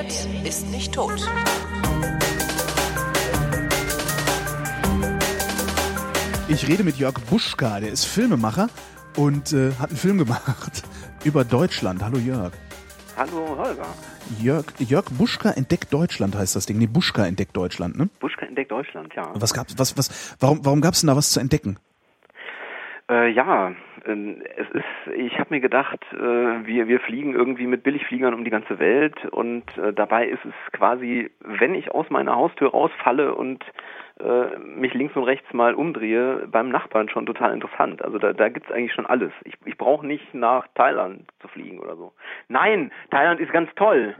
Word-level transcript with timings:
redet, 0.00 0.46
ist 0.46 0.70
nicht 0.70 0.94
tot. 0.94 1.20
Ich 6.48 6.68
rede 6.68 6.82
mit 6.82 6.96
Jörg 6.96 7.14
Buschka, 7.30 7.80
der 7.80 7.90
ist 7.90 8.04
Filmemacher 8.04 8.68
und 9.16 9.52
äh, 9.52 9.72
hat 9.74 9.90
einen 9.90 9.98
Film 9.98 10.18
gemacht 10.18 10.82
über 11.24 11.44
Deutschland. 11.44 12.02
Hallo 12.02 12.18
Jörg. 12.18 12.52
Hallo 13.16 13.56
Holger. 13.56 13.86
Jörg, 14.40 14.64
Jörg 14.78 15.06
Buschka 15.10 15.50
entdeckt 15.50 15.92
Deutschland 15.92 16.36
heißt 16.36 16.56
das 16.56 16.66
Ding. 16.66 16.78
Nee, 16.78 16.86
Buschka 16.86 17.26
entdeckt 17.26 17.56
Deutschland, 17.56 17.98
ne? 17.98 18.08
Buschka 18.20 18.46
entdeckt 18.46 18.70
Deutschland, 18.70 19.12
ja. 19.14 19.30
Was 19.34 19.52
gab's, 19.52 19.74
was, 19.76 19.96
was, 19.98 20.36
warum, 20.40 20.64
warum 20.64 20.80
gab's 20.80 21.00
denn 21.00 21.08
da 21.08 21.16
was 21.16 21.30
zu 21.30 21.40
entdecken? 21.40 21.78
Äh, 23.10 23.30
ja, 23.32 23.72
es 24.04 24.70
ist, 24.70 25.14
ich 25.16 25.38
habe 25.38 25.54
mir 25.54 25.60
gedacht, 25.60 26.00
äh, 26.12 26.16
wir, 26.16 26.88
wir 26.88 27.00
fliegen 27.00 27.34
irgendwie 27.34 27.66
mit 27.66 27.82
Billigfliegern 27.82 28.34
um 28.34 28.44
die 28.44 28.50
ganze 28.50 28.78
Welt 28.78 29.24
und 29.26 29.64
äh, 29.78 29.92
dabei 29.92 30.26
ist 30.26 30.44
es 30.44 30.72
quasi, 30.72 31.30
wenn 31.40 31.74
ich 31.74 31.90
aus 31.92 32.08
meiner 32.10 32.36
Haustür 32.36 32.70
rausfalle 32.70 33.34
und 33.34 33.64
äh, 34.20 34.58
mich 34.58 34.94
links 34.94 35.16
und 35.16 35.24
rechts 35.24 35.52
mal 35.52 35.74
umdrehe, 35.74 36.46
beim 36.50 36.68
Nachbarn 36.68 37.08
schon 37.08 37.26
total 37.26 37.52
interessant. 37.52 38.02
Also 38.02 38.18
da, 38.18 38.32
da 38.32 38.48
gibt's 38.48 38.70
eigentlich 38.70 38.92
schon 38.92 39.06
alles. 39.06 39.32
Ich, 39.44 39.54
ich 39.64 39.78
brauche 39.78 40.06
nicht 40.06 40.34
nach 40.34 40.66
Thailand 40.74 41.30
zu 41.40 41.48
fliegen 41.48 41.80
oder 41.80 41.96
so. 41.96 42.12
Nein, 42.48 42.92
Thailand 43.10 43.40
ist 43.40 43.52
ganz 43.52 43.70
toll. 43.76 44.14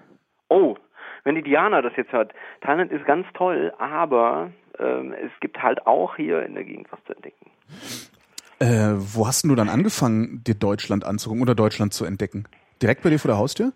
Oh, 0.48 0.76
wenn 1.24 1.34
die 1.34 1.42
Diana 1.42 1.82
das 1.82 1.94
jetzt 1.96 2.12
hört, 2.12 2.32
Thailand 2.60 2.92
ist 2.92 3.04
ganz 3.04 3.26
toll, 3.34 3.72
aber 3.78 4.50
ähm, 4.78 5.12
es 5.12 5.30
gibt 5.40 5.62
halt 5.62 5.86
auch 5.86 6.16
hier 6.16 6.42
in 6.44 6.54
der 6.54 6.64
Gegend 6.64 6.90
was 6.90 7.02
zu 7.04 7.14
entdecken. 7.14 7.50
Äh, 8.60 8.92
wo 8.96 9.26
hast 9.26 9.42
denn 9.42 9.48
du 9.48 9.54
dann 9.56 9.70
angefangen, 9.70 10.44
dir 10.44 10.54
Deutschland 10.54 11.06
anzugucken 11.06 11.42
oder 11.42 11.54
Deutschland 11.54 11.94
zu 11.94 12.04
entdecken? 12.04 12.44
Direkt 12.82 13.02
bei 13.02 13.08
dir 13.08 13.18
vor 13.18 13.30
der 13.30 13.38
Haustür? 13.38 13.72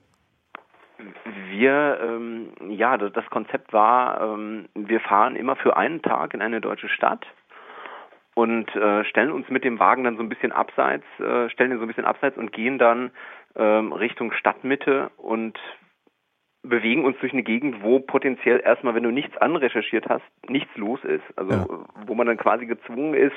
Wir, 1.50 1.98
ähm, 2.02 2.50
ja, 2.68 2.98
das, 2.98 3.24
Konzept 3.30 3.72
war, 3.72 4.20
ähm, 4.20 4.68
wir 4.74 5.00
fahren 5.00 5.36
immer 5.36 5.56
für 5.56 5.76
einen 5.76 6.02
Tag 6.02 6.34
in 6.34 6.42
eine 6.42 6.60
deutsche 6.60 6.90
Stadt 6.90 7.24
und 8.34 8.74
äh, 8.76 9.04
stellen 9.06 9.32
uns 9.32 9.48
mit 9.48 9.64
dem 9.64 9.78
Wagen 9.78 10.04
dann 10.04 10.16
so 10.16 10.22
ein 10.22 10.28
bisschen 10.28 10.52
abseits, 10.52 11.04
äh, 11.18 11.48
stellen 11.48 11.70
ihn 11.72 11.78
so 11.78 11.84
ein 11.84 11.88
bisschen 11.88 12.04
abseits 12.04 12.36
und 12.36 12.52
gehen 12.52 12.78
dann 12.78 13.10
ähm, 13.56 13.92
Richtung 13.92 14.32
Stadtmitte 14.32 15.10
und 15.16 15.58
bewegen 16.62 17.04
uns 17.04 17.16
durch 17.20 17.32
eine 17.32 17.42
Gegend, 17.42 17.82
wo 17.82 18.00
potenziell 18.00 18.60
erstmal, 18.60 18.94
wenn 18.94 19.02
du 19.02 19.10
nichts 19.10 19.36
anrecherchiert 19.38 20.08
hast, 20.08 20.24
nichts 20.48 20.74
los 20.76 21.02
ist. 21.04 21.24
Also 21.36 21.52
Ja. 21.52 21.66
wo 22.06 22.14
man 22.14 22.26
dann 22.26 22.36
quasi 22.36 22.66
gezwungen 22.66 23.14
ist, 23.14 23.36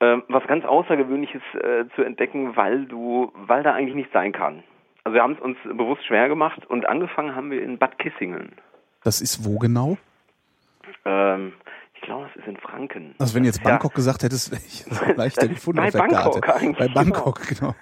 ähm, 0.00 0.22
was 0.28 0.46
ganz 0.46 0.64
Außergewöhnliches 0.64 1.42
äh, 1.54 1.84
zu 1.94 2.02
entdecken, 2.02 2.56
weil 2.56 2.84
du, 2.86 3.32
weil 3.34 3.62
da 3.62 3.72
eigentlich 3.74 3.94
nichts 3.94 4.12
sein 4.12 4.32
kann. 4.32 4.62
Also 5.04 5.14
wir 5.14 5.22
haben 5.22 5.34
es 5.34 5.40
uns 5.40 5.56
bewusst 5.64 6.04
schwer 6.06 6.28
gemacht 6.28 6.66
und 6.66 6.86
angefangen 6.88 7.34
haben 7.34 7.50
wir 7.50 7.62
in 7.62 7.78
Bad 7.78 7.98
Kissingen. 7.98 8.52
Das 9.04 9.20
ist 9.20 9.44
wo 9.44 9.58
genau? 9.58 9.96
Ähm, 11.04 11.52
ich 11.94 12.00
glaube, 12.02 12.26
das 12.26 12.36
ist 12.42 12.48
in 12.48 12.56
Franken. 12.56 13.14
Also 13.18 13.34
wenn 13.34 13.42
du 13.42 13.48
jetzt 13.48 13.62
Ja. 13.64 13.70
Bangkok 13.70 13.94
gesagt 13.94 14.22
hättest, 14.22 14.50
wäre 14.50 14.60
ich 14.66 15.16
leichter 15.16 15.42
Das 15.42 15.50
gefunden 15.50 15.78
bei 15.80 15.86
auf 15.86 15.92
der 15.92 15.98
Bangkok 16.00 16.42
Karte. 16.42 16.54
eigentlich, 16.60 16.78
Bei 16.78 16.92
Bangkok, 16.92 17.40
genau. 17.48 17.74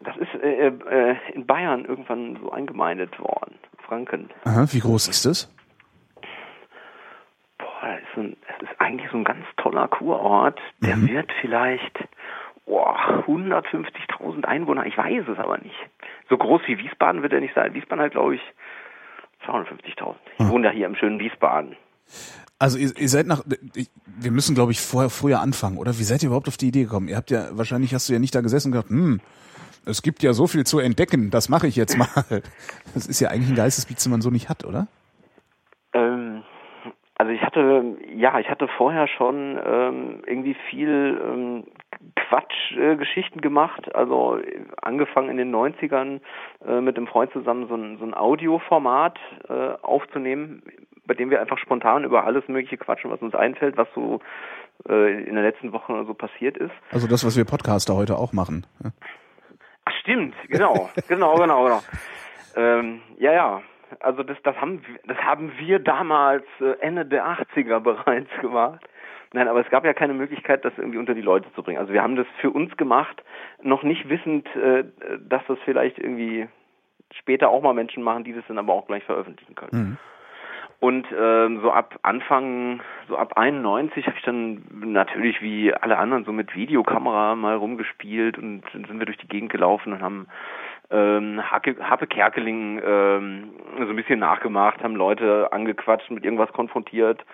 Das 0.00 0.16
ist 0.18 0.34
äh, 0.40 0.68
äh, 0.68 1.16
in 1.34 1.44
Bayern 1.46 1.84
irgendwann 1.84 2.38
so 2.40 2.50
eingemeindet 2.52 3.18
worden. 3.18 3.56
Franken. 3.86 4.30
Aha, 4.44 4.66
wie 4.70 4.80
groß 4.80 5.08
ist 5.08 5.26
das? 5.26 5.52
Das 7.92 8.00
ist, 8.00 8.16
ein, 8.16 8.36
das 8.48 8.70
ist 8.70 8.80
eigentlich 8.80 9.10
so 9.10 9.16
ein 9.18 9.24
ganz 9.24 9.44
toller 9.58 9.88
Kurort. 9.88 10.58
Der 10.80 10.96
Mhm. 10.96 11.08
wird 11.08 11.30
vielleicht 11.40 11.98
boah, 12.66 13.22
150.000 13.26 14.44
Einwohner. 14.44 14.86
Ich 14.86 14.96
weiß 14.98 15.24
es 15.28 15.38
aber 15.38 15.58
nicht. 15.58 15.76
So 16.28 16.36
groß 16.36 16.62
wie 16.66 16.78
Wiesbaden 16.78 17.22
wird 17.22 17.32
er 17.32 17.40
nicht 17.40 17.54
sein. 17.54 17.74
Wiesbaden 17.74 18.04
hat, 18.04 18.12
glaube 18.12 18.34
ich, 18.34 18.40
250.000. 19.46 20.14
Ich 20.34 20.38
Hm. 20.40 20.48
wohne 20.50 20.68
da 20.68 20.74
hier 20.74 20.86
im 20.86 20.96
schönen 20.96 21.20
Wiesbaden. 21.20 21.76
Also 22.58 22.78
ihr, 22.78 22.90
ihr 22.96 23.08
seid 23.08 23.26
nach, 23.26 23.42
wir 24.06 24.30
müssen 24.30 24.54
glaube 24.54 24.72
ich 24.72 24.80
vorher, 24.80 25.10
früher 25.10 25.40
anfangen, 25.40 25.76
oder? 25.76 25.98
Wie 25.98 26.04
seid 26.04 26.22
ihr 26.22 26.28
überhaupt 26.28 26.48
auf 26.48 26.56
die 26.56 26.68
Idee 26.68 26.84
gekommen? 26.84 27.08
Ihr 27.08 27.16
habt 27.16 27.30
ja, 27.30 27.48
wahrscheinlich 27.52 27.92
hast 27.94 28.08
du 28.08 28.12
ja 28.14 28.18
nicht 28.18 28.34
da 28.34 28.40
gesessen 28.40 28.68
und 28.68 28.72
gedacht, 28.72 28.90
hm, 28.90 29.20
es 29.84 30.02
gibt 30.02 30.22
ja 30.22 30.32
so 30.32 30.46
viel 30.46 30.64
zu 30.64 30.78
entdecken, 30.78 31.30
das 31.30 31.48
mache 31.48 31.66
ich 31.66 31.76
jetzt 31.76 31.96
mal. 31.96 32.08
Das 32.94 33.06
ist 33.06 33.20
ja 33.20 33.28
eigentlich 33.28 33.50
ein 33.50 33.56
Geistesblitz, 33.56 34.02
den 34.04 34.10
man 34.12 34.22
so 34.22 34.30
nicht 34.30 34.48
hat, 34.48 34.64
oder? 34.64 34.86
Hatte, 37.56 37.96
ja, 38.14 38.38
ich 38.38 38.50
hatte 38.50 38.68
vorher 38.68 39.08
schon 39.08 39.58
ähm, 39.64 40.22
irgendwie 40.26 40.54
viel 40.68 41.18
ähm, 41.24 41.64
Quatschgeschichten 42.14 43.40
gemacht. 43.40 43.94
Also 43.94 44.36
äh, 44.36 44.60
angefangen 44.82 45.30
in 45.30 45.38
den 45.38 45.54
90ern 45.54 46.20
äh, 46.66 46.80
mit 46.82 46.96
einem 46.96 47.06
Freund 47.06 47.32
zusammen 47.32 47.66
so 47.68 47.74
ein, 47.74 47.96
so 47.98 48.04
ein 48.04 48.12
Audioformat 48.12 49.18
äh, 49.48 49.52
aufzunehmen, 49.80 50.62
bei 51.06 51.14
dem 51.14 51.30
wir 51.30 51.40
einfach 51.40 51.56
spontan 51.56 52.04
über 52.04 52.24
alles 52.24 52.46
mögliche 52.46 52.76
quatschen, 52.76 53.10
was 53.10 53.22
uns 53.22 53.34
einfällt, 53.34 53.78
was 53.78 53.88
so 53.94 54.20
äh, 54.86 55.24
in 55.24 55.34
der 55.34 55.44
letzten 55.44 55.72
Woche 55.72 55.92
oder 55.92 56.04
so 56.04 56.12
passiert 56.12 56.58
ist. 56.58 56.74
Also 56.90 57.08
das, 57.08 57.24
was 57.24 57.38
wir 57.38 57.46
Podcaster 57.46 57.96
heute 57.96 58.18
auch 58.18 58.34
machen. 58.34 58.66
Ja. 58.84 58.90
Ach 59.86 59.92
stimmt, 60.02 60.34
genau, 60.48 60.90
genau, 61.08 61.36
genau, 61.36 61.64
genau. 61.64 61.80
Ähm, 62.58 63.02
ja, 63.18 63.34
ja. 63.34 63.62
Also 64.00 64.22
das, 64.22 64.36
das 64.42 64.56
haben, 64.60 64.82
wir- 64.86 64.98
das 65.06 65.18
haben 65.24 65.52
wir 65.58 65.78
damals 65.78 66.44
äh, 66.60 66.72
Ende 66.80 67.04
der 67.06 67.26
80er 67.26 67.80
bereits 67.80 68.30
gemacht. 68.40 68.80
Nein, 69.32 69.48
aber 69.48 69.60
es 69.60 69.70
gab 69.70 69.84
ja 69.84 69.92
keine 69.92 70.14
Möglichkeit, 70.14 70.64
das 70.64 70.72
irgendwie 70.78 70.98
unter 70.98 71.14
die 71.14 71.20
Leute 71.20 71.52
zu 71.54 71.62
bringen. 71.62 71.78
Also 71.78 71.92
wir 71.92 72.02
haben 72.02 72.16
das 72.16 72.26
für 72.40 72.50
uns 72.50 72.76
gemacht, 72.76 73.22
noch 73.62 73.82
nicht 73.82 74.08
wissend, 74.08 74.46
äh, 74.56 74.84
dass 75.28 75.42
das 75.46 75.58
vielleicht 75.64 75.98
irgendwie 75.98 76.46
später 77.12 77.48
auch 77.50 77.62
mal 77.62 77.74
Menschen 77.74 78.02
machen, 78.02 78.24
die 78.24 78.32
das 78.32 78.44
dann 78.48 78.58
aber 78.58 78.72
auch 78.72 78.86
gleich 78.86 79.04
veröffentlichen 79.04 79.54
können. 79.54 79.70
Mhm. 79.72 79.96
Und 80.78 81.06
ähm, 81.18 81.60
so 81.62 81.70
ab 81.72 81.98
Anfang, 82.02 82.80
so 83.08 83.16
ab 83.16 83.38
91 83.38 84.06
habe 84.06 84.16
ich 84.18 84.24
dann 84.24 84.62
natürlich 84.72 85.40
wie 85.40 85.72
alle 85.72 85.96
anderen 85.98 86.24
so 86.26 86.32
mit 86.32 86.54
Videokamera 86.54 87.34
mal 87.34 87.56
rumgespielt 87.56 88.36
und 88.36 88.62
dann 88.74 88.84
sind 88.84 88.98
wir 88.98 89.06
durch 89.06 89.16
die 89.16 89.28
Gegend 89.28 89.50
gelaufen 89.50 89.94
und 89.94 90.02
haben 90.02 90.26
ähm, 90.90 91.40
Hacke, 91.50 91.76
Happe 91.80 92.06
Kerkeling 92.06 92.80
ähm, 92.84 93.50
so 93.78 93.88
ein 93.88 93.96
bisschen 93.96 94.18
nachgemacht, 94.18 94.82
haben 94.82 94.96
Leute 94.96 95.52
angequatscht, 95.52 96.10
mit 96.10 96.24
irgendwas 96.24 96.52
konfrontiert. 96.52 97.24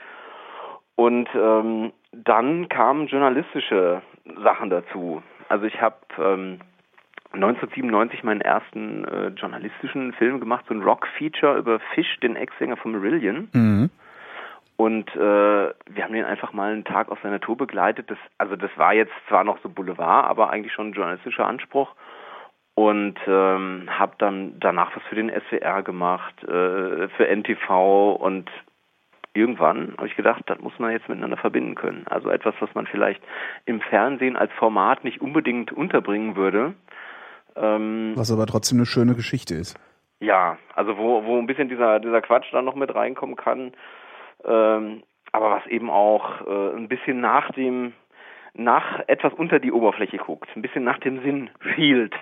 Und 0.97 1.29
ähm, 1.35 1.93
dann 2.13 2.69
kamen 2.69 3.07
journalistische 3.07 4.03
Sachen 4.43 4.71
dazu. 4.71 5.23
Also 5.49 5.65
ich 5.67 5.81
habe 5.81 5.97
ähm, 6.19 6.61
1997 7.33 8.23
meinen 8.25 8.41
ersten 8.43 9.05
äh, 9.05 9.29
journalistischen 9.29 10.13
Film 10.15 10.39
gemacht, 10.41 10.65
so 10.69 10.75
ein 10.75 10.83
Rock-Feature 10.83 11.57
über 11.57 11.81
Fish, 11.95 12.19
den 12.21 12.37
Ex-Sänger 12.37 12.77
von 12.77 12.93
Marillion. 12.93 13.49
Mhm. 13.53 13.91
Und 14.77 15.09
äh, 15.15 15.19
wir 15.19 16.05
haben 16.05 16.13
den 16.13 16.25
einfach 16.25 16.53
mal 16.53 16.73
einen 16.73 16.85
Tag 16.85 17.11
auf 17.11 17.19
seiner 17.23 17.41
Tour 17.41 17.57
begleitet. 17.57 18.11
Das, 18.11 18.19
also 18.39 18.57
das 18.57 18.71
war 18.77 18.93
jetzt 18.93 19.13
zwar 19.29 19.45
noch 19.45 19.59
so 19.63 19.69
Boulevard, 19.69 20.29
aber 20.29 20.51
eigentlich 20.51 20.73
schon 20.73 20.89
ein 20.89 20.93
journalistischer 20.93 21.47
Anspruch. 21.47 21.95
Und 22.75 23.17
ähm, 23.27 23.89
habe 23.91 24.15
dann 24.19 24.59
danach 24.59 24.97
was 24.97 25.03
für 25.05 25.15
den 25.15 25.31
SWR 25.31 25.83
gemacht, 25.83 26.43
äh, 26.45 27.09
für 27.09 27.29
NTV 27.29 28.13
und 28.15 28.51
irgendwann 29.35 29.95
habe 29.97 30.07
ich 30.07 30.17
gedacht, 30.17 30.43
das 30.47 30.59
muss 30.61 30.79
man 30.79 30.93
jetzt 30.93 31.09
miteinander 31.09 31.37
verbinden 31.37 31.75
können. 31.75 32.07
Also 32.07 32.31
etwas, 32.31 32.55
was 32.61 32.75
man 32.75 32.87
vielleicht 32.87 33.23
im 33.67 33.81
Fernsehen 33.81 34.37
als 34.37 34.53
Format 34.53 35.05
nicht 35.05 35.21
unbedingt 35.21 35.73
unterbringen 35.73 36.37
würde. 36.37 36.75
Ähm, 37.57 38.13
Was 38.15 38.33
aber 38.33 38.47
trotzdem 38.47 38.79
eine 38.79 38.87
schöne 38.87 39.15
Geschichte 39.15 39.55
ist. 39.55 39.79
ja, 40.21 40.57
also 40.75 40.97
wo, 40.97 41.25
wo 41.25 41.39
ein 41.39 41.47
bisschen 41.47 41.69
dieser, 41.69 42.01
dieser 42.01 42.23
Quatsch 42.23 42.53
dann 42.53 42.65
noch 42.65 42.75
mit 42.75 42.95
reinkommen 42.95 43.37
kann, 43.37 43.73
ähm, 44.45 45.03
aber 45.33 45.51
was 45.51 45.67
eben 45.67 45.91
auch 45.91 46.47
äh, 46.47 46.77
ein 46.77 46.89
bisschen 46.89 47.21
nach 47.21 47.51
dem, 47.53 47.93
nach 48.55 49.01
etwas 49.09 49.33
unter 49.35 49.59
die 49.59 49.73
Oberfläche 49.73 50.19
guckt, 50.19 50.49
ein 50.55 50.63
bisschen 50.63 50.85
nach 50.85 50.99
dem 50.99 51.23
Sinn 51.23 51.51
schielt. 51.75 52.15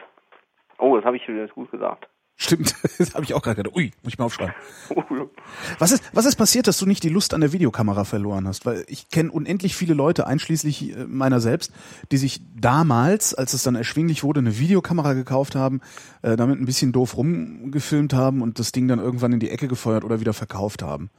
Oh, 0.80 0.96
das 0.96 1.04
habe 1.04 1.16
ich 1.16 1.28
wieder 1.28 1.46
gut 1.48 1.70
gesagt. 1.70 2.08
Stimmt, 2.42 2.74
das 2.98 3.14
habe 3.14 3.24
ich 3.24 3.34
auch 3.34 3.42
gerade 3.42 3.56
gedacht. 3.56 3.76
Ui, 3.76 3.90
muss 4.02 4.14
ich 4.14 4.18
mal 4.18 4.24
aufschreiben. 4.24 4.54
Was 5.78 5.92
ist, 5.92 6.16
was 6.16 6.24
ist 6.26 6.36
passiert, 6.36 6.66
dass 6.66 6.78
du 6.78 6.86
nicht 6.86 7.02
die 7.02 7.08
Lust 7.08 7.34
an 7.34 7.40
der 7.40 7.52
Videokamera 7.52 8.04
verloren 8.04 8.46
hast? 8.46 8.64
Weil 8.64 8.84
ich 8.88 9.10
kenne 9.10 9.30
unendlich 9.30 9.76
viele 9.76 9.94
Leute, 9.94 10.26
einschließlich 10.26 10.96
äh, 10.96 11.04
meiner 11.06 11.40
selbst, 11.40 11.72
die 12.10 12.16
sich 12.16 12.40
damals, 12.58 13.34
als 13.34 13.52
es 13.52 13.62
dann 13.62 13.74
erschwinglich 13.74 14.24
wurde, 14.24 14.40
eine 14.40 14.58
Videokamera 14.58 15.12
gekauft 15.12 15.54
haben, 15.54 15.80
äh, 16.22 16.36
damit 16.36 16.58
ein 16.58 16.64
bisschen 16.64 16.92
doof 16.92 17.16
rumgefilmt 17.16 18.14
haben 18.14 18.40
und 18.40 18.58
das 18.58 18.72
Ding 18.72 18.88
dann 18.88 19.00
irgendwann 19.00 19.32
in 19.32 19.40
die 19.40 19.50
Ecke 19.50 19.68
gefeuert 19.68 20.04
oder 20.04 20.20
wieder 20.20 20.32
verkauft 20.32 20.82
haben. 20.82 21.10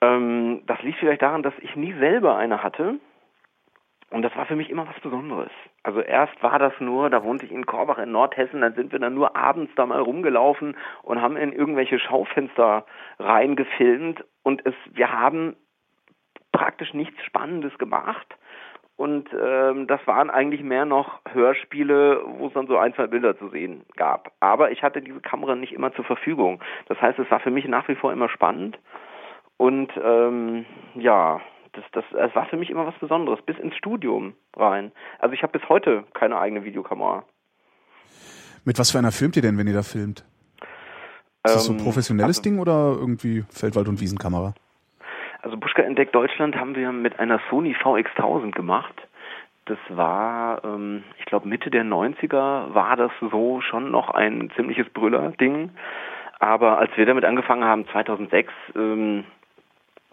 Ähm, 0.00 0.62
das 0.66 0.80
liegt 0.82 0.98
vielleicht 0.98 1.22
daran, 1.22 1.42
dass 1.42 1.54
ich 1.60 1.74
nie 1.74 1.94
selber 1.94 2.36
eine 2.36 2.62
hatte. 2.62 3.00
Und 4.10 4.22
das 4.22 4.34
war 4.36 4.46
für 4.46 4.56
mich 4.56 4.70
immer 4.70 4.88
was 4.88 4.98
Besonderes. 5.00 5.50
Also 5.82 6.00
erst 6.00 6.42
war 6.42 6.58
das 6.58 6.72
nur, 6.80 7.10
da 7.10 7.22
wohnte 7.24 7.44
ich 7.44 7.52
in 7.52 7.66
Korbach 7.66 7.98
in 7.98 8.10
Nordhessen, 8.10 8.62
dann 8.62 8.74
sind 8.74 8.90
wir 8.90 8.98
dann 8.98 9.14
nur 9.14 9.36
abends 9.36 9.70
da 9.76 9.84
mal 9.84 10.00
rumgelaufen 10.00 10.76
und 11.02 11.20
haben 11.20 11.36
in 11.36 11.52
irgendwelche 11.52 11.98
Schaufenster 11.98 12.86
reingefilmt 13.18 14.24
und 14.42 14.64
es, 14.64 14.74
wir 14.92 15.12
haben 15.12 15.56
praktisch 16.52 16.94
nichts 16.94 17.22
Spannendes 17.24 17.76
gemacht. 17.78 18.34
und 18.96 19.28
ähm, 19.32 19.86
das 19.86 20.04
waren 20.06 20.30
eigentlich 20.30 20.62
mehr 20.62 20.84
noch 20.84 21.20
Hörspiele, 21.30 22.22
wo 22.38 22.48
es 22.48 22.52
dann 22.54 22.66
so 22.66 22.78
ein, 22.78 22.94
zwei 22.94 23.06
Bilder 23.06 23.38
zu 23.38 23.48
sehen 23.50 23.84
gab. 23.96 24.32
Aber 24.40 24.72
ich 24.72 24.82
hatte 24.82 25.00
diese 25.02 25.20
Kamera 25.20 25.54
nicht 25.54 25.72
immer 25.72 25.92
zur 25.92 26.04
Verfügung. 26.04 26.60
Das 26.86 27.00
heißt, 27.00 27.18
es 27.18 27.30
war 27.30 27.40
für 27.40 27.52
mich 27.52 27.68
nach 27.68 27.86
wie 27.88 27.94
vor 27.94 28.12
immer 28.12 28.28
spannend 28.28 28.78
und 29.58 29.92
ähm, 30.02 30.64
ja, 30.94 31.40
das, 31.72 31.84
das, 31.92 32.04
es 32.12 32.34
war 32.34 32.46
für 32.46 32.56
mich 32.56 32.70
immer 32.70 32.86
was 32.86 32.94
Besonderes, 32.98 33.40
bis 33.42 33.58
ins 33.58 33.74
Studium 33.76 34.34
rein. 34.56 34.92
Also 35.18 35.34
ich 35.34 35.42
habe 35.42 35.58
bis 35.58 35.68
heute 35.68 36.04
keine 36.14 36.38
eigene 36.38 36.64
Videokamera. 36.64 37.24
Mit 38.64 38.78
was 38.78 38.90
für 38.90 38.98
einer 38.98 39.12
filmt 39.12 39.36
ihr 39.36 39.42
denn, 39.42 39.56
wenn 39.58 39.66
ihr 39.66 39.74
da 39.74 39.82
filmt? 39.82 40.24
Ist 41.44 41.54
das 41.54 41.64
so 41.64 41.72
ein 41.72 41.78
ähm, 41.78 41.84
professionelles 41.84 42.38
also, 42.38 42.50
Ding 42.50 42.58
oder 42.58 42.96
irgendwie 42.98 43.44
Feldwald- 43.50 43.88
und 43.88 44.00
Wiesenkamera? 44.00 44.54
Also 45.42 45.56
Buschka 45.56 45.82
entdeckt 45.82 46.14
Deutschland 46.14 46.56
haben 46.56 46.74
wir 46.74 46.92
mit 46.92 47.18
einer 47.18 47.40
Sony 47.48 47.74
VX1000 47.74 48.52
gemacht. 48.52 48.94
Das 49.66 49.78
war, 49.88 50.64
ähm, 50.64 51.04
ich 51.18 51.26
glaube 51.26 51.48
Mitte 51.48 51.70
der 51.70 51.84
90er 51.84 52.74
war 52.74 52.96
das 52.96 53.12
so 53.20 53.60
schon 53.60 53.90
noch 53.90 54.10
ein 54.10 54.50
ziemliches 54.56 54.88
Brüller-Ding. 54.90 55.70
Aber 56.40 56.78
als 56.78 56.96
wir 56.96 57.06
damit 57.06 57.24
angefangen 57.24 57.64
haben, 57.64 57.86
2006, 57.88 58.52
ähm, 58.76 59.24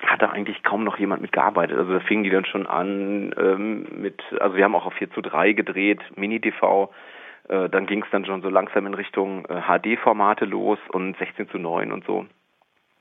hat 0.05 0.21
da 0.21 0.29
eigentlich 0.29 0.63
kaum 0.63 0.83
noch 0.83 0.97
jemand 0.97 1.21
mitgearbeitet. 1.21 1.77
Also 1.77 1.93
da 1.93 1.99
fingen 1.99 2.23
die 2.23 2.29
dann 2.29 2.45
schon 2.45 2.67
an 2.67 3.33
ähm, 3.37 3.87
mit, 4.01 4.21
also 4.39 4.55
wir 4.55 4.63
haben 4.63 4.75
auch 4.75 4.85
auf 4.85 4.93
4 4.93 5.11
zu 5.11 5.21
3 5.21 5.53
gedreht, 5.53 5.99
Mini-TV. 6.15 6.91
Äh, 7.47 7.69
dann 7.69 7.85
ging 7.85 8.03
es 8.03 8.09
dann 8.11 8.25
schon 8.25 8.41
so 8.41 8.49
langsam 8.49 8.85
in 8.85 8.93
Richtung 8.93 9.45
äh, 9.45 9.61
HD-Formate 9.61 10.45
los 10.45 10.79
und 10.91 11.17
16 11.17 11.49
zu 11.49 11.57
9 11.57 11.91
und 11.91 12.05
so. 12.05 12.25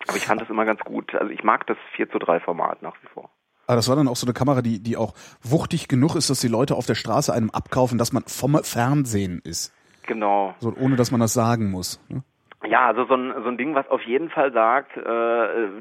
Aber 0.06 0.16
ich 0.16 0.26
fand 0.26 0.40
das 0.40 0.50
immer 0.50 0.64
ganz 0.64 0.80
gut. 0.80 1.14
Also 1.14 1.30
ich 1.30 1.44
mag 1.44 1.66
das 1.66 1.78
4 1.96 2.10
zu 2.10 2.18
3 2.18 2.40
Format 2.40 2.82
nach 2.82 2.94
wie 3.02 3.08
vor. 3.08 3.30
Aber 3.66 3.76
das 3.76 3.88
war 3.88 3.96
dann 3.96 4.08
auch 4.08 4.16
so 4.16 4.26
eine 4.26 4.34
Kamera, 4.34 4.60
die, 4.60 4.82
die 4.82 4.96
auch 4.96 5.14
wuchtig 5.42 5.88
genug 5.88 6.16
ist, 6.16 6.28
dass 6.28 6.40
die 6.40 6.48
Leute 6.48 6.74
auf 6.74 6.84
der 6.84 6.94
Straße 6.94 7.32
einem 7.32 7.50
abkaufen, 7.50 7.96
dass 7.96 8.12
man 8.12 8.24
vom 8.26 8.62
Fernsehen 8.62 9.40
ist. 9.42 9.72
Genau. 10.06 10.54
So, 10.58 10.74
ohne 10.78 10.96
dass 10.96 11.10
man 11.10 11.20
das 11.20 11.32
sagen 11.32 11.70
muss. 11.70 11.98
Ne? 12.08 12.22
Ja, 12.66 12.86
also 12.86 13.04
so 13.04 13.14
ein, 13.14 13.32
so 13.42 13.48
ein 13.48 13.56
Ding, 13.58 13.74
was 13.74 13.88
auf 13.88 14.02
jeden 14.02 14.30
Fall 14.30 14.52
sagt, 14.52 14.96
äh, 14.96 15.02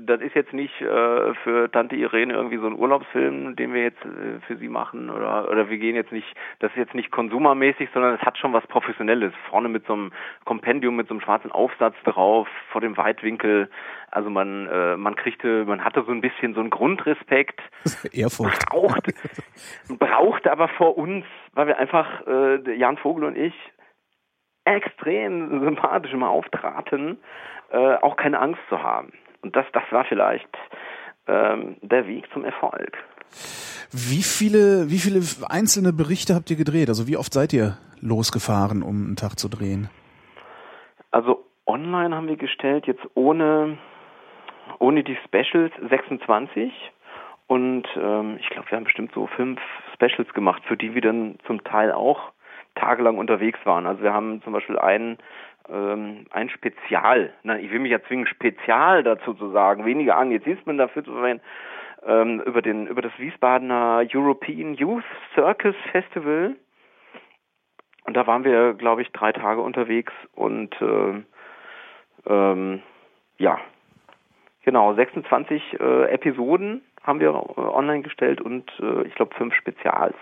das 0.01 0.21
ist 0.21 0.35
jetzt 0.35 0.53
nicht 0.53 0.81
äh, 0.81 1.33
für 1.43 1.71
Tante 1.71 1.95
Irene 1.95 2.33
irgendwie 2.33 2.57
so 2.57 2.67
ein 2.67 2.77
Urlaubsfilm, 2.77 3.55
den 3.55 3.73
wir 3.73 3.83
jetzt 3.83 4.03
äh, 4.03 4.39
für 4.47 4.57
sie 4.57 4.67
machen 4.67 5.09
oder 5.09 5.49
oder 5.49 5.69
wir 5.69 5.77
gehen 5.77 5.95
jetzt 5.95 6.11
nicht, 6.11 6.27
das 6.59 6.71
ist 6.71 6.77
jetzt 6.77 6.95
nicht 6.95 7.11
konsumermäßig, 7.11 7.89
sondern 7.93 8.15
es 8.15 8.21
hat 8.21 8.37
schon 8.37 8.53
was 8.53 8.65
Professionelles. 8.67 9.33
Vorne 9.49 9.69
mit 9.69 9.85
so 9.85 9.93
einem 9.93 10.11
Kompendium, 10.45 10.95
mit 10.95 11.07
so 11.07 11.13
einem 11.13 11.21
schwarzen 11.21 11.51
Aufsatz 11.51 11.95
drauf, 12.03 12.47
vor 12.71 12.81
dem 12.81 12.97
Weitwinkel. 12.97 13.69
Also 14.11 14.29
man 14.29 14.67
äh, 14.67 14.97
man 14.97 15.15
kriegte, 15.15 15.65
man 15.65 15.83
hatte 15.83 16.03
so 16.05 16.11
ein 16.11 16.21
bisschen 16.21 16.53
so 16.53 16.59
einen 16.59 16.69
Grundrespekt. 16.69 17.61
Ehrfurcht. 18.11 18.65
Braucht, 18.69 19.13
brauchte 19.87 20.51
aber 20.51 20.67
vor 20.67 20.97
uns, 20.97 21.25
weil 21.53 21.67
wir 21.67 21.79
einfach, 21.79 22.27
äh, 22.27 22.75
Jan 22.75 22.97
Vogel 22.97 23.23
und 23.23 23.37
ich, 23.37 23.53
extrem 24.65 25.61
sympathisch 25.63 26.13
immer 26.13 26.29
auftraten, 26.29 27.17
äh, 27.71 27.95
auch 27.95 28.15
keine 28.15 28.39
Angst 28.39 28.61
zu 28.69 28.81
haben. 28.81 29.13
Und 29.41 29.55
das, 29.55 29.65
das 29.73 29.83
war 29.91 30.05
vielleicht 30.05 30.47
ähm, 31.27 31.77
der 31.81 32.07
Weg 32.07 32.25
zum 32.33 32.45
Erfolg. 32.45 32.97
Wie 33.91 34.23
viele, 34.23 34.89
wie 34.89 34.97
viele 34.97 35.21
einzelne 35.49 35.93
Berichte 35.93 36.33
habt 36.35 36.49
ihr 36.49 36.57
gedreht? 36.57 36.89
Also 36.89 37.07
wie 37.07 37.17
oft 37.17 37.33
seid 37.33 37.53
ihr 37.53 37.77
losgefahren, 38.01 38.83
um 38.83 39.05
einen 39.05 39.15
Tag 39.15 39.37
zu 39.37 39.49
drehen? 39.49 39.89
Also 41.11 41.45
online 41.65 42.15
haben 42.15 42.27
wir 42.27 42.37
gestellt, 42.37 42.87
jetzt 42.87 43.03
ohne, 43.13 43.77
ohne 44.79 45.03
die 45.03 45.17
Specials 45.25 45.71
26. 45.89 46.71
Und 47.47 47.83
ähm, 47.95 48.37
ich 48.39 48.49
glaube, 48.49 48.71
wir 48.71 48.77
haben 48.77 48.85
bestimmt 48.85 49.11
so 49.13 49.27
fünf 49.27 49.59
Specials 49.93 50.33
gemacht, 50.33 50.63
für 50.67 50.77
die 50.77 50.95
wir 50.95 51.01
dann 51.01 51.37
zum 51.45 51.63
Teil 51.63 51.91
auch 51.91 52.32
tagelang 52.75 53.17
unterwegs 53.17 53.59
waren. 53.65 53.85
Also 53.85 54.03
wir 54.03 54.13
haben 54.13 54.41
zum 54.43 54.53
Beispiel 54.53 54.77
ein, 54.77 55.17
ähm, 55.69 56.25
ein 56.31 56.49
Spezial, 56.49 57.33
na, 57.43 57.59
ich 57.59 57.71
will 57.71 57.79
mich 57.79 57.91
ja 57.91 58.01
zwingen, 58.03 58.27
Spezial 58.27 59.03
dazu 59.03 59.33
zu 59.33 59.51
sagen, 59.51 59.85
weniger 59.85 60.17
an, 60.17 60.31
jetzt 60.31 60.47
ist 60.47 60.65
man 60.65 60.77
dafür 60.77 61.03
zu 61.03 61.11
verwenden, 61.11 61.43
ähm, 62.05 62.41
über 62.41 62.61
den, 62.61 62.87
über 62.87 63.01
das 63.01 63.17
Wiesbadener 63.17 64.05
European 64.13 64.73
Youth 64.73 65.03
Circus 65.33 65.75
Festival. 65.91 66.55
Und 68.05 68.17
da 68.17 68.27
waren 68.27 68.43
wir, 68.43 68.73
glaube 68.73 69.01
ich, 69.01 69.11
drei 69.11 69.31
Tage 69.31 69.61
unterwegs 69.61 70.11
und 70.33 70.75
äh, 70.81 71.23
ähm, 72.25 72.81
ja, 73.37 73.59
genau, 74.63 74.93
26 74.93 75.79
äh, 75.79 76.11
Episoden 76.11 76.81
haben 77.01 77.19
wir 77.19 77.29
äh, 77.29 77.61
online 77.61 78.01
gestellt 78.01 78.41
und 78.41 78.71
äh, 78.79 79.03
ich 79.03 79.15
glaube 79.15 79.35
fünf 79.35 79.53
Spezials. 79.55 80.15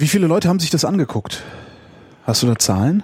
Wie 0.00 0.06
viele 0.06 0.26
Leute 0.26 0.48
haben 0.48 0.58
sich 0.58 0.70
das 0.70 0.86
angeguckt? 0.86 1.44
Hast 2.26 2.42
du 2.42 2.46
da 2.46 2.56
Zahlen? 2.56 3.02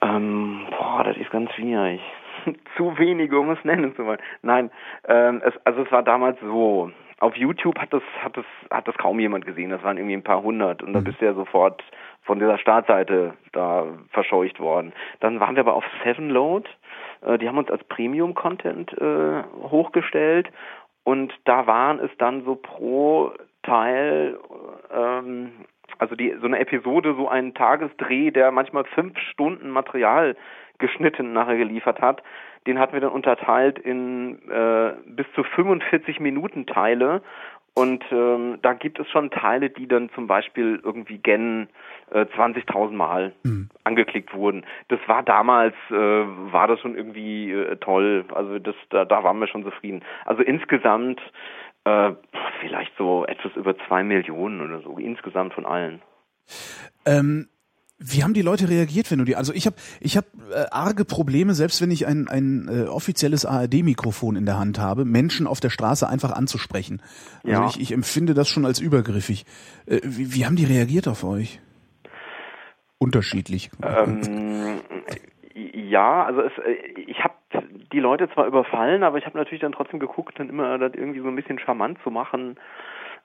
Ähm, 0.00 0.66
boah, 0.70 1.04
das 1.04 1.18
ist 1.18 1.30
ganz 1.30 1.52
schwierig. 1.52 2.00
zu 2.78 2.96
wenige, 2.96 3.38
um 3.38 3.50
es 3.50 3.62
nennen 3.62 3.94
zu 3.94 4.06
wollen. 4.06 4.20
Nein, 4.40 4.70
ähm, 5.06 5.42
es, 5.44 5.52
also 5.66 5.82
es 5.82 5.92
war 5.92 6.02
damals 6.02 6.40
so. 6.40 6.90
Auf 7.18 7.36
YouTube 7.36 7.78
hat 7.78 7.92
das, 7.92 8.02
hat 8.22 8.38
das, 8.38 8.46
hat 8.70 8.88
das 8.88 8.96
kaum 8.96 9.20
jemand 9.20 9.44
gesehen. 9.44 9.68
Das 9.68 9.82
waren 9.82 9.98
irgendwie 9.98 10.16
ein 10.16 10.22
paar 10.22 10.42
hundert 10.42 10.82
und 10.82 10.88
mhm. 10.88 10.94
da 10.94 11.00
bist 11.00 11.20
du 11.20 11.26
ja 11.26 11.34
sofort 11.34 11.84
von 12.22 12.38
dieser 12.38 12.56
Startseite 12.56 13.34
da 13.52 13.84
verscheucht 14.12 14.60
worden. 14.60 14.94
Dann 15.20 15.40
waren 15.40 15.56
wir 15.56 15.60
aber 15.60 15.74
auf 15.74 15.84
Sevenload. 16.02 16.66
Äh, 17.20 17.36
die 17.36 17.46
haben 17.46 17.58
uns 17.58 17.70
als 17.70 17.84
Premium-Content 17.84 18.96
äh, 18.98 19.42
hochgestellt 19.68 20.50
und 21.04 21.34
da 21.44 21.66
waren 21.66 21.98
es 21.98 22.10
dann 22.16 22.46
so 22.46 22.54
pro 22.54 23.34
Teil, 23.62 24.38
ähm, 24.92 25.52
also 25.98 26.14
die 26.14 26.34
so 26.40 26.46
eine 26.46 26.58
Episode, 26.58 27.14
so 27.14 27.28
ein 27.28 27.54
Tagesdreh, 27.54 28.30
der 28.30 28.50
manchmal 28.52 28.84
fünf 28.84 29.18
Stunden 29.18 29.70
Material 29.70 30.36
geschnitten 30.78 31.32
nachher 31.32 31.58
geliefert 31.58 32.00
hat, 32.00 32.22
den 32.66 32.78
hatten 32.78 32.94
wir 32.94 33.00
dann 33.00 33.12
unterteilt 33.12 33.78
in 33.78 34.38
äh, 34.50 34.92
bis 35.06 35.26
zu 35.34 35.44
45 35.44 36.20
Minuten 36.20 36.66
Teile 36.66 37.22
und 37.74 38.04
ähm, 38.10 38.58
da 38.62 38.72
gibt 38.72 38.98
es 38.98 39.08
schon 39.08 39.30
Teile, 39.30 39.70
die 39.70 39.86
dann 39.86 40.10
zum 40.10 40.26
Beispiel 40.26 40.80
irgendwie 40.82 41.18
gen 41.18 41.68
äh, 42.10 42.22
20.000 42.22 42.90
Mal 42.90 43.32
mhm. 43.44 43.70
angeklickt 43.84 44.34
wurden. 44.34 44.64
Das 44.88 44.98
war 45.06 45.22
damals, 45.22 45.74
äh, 45.90 45.94
war 45.94 46.66
das 46.66 46.80
schon 46.80 46.96
irgendwie 46.96 47.52
äh, 47.52 47.76
toll. 47.76 48.24
Also 48.34 48.58
das, 48.58 48.74
da, 48.90 49.04
da 49.04 49.22
waren 49.22 49.38
wir 49.38 49.46
schon 49.46 49.62
zufrieden. 49.62 50.02
Also 50.24 50.42
insgesamt 50.42 51.20
äh, 51.84 52.12
vielleicht 52.60 52.92
so 52.98 53.24
etwas 53.26 53.52
über 53.56 53.76
zwei 53.86 54.02
Millionen 54.02 54.60
oder 54.60 54.82
so, 54.82 54.98
insgesamt 54.98 55.54
von 55.54 55.66
allen. 55.66 56.02
Ähm, 57.06 57.48
wie 58.02 58.24
haben 58.24 58.32
die 58.32 58.42
Leute 58.42 58.68
reagiert, 58.70 59.10
wenn 59.10 59.18
du 59.18 59.24
die? 59.24 59.36
Also 59.36 59.52
ich 59.52 59.66
habe 59.66 59.76
ich 60.00 60.16
hab, 60.16 60.24
äh, 60.50 60.64
arge 60.70 61.04
Probleme, 61.04 61.52
selbst 61.52 61.82
wenn 61.82 61.90
ich 61.90 62.06
ein, 62.06 62.28
ein 62.28 62.68
äh, 62.68 62.88
offizielles 62.88 63.44
ARD-Mikrofon 63.44 64.36
in 64.36 64.46
der 64.46 64.58
Hand 64.58 64.78
habe, 64.78 65.04
Menschen 65.04 65.46
auf 65.46 65.60
der 65.60 65.68
Straße 65.68 66.08
einfach 66.08 66.32
anzusprechen. 66.32 67.02
Also 67.44 67.62
ja. 67.62 67.68
ich, 67.68 67.78
ich 67.78 67.92
empfinde 67.92 68.32
das 68.32 68.48
schon 68.48 68.64
als 68.64 68.80
übergriffig. 68.80 69.44
Äh, 69.84 70.00
wie, 70.02 70.34
wie 70.34 70.46
haben 70.46 70.56
die 70.56 70.64
reagiert 70.64 71.08
auf 71.08 71.24
euch? 71.24 71.60
Unterschiedlich. 72.96 73.70
Ähm, 73.82 74.80
ja, 75.54 76.24
also 76.24 76.40
es, 76.40 76.52
äh, 76.64 77.00
ich 77.06 77.22
habe 77.22 77.34
die 77.92 78.00
Leute 78.00 78.30
zwar 78.30 78.46
überfallen, 78.46 79.02
aber 79.02 79.18
ich 79.18 79.26
habe 79.26 79.38
natürlich 79.38 79.60
dann 79.60 79.72
trotzdem 79.72 80.00
geguckt, 80.00 80.38
dann 80.38 80.48
immer 80.48 80.78
das 80.78 80.94
irgendwie 80.94 81.20
so 81.20 81.28
ein 81.28 81.36
bisschen 81.36 81.58
charmant 81.58 81.98
zu 82.02 82.10
machen. 82.10 82.58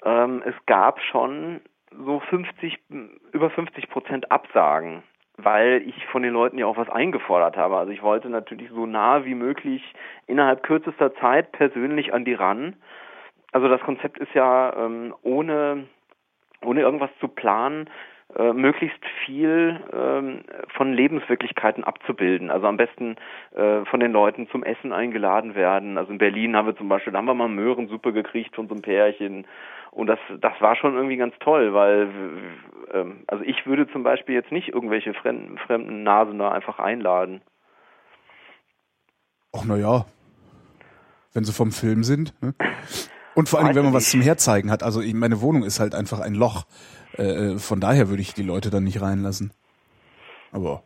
Ähm, 0.04 0.44
es 0.46 0.56
gab 0.66 1.00
schon 1.02 1.62
so 1.92 2.20
50, 2.20 2.80
über 3.32 3.50
50 3.50 3.90
Prozent 3.90 4.32
Absagen, 4.32 5.04
weil 5.38 5.84
ich 5.86 6.06
von 6.08 6.24
den 6.24 6.34
Leuten 6.34 6.58
ja 6.58 6.66
auch 6.66 6.78
was 6.78 6.90
eingefordert 6.90 7.58
habe. 7.58 7.78
Also 7.78 7.92
ich 7.92 8.02
wollte 8.02 8.30
natürlich 8.30 8.70
so 8.70 8.86
nah 8.86 9.26
wie 9.26 9.36
möglich 9.36 9.94
innerhalb 10.28 10.64
kürzester 10.64 11.14
Zeit 11.16 11.52
persönlich 11.52 12.14
an 12.14 12.26
die 12.26 12.34
ran. 12.34 12.76
Also 13.52 13.68
das 13.68 13.82
Konzept 13.82 14.18
ist 14.18 14.34
ja 14.34 14.74
ähm, 14.78 15.14
ohne 15.22 15.86
ohne 16.64 16.82
irgendwas 16.82 17.12
zu 17.20 17.28
planen, 17.28 17.90
äh, 18.34 18.54
möglichst 18.54 19.00
viel 19.24 19.80
ähm, 19.94 20.42
von 20.76 20.92
Lebenswirklichkeiten 20.94 21.84
abzubilden. 21.84 22.50
Also 22.50 22.66
am 22.66 22.76
besten 22.76 23.18
äh, 23.56 23.86
von 23.86 24.00
den 24.00 24.12
Leuten 24.12 24.48
zum 24.50 24.64
Essen 24.64 24.92
eingeladen 24.92 25.54
werden. 25.54 25.98
Also 25.98 26.12
in 26.12 26.18
Berlin 26.18 26.56
haben 26.56 26.66
wir 26.66 26.76
zum 26.76 26.90
Beispiel, 26.90 27.14
da 27.14 27.20
haben 27.20 27.28
wir 27.28 27.36
mal 27.36 27.48
Möhrensuppe 27.48 28.14
gekriegt 28.14 28.56
von 28.56 28.68
so 28.68 28.74
einem 28.74 28.82
Pärchen. 28.82 29.46
Und 29.92 30.08
das, 30.08 30.20
das 30.42 30.54
war 30.60 30.76
schon 30.76 30.96
irgendwie 30.96 31.18
ganz 31.18 31.36
toll, 31.40 31.74
weil 31.74 32.10
ähm, 32.94 33.24
also 33.28 33.44
ich 33.44 33.66
würde 33.66 33.88
zum 33.92 34.04
Beispiel 34.04 34.36
jetzt 34.36 34.52
nicht 34.52 34.70
irgendwelche 34.70 35.14
fremden, 35.14 35.58
fremden 35.60 36.04
Nasen 36.04 36.40
da 36.40 36.52
einfach 36.52 36.80
einladen. 36.80 37.42
Ach 39.56 39.64
naja, 39.66 40.06
wenn 41.34 41.44
sie 41.44 41.54
vom 41.54 41.72
Film 41.72 42.04
sind. 42.04 42.34
Ne? 42.42 42.56
Und 43.36 43.50
vor 43.50 43.60
allem, 43.60 43.76
wenn 43.76 43.84
man 43.84 43.94
was 43.94 44.10
zum 44.10 44.22
Herzeigen 44.22 44.72
hat. 44.72 44.82
Also 44.82 45.02
meine 45.14 45.42
Wohnung 45.42 45.64
ist 45.64 45.80
halt 45.80 45.94
einfach 45.94 46.22
ein 46.22 46.34
Loch. 46.34 46.66
Äh, 47.18 47.58
von 47.58 47.80
daher 47.80 48.10
würde 48.10 48.22
ich 48.22 48.34
die 48.34 48.44
Leute 48.44 48.70
dann 48.70 48.84
nicht 48.84 49.02
reinlassen. 49.02 49.52
Aber 50.52 50.84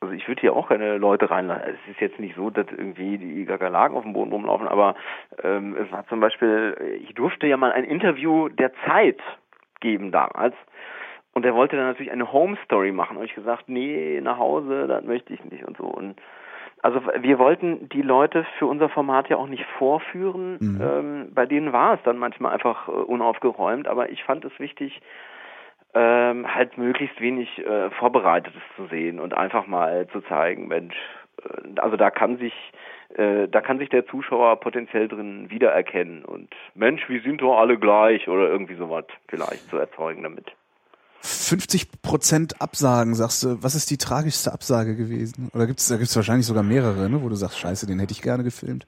Also 0.00 0.14
ich 0.14 0.26
würde 0.28 0.40
hier 0.40 0.54
auch 0.54 0.68
keine 0.68 0.96
Leute 0.98 1.30
reinlassen. 1.30 1.74
Es 1.74 1.90
ist 1.90 2.00
jetzt 2.00 2.18
nicht 2.18 2.36
so, 2.36 2.50
dass 2.50 2.66
irgendwie 2.70 3.18
die 3.18 3.44
Gagalagen 3.44 3.96
auf 3.96 4.04
dem 4.04 4.12
Boden 4.12 4.32
rumlaufen, 4.32 4.68
aber 4.68 4.94
ähm, 5.42 5.76
es 5.76 5.90
war 5.92 6.06
zum 6.08 6.20
Beispiel, 6.20 7.00
ich 7.02 7.14
durfte 7.14 7.46
ja 7.46 7.56
mal 7.56 7.72
ein 7.72 7.84
Interview 7.84 8.48
der 8.48 8.72
Zeit 8.86 9.20
geben 9.80 10.12
damals. 10.12 10.54
Und 11.32 11.44
er 11.44 11.54
wollte 11.54 11.76
dann 11.76 11.86
natürlich 11.86 12.10
eine 12.10 12.32
Home 12.32 12.56
Story 12.64 12.92
machen. 12.92 13.16
Und 13.16 13.24
ich 13.24 13.34
gesagt, 13.34 13.68
nee, 13.68 14.20
nach 14.20 14.38
Hause, 14.38 14.86
das 14.88 15.04
möchte 15.04 15.32
ich 15.32 15.44
nicht 15.44 15.64
und 15.64 15.76
so. 15.76 15.84
Und 15.84 16.16
also 16.82 17.00
wir 17.20 17.38
wollten 17.38 17.88
die 17.90 18.02
Leute 18.02 18.46
für 18.58 18.66
unser 18.66 18.88
Format 18.88 19.28
ja 19.28 19.36
auch 19.36 19.48
nicht 19.48 19.64
vorführen. 19.78 20.56
Mhm. 20.60 20.80
Ähm, 20.80 21.28
bei 21.34 21.46
denen 21.46 21.72
war 21.72 21.94
es 21.94 22.00
dann 22.04 22.18
manchmal 22.18 22.52
einfach 22.52 22.88
äh, 22.88 22.92
unaufgeräumt, 22.92 23.86
aber 23.86 24.10
ich 24.10 24.24
fand 24.24 24.44
es 24.44 24.58
wichtig, 24.58 25.00
ähm, 25.92 26.54
halt 26.54 26.78
möglichst 26.78 27.20
wenig 27.20 27.58
äh, 27.58 27.90
Vorbereitetes 27.90 28.62
zu 28.76 28.86
sehen 28.86 29.20
und 29.20 29.34
einfach 29.34 29.66
mal 29.66 30.06
zu 30.08 30.20
zeigen, 30.22 30.68
Mensch, 30.68 30.96
äh, 31.42 31.80
also 31.80 31.96
da 31.96 32.10
kann 32.10 32.38
sich 32.38 32.54
äh, 33.14 33.48
da 33.48 33.60
kann 33.60 33.78
sich 33.78 33.88
der 33.88 34.06
Zuschauer 34.06 34.60
potenziell 34.60 35.08
drin 35.08 35.50
wiedererkennen 35.50 36.24
und 36.24 36.54
Mensch, 36.74 37.08
wir 37.08 37.20
sind 37.22 37.42
doch 37.42 37.58
alle 37.58 37.76
gleich 37.76 38.28
oder 38.28 38.48
irgendwie 38.48 38.76
sowas 38.76 39.04
vielleicht 39.28 39.68
zu 39.68 39.76
erzeugen 39.76 40.22
damit. 40.22 40.52
50 41.22 42.02
Prozent 42.02 42.60
Absagen, 42.60 43.14
sagst 43.14 43.42
du, 43.42 43.62
was 43.62 43.74
ist 43.74 43.90
die 43.90 43.98
tragischste 43.98 44.52
Absage 44.52 44.96
gewesen? 44.96 45.50
Oder 45.54 45.66
gibt's, 45.66 45.88
da 45.88 45.96
gibt's 45.96 46.16
wahrscheinlich 46.16 46.46
sogar 46.46 46.62
mehrere, 46.62 47.10
ne, 47.10 47.22
wo 47.22 47.28
du 47.28 47.34
sagst, 47.34 47.58
scheiße, 47.58 47.86
den 47.86 47.98
hätte 47.98 48.12
ich 48.12 48.22
gerne 48.22 48.42
gefilmt. 48.42 48.86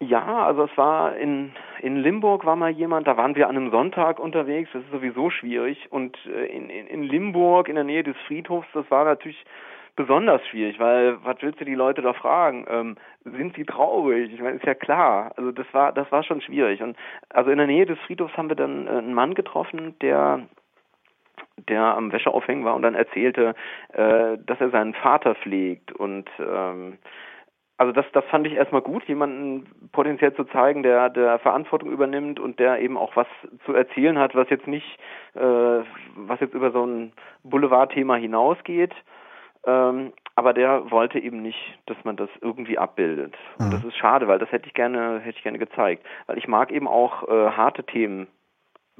Ja, 0.00 0.46
also 0.46 0.64
es 0.64 0.76
war 0.76 1.16
in, 1.16 1.52
in 1.80 1.96
Limburg 1.96 2.46
war 2.46 2.54
mal 2.54 2.70
jemand, 2.70 3.08
da 3.08 3.16
waren 3.16 3.34
wir 3.34 3.48
an 3.48 3.56
einem 3.56 3.70
Sonntag 3.72 4.20
unterwegs, 4.20 4.70
das 4.72 4.84
ist 4.84 4.92
sowieso 4.92 5.28
schwierig. 5.30 5.90
Und 5.90 6.16
äh, 6.26 6.46
in, 6.46 6.70
in, 6.70 6.86
in 6.86 7.02
Limburg, 7.02 7.68
in 7.68 7.74
der 7.74 7.84
Nähe 7.84 8.04
des 8.04 8.16
Friedhofs, 8.28 8.68
das 8.74 8.88
war 8.90 9.04
natürlich 9.04 9.44
besonders 9.96 10.40
schwierig, 10.46 10.78
weil 10.78 11.18
was 11.24 11.38
willst 11.40 11.60
du 11.60 11.64
die 11.64 11.74
Leute 11.74 12.00
da 12.02 12.12
fragen? 12.12 12.64
Ähm, 12.70 12.96
sind 13.24 13.56
sie 13.56 13.64
traurig? 13.64 14.32
Ich 14.32 14.40
meine, 14.40 14.56
ist 14.56 14.64
ja 14.64 14.74
klar. 14.74 15.32
Also 15.36 15.50
das 15.50 15.66
war 15.72 15.92
das 15.92 16.10
war 16.12 16.22
schon 16.22 16.40
schwierig. 16.40 16.80
Und 16.80 16.96
also 17.30 17.50
in 17.50 17.58
der 17.58 17.66
Nähe 17.66 17.84
des 17.84 17.98
Friedhofs 18.06 18.36
haben 18.36 18.48
wir 18.48 18.54
dann 18.54 18.86
äh, 18.86 18.90
einen 18.90 19.14
Mann 19.14 19.34
getroffen, 19.34 19.98
der 20.00 20.46
der 21.68 21.82
am 21.82 22.12
Wäscheaufhängen 22.12 22.64
war 22.64 22.74
und 22.74 22.82
dann 22.82 22.94
erzählte, 22.94 23.54
äh, 23.92 24.38
dass 24.38 24.60
er 24.60 24.70
seinen 24.70 24.94
Vater 24.94 25.34
pflegt 25.34 25.92
und 25.92 26.28
ähm, 26.38 26.98
also 27.78 27.92
das, 27.92 28.06
das 28.12 28.24
fand 28.24 28.44
ich 28.46 28.54
erstmal 28.54 28.82
gut, 28.82 29.04
jemanden 29.04 29.68
potenziell 29.92 30.34
zu 30.34 30.44
zeigen, 30.44 30.82
der 30.82 31.10
der 31.10 31.38
Verantwortung 31.38 31.90
übernimmt 31.90 32.40
und 32.40 32.58
der 32.58 32.80
eben 32.80 32.98
auch 32.98 33.14
was 33.14 33.28
zu 33.64 33.72
erzählen 33.72 34.18
hat, 34.18 34.34
was 34.34 34.50
jetzt 34.50 34.66
nicht, 34.66 34.98
äh, 35.34 35.40
was 35.40 36.40
jetzt 36.40 36.54
über 36.54 36.72
so 36.72 36.84
ein 36.84 37.12
Boulevardthema 37.44 38.16
hinausgeht. 38.16 38.92
Ähm, 39.64 40.12
aber 40.34 40.54
der 40.54 40.90
wollte 40.90 41.18
eben 41.18 41.40
nicht, 41.42 41.78
dass 41.86 41.96
man 42.04 42.16
das 42.16 42.30
irgendwie 42.40 42.78
abbildet. 42.78 43.34
Und 43.58 43.68
mhm. 43.68 43.70
das 43.72 43.84
ist 43.84 43.96
schade, 43.96 44.26
weil 44.26 44.38
das 44.38 44.50
hätte 44.50 44.66
ich 44.66 44.74
gerne, 44.74 45.20
hätte 45.20 45.36
ich 45.36 45.42
gerne 45.42 45.58
gezeigt. 45.58 46.04
Weil 46.26 46.38
ich 46.38 46.48
mag 46.48 46.72
eben 46.72 46.88
auch 46.88 47.28
äh, 47.28 47.50
harte 47.50 47.84
Themen 47.84 48.26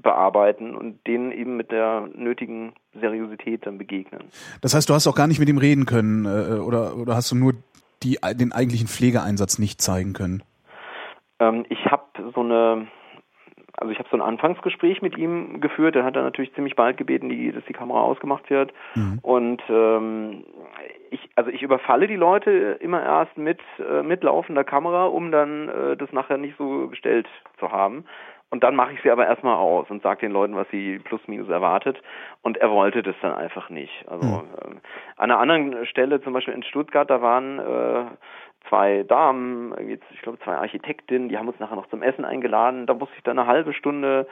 bearbeiten 0.02 0.75
und 0.75 1.07
denen 1.07 1.33
eben 1.33 1.57
mit 1.57 1.71
der 1.71 2.09
nötigen 2.14 2.73
Seriosität 3.00 3.67
dann 3.67 3.78
begegnen. 3.78 4.25
Das 4.61 4.75
heißt, 4.75 4.88
du 4.88 4.95
hast 4.95 5.07
auch 5.07 5.14
gar 5.14 5.26
nicht 5.26 5.40
mit 5.40 5.49
ihm 5.49 5.59
reden 5.59 5.87
können 5.87 6.25
äh, 6.25 6.59
oder, 6.61 6.97
oder 6.97 7.14
hast 7.14 7.31
du 7.31 7.37
nur 7.37 7.55
die, 8.02 8.19
den 8.35 8.52
eigentlichen 8.52 8.87
Pflegeeinsatz 8.87 9.59
nicht 9.59 9.81
zeigen 9.81 10.12
können? 10.12 10.43
Ähm, 11.40 11.64
ich 11.69 11.87
habe 11.87 12.05
so 12.35 12.40
eine, 12.40 12.88
also 13.76 13.93
ich 13.93 13.99
habe 13.99 14.09
so 14.11 14.17
ein 14.17 14.23
Anfangsgespräch 14.23 15.02
mit 15.02 15.17
ihm 15.17 15.61
geführt. 15.61 15.97
Er 15.97 16.05
hat 16.05 16.17
dann 16.17 16.25
natürlich 16.25 16.55
ziemlich 16.55 16.76
bald 16.76 16.97
gebeten, 16.97 17.28
die, 17.28 17.52
dass 17.52 17.64
die 17.64 17.73
Kamera 17.73 18.00
ausgemacht 18.00 18.50
wird. 18.50 18.73
Mhm. 18.95 19.19
Und 19.23 19.62
ähm, 19.69 20.45
ich, 21.11 21.28
also 21.37 21.50
ich 21.50 21.62
überfalle 21.62 22.07
die 22.07 22.17
Leute 22.17 22.78
immer 22.81 23.02
erst 23.02 23.37
mit 23.37 23.61
äh, 23.78 24.02
mit 24.02 24.23
laufender 24.23 24.64
Kamera, 24.64 25.07
um 25.07 25.31
dann 25.31 25.69
äh, 25.69 25.97
das 25.97 26.12
nachher 26.12 26.38
nicht 26.38 26.57
so 26.59 26.88
gestellt 26.88 27.26
zu 27.59 27.71
haben. 27.71 28.05
Und 28.50 28.64
dann 28.64 28.75
mache 28.75 28.95
ich 28.95 29.02
sie 29.02 29.11
aber 29.11 29.26
erstmal 29.26 29.57
aus 29.57 29.90
und 29.90 30.02
sage 30.02 30.21
den 30.21 30.33
Leuten, 30.33 30.57
was 30.57 30.69
sie 30.71 30.99
plus 31.00 31.21
minus 31.26 31.49
erwartet. 31.49 32.00
Und 32.43 32.57
er 32.57 32.71
wollte 32.71 33.02
das 33.02 33.14
dann 33.21 33.33
einfach 33.33 33.69
nicht. 33.69 34.05
Also 34.09 34.26
mhm. 34.26 34.35
äh, 34.35 34.76
an 35.17 35.31
einer 35.31 35.38
anderen 35.38 35.87
Stelle, 35.87 36.23
zum 36.23 36.33
Beispiel 36.33 36.55
in 36.55 36.62
Stuttgart, 36.62 37.11
da 37.11 37.21
waren 37.21 37.59
äh, 37.59 38.05
zwei 38.69 39.02
Damen, 39.02 39.75
ich 40.11 40.23
glaube 40.23 40.38
zwei 40.40 40.57
Architektinnen, 40.57 41.28
die 41.28 41.37
haben 41.37 41.49
uns 41.49 41.59
nachher 41.59 41.76
noch 41.76 41.88
zum 41.88 42.02
Essen 42.02 42.25
eingeladen. 42.25 42.87
Da 42.87 42.95
musste 42.95 43.14
ich 43.17 43.23
dann 43.23 43.38
eine 43.38 43.49
halbe 43.49 43.75
Stunde 43.75 44.26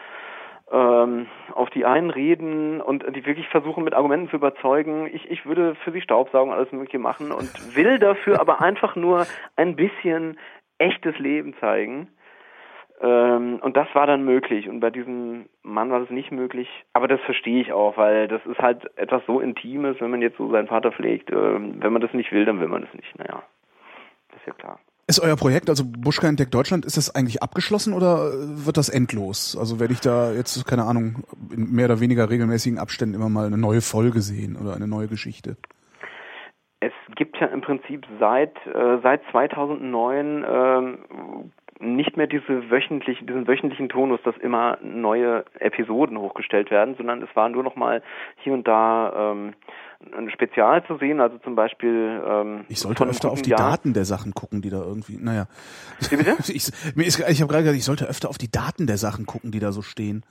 ähm, 0.73 1.27
auf 1.53 1.71
die 1.71 1.85
einreden 1.85 2.81
und 2.81 3.05
die 3.15 3.25
wirklich 3.25 3.49
versuchen 3.49 3.85
mit 3.85 3.95
Argumenten 3.95 4.31
zu 4.31 4.37
überzeugen, 4.37 5.09
ich, 5.13 5.31
ich 5.31 5.47
würde 5.47 5.77
für 5.77 5.93
sie 5.93 6.01
Staubsaugen 6.01 6.53
alles 6.53 6.73
mögliche 6.73 6.99
machen 6.99 7.33
und 7.33 7.77
will 7.77 7.99
dafür 7.99 8.41
aber 8.41 8.61
einfach 8.61 8.97
nur 8.97 9.27
ein 9.55 9.77
bisschen 9.77 10.39
echtes 10.79 11.19
Leben 11.19 11.55
zeigen. 11.61 12.09
Ähm, 13.01 13.59
und 13.63 13.77
das 13.77 13.89
war 13.95 14.07
dann 14.07 14.25
möglich. 14.25 14.69
Und 14.69 14.81
bei 14.81 14.91
diesem 14.91 15.47
Mann 15.63 15.91
war 15.91 16.01
das 16.01 16.11
nicht 16.11 16.33
möglich. 16.33 16.69
Aber 16.93 17.09
das 17.09 17.21
verstehe 17.23 17.61
ich 17.61 17.73
auch, 17.73 17.97
weil 17.97 18.29
das 18.29 18.45
ist 18.47 18.59
halt 18.59 18.91
etwas 18.97 19.23
so 19.27 19.41
Intimes, 19.41 20.01
wenn 20.01 20.11
man 20.11 20.23
jetzt 20.23 20.39
so 20.39 20.51
seinen 20.51 20.69
Vater 20.69 20.93
pflegt. 20.93 21.31
Ähm, 21.31 21.77
wenn 21.81 21.93
man 21.93 22.03
das 22.03 22.13
nicht 22.15 22.33
will, 22.33 22.45
dann 22.45 22.61
will 22.61 22.69
man 22.69 22.83
das 22.83 22.95
nicht. 22.95 23.19
Naja, 23.19 23.43
das 24.31 24.41
ist 24.41 24.47
ja 24.47 24.55
klar. 24.55 24.79
Ist 25.09 25.21
euer 25.21 25.37
Projekt, 25.37 25.69
also 25.69 25.85
Buschka 25.87 26.27
entdeckt 26.27 26.53
Deutschland, 26.53 26.85
ist 26.85 26.97
das 26.97 27.15
eigentlich 27.15 27.41
abgeschlossen 27.41 27.93
oder 27.93 28.33
wird 28.33 28.77
das 28.77 28.89
endlos? 28.89 29.57
Also 29.57 29.79
werde 29.79 29.93
ich 29.93 30.01
da 30.01 30.33
jetzt, 30.33 30.67
keine 30.67 30.83
Ahnung, 30.83 31.23
in 31.53 31.71
mehr 31.71 31.85
oder 31.85 32.01
weniger 32.01 32.29
regelmäßigen 32.29 32.81
Abständen 32.81 33.15
immer 33.15 33.29
mal 33.29 33.47
eine 33.47 33.57
neue 33.57 33.83
Folge 33.83 34.21
sehen 34.21 34.57
oder 34.57 34.75
eine 34.75 34.89
neue 34.89 35.07
Geschichte? 35.07 35.57
Es 36.81 36.93
gibt 37.15 37.39
ja 37.39 37.47
im 37.47 37.61
Prinzip 37.61 38.05
seit 38.19 38.57
äh, 38.67 38.99
seit 39.01 39.23
2009 39.31 40.45
ähm, 40.49 40.99
nicht 41.79 42.17
mehr 42.17 42.27
diese 42.27 42.71
wöchentliche, 42.71 43.25
diesen 43.25 43.47
wöchentlichen 43.47 43.89
Tonus, 43.89 44.21
dass 44.25 44.37
immer 44.39 44.79
neue 44.83 45.45
Episoden 45.59 46.19
hochgestellt 46.19 46.71
werden, 46.71 46.95
sondern 46.97 47.23
es 47.23 47.35
war 47.35 47.49
nur 47.49 47.63
noch 47.63 47.77
mal 47.77 48.03
hier 48.37 48.53
und 48.53 48.67
da 48.67 49.33
ähm, 49.33 49.55
ein 50.17 50.31
Spezial 50.31 50.85
zu 50.87 50.97
sehen, 50.99 51.21
also 51.21 51.39
zum 51.39 51.55
Beispiel. 51.55 52.23
Ähm, 52.27 52.65
ich 52.69 52.81
sollte 52.81 53.05
öfter 53.05 53.31
auf 53.31 53.43
die 53.43 53.51
Jahr. 53.51 53.59
Daten 53.59 53.93
der 53.93 54.05
Sachen 54.05 54.33
gucken, 54.33 54.63
die 54.63 54.71
da 54.71 54.83
irgendwie. 54.83 55.17
Naja. 55.19 55.47
Wie 56.11 56.17
bitte? 56.17 56.37
ich, 56.53 56.69
ist, 56.69 56.73
ich 56.97 57.41
habe 57.41 57.53
gerade 57.53 57.65
gesagt, 57.65 57.79
ich 57.79 57.85
sollte 57.85 58.07
öfter 58.07 58.29
auf 58.29 58.39
die 58.39 58.51
Daten 58.51 58.87
der 58.87 58.99
Sachen 58.99 59.27
gucken, 59.27 59.51
die 59.51 59.59
da 59.59 59.73
so 59.73 59.83
stehen. 59.83 60.25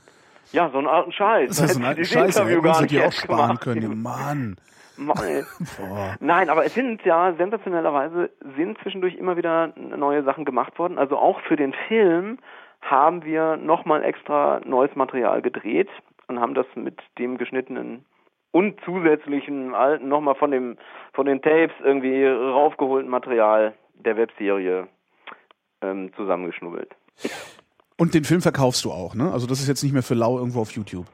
Ja, 0.51 0.69
so 0.69 0.77
einen 0.77 0.87
alten 0.87 1.11
Scheiß. 1.11 1.49
Das 1.49 1.59
ist 1.71 1.73
so 1.73 1.79
ein 1.79 1.85
alten 1.85 2.05
Scheiß, 2.05 2.35
ja, 2.35 2.59
gar 2.59 2.81
nicht 2.81 3.01
auch 3.01 3.11
sparen 3.11 3.59
können. 3.59 4.01
Mann. 4.01 4.57
Nein, 6.19 6.49
aber 6.49 6.65
es 6.65 6.73
sind 6.73 7.03
ja 7.03 7.33
sensationellerweise 7.33 8.29
sind 8.55 8.77
zwischendurch 8.79 9.15
immer 9.15 9.37
wieder 9.37 9.73
neue 9.75 10.23
Sachen 10.23 10.45
gemacht 10.45 10.77
worden. 10.79 10.97
Also 10.97 11.17
auch 11.17 11.39
für 11.41 11.55
den 11.55 11.73
Film 11.87 12.37
haben 12.81 13.23
wir 13.23 13.57
nochmal 13.57 14.03
extra 14.03 14.61
neues 14.65 14.95
Material 14.95 15.41
gedreht 15.41 15.89
und 16.27 16.39
haben 16.39 16.53
das 16.53 16.67
mit 16.75 16.99
dem 17.17 17.37
geschnittenen 17.37 18.05
und 18.51 18.79
zusätzlichen 18.85 19.75
alten 19.75 20.07
nochmal 20.07 20.35
von 20.35 20.51
dem 20.51 20.77
von 21.13 21.25
den 21.25 21.41
Tapes 21.41 21.75
irgendwie 21.83 22.25
raufgeholten 22.25 23.09
Material 23.09 23.73
der 23.95 24.17
Webserie 24.17 24.87
ähm, 25.81 26.11
zusammengeschnubbelt. 26.15 26.95
Und 27.97 28.13
den 28.13 28.23
Film 28.23 28.41
verkaufst 28.41 28.85
du 28.85 28.91
auch, 28.91 29.15
ne? 29.15 29.31
Also 29.31 29.47
das 29.47 29.59
ist 29.59 29.67
jetzt 29.67 29.83
nicht 29.83 29.93
mehr 29.93 30.03
für 30.03 30.13
lau 30.13 30.37
irgendwo 30.37 30.61
auf 30.61 30.71
YouTube. 30.71 31.05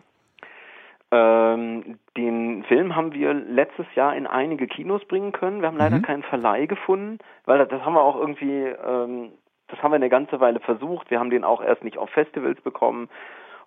Ähm, 1.11 1.99
den 2.15 2.63
Film 2.63 2.95
haben 2.95 3.13
wir 3.13 3.33
letztes 3.33 3.85
Jahr 3.95 4.15
in 4.15 4.27
einige 4.27 4.67
Kinos 4.67 5.03
bringen 5.05 5.33
können. 5.33 5.61
Wir 5.61 5.67
haben 5.67 5.77
leider 5.77 5.97
mhm. 5.97 6.03
keinen 6.03 6.23
Verleih 6.23 6.67
gefunden, 6.67 7.19
weil 7.45 7.65
das 7.65 7.81
haben 7.83 7.93
wir 7.93 8.01
auch 8.01 8.17
irgendwie, 8.17 8.63
ähm, 8.63 9.31
das 9.67 9.81
haben 9.83 9.91
wir 9.91 9.97
eine 9.97 10.09
ganze 10.09 10.39
Weile 10.39 10.61
versucht. 10.61 11.11
Wir 11.11 11.19
haben 11.19 11.29
den 11.29 11.43
auch 11.43 11.61
erst 11.61 11.83
nicht 11.83 11.97
auf 11.97 12.09
Festivals 12.11 12.61
bekommen. 12.61 13.09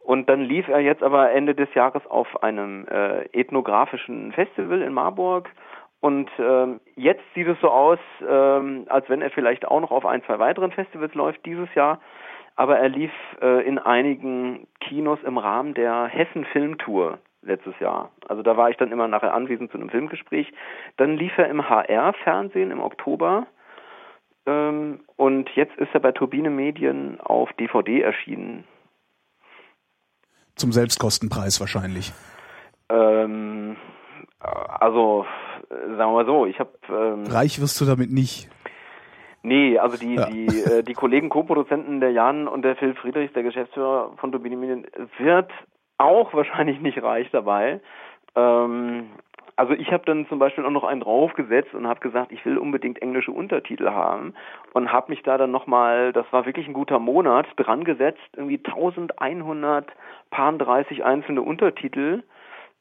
Und 0.00 0.28
dann 0.28 0.40
lief 0.40 0.68
er 0.68 0.80
jetzt 0.80 1.02
aber 1.02 1.32
Ende 1.32 1.54
des 1.54 1.72
Jahres 1.74 2.06
auf 2.06 2.42
einem 2.42 2.86
äh, 2.88 3.24
ethnografischen 3.32 4.32
Festival 4.32 4.82
in 4.82 4.92
Marburg. 4.92 5.50
Und 6.00 6.30
ähm, 6.38 6.80
jetzt 6.96 7.22
sieht 7.34 7.48
es 7.48 7.58
so 7.60 7.70
aus, 7.70 7.98
ähm, 8.26 8.84
als 8.88 9.08
wenn 9.08 9.22
er 9.22 9.30
vielleicht 9.30 9.66
auch 9.66 9.80
noch 9.80 9.90
auf 9.90 10.04
ein, 10.04 10.22
zwei 10.24 10.38
weiteren 10.38 10.72
Festivals 10.72 11.14
läuft 11.14 11.44
dieses 11.46 11.74
Jahr. 11.74 12.00
Aber 12.56 12.78
er 12.78 12.88
lief 12.88 13.12
äh, 13.40 13.66
in 13.66 13.78
einigen 13.78 14.66
Kinos 14.80 15.18
im 15.24 15.38
Rahmen 15.38 15.74
der 15.74 16.04
Hessen 16.06 16.44
Filmtour 16.46 17.18
letztes 17.46 17.78
Jahr. 17.80 18.10
Also 18.28 18.42
da 18.42 18.56
war 18.56 18.70
ich 18.70 18.76
dann 18.76 18.92
immer 18.92 19.08
nachher 19.08 19.34
anwesend 19.34 19.70
zu 19.70 19.78
einem 19.78 19.90
Filmgespräch. 19.90 20.52
Dann 20.96 21.16
lief 21.16 21.36
er 21.36 21.48
im 21.48 21.68
HR-Fernsehen 21.68 22.70
im 22.70 22.80
Oktober. 22.80 23.46
Ähm, 24.46 25.00
und 25.16 25.48
jetzt 25.54 25.76
ist 25.76 25.90
er 25.92 26.00
bei 26.00 26.12
Turbine 26.12 26.50
Medien 26.50 27.20
auf 27.20 27.52
DVD 27.54 28.00
erschienen. 28.00 28.64
Zum 30.56 30.72
Selbstkostenpreis 30.72 31.60
wahrscheinlich. 31.60 32.12
Ähm, 32.88 33.76
also, 34.40 35.26
sagen 35.68 35.96
wir 35.96 36.12
mal 36.12 36.26
so, 36.26 36.46
ich 36.46 36.58
habe... 36.60 36.70
Ähm, 36.88 37.24
Reich 37.26 37.60
wirst 37.60 37.80
du 37.80 37.84
damit 37.84 38.10
nicht. 38.10 38.48
Nee, 39.42 39.78
also 39.78 39.98
die, 39.98 40.14
ja. 40.14 40.26
die, 40.26 40.46
äh, 40.46 40.82
die 40.82 40.94
Kollegen 40.94 41.28
Co-Produzenten, 41.28 42.00
der 42.00 42.12
Jan 42.12 42.48
und 42.48 42.62
der 42.62 42.76
Phil 42.76 42.94
Friedrichs, 42.94 43.34
der 43.34 43.42
Geschäftsführer 43.42 44.12
von 44.16 44.32
Turbine 44.32 44.56
Medien, 44.56 44.86
wird 45.18 45.50
auch 45.98 46.34
wahrscheinlich 46.34 46.80
nicht 46.80 47.02
reich 47.02 47.30
dabei. 47.30 47.80
Ähm, 48.34 49.10
also 49.56 49.72
ich 49.72 49.92
habe 49.92 50.04
dann 50.04 50.26
zum 50.28 50.40
Beispiel 50.40 50.64
auch 50.64 50.70
noch 50.70 50.84
einen 50.84 51.00
draufgesetzt 51.00 51.74
und 51.74 51.86
habe 51.86 52.00
gesagt, 52.00 52.32
ich 52.32 52.44
will 52.44 52.58
unbedingt 52.58 53.00
englische 53.00 53.30
Untertitel 53.30 53.90
haben 53.90 54.34
und 54.72 54.90
habe 54.90 55.12
mich 55.12 55.22
da 55.22 55.38
dann 55.38 55.52
nochmal, 55.52 56.12
das 56.12 56.26
war 56.32 56.44
wirklich 56.44 56.66
ein 56.66 56.72
guter 56.72 56.98
Monat, 56.98 57.46
dran 57.56 57.84
gesetzt, 57.84 58.18
irgendwie 58.36 58.58
1130 58.58 61.04
einzelne 61.04 61.42
Untertitel 61.42 62.24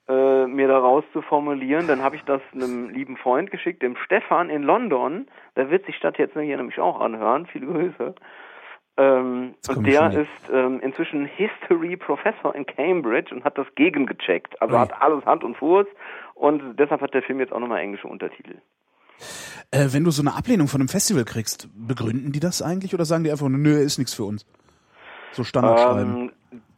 äh, 0.07 0.47
mir 0.47 0.67
daraus 0.67 1.03
zu 1.13 1.21
formulieren. 1.21 1.85
Dann 1.87 2.01
habe 2.01 2.15
ich 2.15 2.23
das 2.23 2.41
einem 2.53 2.89
lieben 2.89 3.17
Freund 3.17 3.51
geschickt, 3.51 3.83
dem 3.83 3.95
Stefan 3.97 4.49
in 4.49 4.63
London. 4.63 5.27
Der 5.55 5.69
wird 5.69 5.85
sich 5.85 5.99
das 5.99 6.17
jetzt 6.17 6.33
hier 6.33 6.57
nämlich 6.57 6.79
auch 6.79 6.99
anhören. 6.99 7.45
Viele 7.45 7.67
Grüße. 7.67 8.15
Ähm, 8.95 9.55
und 9.67 9.87
der 9.87 10.13
ist 10.13 10.51
ähm, 10.51 10.79
inzwischen 10.81 11.25
History 11.25 11.97
Professor 11.97 12.53
in 12.53 12.65
Cambridge 12.65 13.33
und 13.33 13.43
hat 13.43 13.57
das 13.57 13.65
gegengecheckt. 13.75 14.61
Also 14.61 14.75
Ui. 14.75 14.79
hat 14.81 15.01
alles 15.01 15.25
Hand 15.25 15.43
und 15.43 15.57
Fuß 15.57 15.87
und 16.35 16.77
deshalb 16.77 17.01
hat 17.01 17.13
der 17.13 17.23
Film 17.23 17.39
jetzt 17.39 17.53
auch 17.53 17.59
nochmal 17.59 17.79
englische 17.79 18.07
Untertitel. 18.07 18.55
Äh, 19.71 19.87
wenn 19.91 20.03
du 20.03 20.11
so 20.11 20.21
eine 20.21 20.35
Ablehnung 20.35 20.67
von 20.67 20.81
einem 20.81 20.89
Festival 20.89 21.25
kriegst, 21.25 21.69
begründen 21.75 22.31
die 22.31 22.39
das 22.39 22.61
eigentlich 22.61 22.93
oder 22.93 23.05
sagen 23.05 23.23
die 23.23 23.31
einfach, 23.31 23.49
nö, 23.49 23.79
ist 23.79 23.97
nichts 23.97 24.13
für 24.13 24.25
uns? 24.25 24.45
So 25.31 25.43
Standardschreiben. 25.43 26.31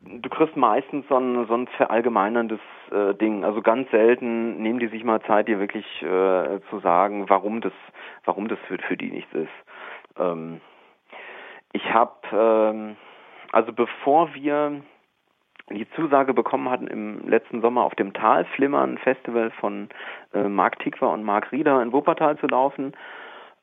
Ähm, 0.04 0.22
du 0.22 0.30
kriegst 0.30 0.56
meistens 0.56 1.06
so 1.10 1.18
ein, 1.18 1.46
so 1.48 1.54
ein 1.54 1.68
verallgemeinerndes 1.68 2.60
äh, 2.92 3.14
Ding. 3.16 3.44
Also 3.44 3.62
ganz 3.62 3.90
selten 3.92 4.62
nehmen 4.62 4.80
die 4.80 4.88
sich 4.88 5.04
mal 5.04 5.22
Zeit, 5.24 5.50
dir 5.50 5.60
wirklich 5.60 5.86
äh, 6.02 6.62
zu 6.70 6.80
sagen, 6.82 7.26
warum 7.28 7.60
das, 7.60 7.74
warum 8.24 8.48
das 8.48 8.60
für, 8.68 8.78
für 8.78 8.96
die 8.96 9.12
nichts 9.12 9.34
ist. 9.34 9.50
Ähm, 10.18 10.62
ich 11.76 11.94
habe, 11.94 12.14
ähm, 12.32 12.96
also 13.52 13.74
bevor 13.74 14.34
wir 14.34 14.82
die 15.70 15.90
Zusage 15.92 16.34
bekommen 16.34 16.70
hatten, 16.70 16.88
im 16.88 17.28
letzten 17.28 17.62
Sommer 17.62 17.84
auf 17.84 17.96
dem 17.96 18.14
Talflimmern 18.14 18.98
Festival 19.00 19.52
von 19.60 19.90
äh, 20.34 20.44
Mark 20.44 20.80
Tikwa 20.80 21.08
und 21.08 21.24
Mark 21.24 21.52
Rieder 21.52 21.82
in 21.82 21.92
Wuppertal 21.92 22.38
zu 22.38 22.48
laufen, 22.48 22.94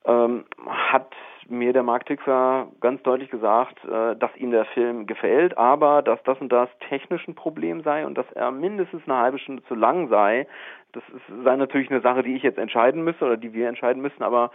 ähm, 0.04 0.44
hat 0.66 1.12
mir 1.48 1.72
der 1.72 1.84
Mark 1.84 2.06
Tikwa 2.06 2.66
ganz 2.80 3.02
deutlich 3.02 3.30
gesagt, 3.30 3.82
äh, 3.84 4.16
dass 4.16 4.34
ihm 4.36 4.50
der 4.50 4.66
Film 4.66 5.06
gefällt, 5.06 5.56
aber 5.56 6.02
dass 6.02 6.22
das 6.24 6.38
und 6.40 6.50
das 6.50 6.68
technisch 6.88 7.26
ein 7.28 7.34
Problem 7.34 7.82
sei 7.82 8.04
und 8.04 8.18
dass 8.18 8.30
er 8.32 8.50
mindestens 8.50 9.02
eine 9.06 9.18
halbe 9.18 9.38
Stunde 9.38 9.62
zu 9.64 9.74
lang 9.74 10.08
sei. 10.08 10.46
Das 10.92 11.02
ist, 11.08 11.44
sei 11.44 11.56
natürlich 11.56 11.90
eine 11.90 12.00
Sache, 12.00 12.22
die 12.22 12.34
ich 12.34 12.42
jetzt 12.42 12.58
entscheiden 12.58 13.04
müsste 13.04 13.24
oder 13.24 13.36
die 13.36 13.54
wir 13.54 13.68
entscheiden 13.68 14.02
müssen, 14.02 14.22
aber 14.22 14.50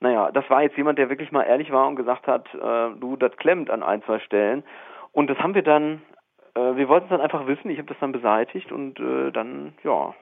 naja, 0.00 0.30
das 0.32 0.48
war 0.48 0.62
jetzt 0.62 0.76
jemand, 0.76 0.98
der 0.98 1.10
wirklich 1.10 1.30
mal 1.30 1.44
ehrlich 1.44 1.70
war 1.70 1.86
und 1.86 1.96
gesagt 1.96 2.26
hat, 2.26 2.46
äh, 2.54 2.98
du, 2.98 3.16
das 3.16 3.36
klemmt 3.36 3.70
an 3.70 3.82
ein, 3.82 4.02
zwei 4.02 4.18
Stellen. 4.20 4.64
Und 5.12 5.28
das 5.28 5.38
haben 5.38 5.54
wir 5.54 5.62
dann, 5.62 6.02
äh, 6.54 6.76
wir 6.76 6.88
wollten 6.88 7.04
es 7.04 7.10
dann 7.10 7.20
einfach 7.20 7.46
wissen, 7.46 7.70
ich 7.70 7.78
habe 7.78 7.88
das 7.88 7.98
dann 8.00 8.12
beseitigt 8.12 8.72
und 8.72 8.98
äh, 8.98 9.30
dann, 9.30 9.74
ja, 9.84 10.14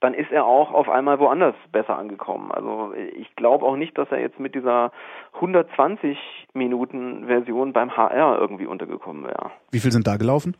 dann 0.00 0.14
ist 0.14 0.32
er 0.32 0.46
auch 0.46 0.72
auf 0.72 0.88
einmal 0.88 1.18
woanders 1.18 1.54
besser 1.70 1.96
angekommen. 1.96 2.50
Also 2.50 2.94
ich 2.94 3.36
glaube 3.36 3.64
auch 3.66 3.76
nicht, 3.76 3.96
dass 3.98 4.10
er 4.10 4.20
jetzt 4.20 4.40
mit 4.40 4.54
dieser 4.54 4.92
120 5.34 6.18
Minuten 6.54 7.26
Version 7.26 7.72
beim 7.72 7.96
HR 7.96 8.38
irgendwie 8.38 8.66
untergekommen 8.66 9.24
wäre. 9.24 9.50
Wie 9.70 9.78
viel 9.78 9.92
sind 9.92 10.06
da 10.06 10.16
gelaufen? 10.16 10.56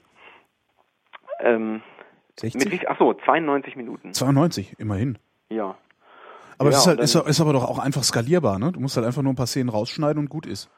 Ähm, 1.41 1.81
60? 2.37 2.71
Mit, 2.71 2.89
ach 2.89 2.99
so, 2.99 3.15
92 3.15 3.77
Minuten. 3.77 4.13
92, 4.13 4.79
immerhin. 4.79 5.19
Ja. 5.49 5.75
Aber 6.61 6.71
ja, 6.71 6.77
es 6.77 6.83
ist, 6.83 6.87
halt, 6.87 7.01
ist, 7.01 7.15
ist 7.15 7.41
aber 7.41 7.55
doch 7.55 7.65
auch 7.65 7.79
einfach 7.79 8.03
skalierbar, 8.03 8.59
ne? 8.59 8.71
Du 8.71 8.81
musst 8.81 8.95
halt 8.95 9.07
einfach 9.07 9.23
nur 9.23 9.33
ein 9.33 9.37
paar 9.37 9.47
Szenen 9.47 9.71
rausschneiden 9.71 10.23
und 10.23 10.29
gut 10.29 10.45
ist. 10.45 10.71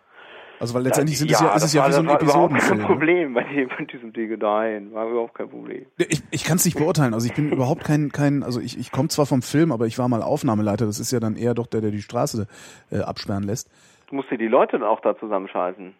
Also 0.61 0.75
weil 0.75 0.83
letztendlich 0.85 1.19
sind 1.19 1.29
ja, 1.29 1.39
es 1.39 1.43
ja, 1.43 1.55
ist 1.57 1.65
es 1.65 1.73
ja 1.73 1.89
wie 1.89 1.93
so 1.93 2.03
ein 2.03 2.09
Episodenfilm. 2.09 2.79
Kein 2.79 2.79
ne? 2.79 2.87
Problem 2.87 3.35
bei, 3.35 3.43
dem, 3.43 3.69
bei 3.69 3.85
diesem 3.85 4.13
Ding, 4.13 4.39
nein, 4.39 4.95
war 4.95 5.09
überhaupt 5.09 5.35
kein 5.35 5.49
Problem. 5.49 5.87
Ich, 5.97 6.23
ich 6.31 6.45
kann 6.45 6.57
es 6.57 6.65
nicht 6.65 6.79
beurteilen. 6.79 7.15
Also 7.15 7.27
ich 7.27 7.35
bin 7.35 7.51
überhaupt 7.51 7.83
kein, 7.83 8.11
kein, 8.13 8.45
also 8.45 8.61
ich, 8.61 8.79
ich 8.79 8.93
komme 8.93 9.09
zwar 9.09 9.27
vom 9.27 9.43
Film, 9.43 9.73
aber 9.73 9.87
ich 9.87 9.99
war 9.99 10.07
mal 10.07 10.23
Aufnahmeleiter. 10.23 10.87
Das 10.87 11.01
ist 11.01 11.11
ja 11.11 11.19
dann 11.19 11.35
eher 11.35 11.55
doch 11.55 11.67
der, 11.67 11.81
der 11.81 11.91
die 11.91 12.01
Straße 12.01 12.47
äh, 12.93 13.01
absperren 13.01 13.43
lässt. 13.43 13.69
Du 14.09 14.15
musst 14.15 14.31
dir 14.31 14.39
die 14.39 14.47
Leute 14.47 14.79
dann 14.79 14.89
auch 14.89 15.01
da 15.01 15.19
zusammenschalten. 15.19 15.95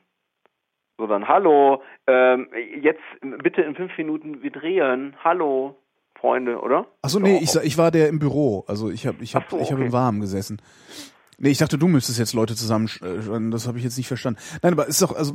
So 0.97 1.09
dann, 1.09 1.27
hallo, 1.27 1.83
ähm, 2.07 2.47
jetzt 2.81 3.03
bitte 3.43 3.63
in 3.63 3.75
fünf 3.75 3.99
Minuten 3.99 4.45
wir 4.45 4.53
drehen. 4.53 5.17
Hallo. 5.25 5.77
Freunde, 6.23 6.61
oder? 6.61 6.87
Achso, 7.03 7.19
nee, 7.19 7.39
ich, 7.43 7.55
ich 7.57 7.77
war 7.77 7.91
der 7.91 8.09
im 8.09 8.21
Büro. 8.21 8.65
Also 8.69 8.91
ich 8.91 9.07
habe 9.07 9.23
ich 9.23 9.35
hab, 9.35 9.51
so, 9.51 9.59
ich 9.59 9.73
hab 9.73 9.79
im 9.79 9.93
Warmen 9.93 10.21
gesessen. 10.21 10.63
Nee, 11.39 11.51
ich 11.51 11.59
dachte, 11.59 11.77
du 11.77 11.89
müsstest 11.89 12.21
jetzt 12.21 12.33
Leute 12.33 12.55
zusammen, 12.55 12.89
äh, 13.03 13.51
das 13.51 13.67
habe 13.67 13.77
ich 13.77 13.85
jetzt 13.85 13.99
nicht 13.99 14.07
verstanden. 14.07 14.39
Nein, 14.63 14.73
aber 14.73 14.87
ist 14.87 15.03
doch, 15.03 15.17
also 15.17 15.35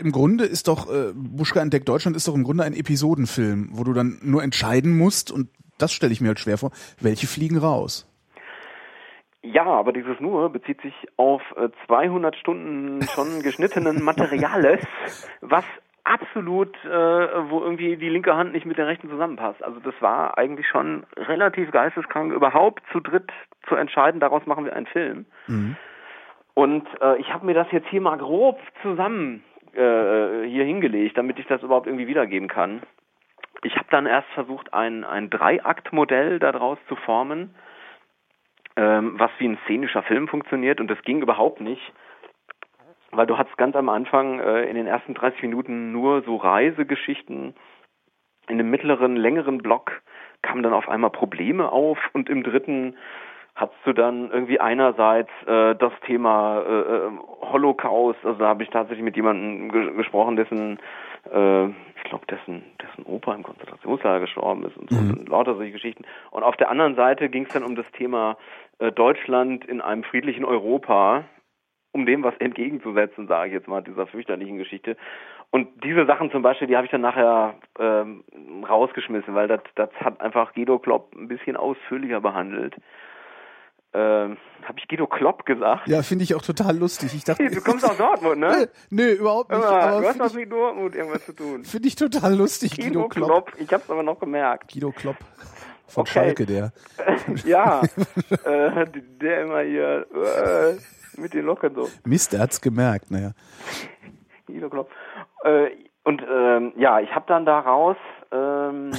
im 0.00 0.12
Grunde 0.12 0.44
ist 0.44 0.68
doch, 0.68 0.88
äh, 0.88 1.12
Buschka 1.12 1.60
entdeckt 1.60 1.88
Deutschland 1.88 2.16
ist 2.16 2.28
doch 2.28 2.34
im 2.36 2.44
Grunde 2.44 2.62
ein 2.62 2.72
Episodenfilm, 2.72 3.70
wo 3.72 3.82
du 3.82 3.92
dann 3.92 4.20
nur 4.22 4.44
entscheiden 4.44 4.96
musst, 4.96 5.32
und 5.32 5.48
das 5.78 5.92
stelle 5.92 6.12
ich 6.12 6.20
mir 6.20 6.28
halt 6.28 6.38
schwer 6.38 6.58
vor, 6.58 6.70
welche 7.00 7.26
fliegen 7.26 7.58
raus. 7.58 8.06
Ja, 9.42 9.64
aber 9.64 9.92
dieses 9.92 10.20
nur 10.20 10.50
bezieht 10.50 10.80
sich 10.82 10.94
auf 11.16 11.42
200 11.86 12.34
äh, 12.34 12.38
Stunden 12.38 13.02
schon 13.08 13.40
geschnittenen 13.42 14.04
Materiales, 14.04 14.80
was 15.40 15.64
absolut, 16.04 16.74
äh, 16.84 16.88
wo 16.88 17.60
irgendwie 17.60 17.96
die 17.96 18.08
linke 18.08 18.36
Hand 18.36 18.52
nicht 18.52 18.66
mit 18.66 18.78
der 18.78 18.86
rechten 18.86 19.08
zusammenpasst. 19.08 19.62
Also 19.62 19.80
das 19.80 19.94
war 20.00 20.38
eigentlich 20.38 20.66
schon 20.66 21.04
relativ 21.16 21.70
geisteskrank, 21.70 22.32
überhaupt 22.32 22.82
zu 22.92 23.00
dritt 23.00 23.30
zu 23.68 23.76
entscheiden, 23.76 24.20
daraus 24.20 24.46
machen 24.46 24.64
wir 24.64 24.74
einen 24.74 24.86
Film. 24.86 25.26
Mhm. 25.46 25.76
Und 26.54 26.86
äh, 27.00 27.18
ich 27.18 27.32
habe 27.32 27.46
mir 27.46 27.54
das 27.54 27.70
jetzt 27.72 27.88
hier 27.88 28.00
mal 28.00 28.18
grob 28.18 28.58
zusammen 28.82 29.44
äh, 29.72 30.46
hier 30.46 30.64
hingelegt, 30.64 31.16
damit 31.16 31.38
ich 31.38 31.46
das 31.46 31.62
überhaupt 31.62 31.86
irgendwie 31.86 32.08
wiedergeben 32.08 32.48
kann. 32.48 32.82
Ich 33.62 33.76
habe 33.76 33.86
dann 33.90 34.06
erst 34.06 34.28
versucht, 34.30 34.72
ein, 34.74 35.04
ein 35.04 35.30
Dreiaktmodell 35.30 36.38
daraus 36.38 36.78
zu 36.88 36.96
formen, 36.96 37.54
ähm, 38.76 39.14
was 39.18 39.30
wie 39.38 39.48
ein 39.48 39.58
szenischer 39.64 40.02
Film 40.02 40.28
funktioniert 40.28 40.80
und 40.80 40.88
das 40.88 41.00
ging 41.02 41.22
überhaupt 41.22 41.60
nicht 41.60 41.92
weil 43.12 43.26
du 43.26 43.38
hattest 43.38 43.56
ganz 43.56 43.76
am 43.76 43.88
Anfang 43.88 44.40
äh, 44.40 44.64
in 44.64 44.74
den 44.76 44.86
ersten 44.86 45.14
30 45.14 45.42
Minuten 45.42 45.92
nur 45.92 46.22
so 46.22 46.36
Reisegeschichten. 46.36 47.54
In 48.48 48.58
dem 48.58 48.70
mittleren, 48.70 49.16
längeren 49.16 49.58
Block 49.58 50.02
kamen 50.42 50.62
dann 50.62 50.72
auf 50.72 50.88
einmal 50.88 51.10
Probleme 51.10 51.70
auf 51.70 51.98
und 52.12 52.28
im 52.28 52.42
dritten 52.42 52.96
hast 53.54 53.74
du 53.84 53.92
dann 53.92 54.30
irgendwie 54.30 54.60
einerseits 54.60 55.30
äh, 55.46 55.74
das 55.74 55.92
Thema 56.06 56.60
äh, 56.60 56.80
äh 56.80 57.10
Holocaust, 57.52 58.18
also 58.24 58.38
da 58.38 58.48
habe 58.48 58.62
ich 58.62 58.70
tatsächlich 58.70 59.04
mit 59.04 59.16
jemandem 59.16 59.70
ge 59.70 59.92
gesprochen, 59.96 60.36
dessen 60.36 60.78
äh, 61.32 61.66
ich 61.66 62.04
glaube, 62.04 62.24
dessen, 62.26 62.62
dessen 62.80 63.04
Opa 63.04 63.34
im 63.34 63.42
Konzentrationslager 63.42 64.20
gestorben 64.20 64.64
ist 64.64 64.76
und 64.76 64.90
so 64.90 65.00
mhm. 65.00 65.10
und 65.10 65.28
lauter 65.28 65.54
solche 65.54 65.72
Geschichten. 65.72 66.04
Und 66.30 66.42
auf 66.42 66.56
der 66.56 66.70
anderen 66.70 66.94
Seite 66.94 67.28
ging 67.28 67.44
es 67.44 67.52
dann 67.52 67.62
um 67.62 67.76
das 67.76 67.86
Thema 67.92 68.36
äh, 68.78 68.90
Deutschland 68.90 69.64
in 69.64 69.80
einem 69.80 70.02
friedlichen 70.04 70.44
Europa 70.44 71.24
um 71.92 72.06
dem 72.06 72.22
was 72.22 72.34
entgegenzusetzen, 72.38 73.26
sage 73.26 73.48
ich 73.48 73.54
jetzt 73.54 73.68
mal, 73.68 73.82
dieser 73.82 74.06
fürchterlichen 74.06 74.58
Geschichte. 74.58 74.96
Und 75.50 75.68
diese 75.82 76.06
Sachen 76.06 76.30
zum 76.30 76.42
Beispiel, 76.42 76.68
die 76.68 76.76
habe 76.76 76.86
ich 76.86 76.92
dann 76.92 77.00
nachher 77.00 77.54
ähm, 77.78 78.22
rausgeschmissen, 78.68 79.34
weil 79.34 79.48
das, 79.48 79.60
das 79.74 79.90
hat 79.98 80.20
einfach 80.20 80.54
Guido 80.54 80.78
Klopp 80.78 81.12
ein 81.16 81.26
bisschen 81.26 81.56
ausführlicher 81.56 82.20
behandelt. 82.20 82.76
Ähm, 83.92 84.36
habe 84.62 84.78
ich 84.78 84.86
Guido 84.86 85.08
Klopp 85.08 85.44
gesagt? 85.44 85.88
Ja, 85.88 86.02
finde 86.02 86.22
ich 86.22 86.36
auch 86.36 86.42
total 86.42 86.76
lustig. 86.78 87.12
Ich 87.12 87.24
dachte, 87.24 87.50
du 87.50 87.60
kommst 87.60 87.84
aus 87.84 87.96
Dortmund, 87.96 88.38
ne? 88.38 88.68
Nö, 88.90 89.14
überhaupt 89.14 89.50
nicht. 89.50 89.64
Aber 89.64 90.00
du 90.00 90.06
hast 90.06 90.20
was 90.20 90.34
mit 90.34 90.52
Dortmund 90.52 90.94
irgendwas 90.94 91.26
zu 91.26 91.32
tun. 91.34 91.64
Finde 91.64 91.88
ich 91.88 91.96
total 91.96 92.36
lustig, 92.36 92.76
Guido, 92.76 93.08
Guido 93.08 93.08
Klopp. 93.08 93.46
Klopp. 93.46 93.60
Ich 93.60 93.72
habe 93.72 93.82
es 93.82 93.90
aber 93.90 94.04
noch 94.04 94.20
gemerkt. 94.20 94.72
Guido 94.72 94.92
Klopp. 94.92 95.16
Von 95.90 96.02
okay. 96.02 96.12
Schalke, 96.12 96.46
der. 96.46 96.72
ja, 97.44 97.82
äh, 98.44 98.86
der 99.20 99.42
immer 99.42 99.60
hier. 99.60 100.06
Äh, 100.12 100.78
mit 101.20 101.34
den 101.34 101.44
Locken 101.44 101.74
so. 101.74 101.88
Mist, 102.04 102.32
er 102.34 102.40
hat's 102.40 102.60
gemerkt, 102.60 103.10
naja. 103.10 103.32
äh, 104.48 105.70
und 106.04 106.22
ähm, 106.22 106.72
ja, 106.76 107.00
ich 107.00 107.14
habe 107.14 107.26
dann 107.28 107.44
daraus, 107.44 107.96
ähm, 108.32 108.90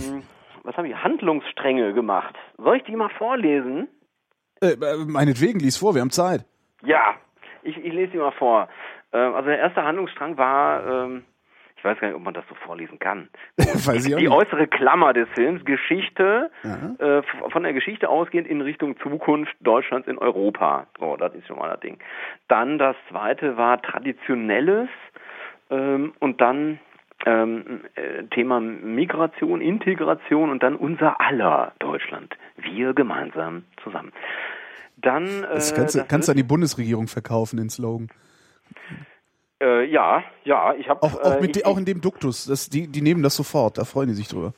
was 0.63 0.77
habe 0.77 0.88
ich, 0.88 0.95
Handlungsstränge 0.95 1.93
gemacht. 1.93 2.36
Soll 2.58 2.77
ich 2.77 2.84
die 2.84 2.95
mal 2.95 3.10
vorlesen? 3.17 3.88
Äh, 4.62 4.73
äh, 4.73 5.06
meinetwegen, 5.08 5.60
lies 5.60 5.77
vor, 5.77 5.95
wir 5.95 6.01
haben 6.01 6.12
Zeit. 6.12 6.45
Ja, 6.84 7.15
ich, 7.63 7.77
ich 7.77 7.93
lese 7.93 8.12
die 8.12 8.17
mal 8.17 8.32
vor. 8.32 8.69
Ähm, 9.13 9.34
also 9.34 9.47
der 9.47 9.60
erste 9.60 9.84
Handlungsstrang 9.84 10.38
war, 10.38 10.86
ähm, 10.86 11.23
ich 11.81 11.85
weiß 11.85 11.99
gar 11.99 12.09
nicht, 12.09 12.15
ob 12.15 12.23
man 12.23 12.35
das 12.35 12.43
so 12.47 12.53
vorlesen 12.53 12.99
kann. 12.99 13.27
die 13.57 14.29
äußere 14.29 14.67
Klammer 14.67 15.13
des 15.13 15.27
Films, 15.33 15.65
Geschichte, 15.65 16.51
äh, 16.63 17.23
von 17.49 17.63
der 17.63 17.73
Geschichte 17.73 18.07
ausgehend 18.07 18.47
in 18.47 18.61
Richtung 18.61 18.99
Zukunft 18.99 19.51
Deutschlands 19.61 20.07
in 20.07 20.19
Europa. 20.19 20.85
So, 20.99 21.17
das 21.17 21.33
ist 21.33 21.47
schon 21.47 21.57
mal 21.57 21.69
das 21.69 21.79
Ding. 21.79 21.97
Dann 22.47 22.77
das 22.77 22.95
zweite 23.09 23.57
war 23.57 23.81
Traditionelles 23.81 24.89
ähm, 25.71 26.13
und 26.19 26.39
dann 26.39 26.79
ähm, 27.25 27.81
äh, 27.95 28.25
Thema 28.25 28.59
Migration, 28.59 29.59
Integration 29.59 30.51
und 30.51 30.61
dann 30.61 30.75
unser 30.75 31.19
aller 31.19 31.73
Deutschland. 31.79 32.35
Wir 32.57 32.93
gemeinsam 32.93 33.63
zusammen. 33.83 34.11
Dann, 34.97 35.25
äh, 35.45 35.55
das 35.55 35.73
kannst, 35.73 35.95
du, 35.95 36.05
kannst 36.07 36.27
du 36.27 36.33
an 36.33 36.37
die 36.37 36.43
Bundesregierung 36.43 37.07
verkaufen, 37.07 37.57
den 37.57 37.71
Slogan. 37.71 38.09
Äh, 39.62 39.86
ja, 39.86 40.24
ja, 40.43 40.74
ich 40.74 40.89
habe 40.89 41.04
auch, 41.04 41.13
auch, 41.21 41.41
äh, 41.41 41.63
auch 41.63 41.78
in 41.78 41.86
dem 41.86 42.02
Duktus, 42.02 42.45
das, 42.45 42.67
die, 42.69 42.88
die 42.88 43.02
nehmen 43.02 43.21
das 43.21 43.36
sofort, 43.36 43.78
da 43.78 43.86
freuen 43.86 44.08
die 44.08 44.15
sich 44.15 44.28
drüber. 44.28 44.54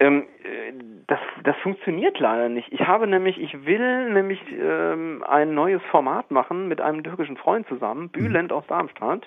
Ähm, 0.00 0.26
äh, 0.44 0.72
das, 1.06 1.18
Das 1.44 1.56
funktioniert 1.62 2.18
leider 2.20 2.50
nicht. 2.50 2.70
Ich 2.70 2.80
habe 2.80 3.06
nämlich, 3.06 3.38
ich 3.38 3.64
will 3.64 4.10
nämlich 4.12 4.38
ähm, 4.52 5.24
ein 5.26 5.54
neues 5.54 5.80
Format 5.90 6.30
machen 6.30 6.68
mit 6.68 6.82
einem 6.82 7.02
türkischen 7.02 7.38
Freund 7.38 7.66
zusammen, 7.68 8.10
Bülent 8.10 8.52
aus 8.52 8.64
Darmstadt, 8.68 9.22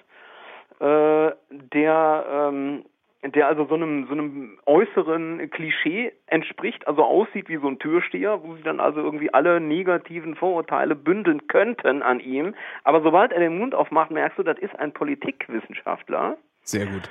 äh, 0.80 1.32
der 1.50 2.26
ähm, 2.32 2.86
der 3.24 3.48
also 3.48 3.66
so 3.66 3.76
einem 3.76 4.08
so 4.08 4.14
einem 4.14 4.58
äußeren 4.66 5.50
Klischee 5.52 6.12
entspricht, 6.26 6.88
also 6.88 7.04
aussieht 7.04 7.50
wie 7.50 7.58
so 7.58 7.68
ein 7.68 7.78
Türsteher, 7.78 8.42
wo 8.44 8.56
sie 8.56 8.64
dann 8.64 8.80
also 8.80 9.00
irgendwie 9.00 9.34
alle 9.34 9.60
negativen 9.60 10.36
Vorurteile 10.36 10.96
bündeln 10.96 11.48
könnten 11.48 12.02
an 12.02 12.20
ihm. 12.20 12.56
Aber 12.84 13.02
sobald 13.02 13.32
er 13.32 13.40
den 13.40 13.58
Mund 13.58 13.76
aufmacht, 13.76 14.12
merkst 14.12 14.40
du, 14.40 14.44
das 14.44 14.58
ist 14.58 14.78
ein 14.80 14.92
Politikwissenschaftler. 14.92 16.38
Sehr 16.64 16.88
gut. 16.88 17.10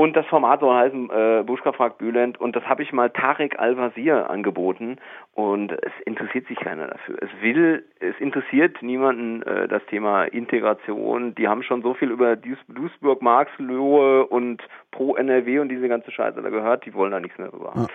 Und 0.00 0.14
das 0.14 0.24
Format 0.26 0.60
soll 0.60 0.76
heißen 0.76 1.10
äh, 1.10 1.42
Buschka 1.44 1.72
fragt 1.72 1.98
Bülent 1.98 2.40
und 2.40 2.54
das 2.54 2.62
habe 2.66 2.84
ich 2.84 2.92
mal 2.92 3.10
Tarek 3.10 3.58
Al-Wazir 3.58 4.30
angeboten 4.30 4.98
und 5.34 5.72
es 5.72 5.90
interessiert 6.04 6.46
sich 6.46 6.56
keiner 6.56 6.86
dafür. 6.86 7.18
Es 7.20 7.30
will, 7.42 7.84
es 7.98 8.14
interessiert 8.20 8.80
niemanden 8.80 9.42
äh, 9.42 9.66
das 9.66 9.84
Thema 9.86 10.22
Integration. 10.22 11.34
Die 11.34 11.48
haben 11.48 11.64
schon 11.64 11.82
so 11.82 11.94
viel 11.94 12.12
über 12.12 12.36
Duis 12.36 12.58
Duisburg, 12.68 13.22
Marxlohe 13.22 14.24
und 14.28 14.62
Pro 14.92 15.16
NRW 15.16 15.58
und 15.58 15.68
diese 15.68 15.88
ganze 15.88 16.12
Scheiße 16.12 16.40
da 16.42 16.48
gehört, 16.48 16.86
die 16.86 16.94
wollen 16.94 17.10
da 17.10 17.18
nichts 17.18 17.36
mehr 17.36 17.48
drüber. 17.48 17.72
Ja. 17.74 17.86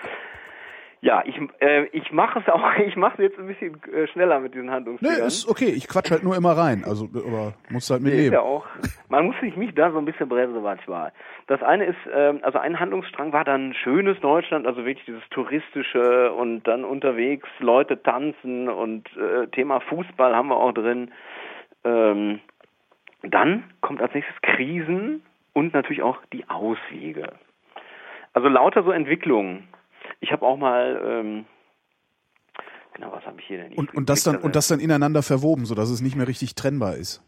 Ja, 1.04 1.22
ich, 1.26 1.38
äh, 1.60 1.84
ich 1.88 2.14
mache 2.14 2.40
es 2.40 2.48
auch, 2.48 2.64
ich 2.88 2.96
mache 2.96 3.16
es 3.18 3.24
jetzt 3.24 3.38
ein 3.38 3.46
bisschen 3.46 3.78
äh, 3.92 4.08
schneller 4.08 4.40
mit 4.40 4.54
diesen 4.54 4.72
Handlungsfehlern. 4.72 5.20
Nee, 5.20 5.28
ist 5.28 5.50
okay, 5.50 5.66
ich 5.66 5.90
quatsch 5.90 6.10
halt 6.12 6.24
nur 6.24 6.34
immer 6.34 6.54
rein, 6.54 6.86
also 6.86 7.10
aber 7.14 7.56
muss 7.70 7.90
halt 7.90 8.02
mit 8.02 8.14
nee, 8.14 8.22
leben. 8.22 8.34
Ja 8.36 8.40
auch, 8.40 8.66
man 9.10 9.26
muss 9.26 9.36
sich 9.42 9.58
mich 9.58 9.76
da 9.76 9.92
so 9.92 9.98
ein 9.98 10.06
bisschen 10.06 10.30
bremsen 10.30 10.64
manchmal. 10.64 11.12
Das 11.48 11.62
eine 11.62 11.88
ist, 11.88 11.98
äh, 12.08 12.36
also 12.42 12.58
ein 12.58 12.80
Handlungsstrang 12.80 13.34
war 13.34 13.44
dann 13.44 13.74
schönes 13.74 14.18
Deutschland, 14.22 14.66
also 14.66 14.86
wirklich 14.86 15.06
dieses 15.06 15.28
touristische 15.30 16.32
und 16.32 16.64
dann 16.64 16.86
unterwegs 16.86 17.50
Leute 17.60 18.02
tanzen 18.02 18.70
und 18.70 19.06
äh, 19.18 19.48
Thema 19.48 19.82
Fußball 19.82 20.34
haben 20.34 20.48
wir 20.48 20.56
auch 20.56 20.72
drin. 20.72 21.12
Ähm, 21.84 22.40
dann 23.24 23.66
kommt 23.82 24.02
als 24.02 24.14
nächstes 24.14 24.42
Krisen 24.42 25.22
und 25.52 25.74
natürlich 25.74 26.02
auch 26.02 26.20
die 26.32 26.48
Auswege. 26.48 27.34
Also 28.32 28.48
lauter 28.48 28.84
so 28.84 28.92
Entwicklungen 28.92 29.68
ich 30.24 30.32
habe 30.32 30.46
auch 30.46 30.58
mal 30.58 31.02
ähm, 31.06 31.46
genau 32.94 33.12
was 33.12 33.26
habe 33.26 33.40
ich 33.40 33.46
hier 33.46 33.58
denn? 33.58 33.74
Und, 33.74 33.94
und 33.94 34.10
das 34.10 34.24
dann 34.24 34.38
und 34.38 34.56
das 34.56 34.70
dann 34.70 34.80
ineinander 34.80 35.22
verwoben, 35.22 35.66
so 35.66 35.76
dass 35.76 35.90
es 35.90 36.02
nicht 36.02 36.16
mehr 36.16 36.28
richtig 36.28 36.56
trennbar 36.56 36.96
ist. 36.96 37.22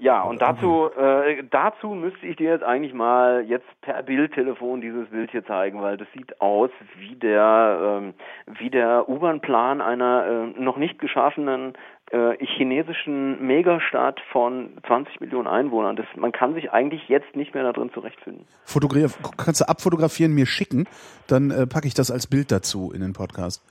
Ja, 0.00 0.22
und 0.22 0.42
dazu, 0.42 0.90
äh, 0.98 1.44
dazu 1.50 1.90
müsste 1.90 2.26
ich 2.26 2.36
dir 2.36 2.50
jetzt 2.50 2.64
eigentlich 2.64 2.92
mal 2.92 3.44
jetzt 3.46 3.66
per 3.80 4.02
Bildtelefon 4.02 4.80
dieses 4.80 5.08
Bild 5.08 5.30
hier 5.30 5.46
zeigen, 5.46 5.80
weil 5.82 5.96
das 5.96 6.08
sieht 6.12 6.40
aus 6.40 6.70
wie 6.98 7.14
der, 7.14 8.00
ähm, 8.02 8.14
wie 8.58 8.70
der 8.70 9.08
U-Bahn-Plan 9.08 9.80
einer 9.80 10.52
äh, 10.56 10.60
noch 10.60 10.78
nicht 10.78 10.98
geschaffenen 10.98 11.74
äh, 12.10 12.44
chinesischen 12.44 13.46
Megastadt 13.46 14.20
von 14.32 14.70
20 14.86 15.20
Millionen 15.20 15.46
Einwohnern. 15.46 15.94
Das, 15.94 16.06
man 16.16 16.32
kann 16.32 16.54
sich 16.54 16.72
eigentlich 16.72 17.08
jetzt 17.08 17.36
nicht 17.36 17.54
mehr 17.54 17.62
da 17.62 17.72
drin 17.72 17.90
zurechtfinden. 17.94 18.46
Fotografier, 18.64 19.10
kannst 19.36 19.60
du 19.60 19.68
abfotografieren, 19.68 20.34
mir 20.34 20.46
schicken, 20.46 20.88
dann 21.28 21.50
äh, 21.52 21.66
packe 21.68 21.86
ich 21.86 21.94
das 21.94 22.10
als 22.10 22.26
Bild 22.26 22.50
dazu 22.50 22.90
in 22.92 23.00
den 23.00 23.12
Podcast. 23.12 23.62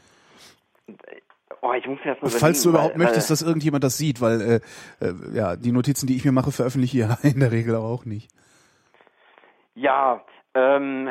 Oh, 1.66 1.72
ich 1.72 1.88
muss 1.88 1.98
erst 2.04 2.22
mal 2.22 2.30
Falls 2.30 2.62
du 2.62 2.70
überhaupt 2.70 3.00
weil, 3.00 3.06
möchtest, 3.06 3.30
dass 3.30 3.42
irgendjemand 3.42 3.86
das 3.86 3.98
sieht, 3.98 4.20
weil 4.20 4.42
äh, 4.42 5.06
äh, 5.06 5.14
ja 5.34 5.56
die 5.56 5.72
Notizen, 5.72 6.08
die 6.08 6.18
ich 6.18 6.26
mir 6.26 6.34
mache, 6.34 6.52
veröffentliche 6.52 6.98
ich 6.98 7.08
ja 7.08 7.18
in 7.24 7.40
der 7.40 7.54
Regel 7.54 7.76
auch 7.78 8.04
nicht. 8.04 8.30
Ja, 9.74 10.22
ähm, 10.56 11.08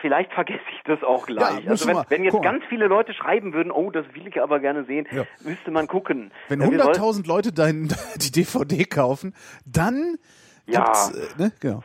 vielleicht 0.00 0.32
vergesse 0.32 0.60
ich 0.76 0.82
das 0.86 1.04
auch 1.04 1.24
gleich. 1.26 1.64
Ja, 1.64 1.70
also 1.70 1.86
wenn, 1.86 1.98
wenn 2.08 2.24
jetzt 2.24 2.32
Guck 2.32 2.42
ganz 2.42 2.64
viele 2.68 2.88
Leute 2.88 3.14
schreiben 3.14 3.52
würden, 3.52 3.70
oh, 3.70 3.92
das 3.92 4.04
will 4.12 4.26
ich 4.26 4.42
aber 4.42 4.58
gerne 4.58 4.84
sehen, 4.84 5.06
ja. 5.12 5.24
müsste 5.44 5.70
man 5.70 5.86
gucken. 5.86 6.32
Wenn 6.48 6.60
100.000 6.60 7.24
Leute 7.26 7.52
dein, 7.52 7.94
die 8.16 8.32
DVD 8.32 8.84
kaufen, 8.84 9.36
dann 9.64 10.18
ja, 10.66 10.92
äh, 11.10 11.42
ne? 11.42 11.52
genau. 11.60 11.84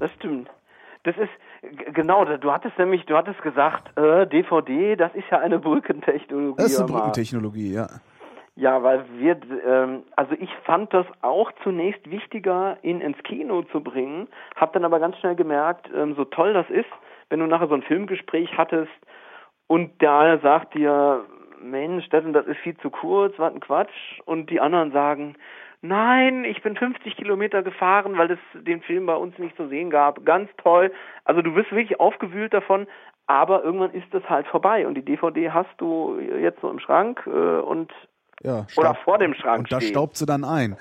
Das 0.00 0.10
stimmt. 0.18 0.50
Das 1.04 1.16
ist, 1.16 1.30
Genau, 1.92 2.24
du 2.24 2.52
hattest 2.52 2.78
nämlich, 2.78 3.06
du 3.06 3.16
hattest 3.16 3.40
gesagt, 3.42 3.96
äh, 3.98 4.26
DVD, 4.26 4.96
das 4.96 5.14
ist 5.14 5.24
ja 5.30 5.38
eine 5.38 5.58
Brückentechnologie. 5.58 6.56
Das 6.56 6.72
ist 6.72 6.80
eine 6.80 6.88
Brückentechnologie, 6.92 7.72
ja. 7.72 7.86
Ja, 8.56 8.82
weil 8.82 9.04
wir, 9.18 9.40
ähm, 9.66 10.04
also 10.14 10.34
ich 10.38 10.50
fand 10.64 10.94
das 10.94 11.06
auch 11.22 11.50
zunächst 11.64 12.08
wichtiger, 12.08 12.76
ihn 12.82 13.00
ins 13.00 13.18
Kino 13.24 13.62
zu 13.62 13.80
bringen, 13.80 14.28
hab 14.54 14.72
dann 14.72 14.84
aber 14.84 15.00
ganz 15.00 15.16
schnell 15.18 15.34
gemerkt, 15.34 15.90
ähm, 15.94 16.14
so 16.14 16.24
toll 16.24 16.52
das 16.52 16.70
ist, 16.70 16.88
wenn 17.30 17.40
du 17.40 17.46
nachher 17.46 17.66
so 17.66 17.74
ein 17.74 17.82
Filmgespräch 17.82 18.56
hattest 18.56 18.92
und 19.66 20.00
der 20.00 20.12
eine 20.12 20.38
sagt 20.38 20.74
dir, 20.74 21.24
Mensch, 21.60 22.08
das 22.10 22.24
und 22.24 22.32
das 22.32 22.46
ist 22.46 22.58
viel 22.58 22.76
zu 22.76 22.90
kurz, 22.90 23.34
was 23.38 23.52
ein 23.52 23.60
Quatsch, 23.60 24.20
und 24.24 24.50
die 24.50 24.60
anderen 24.60 24.92
sagen, 24.92 25.34
Nein, 25.86 26.46
ich 26.46 26.62
bin 26.62 26.76
50 26.76 27.14
Kilometer 27.14 27.62
gefahren, 27.62 28.16
weil 28.16 28.30
es 28.30 28.38
den 28.54 28.80
Film 28.80 29.04
bei 29.04 29.16
uns 29.16 29.38
nicht 29.38 29.54
zu 29.54 29.68
sehen 29.68 29.90
gab. 29.90 30.24
Ganz 30.24 30.48
toll. 30.56 30.90
Also 31.26 31.42
du 31.42 31.54
wirst 31.54 31.70
wirklich 31.72 32.00
aufgewühlt 32.00 32.54
davon, 32.54 32.86
aber 33.26 33.62
irgendwann 33.62 33.92
ist 33.92 34.12
es 34.14 34.22
halt 34.26 34.46
vorbei 34.46 34.86
und 34.86 34.94
die 34.94 35.04
DVD 35.04 35.50
hast 35.50 35.68
du 35.76 36.18
jetzt 36.40 36.62
so 36.62 36.70
im 36.70 36.78
Schrank 36.78 37.20
äh, 37.26 37.30
und 37.30 37.92
ja, 38.42 38.66
oder 38.78 38.94
vor 39.04 39.18
dem 39.18 39.34
Schrank. 39.34 39.58
Und 39.58 39.72
da 39.72 39.78
steht. 39.78 39.90
staubt 39.90 40.16
sie 40.16 40.24
dann 40.24 40.44
ein. 40.44 40.78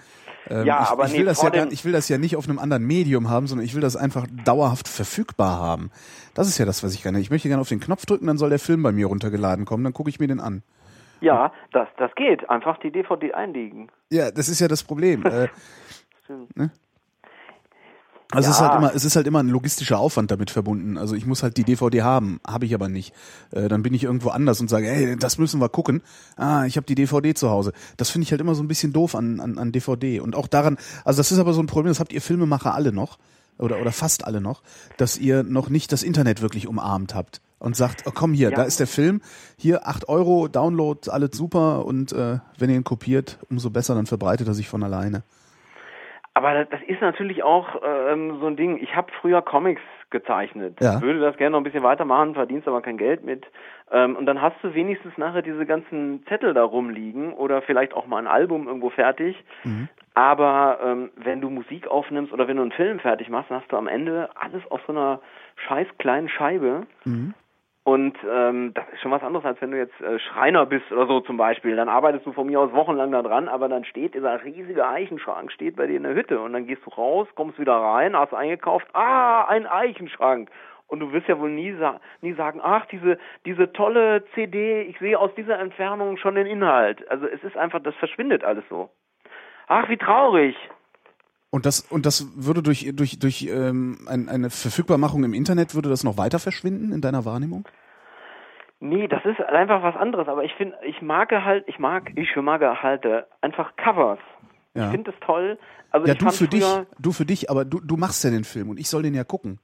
Ähm, 0.49 0.65
ja, 0.65 0.83
ich, 0.83 0.89
aber 0.89 1.05
ich 1.05 1.11
nee, 1.11 1.19
will 1.19 1.25
das 1.25 1.41
ja 1.41 1.49
gar, 1.49 1.69
ich 1.69 1.83
will 1.83 1.91
das 1.91 2.07
ja 2.07 2.17
nicht 2.17 2.37
auf 2.37 2.47
einem 2.47 2.57
anderen 2.57 2.87
Medium 2.87 3.29
haben, 3.29 3.47
sondern 3.47 3.65
ich 3.65 3.75
will 3.75 3.81
das 3.81 3.97
einfach 3.97 4.25
dauerhaft 4.45 4.87
verfügbar 4.87 5.59
haben. 5.59 5.91
Das 6.33 6.47
ist 6.47 6.57
ja 6.57 6.65
das, 6.65 6.81
was 6.81 6.93
ich 6.93 7.03
gerne. 7.03 7.19
Ich 7.19 7.29
möchte 7.29 7.49
gerne 7.49 7.59
auf 7.59 7.67
den 7.67 7.81
Knopf 7.81 8.05
drücken, 8.05 8.27
dann 8.27 8.37
soll 8.37 8.51
der 8.51 8.59
Film 8.59 8.81
bei 8.83 8.93
mir 8.93 9.07
runtergeladen 9.07 9.65
kommen, 9.65 9.83
dann 9.83 9.93
gucke 9.93 10.09
ich 10.09 10.21
mir 10.21 10.27
den 10.27 10.39
an. 10.39 10.63
Ja, 11.23 11.53
das, 11.71 11.87
das 11.97 12.13
geht. 12.15 12.49
Einfach 12.49 12.77
die 12.79 12.91
DVD 12.91 13.33
einlegen. 13.33 13.89
Ja, 14.11 14.29
das 14.29 14.49
ist 14.49 14.59
ja 14.59 14.67
das 14.67 14.83
Problem. 14.83 15.25
äh, 15.25 15.47
ne? 16.55 16.71
Also 18.31 18.47
ja. 18.47 18.51
es 18.51 18.57
ist 18.57 18.61
halt 18.61 18.75
immer, 18.75 18.95
es 18.95 19.05
ist 19.05 19.15
halt 19.15 19.27
immer 19.27 19.39
ein 19.39 19.47
logistischer 19.47 19.99
Aufwand 19.99 20.31
damit 20.31 20.49
verbunden. 20.49 20.97
Also 20.97 21.15
ich 21.15 21.25
muss 21.25 21.43
halt 21.43 21.55
die 21.55 21.63
DVD 21.63 22.01
haben, 22.01 22.41
habe 22.45 22.65
ich 22.65 22.73
aber 22.73 22.89
nicht. 22.89 23.13
Äh, 23.51 23.69
dann 23.69 23.83
bin 23.83 23.93
ich 23.93 24.03
irgendwo 24.03 24.29
anders 24.29 24.59
und 24.59 24.69
sage, 24.69 24.87
hey, 24.87 25.15
das 25.15 25.37
müssen 25.37 25.61
wir 25.61 25.69
gucken. 25.69 26.01
Ah, 26.35 26.65
ich 26.65 26.75
habe 26.75 26.87
die 26.87 26.95
DVD 26.95 27.33
zu 27.35 27.49
Hause. 27.49 27.73
Das 27.95 28.09
finde 28.09 28.23
ich 28.23 28.31
halt 28.31 28.41
immer 28.41 28.55
so 28.55 28.63
ein 28.63 28.67
bisschen 28.67 28.91
doof 28.91 29.15
an, 29.15 29.39
an, 29.39 29.57
an 29.57 29.71
DVD. 29.71 30.19
Und 30.19 30.35
auch 30.35 30.47
daran, 30.47 30.77
also 31.05 31.19
das 31.19 31.31
ist 31.31 31.39
aber 31.39 31.53
so 31.53 31.61
ein 31.61 31.67
Problem, 31.67 31.91
das 31.91 31.99
habt 31.99 32.11
ihr 32.11 32.21
Filmemacher 32.21 32.73
alle 32.73 32.91
noch 32.91 33.17
oder 33.59 33.79
oder 33.79 33.91
fast 33.91 34.25
alle 34.25 34.41
noch, 34.41 34.63
dass 34.97 35.17
ihr 35.17 35.43
noch 35.43 35.69
nicht 35.69 35.91
das 35.91 36.01
Internet 36.01 36.41
wirklich 36.41 36.67
umarmt 36.67 37.13
habt 37.13 37.39
und 37.63 37.75
sagt, 37.75 38.03
oh, 38.05 38.11
komm 38.13 38.33
hier, 38.33 38.49
ja. 38.49 38.55
da 38.55 38.63
ist 38.63 38.79
der 38.79 38.87
Film, 38.87 39.21
hier 39.57 39.87
acht 39.87 40.09
Euro, 40.09 40.47
Download, 40.47 41.09
alles 41.09 41.31
super 41.31 41.85
und 41.85 42.11
äh, 42.11 42.39
wenn 42.59 42.69
ihr 42.69 42.75
ihn 42.75 42.83
kopiert, 42.83 43.39
umso 43.49 43.69
besser, 43.69 43.95
dann 43.95 44.05
verbreitet 44.05 44.47
er 44.47 44.53
sich 44.53 44.69
von 44.69 44.83
alleine. 44.83 45.23
Aber 46.35 46.65
das 46.65 46.81
ist 46.87 47.01
natürlich 47.01 47.43
auch 47.43 47.81
ähm, 47.85 48.39
so 48.39 48.47
ein 48.47 48.55
Ding. 48.55 48.77
Ich 48.81 48.95
habe 48.95 49.11
früher 49.21 49.41
Comics 49.43 49.81
gezeichnet. 50.09 50.77
Ja. 50.81 51.01
Würde 51.01 51.19
das 51.19 51.37
gerne 51.37 51.51
noch 51.51 51.59
ein 51.59 51.63
bisschen 51.63 51.83
weitermachen, 51.83 52.33
verdienst 52.33 52.67
aber 52.67 52.81
kein 52.81 52.97
Geld 52.97 53.23
mit. 53.23 53.45
Ähm, 53.91 54.15
und 54.15 54.25
dann 54.25 54.41
hast 54.41 54.55
du 54.63 54.73
wenigstens 54.73 55.15
nachher 55.17 55.43
diese 55.43 55.65
ganzen 55.65 56.25
Zettel 56.27 56.53
da 56.53 56.63
rumliegen 56.63 57.33
oder 57.33 57.61
vielleicht 57.61 57.93
auch 57.93 58.07
mal 58.07 58.17
ein 58.17 58.27
Album 58.27 58.67
irgendwo 58.67 58.89
fertig. 58.89 59.35
Mhm. 59.63 59.89
Aber 60.15 60.79
ähm, 60.83 61.11
wenn 61.17 61.41
du 61.41 61.49
Musik 61.49 61.87
aufnimmst 61.87 62.33
oder 62.33 62.47
wenn 62.47 62.57
du 62.57 62.63
einen 62.63 62.71
Film 62.71 62.99
fertig 62.99 63.29
machst, 63.29 63.51
dann 63.51 63.61
hast 63.61 63.71
du 63.71 63.77
am 63.77 63.87
Ende 63.87 64.29
alles 64.35 64.63
auf 64.71 64.81
so 64.87 64.93
einer 64.93 65.19
scheiß 65.67 65.87
kleinen 65.99 66.29
Scheibe. 66.29 66.87
Mhm. 67.05 67.33
Und 67.85 68.17
ähm, 68.29 68.73
das 68.73 68.85
ist 68.93 69.01
schon 69.01 69.11
was 69.11 69.23
anderes, 69.23 69.45
als 69.45 69.59
wenn 69.61 69.71
du 69.71 69.77
jetzt 69.77 69.99
äh, 69.99 70.17
Schreiner 70.17 70.65
bist 70.65 70.89
oder 70.91 71.05
so 71.05 71.19
zum 71.19 71.35
Beispiel. 71.35 71.75
Dann 71.75 71.89
arbeitest 71.89 72.25
du 72.25 72.31
von 72.31 72.47
mir 72.47 72.61
aus 72.61 72.71
wochenlang 72.71 73.11
da 73.11 73.21
dran, 73.21 73.49
aber 73.49 73.67
dann 73.67 73.83
steht 73.83 74.15
dieser 74.15 74.41
riesige 74.41 74.87
Eichenschrank, 74.87 75.51
steht 75.51 75.75
bei 75.75 75.87
dir 75.87 75.97
in 75.97 76.03
der 76.03 76.15
Hütte 76.15 76.39
und 76.39 76.53
dann 76.53 76.65
gehst 76.65 76.85
du 76.85 76.91
raus, 76.91 77.27
kommst 77.35 77.59
wieder 77.59 77.75
rein, 77.75 78.15
hast 78.15 78.33
eingekauft, 78.33 78.87
ah, 78.93 79.45
ein 79.49 79.67
Eichenschrank. 79.67 80.49
Und 80.87 80.99
du 81.01 81.11
wirst 81.11 81.27
ja 81.27 81.37
wohl 81.39 81.49
nie, 81.49 81.73
sa 81.73 81.99
nie 82.21 82.33
sagen, 82.33 82.61
ach, 82.63 82.85
diese, 82.85 83.17
diese 83.45 83.73
tolle 83.73 84.23
CD, 84.33 84.83
ich 84.83 84.97
sehe 84.99 85.19
aus 85.19 85.33
dieser 85.35 85.59
Entfernung 85.59 86.15
schon 86.15 86.35
den 86.35 86.47
Inhalt. 86.47 87.05
Also 87.09 87.25
es 87.25 87.43
ist 87.43 87.57
einfach, 87.57 87.81
das 87.81 87.95
verschwindet 87.95 88.45
alles 88.45 88.63
so. 88.69 88.91
Ach, 89.67 89.89
wie 89.89 89.97
traurig. 89.97 90.55
Und 91.53 91.67
das, 91.67 91.81
und 91.81 92.07
das 92.07 92.25
würde 92.35 92.63
durch, 92.63 92.89
durch, 92.95 93.19
durch 93.19 93.43
ähm, 93.43 93.99
ein, 94.07 94.27
eine 94.27 94.49
Verfügbarmachung 94.49 95.23
im 95.23 95.35
Internet, 95.35 95.75
würde 95.75 95.87
das 95.87 96.03
noch 96.03 96.17
weiter 96.17 96.39
verschwinden 96.39 96.91
in 96.91 96.99
deiner 96.99 97.25
Wahrnehmung? 97.25 97.67
Nee, 98.79 99.07
das 99.07 99.23
ist 99.23 99.39
einfach 99.39 99.83
was 99.83 99.95
anderes, 99.95 100.27
aber 100.27 100.43
ich 100.45 100.53
finde, 100.55 100.75
ich 100.83 100.99
mag 101.03 101.31
halt, 101.31 101.63
ich 101.67 101.77
mag, 101.77 102.11
ich 102.15 102.35
mag 102.37 102.59
halt 102.81 103.05
äh, 103.05 103.21
einfach 103.41 103.75
Covers. 103.75 104.17
Ja. 104.73 104.85
Ich 104.85 104.91
finde 104.93 105.11
das 105.11 105.19
toll. 105.19 105.59
Also 105.91 106.07
ja, 106.07 106.15
du 106.15 106.31
für 106.31 106.47
dich, 106.47 106.65
du 106.97 107.11
für 107.11 107.25
dich, 107.25 107.51
aber 107.51 107.65
du, 107.65 107.79
du 107.79 107.97
machst 107.97 108.23
ja 108.23 108.31
den 108.31 108.45
Film 108.45 108.71
und 108.71 108.79
ich 108.79 108.89
soll 108.89 109.03
den 109.03 109.13
ja 109.13 109.23
gucken. 109.23 109.59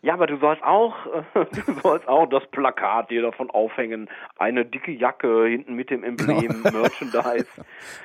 Ja, 0.00 0.14
aber 0.14 0.26
du 0.26 0.38
sollst 0.38 0.62
auch, 0.62 0.94
du 1.34 1.72
sollst 1.82 2.08
auch 2.08 2.24
das 2.30 2.46
Plakat 2.52 3.10
dir 3.10 3.20
davon 3.20 3.50
aufhängen. 3.50 4.08
Eine 4.38 4.64
dicke 4.64 4.92
Jacke 4.92 5.44
hinten 5.44 5.74
mit 5.74 5.90
dem 5.90 6.04
Emblem, 6.04 6.62
genau. 6.62 6.80
Merchandise. 6.80 7.46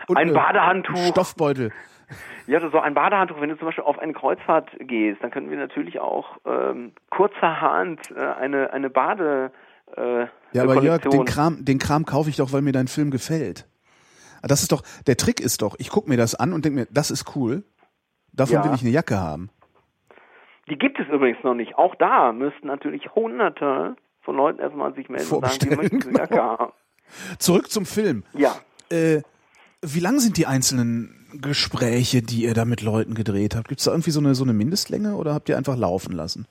Und 0.08 0.17
ein 0.17 0.34
Badehandtuch. 0.34 1.08
Stoffbeutel. 1.08 1.72
Ja, 2.46 2.62
so 2.70 2.80
ein 2.80 2.93
Badehandtuch, 2.93 3.41
wenn 3.41 3.50
du 3.50 3.58
zum 3.58 3.67
Beispiel 3.67 3.84
auf 3.84 4.00
eine 4.00 4.13
Kreuzfahrt 4.13 4.70
gehst, 4.80 5.22
dann 5.22 5.32
können 5.32 5.50
wir 5.50 5.58
natürlich 5.58 6.00
auch 6.00 6.38
ähm, 6.46 6.93
kurzerhand 7.10 8.00
äh, 8.12 8.20
eine, 8.20 8.72
eine 8.72 8.89
Bade, 8.89 9.52
Äh, 9.96 10.28
ja, 10.52 10.63
aber 10.63 10.82
Jörg, 10.82 11.02
den 11.02 11.26
Kram, 11.26 11.63
den 11.63 11.80
Kram 11.80 12.06
kaufe 12.06 12.30
ich 12.30 12.38
doch, 12.38 12.52
weil 12.52 12.62
mir 12.62 12.74
dein 12.74 12.88
Film 12.88 13.10
gefällt. 13.10 13.67
Ah, 14.41 14.48
das 14.48 14.62
ist 14.62 14.72
doch, 14.72 14.84
der 15.08 15.17
Trick 15.17 15.39
ist 15.39 15.62
doch, 15.62 15.76
ich 15.80 15.89
gucke 15.89 16.10
mir 16.10 16.17
das 16.17 16.36
an 16.36 16.54
und 16.54 16.65
denke 16.65 16.80
mir, 16.80 16.88
das 16.91 17.10
ist 17.10 17.36
cool. 17.36 17.63
Davon 18.34 18.56
ja. 18.56 18.65
will 18.65 18.74
ich 18.76 18.82
eine 18.82 18.91
Jacke 18.91 19.17
haben. 19.17 19.50
Die 20.70 20.78
gibt 20.78 21.00
es 21.00 21.08
übrigens 21.08 21.43
noch 21.43 21.54
nicht. 21.54 21.78
Auch 21.78 21.96
da 21.96 22.34
müssten 22.34 22.67
natürlich 22.67 23.15
hunderte 23.15 23.96
von 24.22 24.36
Leuten 24.36 24.60
erstmal 24.60 24.93
sich 24.93 25.10
melden 25.10 25.34
und 25.34 25.46
sagen, 25.46 25.60
die 25.70 25.76
möchten 25.76 26.12
Jacke 26.15 26.36
genau. 26.36 26.60
haben. 26.60 26.74
Zurück 27.39 27.72
zum 27.72 27.86
Film. 27.86 28.24
Ja. 28.34 28.56
Äh, 28.91 29.22
wie 29.82 30.00
lang 30.00 30.20
sind 30.20 30.38
die 30.38 30.48
einzelnen 30.48 31.28
Gespräche, 31.42 32.22
die 32.22 32.44
ihr 32.44 32.54
da 32.54 32.66
mit 32.66 32.82
Leuten 32.82 33.13
gedreht 33.13 33.56
habt? 33.56 33.68
Gibt 33.68 33.80
es 33.80 33.86
da 33.86 33.92
irgendwie 33.92 34.12
so 34.12 34.20
eine, 34.20 34.34
so 34.36 34.44
eine 34.44 34.54
Mindestlänge 34.54 35.16
oder 35.16 35.34
habt 35.34 35.50
ihr 35.50 35.58
einfach 35.58 35.78
laufen 35.78 36.13
lassen? 36.13 36.48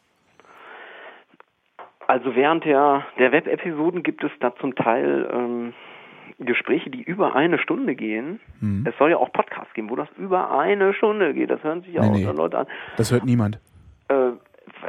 Also 2.07 2.37
während 2.37 2.65
der, 2.65 3.05
der 3.19 3.33
Web-Episoden 3.33 4.03
gibt 4.03 4.23
es 4.23 4.31
da 4.41 4.55
zum 4.61 4.77
Teil 4.77 5.29
ähm, 5.33 5.73
Gespräche, 6.39 6.91
die 6.91 7.03
über 7.03 7.35
eine 7.35 7.59
Stunde 7.59 7.97
gehen. 7.97 8.39
Mhm. 8.61 8.85
Es 8.87 8.97
soll 8.99 9.11
ja 9.11 9.17
auch 9.17 9.33
Podcasts 9.33 9.75
geben, 9.75 9.91
wo 9.91 9.97
das 9.97 10.09
über 10.17 10.57
eine 10.57 10.95
Stunde 10.95 11.35
geht. 11.35 11.51
Das 11.51 11.63
hören 11.65 11.83
sich 11.83 11.95
ja 11.95 12.03
nee, 12.03 12.27
auch 12.27 12.33
nee. 12.33 12.37
Leute 12.37 12.59
an. 12.59 12.67
Das 12.97 13.11
hört 13.11 13.25
niemand. 13.25 13.59
Äh, 14.09 14.33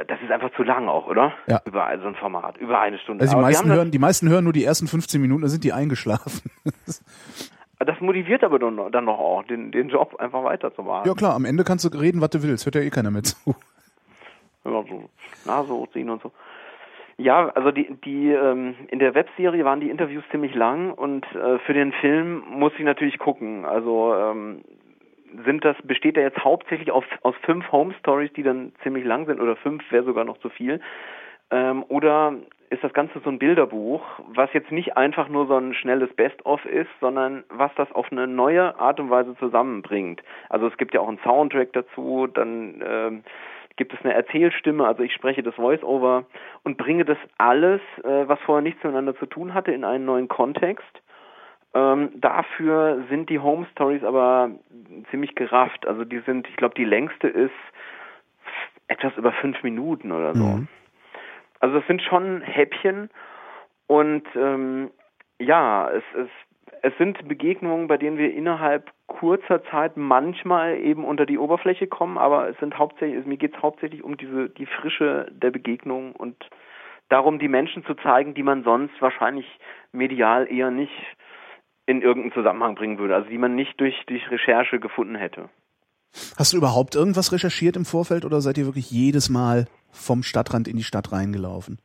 das 0.06 0.20
ist 0.22 0.30
einfach 0.30 0.52
zu 0.54 0.62
lang 0.62 0.86
auch, 0.88 1.06
oder? 1.08 1.32
Ja. 1.48 1.60
Über 1.64 1.90
so 2.00 2.06
ein 2.06 2.14
Format, 2.14 2.56
über 2.58 2.78
eine 2.80 2.98
Stunde. 2.98 3.22
Also 3.22 3.36
die 3.36 3.42
meisten, 3.42 3.72
hören, 3.72 3.90
die 3.90 3.98
meisten 3.98 4.28
hören 4.28 4.44
nur 4.44 4.52
die 4.52 4.64
ersten 4.64 4.86
15 4.86 5.20
Minuten, 5.20 5.40
dann 5.40 5.50
sind 5.50 5.64
die 5.64 5.72
eingeschlafen. 5.72 6.50
das 7.78 8.00
motiviert 8.00 8.42
aber 8.44 8.58
dann, 8.58 9.04
noch 9.04 9.18
auch, 9.18 9.44
den, 9.44 9.70
den 9.70 9.88
Job 9.88 10.16
einfach 10.18 10.42
weiterzumachen. 10.44 11.08
Ja 11.08 11.14
klar, 11.14 11.34
am 11.34 11.44
Ende 11.44 11.64
kannst 11.64 11.84
du 11.84 11.96
reden, 11.96 12.20
was 12.20 12.30
du 12.30 12.42
willst. 12.42 12.66
Hört 12.66 12.74
ja 12.74 12.80
eh 12.80 12.90
keiner 12.90 13.10
mehr 13.10 13.22
zu. 13.22 13.36
Ja, 14.64 14.84
so 14.86 15.08
Nase 15.46 15.72
hochziehen 15.72 16.10
und 16.10 16.20
so. 16.20 16.30
Ja, 17.16 17.48
also 17.48 17.70
die, 17.70 17.88
die 18.04 18.30
ähm, 18.30 18.74
in 18.88 18.98
der 18.98 19.14
Webserie 19.14 19.64
waren 19.64 19.80
die 19.80 19.88
Interviews 19.88 20.24
ziemlich 20.30 20.54
lang 20.54 20.92
und 20.92 21.24
äh, 21.34 21.58
für 21.60 21.72
den 21.72 21.92
Film 21.92 22.42
muss 22.48 22.72
ich 22.76 22.84
natürlich 22.84 23.18
gucken. 23.18 23.64
Also 23.64 24.14
ähm, 24.14 24.60
sind 25.44 25.64
das 25.64 25.76
besteht 25.82 26.16
er 26.16 26.22
jetzt 26.22 26.44
hauptsächlich 26.44 26.90
auf, 26.90 27.04
aus 27.22 27.34
fünf 27.42 27.70
Home 27.72 27.94
Stories, 27.98 28.32
die 28.34 28.42
dann 28.42 28.72
ziemlich 28.82 29.04
lang 29.04 29.26
sind 29.26 29.40
oder 29.40 29.56
fünf 29.56 29.82
wäre 29.90 30.04
sogar 30.04 30.24
noch 30.24 30.38
zu 30.38 30.48
viel. 30.48 30.80
Ähm, 31.50 31.84
oder 31.88 32.34
ist 32.70 32.84
das 32.84 32.92
Ganze 32.92 33.20
so 33.20 33.30
ein 33.30 33.38
Bilderbuch, 33.38 34.02
was 34.28 34.52
jetzt 34.52 34.70
nicht 34.70 34.96
einfach 34.96 35.28
nur 35.28 35.46
so 35.46 35.56
ein 35.56 35.74
schnelles 35.74 36.12
Best-of 36.14 36.64
ist, 36.66 36.90
sondern 37.00 37.44
was 37.48 37.70
das 37.76 37.90
auf 37.92 38.12
eine 38.12 38.26
neue 38.26 38.78
Art 38.78 39.00
und 39.00 39.10
Weise 39.10 39.34
zusammenbringt. 39.38 40.22
Also 40.50 40.66
es 40.66 40.76
gibt 40.76 40.94
ja 40.94 41.00
auch 41.00 41.08
einen 41.08 41.20
Soundtrack 41.24 41.72
dazu, 41.72 42.26
dann 42.26 42.82
ähm, 42.86 43.24
gibt 43.76 43.94
es 43.94 44.04
eine 44.04 44.12
Erzählstimme, 44.12 44.86
also 44.86 45.02
ich 45.02 45.14
spreche 45.14 45.42
das 45.42 45.54
Voice-Over 45.54 46.24
und 46.64 46.76
bringe 46.76 47.04
das 47.04 47.18
alles, 47.38 47.80
äh, 48.04 48.28
was 48.28 48.38
vorher 48.40 48.62
nichts 48.62 48.82
miteinander 48.82 49.16
zu 49.16 49.26
tun 49.26 49.54
hatte, 49.54 49.72
in 49.72 49.84
einen 49.84 50.04
neuen 50.04 50.28
Kontext. 50.28 50.84
Ähm, 51.74 52.10
dafür 52.16 53.04
sind 53.08 53.30
die 53.30 53.38
Home 53.38 53.66
Stories 53.72 54.02
aber 54.02 54.50
ziemlich 55.10 55.34
gerafft. 55.34 55.86
Also 55.86 56.04
die 56.04 56.20
sind, 56.20 56.48
ich 56.48 56.56
glaube, 56.56 56.74
die 56.74 56.84
längste 56.84 57.28
ist 57.28 57.52
etwas 58.88 59.16
über 59.16 59.32
fünf 59.32 59.62
Minuten 59.62 60.12
oder 60.12 60.34
so. 60.34 60.44
Mhm. 60.44 60.68
Also 61.60 61.78
es 61.78 61.86
sind 61.86 62.02
schon 62.02 62.40
Häppchen 62.40 63.10
und 63.86 64.24
ähm, 64.34 64.90
ja, 65.38 65.90
es, 65.90 66.04
es, 66.14 66.28
es 66.82 66.92
sind 66.98 67.26
Begegnungen, 67.26 67.88
bei 67.88 67.96
denen 67.96 68.18
wir 68.18 68.34
innerhalb 68.34 68.90
kurzer 69.06 69.64
Zeit 69.64 69.96
manchmal 69.96 70.78
eben 70.78 71.04
unter 71.04 71.26
die 71.26 71.38
Oberfläche 71.38 71.86
kommen, 71.86 72.18
aber 72.18 72.48
es 72.48 72.58
sind 72.58 72.78
hauptsächlich, 72.78 73.24
mir 73.26 73.36
geht 73.36 73.56
es 73.56 73.62
hauptsächlich 73.62 74.04
um 74.04 74.16
diese 74.16 74.50
die 74.50 74.66
Frische 74.66 75.30
der 75.32 75.50
Begegnung 75.50 76.14
und 76.14 76.36
darum, 77.08 77.38
die 77.38 77.48
Menschen 77.48 77.84
zu 77.84 77.94
zeigen, 77.94 78.34
die 78.34 78.42
man 78.42 78.64
sonst 78.64 79.00
wahrscheinlich 79.00 79.46
medial 79.92 80.50
eher 80.50 80.70
nicht 80.70 80.92
in 81.86 82.02
irgendeinen 82.02 82.34
Zusammenhang 82.34 82.74
bringen 82.74 82.98
würde, 82.98 83.14
also 83.14 83.30
die 83.30 83.38
man 83.38 83.54
nicht 83.54 83.80
durch, 83.80 83.96
durch 84.06 84.30
Recherche 84.30 84.78
gefunden 84.78 85.14
hätte. 85.14 85.48
Hast 86.36 86.52
du 86.52 86.58
überhaupt 86.58 86.94
irgendwas 86.94 87.32
recherchiert 87.32 87.76
im 87.76 87.84
Vorfeld 87.84 88.24
oder 88.24 88.40
seid 88.40 88.58
ihr 88.58 88.66
wirklich 88.66 88.90
jedes 88.90 89.30
Mal 89.30 89.66
vom 89.98 90.22
Stadtrand 90.22 90.68
in 90.68 90.76
die 90.76 90.84
Stadt 90.84 91.12
reingelaufen? 91.12 91.78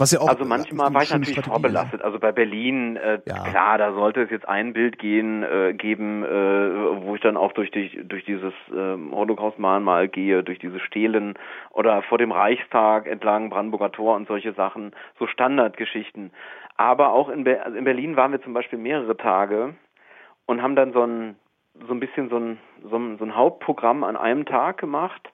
Was 0.00 0.12
ja 0.12 0.20
auch 0.20 0.28
also 0.28 0.46
manchmal 0.46 0.94
war 0.94 1.02
ich 1.02 1.10
natürlich 1.10 1.32
Strategie 1.32 1.50
vorbelastet. 1.50 2.00
Also 2.00 2.18
bei 2.18 2.32
Berlin, 2.32 2.96
äh, 2.96 3.20
ja. 3.26 3.44
klar, 3.44 3.76
da 3.76 3.92
sollte 3.92 4.22
es 4.22 4.30
jetzt 4.30 4.48
ein 4.48 4.72
Bild 4.72 4.98
gehen, 4.98 5.42
äh, 5.42 5.74
geben, 5.74 6.24
äh, 6.24 7.02
wo 7.02 7.14
ich 7.14 7.20
dann 7.20 7.36
auch 7.36 7.52
durch, 7.52 7.70
die, 7.70 8.08
durch 8.08 8.24
dieses 8.24 8.54
äh, 8.72 8.96
Holocaust-Mahnmal 9.12 10.08
gehe, 10.08 10.42
durch 10.42 10.58
diese 10.58 10.80
Stelen 10.80 11.34
oder 11.68 12.00
vor 12.00 12.16
dem 12.16 12.32
Reichstag 12.32 13.06
entlang 13.06 13.50
Brandenburger 13.50 13.92
Tor 13.92 14.16
und 14.16 14.26
solche 14.26 14.54
Sachen, 14.54 14.92
so 15.18 15.26
Standardgeschichten. 15.26 16.30
Aber 16.78 17.12
auch 17.12 17.28
in, 17.28 17.44
Be 17.44 17.62
also 17.62 17.76
in 17.76 17.84
Berlin 17.84 18.16
waren 18.16 18.32
wir 18.32 18.40
zum 18.40 18.54
Beispiel 18.54 18.78
mehrere 18.78 19.18
Tage 19.18 19.74
und 20.46 20.62
haben 20.62 20.76
dann 20.76 20.94
so 20.94 21.04
ein 21.04 21.36
so 21.86 21.92
ein 21.92 22.00
bisschen 22.00 22.30
so 22.30 22.36
ein, 22.36 22.58
so 22.82 22.96
ein, 22.96 23.18
so 23.18 23.24
ein 23.24 23.36
Hauptprogramm 23.36 24.02
an 24.02 24.16
einem 24.16 24.44
Tag 24.46 24.78
gemacht 24.78 25.30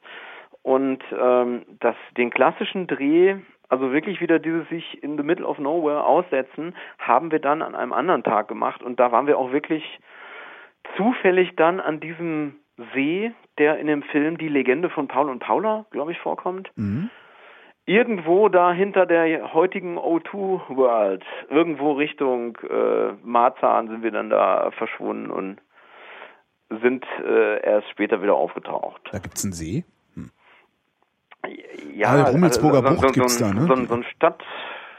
und 0.66 0.98
ähm, 1.16 1.62
das 1.78 1.94
den 2.16 2.30
klassischen 2.30 2.88
Dreh 2.88 3.36
also 3.68 3.92
wirklich 3.92 4.20
wieder 4.20 4.38
dieses 4.38 4.68
sich 4.68 5.02
in 5.02 5.16
the 5.16 5.22
middle 5.22 5.46
of 5.46 5.58
nowhere 5.58 6.04
aussetzen, 6.04 6.74
haben 6.98 7.32
wir 7.32 7.40
dann 7.40 7.62
an 7.62 7.74
einem 7.74 7.92
anderen 7.92 8.22
Tag 8.22 8.48
gemacht 8.48 8.82
und 8.82 9.00
da 9.00 9.10
waren 9.10 9.26
wir 9.26 9.38
auch 9.38 9.52
wirklich 9.52 9.82
zufällig 10.96 11.56
dann 11.56 11.80
an 11.80 12.00
diesem 12.00 12.56
See, 12.94 13.32
der 13.58 13.78
in 13.78 13.86
dem 13.86 14.02
Film 14.02 14.38
Die 14.38 14.48
Legende 14.48 14.90
von 14.90 15.08
Paul 15.08 15.30
und 15.30 15.40
Paula, 15.40 15.86
glaube 15.90 16.12
ich, 16.12 16.18
vorkommt. 16.18 16.70
Mhm. 16.76 17.10
Irgendwo 17.84 18.48
da 18.48 18.72
hinter 18.72 19.06
der 19.06 19.52
heutigen 19.52 19.98
O2 19.98 20.76
World, 20.76 21.24
irgendwo 21.48 21.92
Richtung 21.92 22.56
äh, 22.68 23.12
Marzahn 23.24 23.88
sind 23.88 24.02
wir 24.02 24.10
dann 24.10 24.30
da 24.30 24.70
verschwunden 24.72 25.30
und 25.30 25.58
sind 26.68 27.04
äh, 27.24 27.62
erst 27.64 27.88
später 27.90 28.22
wieder 28.22 28.34
aufgetaucht. 28.34 29.00
Da 29.10 29.18
gibt's 29.18 29.44
einen 29.44 29.52
See? 29.52 29.84
Ja, 31.94 32.08
ah, 32.08 32.30
Rummelsburger 32.30 32.84
also, 32.84 32.88
Bucht 32.90 33.14
so, 33.14 33.20
gibt's 33.20 33.38
so, 33.38 33.44
da, 33.44 33.54
ne? 33.54 33.60
So, 33.62 33.86
so 33.86 33.94
ein 33.94 34.04
Stadt, 34.14 34.42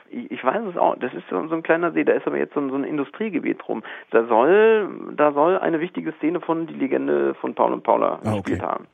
ich 0.09 0.43
weiß 0.43 0.63
es 0.69 0.77
auch, 0.77 0.95
das 0.97 1.13
ist 1.13 1.23
so, 1.29 1.37
ein 1.37 1.63
kleiner 1.63 1.91
See, 1.91 2.03
da 2.03 2.13
ist 2.13 2.27
aber 2.27 2.37
jetzt 2.37 2.53
so 2.53 2.59
ein, 2.59 2.69
so 2.69 2.75
ein 2.75 2.83
Industriegebiet 2.83 3.67
rum. 3.67 3.83
Da 4.11 4.25
soll, 4.25 5.13
da 5.15 5.33
soll 5.33 5.57
eine 5.57 5.79
wichtige 5.79 6.13
Szene 6.13 6.41
von 6.41 6.67
die 6.67 6.73
Legende 6.73 7.35
von 7.35 7.55
Paul 7.55 7.73
und 7.73 7.83
Paula 7.83 8.19
ah, 8.23 8.35
gespielt 8.35 8.61
okay. 8.61 8.71
haben. 8.71 8.87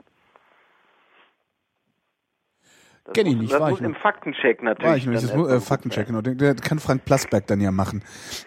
Kenn 3.13 3.27
ich 3.27 3.35
nicht. 3.35 3.51
Das 3.51 3.59
war 3.59 3.69
muss 3.69 3.81
ich 3.81 3.85
im 3.85 3.95
Faktencheck 3.95 4.63
natürlich. 4.63 4.89
War 4.89 4.97
ich 4.97 5.05
nicht. 5.05 5.23
Das 5.23 5.35
muss, 5.35 5.51
äh, 5.51 5.59
Faktencheck, 5.59 6.07
genau. 6.07 6.21
Der, 6.21 6.35
der 6.35 6.55
kann 6.55 6.79
Frank 6.79 7.03
Plasberg 7.03 7.47
dann 7.47 7.59
ja 7.59 7.71
machen, 7.71 8.01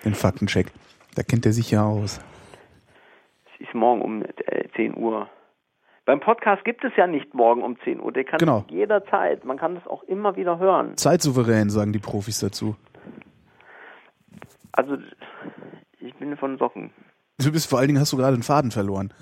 den 0.05 0.15
Faktencheck. 0.15 0.69
Da 1.15 1.23
kennt 1.23 1.45
er 1.45 1.53
sich 1.53 1.71
ja 1.71 1.85
aus. 1.85 2.21
Es 3.55 3.67
ist 3.67 3.75
morgen 3.75 4.01
um 4.01 4.25
10 4.77 4.95
äh, 4.95 4.97
Uhr. 4.97 5.29
Beim 6.07 6.21
Podcast 6.21 6.65
gibt 6.65 6.85
es 6.85 6.93
ja 6.97 7.09
nicht 7.09 7.35
morgen 7.35 7.65
um 7.65 7.77
10 7.81 8.01
Uhr. 8.01 8.13
Der 8.13 8.23
kann 8.23 8.39
genau. 8.39 8.65
jederzeit. 8.71 9.45
Man 9.45 9.59
kann 9.59 9.75
das 9.75 9.87
auch 9.89 10.05
immer 10.05 10.37
wieder 10.37 10.61
hören. 10.61 10.97
Zeitsouverän, 10.97 11.69
sagen 11.69 11.93
die 11.93 11.99
Profis 11.99 12.39
dazu. 12.39 12.77
Also, 14.71 14.97
ich 15.99 16.15
bin 16.15 16.37
von 16.37 16.59
Socken. 16.59 16.93
Du 17.39 17.51
bist 17.51 17.69
vor 17.69 17.81
allen 17.81 17.89
Dingen, 17.89 18.01
hast 18.01 18.13
du 18.13 18.17
gerade 18.17 18.37
den 18.37 18.45
Faden 18.45 18.71
verloren. 18.71 19.13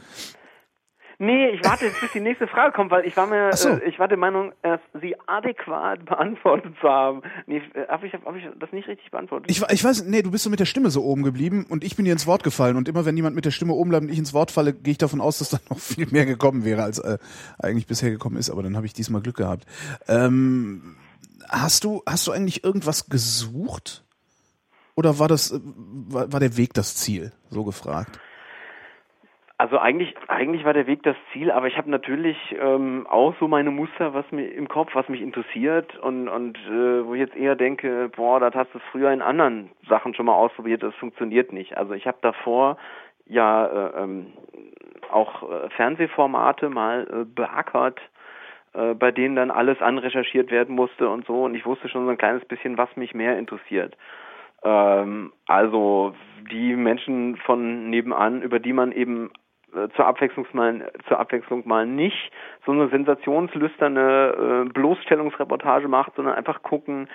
Nee, 1.19 1.51
ich 1.51 1.65
warte 1.65 1.87
jetzt, 1.87 2.01
bis 2.01 2.13
die 2.13 2.21
nächste 2.21 2.47
Frage 2.47 2.73
kommt, 2.73 2.91
weil 2.91 3.07
ich 3.07 3.17
war 3.17 3.27
mir, 3.27 3.53
so. 3.53 3.71
äh, 3.71 3.89
ich 3.89 3.99
war 3.99 4.09
der 4.09 4.19
Meinung, 4.19 4.53
äh, 4.63 4.79
sie 5.01 5.15
adäquat 5.27 6.05
beantwortet 6.07 6.75
zu 6.81 6.89
haben. 6.89 7.23
Nee, 7.47 7.63
äh, 7.75 7.87
habe 7.89 8.07
ich, 8.07 8.13
hab 8.13 8.37
ich 8.37 8.45
das 8.59 8.73
nicht 8.73 8.89
richtig 8.89 9.11
beantwortet? 9.11 9.51
Ich, 9.51 9.63
ich 9.63 9.85
weiß, 9.85 10.05
nee, 10.05 10.23
du 10.23 10.31
bist 10.31 10.45
so 10.45 10.51
mit 10.51 10.61
der 10.61 10.67
Stimme 10.67 10.91
so 10.91 11.05
oben 11.05 11.23
geblieben 11.23 11.67
und 11.69 11.85
ich 11.85 11.97
bin 11.97 12.05
dir 12.05 12.13
ins 12.13 12.27
Wort 12.27 12.43
gefallen 12.43 12.77
und 12.77 12.89
immer 12.89 13.05
wenn 13.05 13.17
jemand 13.17 13.37
mit 13.37 13.45
der 13.45 13.51
Stimme 13.51 13.75
oben 13.75 13.91
bleibt 13.91 14.05
und 14.05 14.13
ich 14.13 14.19
ins 14.19 14.35
Wort 14.35 14.51
falle, 14.51 14.73
gehe 14.73 14.93
ich 14.93 14.99
davon 14.99 15.21
aus, 15.21 15.39
dass 15.39 15.51
da 15.51 15.59
noch 15.71 15.79
viel 15.81 16.07
mehr 16.11 16.27
gekommen 16.27 16.65
wäre, 16.65 16.83
als 16.83 16.99
äh, 16.99 17.19
eigentlich 17.59 17.87
bisher 17.87 18.11
gekommen 18.11 18.37
ist, 18.37 18.51
aber 18.51 18.63
dann 18.63 18.77
habe 18.77 18.87
ich 18.87 18.93
diesmal 18.93 19.23
Glück 19.23 19.37
gehabt. 19.37 19.67
Ähm, 20.09 20.97
hast 21.49 21.85
du, 21.85 22.03
hast 22.07 22.27
du 22.27 22.33
eigentlich 22.33 22.65
irgendwas 22.65 23.07
gesucht? 23.09 24.05
Oder 24.97 25.19
war 25.19 25.29
das, 25.29 25.51
äh, 25.51 25.61
war, 25.63 26.33
war 26.33 26.41
der 26.41 26.57
Weg 26.57 26.75
das 26.75 26.97
Ziel? 26.97 27.33
So 27.51 27.65
gefragt. 27.65 28.19
Also 29.57 29.79
eigentlich, 29.79 30.15
eigentlich 30.27 30.65
war 30.65 30.73
der 30.73 30.89
Weg 30.89 31.05
das 31.05 31.17
Ziel, 31.33 31.53
aber 31.53 31.69
ich 31.69 31.77
habe 31.79 31.89
natürlich 31.89 32.37
ähm, 32.61 33.07
auch 33.09 33.35
so 33.39 33.47
meine 33.47 33.71
Muster, 33.71 34.13
was 34.13 34.31
mir 34.33 34.49
im 34.49 34.67
Kopf, 34.67 34.91
was 34.95 35.09
mich 35.09 35.21
interessiert 35.21 35.97
und 35.99 36.29
und 36.29 36.59
äh, 36.67 37.07
wo 37.07 37.15
ich 37.15 37.21
jetzt 37.21 37.37
eher 37.37 37.55
denke, 37.55 38.11
boah, 38.17 38.41
das 38.41 38.53
hast 38.55 38.75
du 38.75 38.81
früher 38.91 39.13
in 39.13 39.23
anderen 39.23 39.71
Sachen 39.89 40.13
schon 40.15 40.27
mal 40.27 40.35
ausprobiert, 40.35 40.83
das 40.83 40.95
funktioniert 40.97 41.53
nicht. 41.53 41.77
Also 41.77 41.93
ich 41.93 42.09
habe 42.09 42.19
davor 42.21 42.79
ja 43.27 43.67
äh, 43.67 44.03
ähm, 44.03 44.33
auch 45.13 45.49
äh, 45.49 45.71
Fernsehformate 45.71 46.69
mal 46.69 47.07
äh, 47.09 47.25
beackert, 47.25 48.01
äh, 48.73 48.95
bei 48.95 49.13
denen 49.13 49.37
dann 49.37 49.53
alles 49.53 49.81
anrecherchiert 49.81 50.51
werden 50.51 50.75
musste 50.75 51.09
und 51.09 51.27
so 51.27 51.45
und 51.45 51.55
ich 51.55 51.65
wusste 51.65 51.89
schon 51.89 52.07
so 52.07 52.11
ein 52.11 52.19
kleines 52.19 52.45
bisschen, 52.45 52.77
was 52.77 52.95
mich 52.97 53.15
mehr 53.15 53.39
interessiert. 53.39 53.97
Ähm, 54.65 55.33
also 55.47 56.13
die 56.51 56.75
Menschen 56.75 57.37
von 57.37 57.89
nebenan, 57.89 58.43
über 58.43 58.59
die 58.59 58.73
man 58.73 58.91
eben 58.91 59.31
zur 59.97 60.07
Abwechslung 60.07 60.47
mal, 60.53 60.91
zur 61.09 61.19
Abwechslung 61.19 61.67
mal 61.67 61.87
nicht 61.87 62.31
so 62.65 62.73
eine 62.73 62.89
sensationslüsterne 62.89 64.65
äh, 64.67 64.73
Bloßstellungsreportage 64.73 65.89
macht, 65.89 66.15
sondern 66.17 66.35
einfach 66.35 66.63
gucken, 66.63 67.09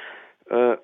äh, 0.49 0.77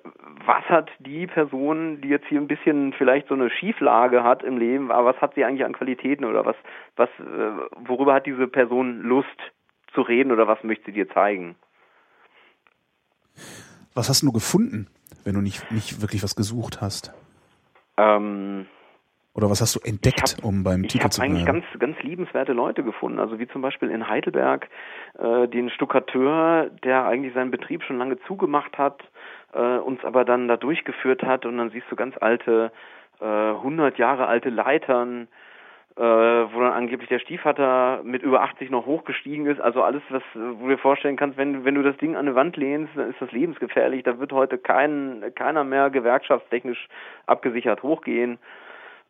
was 0.44 0.64
hat 0.68 0.90
die 1.00 1.26
Person, 1.26 2.00
die 2.00 2.08
jetzt 2.08 2.26
hier 2.28 2.40
ein 2.40 2.46
bisschen 2.46 2.92
vielleicht 2.92 3.28
so 3.28 3.34
eine 3.34 3.50
Schieflage 3.50 4.22
hat 4.22 4.42
im 4.44 4.58
Leben, 4.58 4.92
aber 4.92 5.14
was 5.14 5.20
hat 5.20 5.34
sie 5.34 5.44
eigentlich 5.44 5.64
an 5.64 5.72
Qualitäten 5.72 6.24
oder 6.24 6.44
was, 6.44 6.56
was, 6.94 7.08
äh, 7.18 7.86
worüber 7.88 8.14
hat 8.14 8.26
diese 8.26 8.46
Person 8.46 9.02
Lust 9.02 9.26
zu 9.92 10.02
reden 10.02 10.30
oder 10.30 10.46
was 10.46 10.62
möchte 10.62 10.86
sie 10.86 10.92
dir 10.92 11.08
zeigen? 11.08 11.56
Was 13.94 14.08
hast 14.08 14.22
du 14.22 14.30
gefunden, 14.30 14.88
wenn 15.24 15.34
du 15.34 15.40
nicht, 15.40 15.70
nicht 15.72 16.00
wirklich 16.00 16.22
was 16.22 16.36
gesucht 16.36 16.80
hast? 16.80 17.12
Ähm, 17.96 18.66
oder 19.36 19.50
was 19.50 19.60
hast 19.60 19.76
du 19.76 19.80
entdeckt, 19.86 20.36
hab, 20.38 20.44
um 20.44 20.64
beim 20.64 20.84
Titel 20.84 21.08
zu 21.10 21.20
bleiben? 21.20 21.36
Ich 21.36 21.42
habe 21.42 21.58
eigentlich 21.58 21.68
ganz, 21.70 21.80
ganz 21.94 22.02
liebenswerte 22.02 22.52
Leute 22.52 22.82
gefunden. 22.82 23.18
Also 23.18 23.38
wie 23.38 23.46
zum 23.48 23.62
Beispiel 23.62 23.90
in 23.90 24.08
Heidelberg 24.08 24.68
äh, 25.18 25.46
den 25.46 25.70
Stuckateur, 25.70 26.70
der 26.84 27.04
eigentlich 27.06 27.34
seinen 27.34 27.50
Betrieb 27.50 27.82
schon 27.82 27.98
lange 27.98 28.18
zugemacht 28.20 28.78
hat, 28.78 29.02
äh, 29.52 29.78
uns 29.78 30.02
aber 30.04 30.24
dann 30.24 30.48
da 30.48 30.56
durchgeführt 30.56 31.22
hat 31.22 31.44
und 31.44 31.58
dann 31.58 31.70
siehst 31.70 31.86
du 31.90 31.96
ganz 31.96 32.14
alte, 32.18 32.72
äh, 33.20 33.24
100 33.24 33.98
Jahre 33.98 34.26
alte 34.26 34.48
Leitern, 34.48 35.28
äh, 35.96 36.02
wo 36.02 36.60
dann 36.60 36.72
angeblich 36.72 37.08
der 37.08 37.18
Stiefvater 37.18 38.00
mit 38.04 38.22
über 38.22 38.42
80 38.42 38.70
noch 38.70 38.86
hochgestiegen 38.86 39.46
ist. 39.46 39.60
Also 39.60 39.82
alles, 39.82 40.02
was 40.10 40.22
wo 40.34 40.64
du 40.64 40.68
dir 40.68 40.78
vorstellen 40.78 41.16
kannst, 41.16 41.38
wenn, 41.38 41.64
wenn 41.64 41.74
du 41.74 41.82
das 41.82 41.96
Ding 41.96 42.16
an 42.16 42.26
eine 42.26 42.34
Wand 42.34 42.56
lehnst, 42.56 42.92
dann 42.96 43.10
ist 43.10 43.20
das 43.20 43.32
lebensgefährlich. 43.32 44.02
Da 44.02 44.18
wird 44.18 44.32
heute 44.32 44.58
kein, 44.58 45.24
keiner 45.34 45.64
mehr 45.64 45.90
gewerkschaftstechnisch 45.90 46.88
abgesichert 47.26 47.82
hochgehen. 47.82 48.38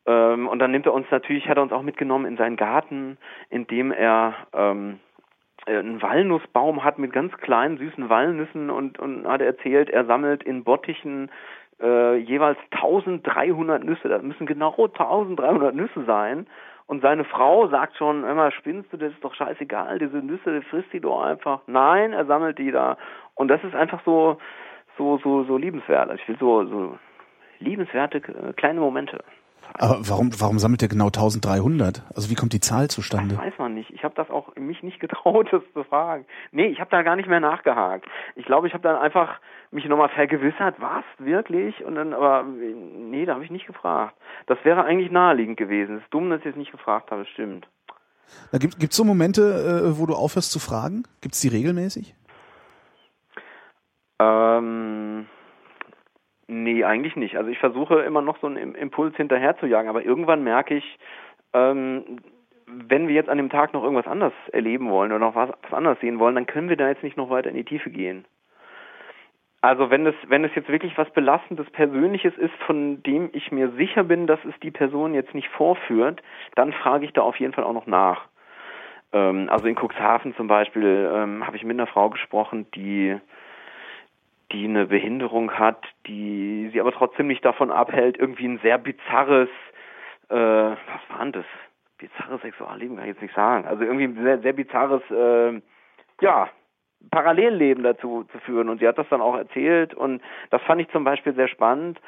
Ähm, 0.07 0.49
und 0.49 0.59
dann 0.59 0.71
nimmt 0.71 0.87
er 0.87 0.95
uns 0.95 1.07
natürlich, 1.11 1.49
hat 1.49 1.57
er 1.57 1.63
uns 1.63 1.73
auch 1.73 1.83
mitgenommen 1.83 2.27
in 2.27 2.37
seinen 2.37 2.57
Garten, 2.57 3.19
in 3.51 3.67
dem 3.67 3.93
er 3.93 4.35
ähm, 4.53 5.01
äh, 5.67 5.79
einen 5.79 6.01
Walnussbaum 6.01 6.85
hat 6.85 6.99
mit 6.99 7.13
ganz 7.13 7.37
kleinen 7.39 7.79
süßen 7.79 8.09
Walnüssen 8.09 8.71
und, 8.71 8.99
und 8.99 9.27
hat 9.27 9.41
erzählt, 9.41 9.91
er 9.91 10.05
sammelt 10.05 10.43
in 10.45 10.65
Bottichen 10.65 11.31
äh, 11.81 12.17
jeweils 12.17 12.59
1300 12.71 13.85
Nüsse. 13.85 14.09
Das 14.09 14.23
müssen 14.23 14.47
genau 14.47 14.71
1300 14.71 15.75
Nüsse 15.75 16.05
sein. 16.05 16.47
Und 16.87 17.03
seine 17.03 17.25
Frau 17.25 17.67
sagt 17.67 17.97
schon, 17.97 18.23
immer 18.23 18.53
spinnst 18.53 18.93
du, 18.93 18.97
das 18.97 19.13
ist 19.13 19.25
doch 19.25 19.35
scheißegal, 19.35 19.99
diese 19.99 20.19
Nüsse, 20.19 20.63
frisst 20.63 20.93
die 20.93 21.01
doch 21.01 21.21
einfach. 21.21 21.63
Nein, 21.67 22.13
er 22.13 22.27
sammelt 22.27 22.59
die 22.59 22.71
da. 22.71 22.97
Und 23.35 23.49
das 23.49 23.63
ist 23.65 23.75
einfach 23.75 24.01
so, 24.05 24.39
so, 24.97 25.19
so, 25.19 25.43
so 25.45 25.57
liebenswert. 25.57 26.13
Ich 26.15 26.29
will 26.29 26.37
so, 26.39 26.65
so 26.65 26.99
liebenswerte 27.59 28.19
äh, 28.19 28.53
kleine 28.53 28.79
Momente. 28.79 29.19
Aber 29.75 29.99
warum, 30.09 30.31
warum 30.39 30.59
sammelt 30.59 30.83
er 30.83 30.89
genau 30.89 31.07
1300? 31.07 32.03
Also 32.15 32.31
wie 32.31 32.35
kommt 32.35 32.53
die 32.53 32.61
Zahl 32.61 32.89
zustande? 32.89 33.35
Das 33.37 33.45
weiß 33.45 33.59
man 33.59 33.75
nicht. 33.75 33.91
Ich 33.91 34.05
habe 34.05 34.15
das 34.15 34.31
auch 34.31 34.55
mich 34.57 34.83
nicht 34.83 35.01
getraut, 35.01 35.49
das 35.53 35.63
zu 35.75 35.85
fragen. 35.85 36.25
Nee, 36.53 36.67
ich 36.67 36.81
habe 36.81 36.91
da 36.91 37.03
gar 37.03 37.17
nicht 37.17 37.29
mehr 37.29 37.41
nachgehakt. 37.41 38.07
Ich 38.35 38.45
glaube, 38.47 38.67
ich 38.67 38.75
habe 38.75 38.83
dann 38.83 38.97
einfach 38.97 39.41
mich 39.71 39.85
nochmal 39.87 40.09
vergewissert, 40.09 40.77
was 40.79 41.05
wirklich? 41.19 41.85
Und 41.85 41.97
dann, 41.97 42.15
aber 42.15 42.45
nee, 42.45 43.27
da 43.27 43.35
habe 43.35 43.45
ich 43.45 43.51
nicht 43.51 43.67
gefragt. 43.67 44.15
Das 44.47 44.59
wäre 44.65 44.85
eigentlich 44.85 45.11
naheliegend 45.11 45.57
gewesen. 45.57 45.97
Es 45.97 46.03
ist 46.03 46.15
dumm, 46.15 46.31
dass 46.31 46.41
ich 46.41 46.47
es 46.47 46.57
nicht 46.57 46.73
gefragt 46.73 47.11
habe, 47.11 47.27
stimmt. 47.27 47.67
Da 48.51 48.59
gibt 48.59 48.83
es 48.83 48.97
so 48.97 49.05
Momente, 49.05 49.43
äh, 49.43 49.99
wo 49.99 50.07
du 50.07 50.15
aufhörst 50.15 50.51
zu 50.51 50.59
fragen? 50.59 51.05
Gibt 51.21 51.35
es 51.35 51.41
die 51.41 51.49
regelmäßig? 51.49 52.15
Ähm 54.19 55.27
Nee, 56.49 56.85
eigentlich 56.85 57.17
nicht. 57.17 57.37
Also 57.37 57.51
ich 57.51 57.59
versuche 57.59 58.01
immer 58.01 58.23
noch 58.23 58.39
so 58.39 58.47
einen 58.47 58.75
Impuls 58.75 59.17
hinterher 59.17 59.57
zu 59.59 59.67
jagen, 59.67 59.89
aber 59.89 60.05
irgendwann 60.05 60.45
merke 60.45 60.77
ich, 60.77 60.99
ähm, 61.53 62.21
wenn 62.67 63.09
wir 63.09 63.15
jetzt 63.15 63.29
an 63.29 63.39
dem 63.39 63.51
Tag 63.51 63.73
noch 63.73 63.83
irgendwas 63.83 64.07
anderes 64.07 64.33
erleben 64.53 64.91
wollen 64.91 65.13
oder 65.13 65.25
noch 65.25 65.35
was, 65.35 65.51
was 65.63 65.73
anderes 65.73 66.01
sehen 66.01 66.19
wollen, 66.19 66.35
dann 66.35 66.47
können 66.47 66.69
wir 66.69 66.77
da 66.77 66.89
jetzt 66.89 67.03
nicht 67.03 67.17
noch 67.17 67.31
weiter 67.31 67.51
in 67.51 67.57
die 67.57 67.65
Tiefe 67.65 67.91
gehen. 67.91 68.25
Also 69.61 69.91
wenn 69.91 70.07
es, 70.07 70.15
wenn 70.29 70.45
es 70.45 70.55
jetzt 70.55 70.69
wirklich 70.69 70.97
was 70.97 71.11
Belastendes 71.11 71.69
Persönliches 71.71 72.37
ist, 72.37 72.55
von 72.67 73.03
dem 73.03 73.31
ich 73.33 73.51
mir 73.51 73.71
sicher 73.73 74.05
bin, 74.05 74.27
dass 74.29 74.39
es 74.45 74.55
die 74.63 74.71
Person 74.71 75.15
jetzt 75.15 75.35
nicht 75.35 75.49
vorführt, 75.49 76.23
dann 76.55 76.73
frage 76.73 77.05
ich 77.05 77.13
da 77.13 77.23
auf 77.23 77.41
jeden 77.41 77.53
Fall 77.53 77.65
auch 77.65 77.73
noch 77.73 77.87
nach. 77.87 78.27
Ähm, 79.13 79.49
also 79.51 79.67
in 79.67 79.75
Cuxhaven 79.75 80.37
zum 80.37 80.47
Beispiel 80.47 81.11
ähm, 81.13 81.45
habe 81.45 81.57
ich 81.57 81.65
mit 81.65 81.77
einer 81.77 81.89
Frau 81.89 82.11
gesprochen, 82.11 82.67
die 82.75 83.17
die 84.53 84.65
eine 84.65 84.87
Behinderung 84.87 85.53
hat, 85.53 85.85
die 86.07 86.71
sie 86.73 86.81
aber 86.81 86.93
trotzdem 86.93 87.27
nicht 87.27 87.45
davon 87.45 87.71
abhält, 87.71 88.17
irgendwie 88.17 88.47
ein 88.47 88.61
sehr 88.63 88.79
bizarres, 88.79 89.49
äh, 90.29 90.35
was 90.35 91.01
war 91.09 91.19
denn 91.21 91.33
das? 91.33 91.45
Bizarres 91.99 92.43
Sexualleben 92.43 92.97
kann 92.97 93.07
ich 93.07 93.15
jetzt 93.15 93.23
nicht 93.23 93.35
sagen. 93.35 93.67
Also 93.67 93.83
irgendwie 93.83 94.05
ein 94.05 94.23
sehr, 94.23 94.39
sehr 94.41 94.53
bizarres, 94.53 95.03
äh, 95.11 95.61
ja, 96.21 96.51
Parallelleben 97.11 97.83
dazu 97.83 98.25
zu 98.25 98.39
führen. 98.41 98.69
Und 98.69 98.81
sie 98.81 98.89
hat 98.89 98.99
das 98.99 99.09
dann 99.09 99.21
auch 99.21 99.37
erzählt 99.37 99.95
und 99.95 100.23
das 100.51 100.63
fand 100.63 100.81
ich 100.81 100.89
zum 100.91 101.05
Beispiel 101.05 101.35
sehr 101.35 101.49
spannend. 101.49 102.01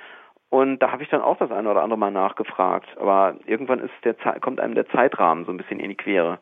Und 0.51 0.79
da 0.79 0.93
habe 0.93 1.03
ich 1.03 1.09
dann 1.11 1.21
auch 1.21 1.37
das 1.37 1.51
eine 1.51 1.71
oder 1.71 1.83
andere 1.83 1.99
Mal 1.99 2.11
nachgefragt. 2.11 2.89
Aber 2.99 3.37
irgendwann 3.47 3.81
ist 3.81 3.93
der 4.05 4.15
kommt 4.41 4.61
einem 4.61 4.75
der 4.75 4.89
Zeitrahmen 4.89 5.45
so 5.45 5.53
ein 5.53 5.59
bisschen 5.59 5.81
in 5.81 5.91
die 5.91 5.97
Quere. 5.97 6.39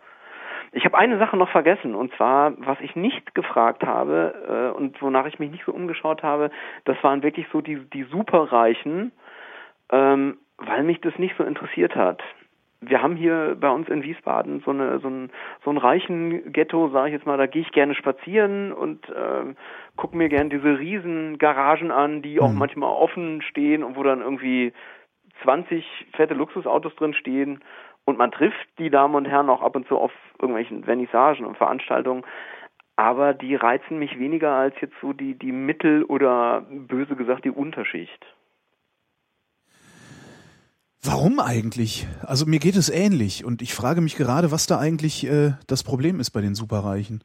Ich 0.73 0.85
habe 0.85 0.99
eine 0.99 1.19
Sache 1.19 1.37
noch 1.37 1.51
vergessen, 1.51 1.95
und 1.95 2.13
zwar, 2.15 2.53
was 2.59 2.79
ich 2.81 2.97
nicht 2.97 3.35
gefragt 3.35 3.85
habe 3.85 4.73
äh, 4.75 4.77
und 4.77 5.01
wonach 5.01 5.27
ich 5.27 5.39
mich 5.39 5.51
nicht 5.51 5.65
so 5.65 5.73
umgeschaut 5.73 6.23
habe, 6.23 6.51
das 6.85 7.03
waren 7.03 7.23
wirklich 7.23 7.47
so 7.53 7.61
die, 7.61 7.79
die 7.93 8.05
Superreichen, 8.05 9.13
ähm, 9.91 10.39
weil 10.59 10.83
mich 10.83 11.01
das 11.01 11.19
nicht 11.19 11.35
so 11.37 11.45
interessiert 11.45 11.95
hat. 11.95 12.23
Wir 12.81 13.03
haben 13.03 13.17
hier 13.17 13.57
bei 13.59 13.71
uns 13.71 13.89
in 13.89 14.03
Wiesbaden 14.03 14.61
so, 14.65 14.71
eine, 14.71 14.99
so, 15.01 15.09
ein, 15.09 15.31
so 15.65 15.71
ein 15.71 15.79
reichen 15.79 16.53
Ghetto, 16.53 16.91
sage 16.91 17.09
ich 17.09 17.15
jetzt 17.15 17.27
mal, 17.27 17.39
da 17.39 17.47
gehe 17.47 17.63
ich 17.63 17.73
gerne 17.73 17.95
spazieren 17.95 18.73
und 18.73 19.09
äh, 19.09 19.55
gucke 19.97 20.17
mir 20.17 20.29
gerne 20.29 20.51
diese 20.51 20.79
riesen 20.79 21.39
Garagen 21.39 21.91
an, 21.91 22.21
die 22.21 22.39
auch 22.39 22.53
mhm. 22.53 22.59
manchmal 22.59 22.91
offen 22.91 23.41
stehen 23.43 23.83
und 23.83 23.97
wo 23.97 24.03
dann 24.03 24.21
irgendwie 24.21 24.73
20 25.43 25.85
fette 26.13 26.35
Luxusautos 26.35 26.95
drin 26.97 27.15
stehen 27.15 27.61
und 28.07 28.17
man 28.17 28.31
trifft 28.31 28.67
die 28.79 28.89
Damen 28.89 29.15
und 29.15 29.27
Herren 29.27 29.51
auch 29.51 29.61
ab 29.61 29.77
und 29.77 29.87
zu 29.89 29.99
auf 29.99 30.13
irgendwelchen 30.39 30.85
Vernissagen 30.85 31.45
und 31.45 31.59
Veranstaltungen. 31.59 32.25
Aber 32.95 33.35
die 33.35 33.55
reizen 33.55 33.99
mich 33.99 34.19
weniger 34.19 34.53
als 34.53 34.75
jetzt 34.81 34.95
so 35.03 35.13
die, 35.13 35.35
die 35.35 35.53
Mittel- 35.53 36.05
oder 36.05 36.65
böse 36.71 37.15
gesagt 37.15 37.45
die 37.45 37.51
Unterschicht. 37.51 38.25
Warum 41.03 41.39
eigentlich? 41.41 42.07
Also 42.23 42.47
mir 42.47 42.59
geht 42.59 42.77
es 42.77 42.89
ähnlich 42.89 43.45
und 43.45 43.61
ich 43.61 43.75
frage 43.75 44.01
mich 44.01 44.17
gerade, 44.17 44.51
was 44.51 44.67
da 44.67 44.79
eigentlich 44.79 45.29
äh, 45.29 45.53
das 45.67 45.85
Problem 45.85 46.21
ist 46.21 46.31
bei 46.31 46.41
den 46.41 46.55
Superreichen. 46.55 47.23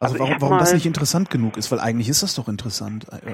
Also, 0.00 0.14
also 0.14 0.24
warum, 0.24 0.42
warum 0.42 0.58
das 0.58 0.74
nicht 0.74 0.86
interessant 0.86 1.30
genug 1.30 1.56
ist, 1.56 1.70
weil 1.70 1.78
eigentlich 1.78 2.08
ist 2.08 2.22
das 2.22 2.34
doch 2.34 2.48
interessant. 2.48 3.06
Äh, 3.12 3.30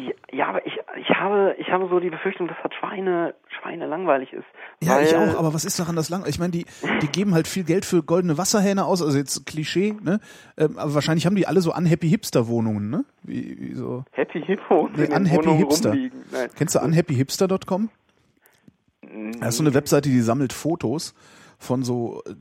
äh. 0.00 0.12
Ja, 0.32 0.48
aber 0.48 0.66
ich, 0.66 0.78
ich 0.96 1.08
habe, 1.42 1.54
ich 1.58 1.68
habe 1.70 1.88
so 1.88 2.00
die 2.00 2.10
Befürchtung, 2.10 2.48
dass 2.48 2.56
das 2.62 2.72
Schweine, 2.74 3.34
Schweine 3.60 3.86
langweilig 3.86 4.32
ist. 4.32 4.44
Ja, 4.80 5.00
ich 5.00 5.14
auch, 5.14 5.38
aber 5.38 5.54
was 5.54 5.64
ist 5.64 5.78
daran 5.78 5.96
das 5.96 6.08
lang? 6.08 6.24
Ich 6.26 6.38
meine, 6.38 6.52
die, 6.52 6.66
die 7.02 7.08
geben 7.08 7.34
halt 7.34 7.48
viel 7.48 7.64
Geld 7.64 7.84
für 7.84 8.02
goldene 8.02 8.38
Wasserhähne 8.38 8.84
aus, 8.84 9.02
also 9.02 9.16
jetzt 9.16 9.46
Klischee, 9.46 9.94
ne? 10.02 10.20
Ähm, 10.56 10.78
aber 10.78 10.94
wahrscheinlich 10.94 11.26
haben 11.26 11.36
die 11.36 11.46
alle 11.46 11.60
so 11.60 11.74
unhappy 11.74 12.08
Hipster-Wohnungen, 12.08 12.90
ne? 12.90 13.04
Wie, 13.22 13.58
wie 13.60 13.74
so. 13.74 14.04
Happy 14.12 14.42
Hippo. 14.42 14.88
Nee, 14.96 15.14
unhappy 15.14 15.56
Hipster. 15.56 15.96
Kennst 16.56 16.74
du 16.74 16.80
unhappyhipster.com? 16.80 17.90
Das 19.40 19.50
ist 19.50 19.56
so 19.56 19.62
eine 19.62 19.74
Webseite, 19.74 20.08
die 20.08 20.20
sammelt 20.20 20.52
Fotos 20.52 21.14
von 21.58 21.82
so 21.82 22.22
äh, 22.26 22.34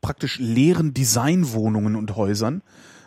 praktisch 0.00 0.38
leeren 0.38 0.94
Designwohnungen 0.94 1.96
und 1.96 2.16
Häusern, 2.16 2.62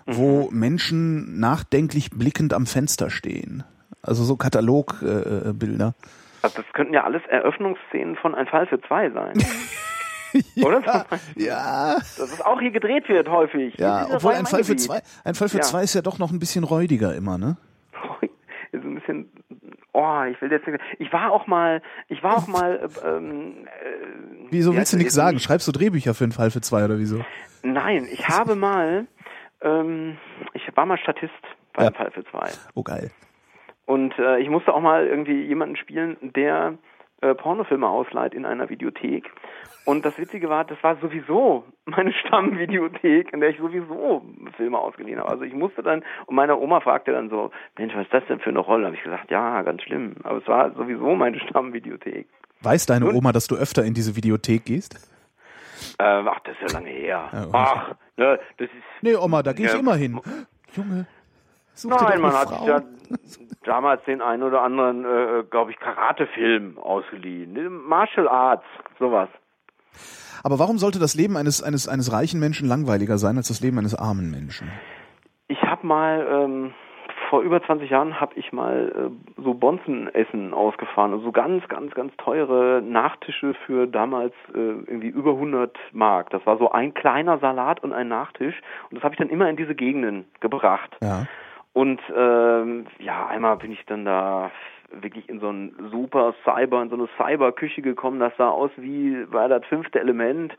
wo 0.06 0.50
mhm. 0.50 0.60
Menschen 0.60 1.40
nachdenklich 1.40 2.12
blickend 2.12 2.54
am 2.54 2.66
Fenster 2.66 3.10
stehen. 3.10 3.64
Also 4.04 4.24
so 4.24 4.36
Katalogbilder. 4.36 5.88
Äh, 5.88 6.44
also 6.44 6.62
das 6.62 6.74
könnten 6.74 6.94
ja 6.94 7.04
alles 7.04 7.22
Eröffnungsszenen 7.30 8.16
von 8.16 8.34
Ein 8.34 8.48
Fall 8.48 8.66
für 8.68 8.82
zwei 8.82 9.10
sein. 9.12 9.34
ja, 10.56 10.66
Oder? 10.66 11.06
Ja. 11.36 11.96
Das 11.96 12.20
ist 12.20 12.46
auch 12.46 12.60
hier 12.60 12.72
gedreht 12.72 13.08
wird 13.10 13.30
häufig. 13.30 13.76
Ja, 13.78 14.08
obwohl 14.12 14.34
ein 14.34 14.46
Fall 14.46 14.64
für 14.64 14.76
zwei, 14.76 15.02
ein 15.24 15.36
Fall 15.36 15.50
für 15.50 15.58
ja. 15.58 15.64
zwei 15.64 15.84
ist 15.84 15.94
ja 15.94 16.02
doch 16.02 16.18
noch 16.18 16.32
ein 16.32 16.40
bisschen 16.40 16.64
räudiger 16.64 17.16
immer, 17.16 17.38
ne? 17.38 17.58
Ist 18.72 18.86
ein 18.86 18.96
bisschen 18.96 19.30
Oh, 19.94 20.24
ich 20.24 20.42
will 20.42 20.50
jetzt 20.50 20.66
ich 20.98 21.12
war 21.12 21.32
auch 21.32 21.46
mal, 21.48 21.82
ich 22.08 22.24
war 22.24 22.38
auch 22.38 22.48
mal 22.60 22.90
ähm, 23.06 23.66
äh, 23.66 24.48
Wieso 24.50 24.74
willst 24.74 24.94
du 24.94 24.98
nichts 24.98 25.14
sagen? 25.14 25.40
Schreibst 25.40 25.68
du 25.68 25.72
Drehbücher 25.72 26.14
für 26.14 26.24
einen 26.24 26.32
Fall 26.32 26.52
für 26.52 26.62
zwei 26.62 26.86
oder 26.86 26.98
wieso? 26.98 27.24
Nein, 27.64 28.08
ich 28.10 28.28
habe 28.30 28.56
mal 28.56 29.08
ähm, 29.62 30.18
ich 30.54 30.64
war 30.76 30.86
mal 30.86 30.98
Statist 30.98 31.34
bei 31.74 31.84
ja. 31.84 31.92
Fall 31.92 32.12
für 32.12 32.24
zwei. 32.26 32.50
Oh 32.74 32.84
geil. 32.84 33.12
Und 33.86 34.18
äh, 34.20 34.40
ich 34.40 34.50
musste 34.50 34.74
auch 34.74 34.82
mal 34.82 35.08
irgendwie 35.08 35.44
jemanden 35.44 35.76
spielen, 35.76 36.18
der 36.22 36.78
äh, 37.22 37.36
Pornofilme 37.36 37.88
ausleiht 37.88 38.34
in 38.34 38.46
einer 38.46 38.70
Videothek. 38.70 39.30
Und 39.86 40.06
das 40.06 40.18
Witzige 40.18 40.50
war, 40.50 40.64
das 40.64 40.82
war 40.84 40.98
sowieso 40.98 41.64
meine 41.86 42.14
Stammvideothek, 42.26 43.34
in 43.34 43.40
der 43.40 43.50
ich 43.50 43.58
sowieso 43.58 44.24
Filme 44.58 44.78
ausgeliehen 44.78 45.20
habe. 45.20 45.30
Also 45.30 45.44
ich 45.44 45.54
musste 45.54 45.84
dann, 45.84 46.04
und 46.26 46.36
meine 46.36 46.58
Oma 46.58 46.80
fragte 46.82 47.12
dann 47.12 47.30
so, 47.30 47.52
Mensch, 47.78 47.94
was 47.96 48.04
ist 48.04 48.14
das 48.14 48.24
denn 48.28 48.40
für 48.40 48.50
eine 48.50 48.60
Rolle? 48.60 48.86
habe 48.86 48.96
ich 48.96 49.04
gesagt, 49.04 49.30
ja, 49.32 49.62
ganz 49.62 49.82
schlimm. 49.84 50.16
Aber 50.24 50.40
es 50.40 50.48
war 50.48 50.72
sowieso 50.74 51.16
meine 51.16 51.40
Stammvideothek. 51.40 52.28
Weiß 52.62 52.86
deine 52.86 53.08
und, 53.08 53.16
Oma, 53.16 53.32
dass 53.32 53.48
du 53.48 53.56
öfter 53.56 53.84
in 53.84 53.94
diese 53.94 54.16
Videothek 54.16 54.66
gehst? 54.66 54.96
Äh, 55.98 56.04
ach, 56.04 56.40
das 56.44 56.56
ist 56.56 56.72
ja 56.72 56.80
lange 56.80 56.92
her. 56.92 57.30
Ja, 57.32 57.48
ach, 57.52 57.96
ne, 58.18 58.40
das 58.58 58.68
ist. 58.68 59.02
Nee, 59.02 59.16
Oma, 59.16 59.42
da 59.42 59.54
gehe 59.54 59.66
ich 59.66 59.74
ja, 59.74 59.80
immer 59.80 59.96
hin. 59.96 60.20
Junge, 60.76 61.08
Nein, 61.84 62.22
man 62.22 62.34
hat 62.34 62.50
sich 62.50 62.64
ja 62.64 62.82
damals 63.64 64.04
den 64.06 64.22
einen 64.22 64.44
oder 64.44 64.62
anderen, 64.64 65.06
äh, 65.06 65.44
glaube 65.50 65.72
ich, 65.72 65.80
Karatefilm 65.80 66.78
ausgeliehen. 66.78 67.54
Martial 67.88 68.28
Arts, 68.28 68.66
sowas. 69.00 69.30
Aber 70.44 70.60
warum 70.60 70.78
sollte 70.78 71.00
das 71.00 71.14
Leben 71.16 71.38
eines, 71.38 71.62
eines, 71.62 71.88
eines 71.88 72.12
reichen 72.12 72.40
Menschen 72.40 72.68
langweiliger 72.68 73.18
sein 73.18 73.38
als 73.38 73.48
das 73.48 73.62
Leben 73.62 73.78
eines 73.78 73.94
armen 73.94 74.32
Menschen? 74.32 74.72
Ich 75.48 75.62
habe 75.62 75.86
mal 75.86 76.28
ähm, 76.30 76.74
vor 77.30 77.42
über 77.42 77.64
20 77.64 77.90
Jahren 77.90 78.20
habe 78.20 78.34
ich 78.36 78.52
mal 78.52 78.92
äh, 79.38 79.42
so 79.42 79.54
Bonzenessen 79.54 80.54
ausgefahren, 80.54 81.14
also 81.14 81.26
so 81.26 81.32
ganz, 81.32 81.66
ganz, 81.70 81.94
ganz 81.94 82.14
teure 82.18 82.82
Nachtische 82.82 83.54
für 83.66 83.88
damals 83.88 84.34
äh, 84.54 84.58
irgendwie 84.58 85.08
über 85.08 85.32
100 85.32 85.78
Mark. 85.94 86.30
Das 86.32 86.46
war 86.46 86.58
so 86.58 86.72
ein 86.72 86.94
kleiner 86.94 87.40
Salat 87.40 87.84
und 87.84 87.94
ein 87.94 88.10
Nachtisch 88.10 88.56
und 88.90 88.96
das 88.98 89.04
habe 89.04 89.14
ich 89.14 89.20
dann 89.20 89.30
immer 89.30 89.50
in 89.50 89.56
diese 89.56 89.76
Gegenden 89.76 90.26
gebracht. 90.42 90.98
Ja. 91.02 91.26
Und 91.74 92.02
ähm, 92.16 92.88
ja, 93.00 93.28
einmal 93.28 93.58
bin 93.58 93.72
ich 93.72 93.86
dann 93.86 94.06
da 94.06 94.52
wirklich 94.92 95.30
in 95.30 95.40
so 95.40 95.50
ein 95.50 95.74
super 95.92 96.34
Cyber, 96.44 96.82
in 96.82 96.90
so 96.90 96.96
eine 96.96 97.08
Cyberküche 97.18 97.82
gekommen. 97.82 98.20
Das 98.20 98.36
sah 98.38 98.50
aus 98.50 98.72
wie 98.76 99.26
bei 99.26 99.48
das 99.48 99.66
fünfte 99.66 100.00
Element. 100.00 100.56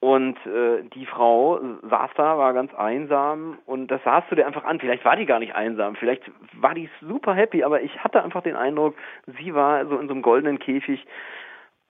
Und 0.00 0.36
äh, 0.46 0.84
die 0.94 1.06
Frau 1.06 1.58
saß 1.82 2.10
da, 2.16 2.38
war 2.38 2.52
ganz 2.52 2.72
einsam 2.74 3.58
und 3.66 3.88
das 3.88 4.00
sahst 4.04 4.30
du 4.30 4.36
dir 4.36 4.46
einfach 4.46 4.64
an. 4.64 4.78
Vielleicht 4.78 5.04
war 5.04 5.16
die 5.16 5.26
gar 5.26 5.40
nicht 5.40 5.56
einsam, 5.56 5.96
vielleicht 5.96 6.22
war 6.52 6.72
die 6.72 6.88
super 7.00 7.34
happy, 7.34 7.64
aber 7.64 7.82
ich 7.82 7.98
hatte 7.98 8.22
einfach 8.22 8.44
den 8.44 8.54
Eindruck, 8.54 8.94
sie 9.40 9.54
war 9.54 9.84
so 9.86 9.98
in 9.98 10.06
so 10.06 10.14
einem 10.14 10.22
goldenen 10.22 10.60
Käfig 10.60 11.04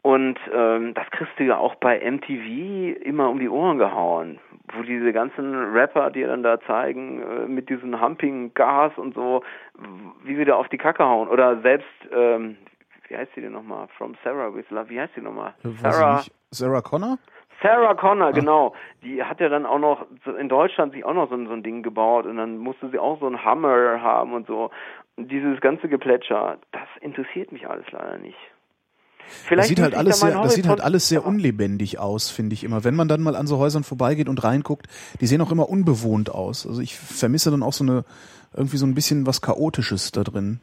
und 0.02 0.38
ähm, 0.52 0.94
das 0.94 1.10
kriegst 1.10 1.38
du 1.38 1.44
ja 1.44 1.58
auch 1.58 1.74
bei 1.76 1.98
MTV 1.98 3.00
immer 3.04 3.28
um 3.28 3.40
die 3.40 3.48
Ohren 3.48 3.78
gehauen, 3.78 4.38
wo 4.72 4.82
diese 4.82 5.12
ganzen 5.12 5.54
Rapper 5.72 6.10
dir 6.10 6.28
dann 6.28 6.42
da 6.42 6.60
zeigen 6.60 7.20
äh, 7.20 7.46
mit 7.46 7.68
diesem 7.68 8.00
Humping 8.00 8.54
Gas 8.54 8.92
und 8.96 9.14
so, 9.14 9.42
wie 10.24 10.36
sie 10.36 10.44
da 10.44 10.54
auf 10.54 10.68
die 10.68 10.78
Kacke 10.78 11.04
hauen. 11.04 11.28
Oder 11.28 11.60
selbst, 11.62 11.88
ähm, 12.12 12.56
wie 13.08 13.16
heißt 13.16 13.32
sie 13.34 13.40
denn 13.40 13.52
nochmal? 13.52 13.88
From 13.96 14.14
Sarah 14.22 14.54
with 14.54 14.70
Love, 14.70 14.88
wie 14.88 15.00
heißt 15.00 15.14
sie 15.14 15.20
nochmal? 15.20 15.54
Sarah. 15.62 16.22
Sarah 16.50 16.80
Connor? 16.80 17.18
Sarah 17.60 17.94
Connor, 17.94 18.28
ah. 18.28 18.30
genau. 18.30 18.74
Die 19.02 19.22
hat 19.22 19.40
ja 19.40 19.48
dann 19.48 19.66
auch 19.66 19.78
noch 19.78 20.06
in 20.38 20.48
Deutschland 20.48 20.92
sich 20.92 21.04
auch 21.04 21.14
noch 21.14 21.28
so, 21.28 21.36
so 21.44 21.52
ein 21.52 21.62
Ding 21.62 21.82
gebaut 21.82 22.26
und 22.26 22.36
dann 22.36 22.58
musste 22.58 22.88
sie 22.90 22.98
auch 22.98 23.18
so 23.18 23.26
einen 23.26 23.44
Hammer 23.44 24.00
haben 24.00 24.32
und 24.32 24.46
so. 24.46 24.70
Und 25.16 25.30
dieses 25.30 25.60
ganze 25.60 25.88
Geplätscher, 25.88 26.58
das 26.70 26.88
interessiert 27.00 27.50
mich 27.50 27.68
alles 27.68 27.90
leider 27.90 28.18
nicht. 28.18 28.38
Vielleicht 29.28 29.60
das 29.60 29.68
sieht 29.68 29.80
halt 29.80 29.94
alles 29.94 30.20
sehr, 30.20 30.42
das 30.42 30.54
sieht 30.54 30.68
halt 30.68 30.80
alles 30.80 31.08
sehr 31.08 31.24
unlebendig 31.24 31.98
aus, 31.98 32.30
finde 32.30 32.54
ich 32.54 32.64
immer. 32.64 32.84
Wenn 32.84 32.94
man 32.94 33.08
dann 33.08 33.22
mal 33.22 33.36
an 33.36 33.46
so 33.46 33.58
Häusern 33.58 33.84
vorbeigeht 33.84 34.28
und 34.28 34.42
reinguckt, 34.42 34.86
die 35.20 35.26
sehen 35.26 35.40
auch 35.40 35.52
immer 35.52 35.68
unbewohnt 35.68 36.30
aus. 36.30 36.66
Also 36.66 36.80
ich 36.80 36.96
vermisse 36.96 37.50
dann 37.50 37.62
auch 37.62 37.72
so 37.72 37.84
eine 37.84 38.04
irgendwie 38.56 38.78
so 38.78 38.86
ein 38.86 38.94
bisschen 38.94 39.26
was 39.26 39.40
chaotisches 39.42 40.12
da 40.12 40.24
drin. 40.24 40.60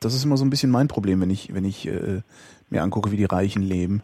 Das 0.00 0.14
ist 0.14 0.24
immer 0.24 0.36
so 0.36 0.44
ein 0.44 0.50
bisschen 0.50 0.70
mein 0.70 0.88
Problem, 0.88 1.20
wenn 1.20 1.30
ich 1.30 1.54
wenn 1.54 1.64
ich 1.64 1.88
äh, 1.88 2.22
mir 2.70 2.82
angucke, 2.82 3.10
wie 3.10 3.16
die 3.16 3.24
Reichen 3.24 3.62
leben. 3.62 4.02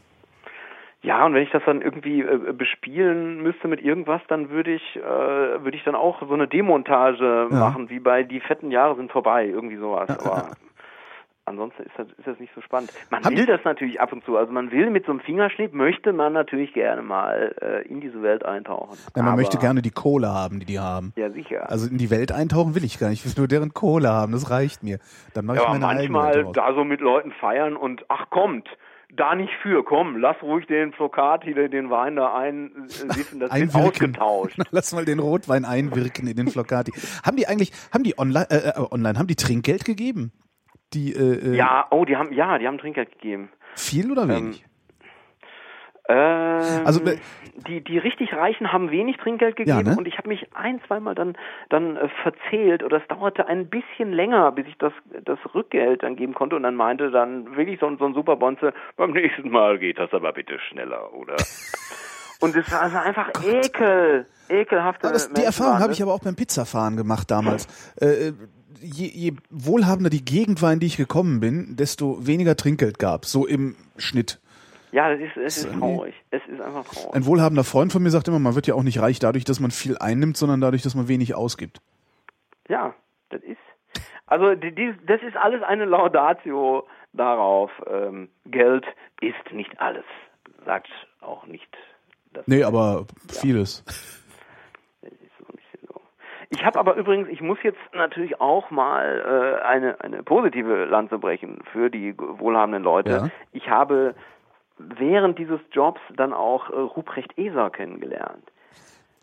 Ja, 1.04 1.26
und 1.26 1.34
wenn 1.34 1.42
ich 1.42 1.50
das 1.50 1.62
dann 1.66 1.82
irgendwie 1.82 2.22
äh, 2.22 2.54
bespielen 2.56 3.42
müsste 3.42 3.68
mit 3.68 3.82
irgendwas, 3.82 4.22
dann 4.28 4.48
würde 4.48 4.72
ich, 4.72 4.96
äh, 4.96 5.02
würde 5.02 5.76
ich 5.76 5.84
dann 5.84 5.94
auch 5.94 6.26
so 6.26 6.32
eine 6.32 6.48
Demontage 6.48 7.48
ja. 7.50 7.56
machen, 7.56 7.90
wie 7.90 8.00
bei 8.00 8.22
Die 8.22 8.40
fetten 8.40 8.70
Jahre 8.70 8.96
sind 8.96 9.12
vorbei, 9.12 9.46
irgendwie 9.46 9.76
sowas. 9.76 10.08
Aber 10.08 10.52
ansonsten 11.46 11.82
ist 11.82 11.92
das, 11.96 12.08
ist 12.08 12.26
das 12.26 12.38
nicht 12.38 12.52
so 12.54 12.60
spannend. 12.60 12.92
Man 13.10 13.24
Haben 13.24 13.36
will 13.36 13.46
das 13.46 13.60
natürlich 13.64 14.00
ab 14.00 14.12
und 14.12 14.24
zu. 14.24 14.36
Also 14.36 14.52
man 14.52 14.70
will 14.70 14.90
mit 14.90 15.06
so 15.06 15.12
einem 15.12 15.20
Fingerschnitt, 15.20 15.74
möchte 15.74 16.12
man 16.12 16.32
natürlich 16.32 16.72
gerne 16.72 17.02
mal 17.02 17.54
äh, 17.60 17.86
in 17.88 18.00
diese 18.00 18.22
Welt 18.22 18.44
eintauchen. 18.44 18.96
Ja, 19.16 19.22
man 19.22 19.36
möchte 19.36 19.58
gerne 19.58 19.82
die 19.82 19.90
Kohle 19.90 20.28
haben, 20.28 20.60
die 20.60 20.66
die 20.66 20.78
haben. 20.78 21.12
Ja, 21.16 21.30
sicher. 21.30 21.70
Also 21.70 21.88
in 21.88 21.98
die 21.98 22.10
Welt 22.10 22.32
eintauchen 22.32 22.74
will 22.74 22.84
ich 22.84 22.98
gar 22.98 23.10
nicht. 23.10 23.24
Ich 23.24 23.36
will 23.36 23.42
nur 23.42 23.48
deren 23.48 23.74
Kohle 23.74 24.08
haben, 24.08 24.32
das 24.32 24.50
reicht 24.50 24.82
mir. 24.82 24.98
Dann 25.34 25.46
mache 25.46 25.58
ja, 25.58 25.62
ich 25.62 25.68
meine 25.68 25.84
manchmal 25.84 26.52
da 26.52 26.74
so 26.74 26.84
mit 26.84 27.00
Leuten 27.00 27.32
feiern 27.32 27.76
und 27.76 28.04
ach 28.08 28.30
kommt, 28.30 28.68
da 29.16 29.34
nicht 29.34 29.52
für, 29.62 29.84
komm, 29.84 30.16
lass 30.16 30.36
ruhig 30.42 30.66
den 30.66 30.92
Flocati, 30.92 31.54
den 31.54 31.90
Wein 31.90 32.16
da 32.16 32.34
einsitzen, 32.34 33.40
das 33.40 33.54
wird 33.54 33.74
ausgetauscht. 33.74 34.58
lass 34.70 34.92
mal 34.92 35.04
den 35.04 35.20
Rotwein 35.20 35.64
einwirken 35.64 36.26
in 36.26 36.36
den 36.36 36.48
Flocati. 36.48 36.92
haben 37.24 37.36
die 37.36 37.46
eigentlich, 37.46 37.72
haben 37.92 38.02
die 38.02 38.18
online, 38.18 38.50
äh, 38.50 38.70
äh, 38.70 38.86
online, 38.90 39.18
haben 39.18 39.28
die 39.28 39.36
Trinkgeld 39.36 39.84
gegeben? 39.84 40.32
Die, 40.94 41.12
äh, 41.12 41.52
äh, 41.52 41.56
ja, 41.56 41.86
oh, 41.90 42.04
die 42.04 42.16
haben, 42.16 42.32
ja, 42.32 42.58
die 42.58 42.66
haben 42.66 42.78
Trinkgeld 42.78 43.12
gegeben. 43.12 43.50
Viel 43.76 44.10
oder 44.10 44.28
wenig? 44.28 44.64
Ähm, 46.06 46.86
also 46.86 47.00
äh, 47.04 47.16
die 47.66 47.82
die 47.82 47.96
richtig 47.96 48.34
Reichen 48.34 48.70
haben 48.74 48.90
wenig 48.90 49.16
Trinkgeld 49.16 49.56
gegeben 49.56 49.78
ja, 49.78 49.82
ne? 49.92 49.96
und 49.96 50.06
ich 50.06 50.18
habe 50.18 50.28
mich 50.28 50.46
ein 50.54 50.78
zweimal 50.86 51.14
dann 51.14 51.34
dann 51.70 51.96
äh, 51.96 52.10
verzählt 52.22 52.82
oder 52.82 52.98
es 52.98 53.08
dauerte 53.08 53.46
ein 53.46 53.70
bisschen 53.70 54.12
länger 54.12 54.52
bis 54.52 54.66
ich 54.66 54.76
das 54.76 54.92
das 55.24 55.38
Rückgeld 55.54 56.02
dann 56.02 56.16
geben 56.16 56.34
konnte 56.34 56.56
und 56.56 56.62
dann 56.62 56.74
meinte 56.74 57.10
dann 57.10 57.56
wirklich 57.56 57.80
so, 57.80 57.90
so 57.96 58.04
ein 58.04 58.12
Superbonze 58.12 58.74
beim 58.98 59.12
nächsten 59.12 59.48
Mal 59.48 59.78
geht 59.78 59.98
das 59.98 60.12
aber 60.12 60.34
bitte 60.34 60.58
schneller 60.68 61.14
oder 61.14 61.36
und 62.40 62.54
es 62.54 62.70
war 62.70 62.82
also 62.82 62.98
einfach 62.98 63.30
ekel 63.42 64.26
ekelhafte 64.50 65.08
das, 65.08 65.32
die 65.32 65.42
Erfahrung 65.42 65.78
habe 65.78 65.94
ich 65.94 66.02
aber 66.02 66.12
auch 66.12 66.22
beim 66.22 66.36
Pizzafahren 66.36 66.98
gemacht 66.98 67.30
damals 67.30 67.66
äh, 67.98 68.32
je, 68.80 69.06
je 69.06 69.32
wohlhabender 69.50 70.10
die 70.10 70.24
Gegend 70.24 70.62
war, 70.62 70.72
in 70.72 70.80
die 70.80 70.86
ich 70.86 70.96
gekommen 70.96 71.40
bin, 71.40 71.76
desto 71.76 72.26
weniger 72.26 72.56
Trinkgeld 72.56 72.98
gab, 72.98 73.24
so 73.24 73.46
im 73.46 73.76
Schnitt. 73.96 74.40
Ja, 74.92 75.10
es 75.10 75.20
ist, 75.20 75.36
es 75.36 75.56
ist 75.58 75.72
traurig. 75.78 76.14
Es 76.30 76.40
ist 76.46 76.60
einfach 76.60 76.84
traurig. 76.84 77.14
Ein 77.14 77.26
wohlhabender 77.26 77.64
Freund 77.64 77.92
von 77.92 78.02
mir 78.02 78.10
sagt 78.10 78.28
immer, 78.28 78.38
man 78.38 78.54
wird 78.54 78.68
ja 78.68 78.74
auch 78.74 78.84
nicht 78.84 79.00
reich 79.00 79.18
dadurch, 79.18 79.44
dass 79.44 79.58
man 79.58 79.72
viel 79.72 79.98
einnimmt, 79.98 80.36
sondern 80.36 80.60
dadurch, 80.60 80.82
dass 80.82 80.94
man 80.94 81.08
wenig 81.08 81.34
ausgibt. 81.34 81.80
Ja, 82.68 82.94
das 83.30 83.42
ist. 83.42 83.58
Also 84.26 84.54
die, 84.54 84.94
das 85.06 85.20
ist 85.22 85.36
alles 85.36 85.62
eine 85.62 85.84
Laudatio 85.84 86.86
darauf. 87.12 87.70
Ähm, 87.88 88.28
Geld 88.46 88.84
ist 89.20 89.52
nicht 89.52 89.80
alles. 89.80 90.04
Sagt 90.64 90.88
auch 91.20 91.46
nicht. 91.46 91.68
Das 92.32 92.46
nee, 92.46 92.62
aber 92.62 93.06
ja. 93.42 93.64
Ich 96.50 96.64
habe 96.64 96.78
aber 96.78 96.94
übrigens, 96.94 97.28
ich 97.28 97.40
muss 97.40 97.58
jetzt 97.62 97.78
natürlich 97.92 98.40
auch 98.40 98.70
mal 98.70 99.60
äh, 99.60 99.64
eine, 99.64 100.00
eine 100.00 100.22
positive 100.22 100.84
Lanze 100.84 101.18
brechen 101.18 101.58
für 101.72 101.90
die 101.90 102.14
wohlhabenden 102.18 102.82
Leute. 102.82 103.10
Ja. 103.10 103.28
Ich 103.52 103.68
habe 103.70 104.14
während 104.78 105.38
dieses 105.38 105.60
Jobs 105.72 106.00
dann 106.16 106.32
auch 106.32 106.70
äh, 106.70 106.74
Ruprecht 106.74 107.38
Eser 107.38 107.70
kennengelernt. 107.70 108.50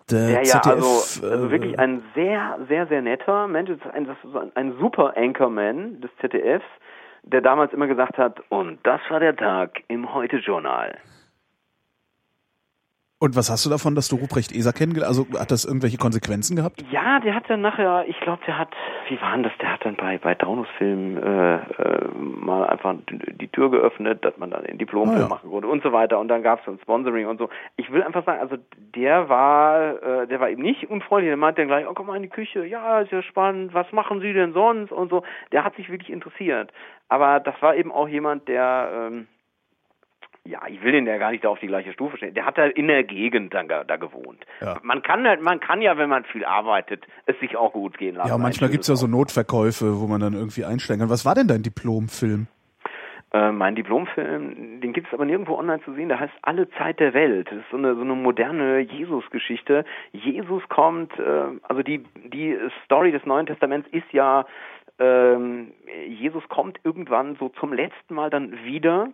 Der, 0.10 0.28
der 0.28 0.44
ja 0.44 0.44
ZDF, 0.44 0.66
also, 0.68 1.28
also 1.28 1.46
äh, 1.46 1.52
wirklich 1.52 1.80
ein 1.80 2.04
sehr, 2.16 2.60
sehr, 2.68 2.88
sehr 2.88 3.02
netter 3.02 3.48
Mensch, 3.48 3.70
ist 3.70 3.86
ein, 3.94 4.06
das 4.06 4.18
ist 4.24 4.36
ein, 4.36 4.52
ein 4.56 4.78
super 4.80 5.14
Anchorman 5.16 6.02
des 6.02 6.12
ZDFs, 6.20 6.66
der 7.24 7.42
damals 7.42 7.72
immer 7.74 7.88
gesagt 7.88 8.18
hat, 8.18 8.42
und 8.50 8.80
das 8.84 9.00
war 9.10 9.20
der 9.20 9.36
Tag 9.36 9.84
im 9.88 10.14
Heute-Journal. 10.14 10.98
Und 13.22 13.36
was 13.36 13.52
hast 13.52 13.64
du 13.68 13.70
davon, 13.70 13.94
dass 13.94 14.08
du 14.08 14.16
Ruprecht 14.16 14.52
Eser 14.52 14.74
kennengelernt 14.74 15.08
Also 15.08 15.40
hat 15.40 15.52
das 15.52 15.64
irgendwelche 15.64 16.00
Konsequenzen 16.00 16.56
gehabt? 16.56 16.84
Ja, 16.90 17.20
der 17.20 17.36
hat 17.36 17.48
dann 17.52 17.62
nachher, 17.62 18.04
ich 18.08 18.20
glaube, 18.22 18.42
der 18.48 18.58
hat, 18.58 18.70
wie 19.10 19.22
war 19.22 19.34
denn 19.34 19.44
das? 19.44 19.52
Der 19.62 19.74
hat 19.74 19.86
dann 19.86 19.96
bei 19.96 20.18
bei 20.18 20.34
Taunusfilm 20.34 21.18
äh, 21.18 21.56
äh, 21.58 22.10
mal 22.18 22.66
einfach 22.66 22.96
die 23.06 23.48
Tür 23.50 23.70
geöffnet, 23.70 24.26
dass 24.26 24.36
man 24.38 24.50
dann 24.50 24.64
den 24.64 24.80
Diplomfilm 24.80 25.20
ah, 25.20 25.22
ja. 25.22 25.28
machen 25.28 25.52
konnte 25.52 25.68
und 25.68 25.84
so 25.84 25.92
weiter. 25.92 26.18
Und 26.18 26.30
dann 26.30 26.42
gab 26.42 26.62
es 26.62 26.68
ein 26.68 26.80
Sponsoring 26.82 27.28
und 27.28 27.38
so. 27.38 27.50
Ich 27.78 27.92
will 27.92 28.02
einfach 28.02 28.26
sagen, 28.26 28.42
also 28.42 28.58
der 28.96 29.30
war, 29.30 30.02
äh, 30.02 30.28
der 30.28 30.40
war 30.40 30.50
eben 30.50 30.64
nicht 30.64 30.90
unfreundlich. 30.90 31.30
Der 31.30 31.38
meinte 31.38 31.62
dann 31.62 31.68
gleich, 31.68 31.86
oh 31.88 31.94
komm 31.94 32.08
mal 32.08 32.16
in 32.16 32.24
die 32.24 32.30
Küche, 32.30 32.66
ja, 32.66 33.02
ist 33.02 33.12
ja 33.12 33.22
spannend. 33.22 33.72
Was 33.76 33.92
machen 33.92 34.22
Sie 34.22 34.34
denn 34.34 34.54
sonst 34.54 34.92
und 34.92 35.12
so. 35.12 35.22
Der 35.52 35.64
hat 35.64 35.76
sich 35.76 35.92
wirklich 35.92 36.10
interessiert. 36.10 36.74
Aber 37.08 37.40
das 37.40 37.54
war 37.62 37.76
eben 37.76 37.92
auch 37.92 38.08
jemand, 38.08 38.48
der 38.48 38.90
ähm, 38.92 39.28
ja, 40.44 40.62
ich 40.68 40.82
will 40.82 40.92
den 40.92 41.06
ja 41.06 41.18
gar 41.18 41.32
nicht 41.32 41.44
da 41.44 41.50
auf 41.50 41.60
die 41.60 41.68
gleiche 41.68 41.94
Stufe 41.94 42.18
stellen. 42.18 42.34
Der 42.34 42.46
hat 42.46 42.58
da 42.58 42.66
in 42.66 42.88
der 42.88 43.04
Gegend 43.04 43.54
dann 43.54 43.68
da, 43.68 43.84
gewohnt. 43.98 44.46
Ja. 44.60 44.80
Man 44.82 45.04
kann 45.04 45.28
halt, 45.28 45.42
man 45.42 45.60
kann 45.60 45.82
ja, 45.82 45.98
wenn 45.98 46.10
man 46.10 46.24
viel 46.24 46.46
arbeitet, 46.46 47.06
es 47.28 47.40
sich 47.40 47.56
auch 47.56 47.74
gut 47.74 47.98
gehen 47.98 48.16
lassen. 48.16 48.30
Ja, 48.30 48.38
manchmal 48.38 48.70
gibt's 48.72 48.88
ja 48.88 48.96
so 48.96 49.08
Notverkäufe, 49.08 50.00
wo 50.00 50.08
man 50.08 50.20
dann 50.20 50.34
irgendwie 50.34 50.66
einsteigen 50.66 51.02
kann. 51.02 51.10
Was 51.10 51.26
war 51.26 51.36
denn 51.36 51.48
dein 51.48 51.62
Diplomfilm? 51.62 52.48
Äh, 53.34 53.52
mein 53.52 53.76
Diplomfilm, 53.76 54.82
den 54.82 54.94
gibt's 54.94 55.14
aber 55.14 55.26
nirgendwo 55.26 55.56
online 55.56 55.82
zu 55.84 55.94
sehen, 55.94 56.10
der 56.10 56.20
heißt 56.20 56.34
Alle 56.42 56.70
Zeit 56.72 57.00
der 57.00 57.14
Welt. 57.14 57.48
Das 57.50 57.60
ist 57.60 57.70
so 57.70 57.78
eine, 57.78 57.96
so 57.96 58.02
eine 58.02 58.16
moderne 58.16 58.80
Jesus-Geschichte. 58.80 59.86
Jesus 60.12 60.64
kommt, 60.70 61.18
äh, 61.20 61.44
also 61.64 61.84
die, 61.84 62.04
die 62.34 62.58
Story 62.84 63.12
des 63.12 63.26
Neuen 63.26 63.46
Testaments 63.46 63.88
ist 63.92 64.12
ja, 64.12 64.46
ähm, 65.00 65.72
Jesus 66.08 66.44
kommt 66.50 66.80
irgendwann 66.84 67.38
so 67.40 67.50
zum 67.50 67.74
letzten 67.74 68.16
Mal 68.16 68.30
dann 68.30 68.52
wieder 68.66 69.10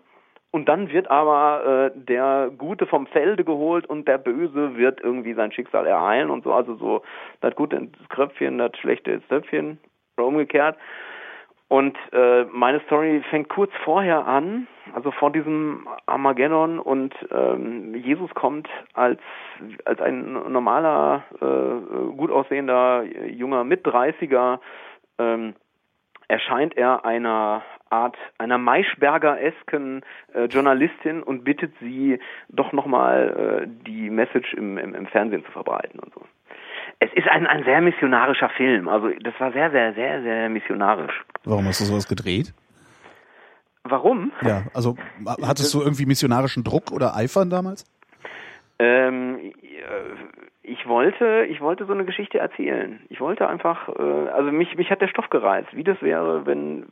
und 0.52 0.70
dann 0.70 0.92
wird 0.92 1.12
aber 1.12 1.92
äh, 1.94 2.00
der 2.00 2.52
Gute 2.58 2.86
vom 2.86 3.08
Felde 3.08 3.44
geholt 3.44 3.86
und 3.86 4.08
der 4.08 4.18
Böse 4.18 4.78
wird 4.78 5.02
irgendwie 5.02 5.34
sein 5.34 5.52
Schicksal 5.52 5.86
ereilen 5.86 6.30
und 6.30 6.44
so. 6.44 6.54
Also 6.54 6.76
so 6.76 7.02
das 7.42 7.56
Gute 7.56 7.76
ins 7.76 8.10
Kröpfchen, 8.10 8.58
das 8.58 8.72
Schlechte 8.78 9.12
ins 9.12 9.28
Töpfchen 9.28 9.80
oder 10.18 10.28
umgekehrt. 10.28 10.78
Und 11.70 11.98
äh, 12.14 12.46
meine 12.46 12.80
Story 12.82 13.22
fängt 13.30 13.50
kurz 13.50 13.72
vorher 13.84 14.26
an, 14.26 14.68
also 14.94 15.12
vor 15.12 15.32
diesem 15.32 15.86
Armageddon 16.06 16.80
und 16.80 17.14
ähm, 17.30 17.94
Jesus 17.94 18.34
kommt 18.34 18.70
als 18.94 19.20
als 19.84 20.00
ein 20.00 20.32
normaler, 20.50 21.26
äh, 21.42 22.16
gut 22.16 22.32
aussehender 22.32 23.04
junger 23.04 23.66
Mitdreißiger 23.66 24.62
ähm, 25.20 25.56
erscheint 26.30 26.78
er 26.78 27.04
einer 27.04 27.64
Art 27.92 28.16
einer 28.38 28.58
Maischberger-esken 28.58 30.02
äh, 30.34 30.46
Journalistin 30.46 31.24
und 31.24 31.44
bittet 31.44 31.74
sie 31.80 32.20
doch 32.50 32.72
nochmal 32.74 33.66
äh, 33.66 33.86
die 33.86 34.10
Message 34.10 34.54
im, 34.54 34.78
im, 34.78 34.96
im 34.96 35.08
Fernsehen 35.08 35.44
zu 35.46 35.52
verbreiten 35.52 36.00
und 36.00 36.14
so. 36.14 36.22
Es 37.00 37.10
ist 37.14 37.28
ein, 37.28 37.46
ein 37.46 37.64
sehr 37.64 37.82
missionarischer 37.82 38.50
Film. 38.50 38.90
Also 38.90 39.10
das 39.22 39.34
war 39.40 39.52
sehr, 39.52 39.70
sehr, 39.72 39.94
sehr, 39.94 40.22
sehr 40.24 40.50
missionarisch. 40.50 41.24
Warum 41.44 41.66
hast 41.66 41.82
du 41.82 41.86
sowas 41.86 42.08
gedreht? 42.08 42.54
Warum? 43.84 44.32
Ja, 44.42 44.64
also 44.74 44.98
hattest 45.42 45.74
du 45.74 45.82
irgendwie 45.82 46.06
missionarischen 46.06 46.64
Druck 46.64 46.92
oder 46.92 47.16
Eifern 47.16 47.50
damals? 47.50 47.86
Ähm, 48.80 49.54
ich 50.62 50.88
wollte, 50.88 51.46
ich 51.50 51.62
wollte 51.62 51.86
so 51.86 51.94
eine 51.94 52.06
Geschichte 52.06 52.38
erzählen. 52.38 53.00
Ich 53.10 53.20
wollte 53.20 53.48
einfach, 53.48 53.90
äh, 53.90 54.30
also 54.30 54.52
mich, 54.52 54.76
mich 54.76 54.92
hat 54.92 55.02
der 55.02 55.08
Stoff 55.08 55.30
gereizt, 55.30 55.70
wie 55.72 55.84
das 55.84 56.00
wäre, 56.02 56.46
wenn, 56.46 56.86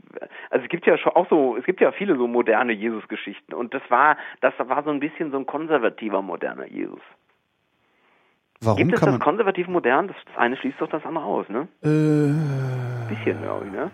also 0.50 0.64
es 0.64 0.70
gibt 0.70 0.86
ja 0.88 0.98
schon 0.98 1.12
auch 1.12 1.30
so, 1.30 1.58
es 1.58 1.66
gibt 1.66 1.82
ja 1.82 1.92
viele 1.92 2.16
so 2.16 2.28
moderne 2.28 2.74
Jesus-Geschichten 2.74 3.54
und 3.54 3.74
das 3.74 3.84
war, 3.90 4.18
das 4.42 4.54
war 4.58 4.84
so 4.84 4.90
ein 4.90 5.00
bisschen 5.00 5.32
so 5.32 5.38
ein 5.38 5.46
konservativer 5.46 6.22
moderner 6.22 6.68
Jesus. 6.68 7.02
Warum 8.62 8.78
gibt 8.78 8.94
es 8.94 9.00
kann 9.00 9.08
das 9.08 9.20
man? 9.20 9.22
konservativ 9.22 9.68
modern? 9.68 10.08
Das, 10.08 10.18
das 10.26 10.38
eine 10.38 10.58
schließt 10.58 10.80
doch 10.80 10.90
das 10.90 11.06
andere 11.06 11.26
aus, 11.26 11.48
ne? 11.50 11.68
Äh, 11.84 13.10
Bisschen, 13.10 13.42
glaube 13.44 13.66
ich, 13.66 13.72
ne? 13.72 13.92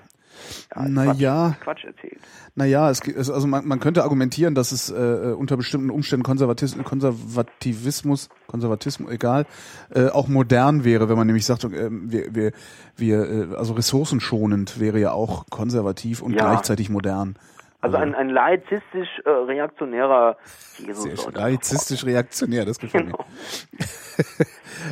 Naja, 0.75 1.55
Quatsch 1.63 1.83
erzählt. 1.85 2.19
naja, 2.55 2.89
es, 2.89 3.01
es, 3.07 3.29
also 3.29 3.47
man, 3.47 3.67
man 3.67 3.79
könnte 3.79 4.03
argumentieren, 4.03 4.55
dass 4.55 4.71
es 4.71 4.89
äh, 4.89 5.33
unter 5.37 5.57
bestimmten 5.57 5.89
Umständen 5.89 6.23
Konservatis 6.23 6.77
Konservativismus, 6.83 8.29
Konservatismus, 8.47 9.11
egal, 9.11 9.45
äh, 9.93 10.07
auch 10.09 10.27
modern 10.27 10.83
wäre, 10.83 11.09
wenn 11.09 11.17
man 11.17 11.27
nämlich 11.27 11.45
sagt, 11.45 11.63
äh, 11.65 11.89
wir, 11.91 12.33
wir, 12.35 12.51
wir, 12.97 13.51
äh, 13.51 13.55
also 13.55 13.73
ressourcenschonend 13.73 14.79
wäre 14.79 14.99
ja 14.99 15.11
auch 15.11 15.45
konservativ 15.49 16.21
und 16.21 16.33
Ja. 16.33 16.49
gleichzeitig 16.49 16.89
modern. 16.89 17.35
Also 17.83 17.97
ein, 17.97 18.13
ein 18.13 18.29
laizistisch 18.29 19.09
äh, 19.25 19.29
reaktionärer 19.29 20.37
Jesus. 20.77 21.27
Laizistisch 21.33 22.05
reaktionär, 22.05 22.63
das 22.65 22.77
gefällt 22.77 23.05
Genau. 23.05 23.25
mir. 23.71 23.85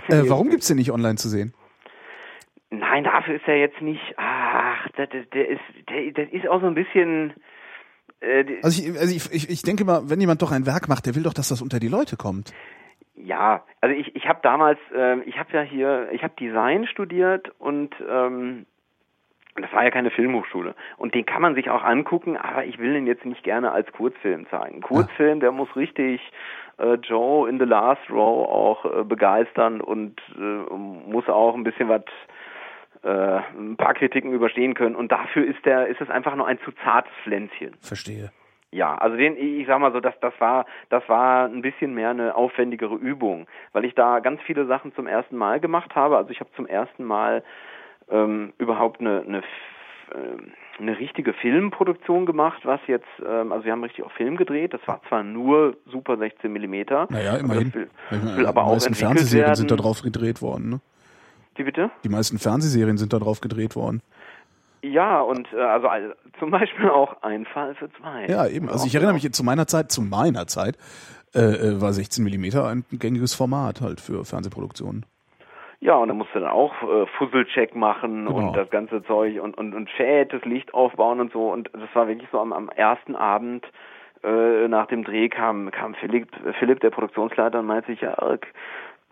Äh, 0.08 0.30
warum 0.30 0.50
gibt's 0.50 0.68
den 0.68 0.78
nicht 0.78 0.92
online 0.92 1.16
zu 1.16 1.30
sehen? 1.30 1.54
Nein, 2.70 3.04
dafür 3.04 3.36
ist 3.36 3.48
er 3.48 3.58
jetzt 3.58 3.82
nicht. 3.82 4.02
Ach, 4.18 4.69
der, 5.08 5.24
der, 5.26 5.48
ist, 5.50 5.62
der, 5.90 6.12
das 6.12 6.34
ist 6.34 6.48
auch 6.48 6.62
so 6.62 6.68
ein 6.68 6.76
bisschen. 6.76 7.34
Äh, 8.22 8.46
Also 8.62 8.84
ich, 8.84 9.00
also 9.00 9.16
ich, 9.16 9.32
ich, 9.32 9.50
ich 9.50 9.62
denke 9.62 9.86
mal, 9.86 10.10
wenn 10.10 10.20
jemand 10.20 10.42
doch 10.42 10.52
ein 10.52 10.66
Werk 10.66 10.88
macht, 10.88 11.06
der 11.06 11.16
will 11.16 11.24
doch, 11.24 11.34
dass 11.34 11.50
das 11.50 11.62
unter 11.62 11.80
die 11.80 11.88
Leute 11.88 12.18
kommt. 12.18 12.54
ja, 13.16 13.64
also 13.82 13.96
ich, 13.96 14.16
ich 14.16 14.28
habe 14.28 14.40
damals, 14.42 14.80
ähm, 14.96 15.24
ich 15.26 15.38
habe 15.38 15.52
ja 15.54 15.62
hier, 15.62 16.10
ich 16.12 16.24
habe 16.24 16.34
Design 16.40 16.88
studiert 16.88 17.52
und 17.60 17.94
ähm, 18.10 18.66
das 19.56 19.72
war 19.74 19.84
ja 19.84 19.92
keine 19.92 20.12
Filmhochschule. 20.12 20.76
Und 20.98 21.14
den 21.16 21.26
kann 21.26 21.42
man 21.42 21.56
sich 21.56 21.70
auch 21.70 21.84
angucken, 21.84 22.38
aber 22.38 22.66
ich 22.66 22.80
will 22.80 22.94
den 22.94 23.08
jetzt 23.08 23.26
nicht 23.26 23.44
gerne 23.44 23.72
als 23.72 23.92
Kurzfilm 23.92 24.48
zeigen. 24.50 24.82
Kurzfilm, 24.82 25.40
der 25.40 25.52
muss 25.52 25.76
richtig 25.76 26.22
äh, 26.78 26.94
Joe 26.96 27.50
in 27.50 27.60
the 27.60 27.66
Last 27.66 28.10
Row 28.10 28.48
auch 28.48 28.86
äh, 28.86 29.04
begeistern 29.04 29.82
und 29.82 30.22
äh, 30.38 30.74
muss 30.74 31.28
auch 31.28 31.56
ein 31.56 31.64
bisschen 31.64 31.90
was 31.90 32.04
äh, 33.04 33.40
ein 33.58 33.78
paar 33.78 33.94
Kritiken 33.94 34.32
überstehen 34.34 34.74
können. 34.74 34.96
Und 34.96 35.12
dafür 35.12 35.46
ist 35.46 35.66
der, 35.66 35.88
ist 35.88 36.02
es 36.02 36.10
einfach 36.10 36.36
nur 36.36 36.48
ein 36.48 36.60
zu 36.66 36.72
zartes 36.84 37.12
Pflänzchen. 37.24 37.76
Verstehe. 37.82 38.32
Ja, 38.72 38.96
also 38.96 39.18
den, 39.18 39.36
ich 39.36 39.66
sag 39.66 39.80
mal 39.80 39.92
so, 39.92 40.00
das, 40.00 40.14
das 40.22 40.34
war, 40.40 40.66
das 40.90 41.02
war 41.10 41.46
ein 41.46 41.62
bisschen 41.64 41.96
mehr 41.96 42.12
eine 42.12 42.36
aufwendigere 42.36 42.96
Übung, 42.96 43.48
weil 43.74 43.84
ich 43.84 43.96
da 43.96 44.20
ganz 44.20 44.42
viele 44.44 44.68
Sachen 44.68 44.94
zum 44.94 45.08
ersten 45.08 45.38
Mal 45.38 45.60
gemacht 45.60 45.96
habe. 45.96 46.18
Also 46.18 46.30
ich 46.30 46.40
habe 46.40 46.52
zum 46.56 46.68
ersten 46.68 47.04
Mal 47.04 47.44
ähm, 48.12 48.54
überhaupt 48.60 49.00
eine, 49.00 49.22
eine, 49.22 49.42
ähm, 50.14 50.52
eine 50.78 51.00
richtige 51.00 51.34
Filmproduktion 51.34 52.28
gemacht, 52.28 52.62
was 52.64 52.80
jetzt, 52.86 53.08
ähm, 53.28 53.52
also 53.52 53.66
wir 53.66 53.72
haben 53.72 53.84
richtig 53.84 54.06
auch 54.06 54.12
Film 54.12 54.38
gedreht. 54.38 54.74
Das 54.74 54.82
war 54.88 55.02
zwar 55.10 55.24
nur 55.24 55.76
Super 55.88 56.18
16 56.18 56.52
Millimeter, 56.54 57.08
Naja, 57.10 57.32
aber 57.32 57.40
immerhin. 57.40 57.74
will, 57.74 57.90
will 58.12 58.46
aber 58.46 58.66
auch 58.66 58.80
Fernsehserien 58.80 59.46
werden. 59.48 59.56
sind 59.56 59.72
da 59.72 59.78
drauf 59.78 60.04
gedreht 60.04 60.44
worden, 60.44 60.70
ne? 60.70 60.80
Wie 61.60 61.64
bitte? 61.64 61.92
Die 62.06 62.10
meisten 62.10 62.40
Fernsehserien 62.40 62.98
sind 62.98 63.12
da 63.12 63.20
drauf 63.20 63.42
gedreht 63.42 63.76
worden. 63.76 64.02
Ja, 64.82 65.20
und 65.20 65.52
äh, 65.52 65.60
also, 65.60 65.90
also 65.90 66.14
zum 66.40 66.52
Beispiel 66.52 66.90
auch 66.90 67.22
ein 67.22 67.46
Fall 67.46 67.76
für 67.76 67.92
zwei. 67.92 68.28
Ja, 68.28 68.48
eben. 68.48 68.70
Also 68.70 68.88
ich 68.88 68.96
erinnere 68.96 69.14
mich 69.14 69.30
zu 69.34 69.44
meiner 69.44 69.68
Zeit, 69.68 69.92
zu 69.92 70.02
meiner 70.02 70.48
Zeit, 70.48 70.78
äh, 71.36 71.40
äh, 71.42 71.82
war 71.82 71.92
16 71.92 72.24
Millimeter 72.24 72.66
ein 72.66 72.86
gängiges 72.92 73.36
Format 73.36 73.82
halt 73.82 74.00
für 74.00 74.24
Fernsehproduktionen. 74.24 75.06
Ja, 75.82 75.96
und 75.96 76.08
dann 76.08 76.18
musst 76.18 76.30
du 76.34 76.40
dann 76.40 76.50
auch 76.50 76.74
äh, 76.82 77.06
Fusselcheck 77.18 77.76
machen 77.76 78.26
Genau. 78.26 78.38
und 78.48 78.56
das 78.56 78.70
ganze 78.70 79.04
Zeug 79.04 79.42
und, 79.42 79.58
und, 79.58 79.74
und 79.74 79.90
schätes 79.90 80.46
Licht 80.46 80.74
aufbauen 80.74 81.20
und 81.20 81.34
so. 81.34 81.52
Und 81.52 81.70
das 81.74 81.94
war 81.94 82.08
wirklich 82.08 82.30
so 82.32 82.40
am, 82.40 82.54
am 82.54 82.70
ersten 82.70 83.18
Abend 83.18 83.66
äh, 84.24 84.68
nach 84.70 84.88
dem 84.88 85.04
Dreh 85.04 85.28
kam, 85.28 85.72
kam 85.72 85.94
Philipp, 85.96 86.30
Philipp, 86.60 86.80
der 86.80 86.90
Produktionsleiter, 86.90 87.60
und 87.60 87.66
meinte 87.66 87.92
sich, 87.92 88.02
Jörg, 88.02 88.42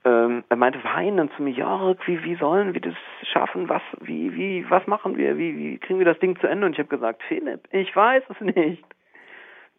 ähm, 0.07 0.43
er 0.47 0.55
meinte 0.55 0.81
weinend 0.83 1.33
zu 1.35 1.43
mir, 1.43 1.51
Jörg, 1.51 1.97
wie, 2.05 2.23
wie 2.23 2.35
sollen 2.35 2.73
wir 2.73 2.79
das 2.79 2.93
schaffen? 3.33 3.67
Was, 3.67 3.81
wie, 3.99 4.33
wie, 4.33 4.65
was 4.69 4.87
machen 4.87 5.17
wir? 5.17 5.37
Wie, 5.37 5.57
wie 5.57 5.77
kriegen 5.79 5.99
wir 5.99 6.05
das 6.05 6.19
Ding 6.19 6.39
zu 6.39 6.47
Ende? 6.47 6.65
Und 6.65 6.73
ich 6.73 6.79
habe 6.79 6.87
gesagt, 6.87 7.21
Philipp, 7.27 7.67
ich 7.71 7.93
weiß 7.93 8.23
es 8.29 8.39
nicht. 8.39 8.83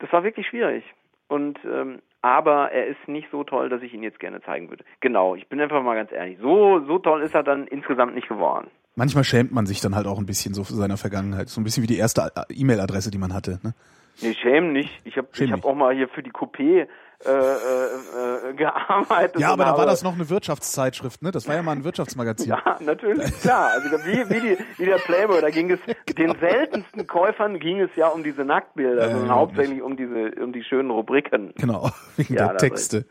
Das 0.00 0.12
war 0.12 0.24
wirklich 0.24 0.46
schwierig. 0.46 0.84
Und 1.28 1.58
ähm, 1.64 2.00
aber 2.20 2.72
er 2.72 2.86
ist 2.86 3.06
nicht 3.06 3.28
so 3.30 3.44
toll, 3.44 3.68
dass 3.68 3.82
ich 3.82 3.94
ihn 3.94 4.02
jetzt 4.02 4.20
gerne 4.20 4.42
zeigen 4.42 4.68
würde. 4.70 4.84
Genau, 5.00 5.34
ich 5.34 5.48
bin 5.48 5.60
einfach 5.60 5.82
mal 5.82 5.94
ganz 5.94 6.12
ehrlich. 6.12 6.38
So 6.40 6.80
so 6.86 6.98
toll 6.98 7.22
ist 7.22 7.34
er 7.34 7.42
dann 7.42 7.66
insgesamt 7.66 8.14
nicht 8.14 8.28
geworden. 8.28 8.68
Manchmal 8.96 9.24
schämt 9.24 9.52
man 9.52 9.66
sich 9.66 9.80
dann 9.80 9.94
halt 9.94 10.06
auch 10.06 10.18
ein 10.18 10.26
bisschen 10.26 10.54
so 10.54 10.64
für 10.64 10.74
seiner 10.74 10.96
Vergangenheit. 10.96 11.48
So 11.48 11.60
ein 11.60 11.64
bisschen 11.64 11.82
wie 11.84 11.86
die 11.86 11.98
erste 11.98 12.32
E-Mail-Adresse, 12.50 13.10
die 13.10 13.18
man 13.18 13.32
hatte. 13.32 13.60
Ne? 13.62 13.74
Nee, 14.20 14.34
schämen 14.34 14.72
nicht. 14.72 14.90
Ich 15.04 15.16
habe 15.16 15.28
hab 15.32 15.64
auch 15.64 15.74
mal 15.74 15.94
hier 15.94 16.08
für 16.08 16.22
die 16.22 16.32
Coupé 16.32 16.88
äh, 17.24 17.30
äh, 17.30 18.50
äh, 18.50 18.54
gearbeitet. 18.54 19.40
Ja, 19.40 19.52
aber 19.52 19.64
da 19.64 19.76
war 19.76 19.86
das 19.86 20.04
noch 20.04 20.14
eine 20.14 20.30
Wirtschaftszeitschrift, 20.30 21.20
ne? 21.20 21.32
Das 21.32 21.48
war 21.48 21.56
ja 21.56 21.62
mal 21.64 21.72
ein 21.72 21.82
Wirtschaftsmagazin. 21.82 22.48
Ja, 22.48 22.76
natürlich, 22.80 23.40
klar. 23.40 23.70
Also 23.72 23.90
wie, 24.06 24.30
wie, 24.30 24.40
die, 24.40 24.58
wie 24.76 24.84
der 24.84 24.98
Playboy, 24.98 25.40
da 25.40 25.50
ging 25.50 25.68
es 25.70 25.80
den 26.16 26.38
seltensten 26.38 27.08
Käufern 27.08 27.58
ging 27.58 27.80
es 27.80 27.90
ja 27.96 28.06
um 28.06 28.22
diese 28.22 28.44
Nacktbilder, 28.44 29.08
Ja, 29.08 29.10
sondern 29.10 29.34
hauptsächlich 29.34 29.82
um 29.82 29.96
diese 29.96 30.30
um 30.40 30.52
die 30.52 30.62
schönen 30.62 30.90
Rubriken. 30.90 31.52
Genau, 31.56 31.90
wegen 32.16 32.34
Ja, 32.34 32.48
der 32.48 32.56
Texte. 32.58 33.04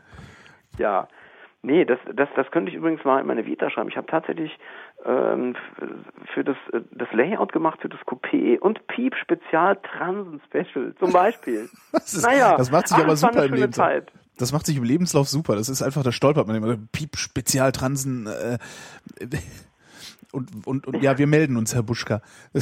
Ja. 0.78 1.10
Nee, 1.62 1.84
das, 1.84 2.00
das, 2.16 2.30
das 2.38 2.50
könnte 2.52 2.72
ich 2.72 2.78
übrigens 2.78 3.04
mal 3.04 3.20
in 3.20 3.28
meine 3.28 3.46
Vita 3.46 3.70
schreiben. 3.70 3.90
Ich 3.90 3.98
habe 3.98 4.08
tatsächlich 4.08 4.58
für 5.08 6.44
das, 6.44 6.58
äh, 6.74 6.82
das 6.92 7.08
Layout 7.14 7.54
gemacht 7.54 7.80
für 7.82 7.88
das 7.88 8.00
Coupé 8.02 8.60
und 8.60 8.86
Piep 8.88 9.16
Spezial 9.16 9.78
Transen 9.78 10.42
Special 10.48 10.94
zum 11.00 11.14
Beispiel. 11.14 11.70
Das, 11.92 12.14
ist, 12.14 12.26
naja, 12.26 12.58
das 12.58 12.72
macht 12.72 12.88
sich 12.88 12.98
ach, 12.98 13.02
aber 13.02 13.10
war 13.10 13.16
super 13.16 13.46
im 13.46 13.54
Lebenslauf. 13.54 13.88
Zeit. 13.88 14.12
Das 14.38 14.52
macht 14.52 14.66
sich 14.66 14.78
im 14.78 14.84
Lebenslauf 14.84 15.28
super. 15.28 15.56
Das 15.56 15.70
ist 15.70 15.82
einfach, 15.82 16.04
da 16.04 16.12
stolpert 16.12 16.48
man 16.48 16.58
immer. 16.58 16.78
Piep, 16.92 17.18
Spezialtransen. 17.18 18.28
Äh, 18.28 18.58
und, 20.32 20.68
und, 20.68 20.88
und 20.88 21.02
ja, 21.02 21.18
wir 21.18 21.28
melden 21.28 21.58
uns, 21.58 21.74
Herr 21.74 21.84
Buschka. 21.84 22.22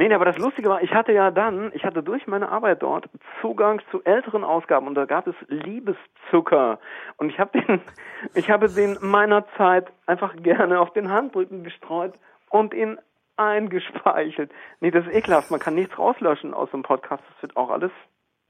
Nee, 0.00 0.08
nee, 0.08 0.14
aber 0.14 0.24
das 0.24 0.38
Lustige 0.38 0.70
war, 0.70 0.82
ich 0.82 0.94
hatte 0.94 1.12
ja 1.12 1.30
dann, 1.30 1.72
ich 1.74 1.84
hatte 1.84 2.02
durch 2.02 2.26
meine 2.26 2.48
Arbeit 2.48 2.82
dort 2.82 3.10
Zugang 3.42 3.82
zu 3.90 4.02
älteren 4.02 4.44
Ausgaben 4.44 4.86
und 4.86 4.94
da 4.94 5.04
gab 5.04 5.26
es 5.26 5.34
Liebeszucker 5.48 6.78
und 7.18 7.28
ich 7.28 7.38
habe 7.38 7.60
den, 7.60 7.82
ich 8.34 8.48
habe 8.48 8.70
den 8.70 8.96
meiner 9.02 9.44
Zeit 9.58 9.88
einfach 10.06 10.34
gerne 10.36 10.80
auf 10.80 10.94
den 10.94 11.10
Handrücken 11.10 11.64
gestreut 11.64 12.14
und 12.48 12.72
ihn 12.72 12.96
eingespeichelt. 13.36 14.50
Nee, 14.80 14.90
das 14.90 15.04
ist 15.06 15.12
ekelhaft, 15.12 15.50
man 15.50 15.60
kann 15.60 15.74
nichts 15.74 15.98
rauslöschen 15.98 16.54
aus 16.54 16.70
dem 16.70 16.82
Podcast, 16.82 17.22
das 17.34 17.42
wird 17.42 17.58
auch 17.58 17.68
alles, 17.68 17.92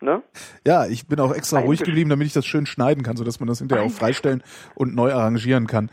ne? 0.00 0.22
Ja, 0.64 0.86
ich 0.86 1.08
bin 1.08 1.18
auch 1.18 1.34
extra 1.34 1.58
ruhig 1.58 1.82
geblieben, 1.82 2.10
damit 2.10 2.28
ich 2.28 2.32
das 2.32 2.46
schön 2.46 2.64
schneiden 2.64 3.02
kann, 3.02 3.16
sodass 3.16 3.40
man 3.40 3.48
das 3.48 3.58
hinterher 3.58 3.86
auch 3.86 3.90
freistellen 3.90 4.44
und 4.76 4.94
neu 4.94 5.12
arrangieren 5.12 5.66
kann. 5.66 5.90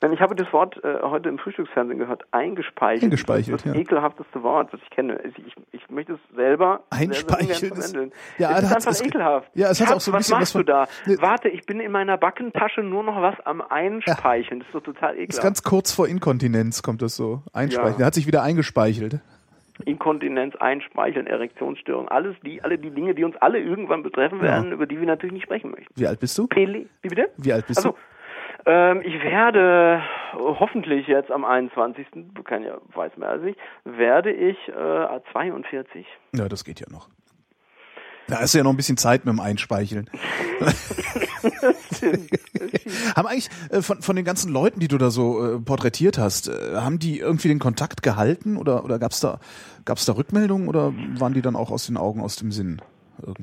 Denn 0.00 0.12
ich 0.12 0.20
habe 0.20 0.36
das 0.36 0.52
Wort 0.52 0.76
äh, 0.84 0.98
heute 1.02 1.28
im 1.28 1.38
Frühstücksfernsehen 1.38 1.98
gehört, 1.98 2.22
eingespeichelt. 2.30 3.02
Eingespeichelt, 3.02 3.54
das 3.54 3.60
ist 3.64 3.66
das 3.66 3.74
ja. 3.74 3.80
ekelhafteste 3.80 4.42
Wort, 4.44 4.72
was 4.72 4.80
ich 4.82 4.90
kenne. 4.90 5.18
Ich, 5.24 5.38
ich, 5.44 5.54
ich 5.72 5.90
möchte 5.90 6.12
es 6.12 6.36
selber 6.36 6.82
ist- 7.00 7.26
verwenden. 7.28 8.12
Ja, 8.38 8.58
es 8.58 8.64
ist 8.70 8.86
einfach 8.86 9.04
ekelhaft. 9.06 9.50
ja, 9.54 9.70
es 9.70 9.80
hat 9.84 9.92
auch 9.92 10.00
so 10.00 10.12
ein 10.12 10.18
bisschen 10.18 10.36
was 10.36 10.54
was 10.54 10.54
machst 10.54 10.54
du 10.54 10.58
von- 10.60 10.66
da? 10.66 10.86
Ne- 11.06 11.16
Warte, 11.20 11.48
ich 11.48 11.66
bin 11.66 11.80
in 11.80 11.90
meiner 11.90 12.16
Backentasche 12.16 12.82
nur 12.82 13.02
noch 13.02 13.20
was 13.20 13.34
am 13.44 13.60
Einspeicheln. 13.60 14.60
Das 14.60 14.68
ist 14.68 14.74
doch 14.74 14.82
total 14.82 15.14
Ist 15.16 15.22
ekelhaft. 15.22 15.42
ganz 15.42 15.62
kurz 15.64 15.92
vor 15.92 16.06
Inkontinenz 16.06 16.82
kommt 16.82 17.02
das 17.02 17.16
so. 17.16 17.42
Einspeicheln. 17.52 17.92
Ja. 17.94 17.98
Der 17.98 18.06
hat 18.06 18.14
sich 18.14 18.26
wieder 18.28 18.42
eingespeichelt. 18.44 19.18
Inkontinenz, 19.84 20.56
Einspeicheln, 20.56 21.26
Erektionsstörung, 21.28 22.08
alles 22.08 22.34
die, 22.44 22.62
alle 22.62 22.78
die 22.78 22.90
Dinge, 22.90 23.14
die 23.14 23.22
uns 23.24 23.36
alle 23.36 23.60
irgendwann 23.60 24.02
betreffen 24.02 24.40
werden, 24.42 24.72
über 24.72 24.86
die 24.86 24.98
wir 24.98 25.06
natürlich 25.06 25.32
nicht 25.34 25.44
sprechen 25.44 25.70
möchten. 25.70 25.86
Wie 25.94 26.06
alt 26.06 26.18
bist 26.18 26.36
du? 26.36 26.48
Peli, 26.48 26.88
wie 27.02 27.08
bitte? 27.08 27.28
Wie 27.36 27.52
alt 27.52 27.66
bist 27.68 27.78
Also, 27.78 27.96
ähm, 28.68 29.00
ich 29.02 29.22
werde 29.22 30.02
hoffentlich 30.34 31.06
jetzt 31.06 31.30
am 31.30 31.44
21. 31.44 32.06
Kann 32.44 32.62
ja, 32.62 32.76
weiß 32.94 33.16
mehr 33.16 33.30
als 33.30 33.42
ich, 33.44 33.56
werde 33.84 34.30
ich 34.30 34.56
äh, 34.68 35.20
42. 35.32 36.06
du? 36.32 36.38
Ja, 36.38 36.48
das 36.48 36.64
geht 36.64 36.80
ja 36.80 36.86
noch. 36.90 37.08
Da 38.28 38.40
ist 38.40 38.54
ja 38.54 38.62
noch 38.62 38.72
ein 38.72 38.76
bisschen 38.76 38.98
Zeit 38.98 39.24
mit 39.24 39.32
dem 39.32 39.40
Einspeicheln. 39.40 40.10
haben 43.16 43.26
eigentlich 43.26 43.48
äh, 43.70 43.80
von, 43.80 44.02
von 44.02 44.16
den 44.16 44.26
ganzen 44.26 44.52
Leuten, 44.52 44.80
die 44.80 44.88
du 44.88 44.98
da 44.98 45.08
so 45.08 45.56
äh, 45.56 45.58
porträtiert 45.58 46.18
hast, 46.18 46.48
äh, 46.48 46.76
haben 46.76 46.98
die 46.98 47.20
irgendwie 47.20 47.48
den 47.48 47.58
Kontakt 47.58 48.02
gehalten 48.02 48.58
oder, 48.58 48.84
oder 48.84 48.98
gab's 48.98 49.20
da, 49.20 49.40
gab's 49.86 50.04
da 50.04 50.12
Rückmeldungen 50.12 50.68
oder 50.68 50.92
waren 51.18 51.32
die 51.32 51.40
dann 51.40 51.56
auch 51.56 51.70
aus 51.70 51.86
den 51.86 51.96
Augen, 51.96 52.20
aus 52.20 52.36
dem 52.36 52.52
Sinn? 52.52 52.82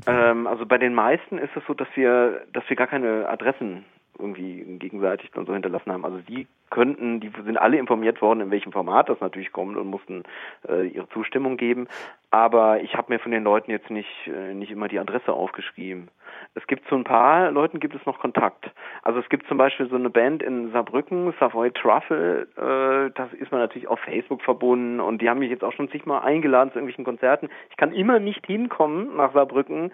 Ähm, 0.06 0.46
also 0.46 0.68
bei 0.68 0.78
den 0.78 0.94
meisten 0.94 1.40
ist 1.40 1.50
es 1.56 1.64
so, 1.68 1.74
dass 1.74 1.88
wir, 1.96 2.42
dass 2.54 2.64
wir 2.70 2.76
gar 2.76 2.86
keine 2.88 3.28
Adressen 3.28 3.86
irgendwie 4.18 4.64
gegenseitig 4.80 5.32
dann 5.32 5.46
so 5.46 5.54
hinterlassen 5.54 5.92
haben. 5.92 6.06
Also 6.06 6.20
die 6.20 6.48
könnten, 6.70 7.20
die 7.20 7.32
sind 7.46 7.58
alle 7.58 7.78
informiert 7.78 8.22
worden, 8.22 8.42
in 8.42 8.52
welchem 8.52 8.72
Format 8.72 9.08
das 9.10 9.20
natürlich 9.20 9.52
kommt 9.52 9.78
und 9.78 9.88
mussten 9.88 10.24
äh, 10.68 10.88
ihre 10.88 11.08
Zustimmung 11.10 11.58
geben. 11.58 11.88
Aber 12.32 12.82
ich 12.82 12.96
habe 12.96 13.14
mir 13.14 13.20
von 13.20 13.32
den 13.32 13.44
Leuten 13.44 13.72
jetzt 13.72 13.90
nicht 13.90 14.10
äh, 14.28 14.54
nicht 14.54 14.72
immer 14.72 14.88
die 14.88 15.00
Adresse 15.00 15.32
aufgeschrieben. 15.32 16.10
Es 16.54 16.66
gibt 16.68 16.88
zu 16.88 16.96
ein 16.96 17.04
paar 17.04 17.52
Leuten 17.52 17.80
gibt 17.80 17.96
es 17.96 18.06
noch 18.06 18.20
Kontakt. 18.20 18.72
Also 19.04 19.20
es 19.20 19.30
gibt 19.30 19.48
zum 19.48 19.58
Beispiel 19.58 19.88
so 19.88 19.96
eine 19.96 20.10
Band 20.10 20.44
in 20.44 20.72
Saarbrücken, 20.72 21.34
Savoy 21.40 21.72
Truffle, 21.72 22.48
äh, 22.58 23.12
das 23.16 23.32
ist 23.34 23.52
man 23.52 23.62
natürlich 23.62 23.88
auf 23.88 24.00
Facebook 24.00 24.42
verbunden 24.42 25.00
und 25.00 25.22
die 25.22 25.30
haben 25.30 25.40
mich 25.40 25.52
jetzt 25.52 25.64
auch 25.64 25.74
schon 25.74 25.90
zigmal 25.90 26.24
eingeladen 26.24 26.72
zu 26.72 26.80
irgendwelchen 26.80 27.06
Konzerten. 27.06 27.50
Ich 27.70 27.78
kann 27.78 27.94
immer 27.94 28.20
nicht 28.20 28.46
hinkommen 28.46 29.16
nach 29.16 29.34
Saarbrücken 29.34 29.92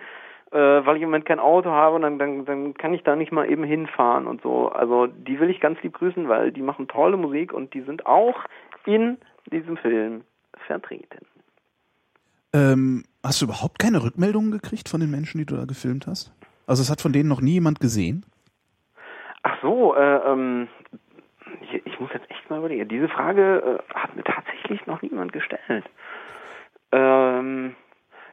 äh, 0.51 0.85
weil 0.85 0.97
ich 0.97 1.01
im 1.01 1.09
Moment 1.09 1.25
kein 1.25 1.39
Auto 1.39 1.69
habe 1.69 1.95
und 1.95 2.01
dann, 2.01 2.19
dann, 2.19 2.45
dann 2.45 2.73
kann 2.73 2.93
ich 2.93 3.03
da 3.03 3.15
nicht 3.15 3.31
mal 3.31 3.49
eben 3.49 3.63
hinfahren 3.63 4.27
und 4.27 4.41
so. 4.41 4.69
Also 4.69 5.07
die 5.07 5.39
will 5.39 5.49
ich 5.49 5.59
ganz 5.59 5.81
lieb 5.81 5.93
grüßen, 5.93 6.27
weil 6.27 6.51
die 6.51 6.61
machen 6.61 6.87
tolle 6.87 7.17
Musik 7.17 7.53
und 7.53 7.73
die 7.73 7.81
sind 7.81 8.05
auch 8.05 8.43
in 8.85 9.17
diesem 9.51 9.77
Film 9.77 10.23
vertreten. 10.67 11.25
Ähm, 12.53 13.03
hast 13.23 13.41
du 13.41 13.45
überhaupt 13.45 13.79
keine 13.79 14.03
Rückmeldungen 14.03 14.51
gekriegt 14.51 14.89
von 14.89 14.99
den 14.99 15.09
Menschen, 15.09 15.37
die 15.37 15.45
du 15.45 15.55
da 15.55 15.65
gefilmt 15.65 16.05
hast? 16.07 16.33
Also 16.67 16.81
es 16.81 16.89
hat 16.89 17.01
von 17.01 17.13
denen 17.13 17.29
noch 17.29 17.41
nie 17.41 17.53
jemand 17.53 17.79
gesehen? 17.79 18.25
Ach 19.43 19.57
so, 19.61 19.95
äh, 19.95 20.31
ähm, 20.31 20.67
ich, 21.61 21.85
ich, 21.85 21.99
muss 21.99 22.11
jetzt 22.13 22.29
echt 22.29 22.49
mal 22.49 22.59
überlegen. 22.59 22.87
Diese 22.89 23.07
Frage 23.07 23.79
äh, 23.79 23.93
hat 23.93 24.15
mir 24.15 24.23
tatsächlich 24.23 24.85
noch 24.85 25.01
niemand 25.01 25.33
gestellt. 25.33 25.85
Ähm, 26.91 27.75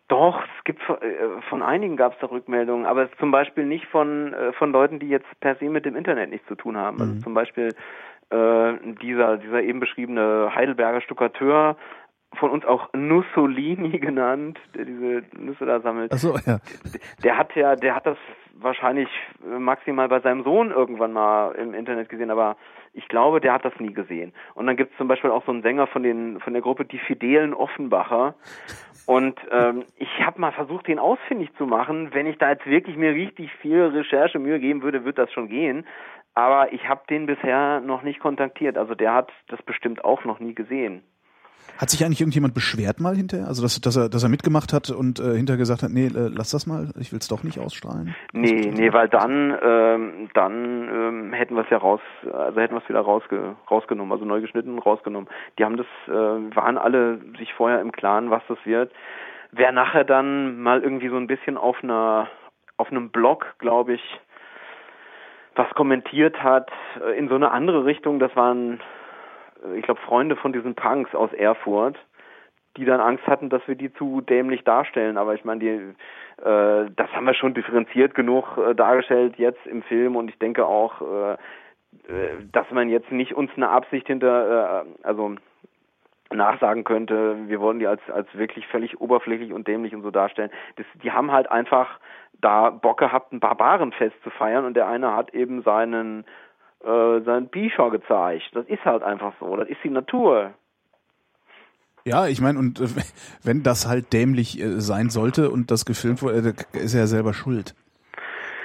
doch, 0.09 0.43
es 0.43 0.65
gibt 0.65 0.81
äh, 0.89 1.41
von 1.49 1.63
einigen 1.63 1.97
gab 1.97 2.15
es 2.15 2.19
da 2.21 2.27
Rückmeldungen, 2.27 2.87
aber 2.87 3.11
zum 3.19 3.31
Beispiel 3.31 3.65
nicht 3.65 3.87
von 3.87 4.33
äh, 4.33 4.53
von 4.55 4.73
Leuten, 4.73 4.99
die 4.99 5.09
jetzt 5.09 5.29
per 5.41 5.57
se 5.57 5.67
mit 5.67 5.85
dem 5.85 5.97
Internet 5.97 6.31
nichts 6.31 6.49
zu 6.49 6.55
tun 6.55 6.77
haben. 6.77 6.99
Also 6.99 7.05
mhm. 7.05 7.11
Also 7.11 7.25
zum 7.25 7.35
Beispiel 7.35 7.75
äh, 8.31 8.95
dieser 9.03 9.37
dieser 9.37 9.63
eben 9.63 9.81
beschriebene 9.81 10.55
Heidelberger 10.55 11.03
Stuckateur, 11.03 11.77
von 12.37 12.51
uns 12.51 12.65
auch 12.65 12.89
Nussolini 12.93 13.99
genannt, 13.99 14.59
der 14.75 14.85
diese 14.85 15.23
Nüsse 15.37 15.67
da 15.67 15.81
sammelt. 15.81 16.13
Ach 16.13 16.19
so, 16.19 16.37
ja. 16.47 16.59
Der 17.23 17.37
hat 17.37 17.55
ja, 17.55 17.77
der 17.77 17.95
hat 17.95 18.07
das 18.07 18.19
wahrscheinlich 18.61 19.09
maximal 19.47 20.09
bei 20.09 20.21
seinem 20.21 20.43
Sohn 20.43 20.71
irgendwann 20.71 21.13
mal 21.13 21.53
im 21.53 21.75
Internet 21.75 22.09
gesehen, 22.09 22.31
aber 22.31 22.57
ich 22.93 23.07
glaube, 23.09 23.41
der 23.41 23.53
hat 23.53 23.65
das 23.65 23.79
nie 23.79 23.93
gesehen. 23.93 24.33
Und 24.55 24.67
dann 24.67 24.77
gibt 24.77 24.93
es 24.93 24.99
zum 24.99 25.07
Beispiel 25.07 25.31
auch 25.31 25.45
so 25.45 25.53
einen 25.53 25.63
Sänger 25.63 25.87
von 25.87 26.03
den 26.03 26.41
von 26.41 26.53
der 26.53 26.63
Gruppe 26.63 26.85
Die 26.85 26.99
Fidelen 26.99 27.55
Offenbacher. 27.55 28.35
Und 29.09 29.41
ähm, 29.51 29.87
ich 29.97 30.21
habe 30.21 30.39
mal 30.39 30.53
versucht, 30.53 30.87
den 30.87 30.99
ausfindig 30.99 31.49
zu 31.57 31.65
machen. 31.65 32.13
Wenn 32.13 32.27
ich 32.27 32.37
da 32.37 32.51
jetzt 32.51 32.67
wirklich 32.67 32.95
mir 32.95 33.15
richtig 33.15 33.51
viel 33.55 33.85
Recherche 33.85 34.39
Mühe 34.39 34.61
geben 34.61 34.83
würde, 34.83 35.07
wird 35.07 35.17
das 35.17 35.33
schon 35.33 35.49
gehen. 35.49 35.87
Aber 36.35 36.75
ich 36.75 36.87
habe 36.87 37.01
den 37.09 37.25
bisher 37.25 37.81
noch 37.81 38.03
nicht 38.03 38.21
kontaktiert. 38.21 38.77
Also 38.77 38.95
der 38.95 39.15
hat 39.15 39.33
das 39.47 39.63
bestimmt 39.63 40.05
auch 40.05 40.25
noch 40.27 40.41
nie 40.41 40.55
gesehen. 40.55 41.03
Hat 41.77 41.91
sich 41.91 42.05
eigentlich 42.05 42.21
irgendjemand 42.21 42.55
beschwert 42.55 43.01
mal 43.01 43.15
hinterher? 43.15 43.47
Also 43.47 43.63
dass, 43.63 43.81
dass 43.81 43.97
er 43.97 44.09
dass 44.09 44.23
er 44.23 44.29
mitgemacht 44.29 44.73
hat 44.73 44.91
und 44.91 45.21
äh, 45.21 45.35
hinterher 45.35 45.59
gesagt 45.59 45.83
hat, 45.83 45.91
nee, 45.91 46.07
äh, 46.07 46.31
lass 46.35 46.51
das 46.51 46.67
mal, 46.67 46.89
ich 46.99 47.13
will 47.13 47.19
es 47.19 47.29
doch 47.29 47.43
nicht 47.43 47.59
ausstrahlen? 47.59 48.15
Nee, 48.33 48.73
nee, 48.75 48.93
weil 48.93 49.09
dann 49.09 49.57
ähm, 49.63 50.29
dann 50.35 50.89
ähm, 50.89 51.33
hätten 51.33 51.55
wir 51.55 51.63
es 51.63 51.71
ja 51.71 51.79
raus, 51.79 52.01
also 52.25 52.61
hätten 52.61 52.75
wir 52.75 52.83
es 52.83 52.89
wieder 52.89 53.01
rausge, 53.01 53.57
rausgenommen, 53.71 54.13
also 54.13 54.25
neu 54.25 54.41
geschnitten 54.41 54.79
rausgenommen. 54.79 55.29
Die 55.59 55.65
haben 55.65 55.77
das, 55.77 55.87
äh, 56.07 56.11
waren 56.11 56.79
alle 56.79 57.21
sich 57.39 57.53
vorher 57.55 57.81
im 57.81 57.93
Klaren, 57.93 58.31
was 58.31 58.43
das 58.49 58.59
wird. 58.65 58.93
Wer 59.53 59.73
nachher 59.73 60.05
dann 60.05 60.61
mal 60.61 60.83
irgendwie 60.83 61.09
so 61.09 61.17
ein 61.17 61.27
bisschen 61.27 61.57
auf 61.57 61.83
einer 61.83 62.29
auf 62.77 62.91
einem 62.91 63.11
Blog, 63.11 63.55
glaube 63.59 63.95
ich, 63.95 64.21
was 65.55 65.69
kommentiert 65.75 66.43
hat, 66.43 66.71
äh, 67.05 67.19
in 67.19 67.29
so 67.29 67.35
eine 67.35 67.51
andere 67.51 67.85
Richtung, 67.85 68.19
das 68.19 68.35
waren 68.37 68.81
ich 69.77 69.83
glaube, 69.83 70.01
Freunde 70.01 70.37
von 70.37 70.53
diesen 70.53 70.75
Punks 70.75 71.15
aus 71.15 71.33
Erfurt, 71.33 71.99
die 72.77 72.85
dann 72.85 73.01
Angst 73.01 73.27
hatten, 73.27 73.51
dass 73.51 73.67
wir 73.67 73.75
die 73.75 73.93
zu 73.95 74.21
dämlich 74.21 74.65
darstellen. 74.65 75.17
Aber 75.19 75.35
ich 75.35 75.45
meine, 75.45 75.61
die, 75.61 76.45
äh, 76.45 76.91
das 76.95 77.11
haben 77.13 77.27
wir 77.27 77.35
schon 77.35 77.55
differenziert 77.55 78.15
genug 78.15 78.57
äh, 78.57 78.75
dargestellt 78.75 79.37
jetzt 79.37 79.67
im 79.67 79.83
Film 79.83 80.17
und 80.17 80.29
ich 80.31 80.39
denke 80.39 80.65
auch, 80.67 81.01
äh, 81.01 81.33
äh 81.33 81.37
dass 82.53 82.71
man 82.71 82.89
jetzt 82.89 83.11
nicht 83.11 83.35
uns 83.35 83.51
eine 83.57 83.69
Absicht 83.69 84.07
hinter, 84.07 84.85
äh, 84.85 85.07
also 85.07 85.35
nachsagen 86.31 86.85
könnte, 86.85 87.37
wir 87.49 87.61
wollen 87.61 87.79
die 87.79 87.87
als 87.87 88.03
als 88.11 88.29
wirklich 88.37 88.67
völlig 88.67 89.01
oberflächlich 89.01 89.53
und 89.53 89.67
dämlich 89.67 89.95
und 89.95 90.03
so 90.03 90.11
darstellen. 90.11 90.51
Das, 90.77 90.87
die 91.03 91.11
haben 91.11 91.33
halt 91.33 91.51
einfach 91.51 91.99
da 92.41 92.71
Bock 92.71 92.99
gehabt, 92.99 93.33
ein 93.33 93.41
Barbarenfest 93.41 94.23
zu 94.23 94.31
feiern 94.31 94.65
und 94.65 94.75
der 94.75 94.87
eine 94.87 95.17
hat 95.17 95.35
eben 95.35 95.63
seinen 95.63 96.25
äh, 96.85 97.21
seinen 97.25 97.49
Bischof 97.49 97.93
gezeigt. 97.93 98.45
Das 98.53 98.67
ist 98.67 98.85
halt 98.85 99.03
einfach 99.03 99.33
so. 99.41 99.57
Das 99.57 99.69
ist 99.69 99.79
die 99.83 99.91
Natur. 99.91 100.55
Ja, 102.05 102.27
ich 102.27 102.41
meine, 102.41 102.59
und 102.59 102.81
äh, 102.81 102.89
wenn 103.43 103.63
das 103.63 103.87
halt 103.87 104.13
dämlich 104.13 104.61
äh, 104.61 104.81
sein 104.81 105.11
sollte 105.11 105.51
und 105.51 105.71
das 105.71 105.85
gefilmt 105.85 106.23
wurde, 106.23 106.55
äh, 106.73 106.79
ist 106.79 106.95
er 106.95 107.01
ja 107.01 107.07
selber 107.07 107.35
schuld. 107.35 107.75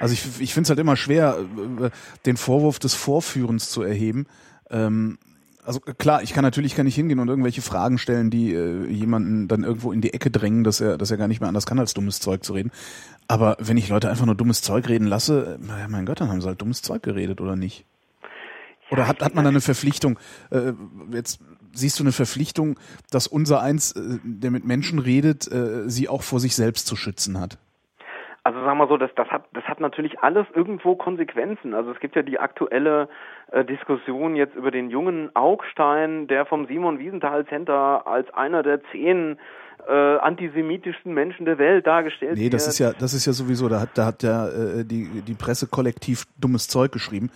Also 0.00 0.12
ich, 0.14 0.40
ich 0.40 0.54
finde 0.54 0.64
es 0.64 0.70
halt 0.70 0.80
immer 0.80 0.96
schwer, 0.96 1.38
äh, 1.80 1.90
den 2.26 2.36
Vorwurf 2.36 2.78
des 2.78 2.94
Vorführens 2.94 3.70
zu 3.70 3.82
erheben. 3.82 4.26
Ähm, 4.70 5.18
also 5.64 5.80
klar, 5.80 6.22
ich 6.22 6.34
kann 6.34 6.44
natürlich 6.44 6.74
kann 6.74 6.86
ich 6.86 6.94
hingehen 6.94 7.18
und 7.18 7.28
irgendwelche 7.28 7.62
Fragen 7.62 7.96
stellen, 7.98 8.30
die 8.30 8.52
äh, 8.52 8.86
jemanden 8.86 9.48
dann 9.48 9.64
irgendwo 9.64 9.92
in 9.92 10.00
die 10.00 10.12
Ecke 10.12 10.30
drängen, 10.30 10.62
dass 10.62 10.80
er, 10.80 10.98
dass 10.98 11.10
er 11.10 11.16
gar 11.16 11.28
nicht 11.28 11.40
mehr 11.40 11.48
anders 11.48 11.66
kann, 11.66 11.78
als 11.78 11.94
dummes 11.94 12.20
Zeug 12.20 12.44
zu 12.44 12.52
reden. 12.52 12.70
Aber 13.28 13.56
wenn 13.58 13.76
ich 13.76 13.88
Leute 13.88 14.10
einfach 14.10 14.26
nur 14.26 14.34
dummes 14.34 14.62
Zeug 14.62 14.88
reden 14.88 15.06
lasse, 15.06 15.58
äh, 15.68 15.88
mein 15.88 16.06
Gott, 16.06 16.20
dann 16.20 16.28
haben 16.28 16.40
sie 16.40 16.48
halt 16.48 16.60
dummes 16.60 16.82
Zeug 16.82 17.02
geredet, 17.02 17.40
oder 17.40 17.56
nicht? 17.56 17.86
Oder 18.90 19.08
hat, 19.08 19.22
hat 19.22 19.34
man 19.34 19.44
da 19.44 19.50
eine 19.50 19.60
Verpflichtung? 19.60 20.18
Äh, 20.50 20.72
jetzt 21.12 21.40
siehst 21.72 21.98
du 21.98 22.04
eine 22.04 22.12
Verpflichtung, 22.12 22.78
dass 23.10 23.26
unser 23.26 23.60
Eins, 23.60 23.92
äh, 23.92 24.18
der 24.22 24.50
mit 24.50 24.64
Menschen 24.64 24.98
redet, 24.98 25.50
äh, 25.50 25.88
sie 25.88 26.08
auch 26.08 26.22
vor 26.22 26.40
sich 26.40 26.54
selbst 26.54 26.86
zu 26.86 26.96
schützen 26.96 27.40
hat? 27.40 27.58
Also 28.46 28.60
sagen 28.60 28.76
wir 28.76 28.86
so, 28.88 28.98
das, 28.98 29.10
das 29.16 29.26
hat 29.28 29.46
das 29.54 29.64
hat 29.64 29.80
natürlich 29.80 30.18
alles 30.20 30.46
irgendwo 30.54 30.96
Konsequenzen. 30.96 31.72
Also 31.72 31.92
es 31.92 31.98
gibt 31.98 32.14
ja 32.14 32.20
die 32.20 32.38
aktuelle 32.38 33.08
äh, 33.50 33.64
Diskussion 33.64 34.36
jetzt 34.36 34.54
über 34.54 34.70
den 34.70 34.90
jungen 34.90 35.34
Augstein, 35.34 36.26
der 36.26 36.44
vom 36.44 36.66
Simon 36.66 36.98
Wiesenthal 36.98 37.46
Center 37.46 38.06
als 38.06 38.28
einer 38.34 38.62
der 38.62 38.82
zehn 38.92 39.38
äh, 39.88 39.92
antisemitischsten 40.18 41.14
Menschen 41.14 41.46
der 41.46 41.56
Welt 41.56 41.86
dargestellt 41.86 42.36
Nee, 42.36 42.50
das 42.50 42.64
wird. 42.64 42.72
ist 42.72 42.78
ja 42.80 42.92
das 42.92 43.14
ist 43.14 43.24
ja 43.24 43.32
sowieso, 43.32 43.70
da 43.70 43.80
hat 43.80 43.96
da 43.96 44.04
hat 44.04 44.22
ja 44.22 44.46
äh, 44.48 44.84
die 44.84 45.22
die 45.22 45.34
Presse 45.34 45.66
kollektiv 45.66 46.24
dummes 46.38 46.68
Zeug 46.68 46.92
geschrieben. 46.92 47.30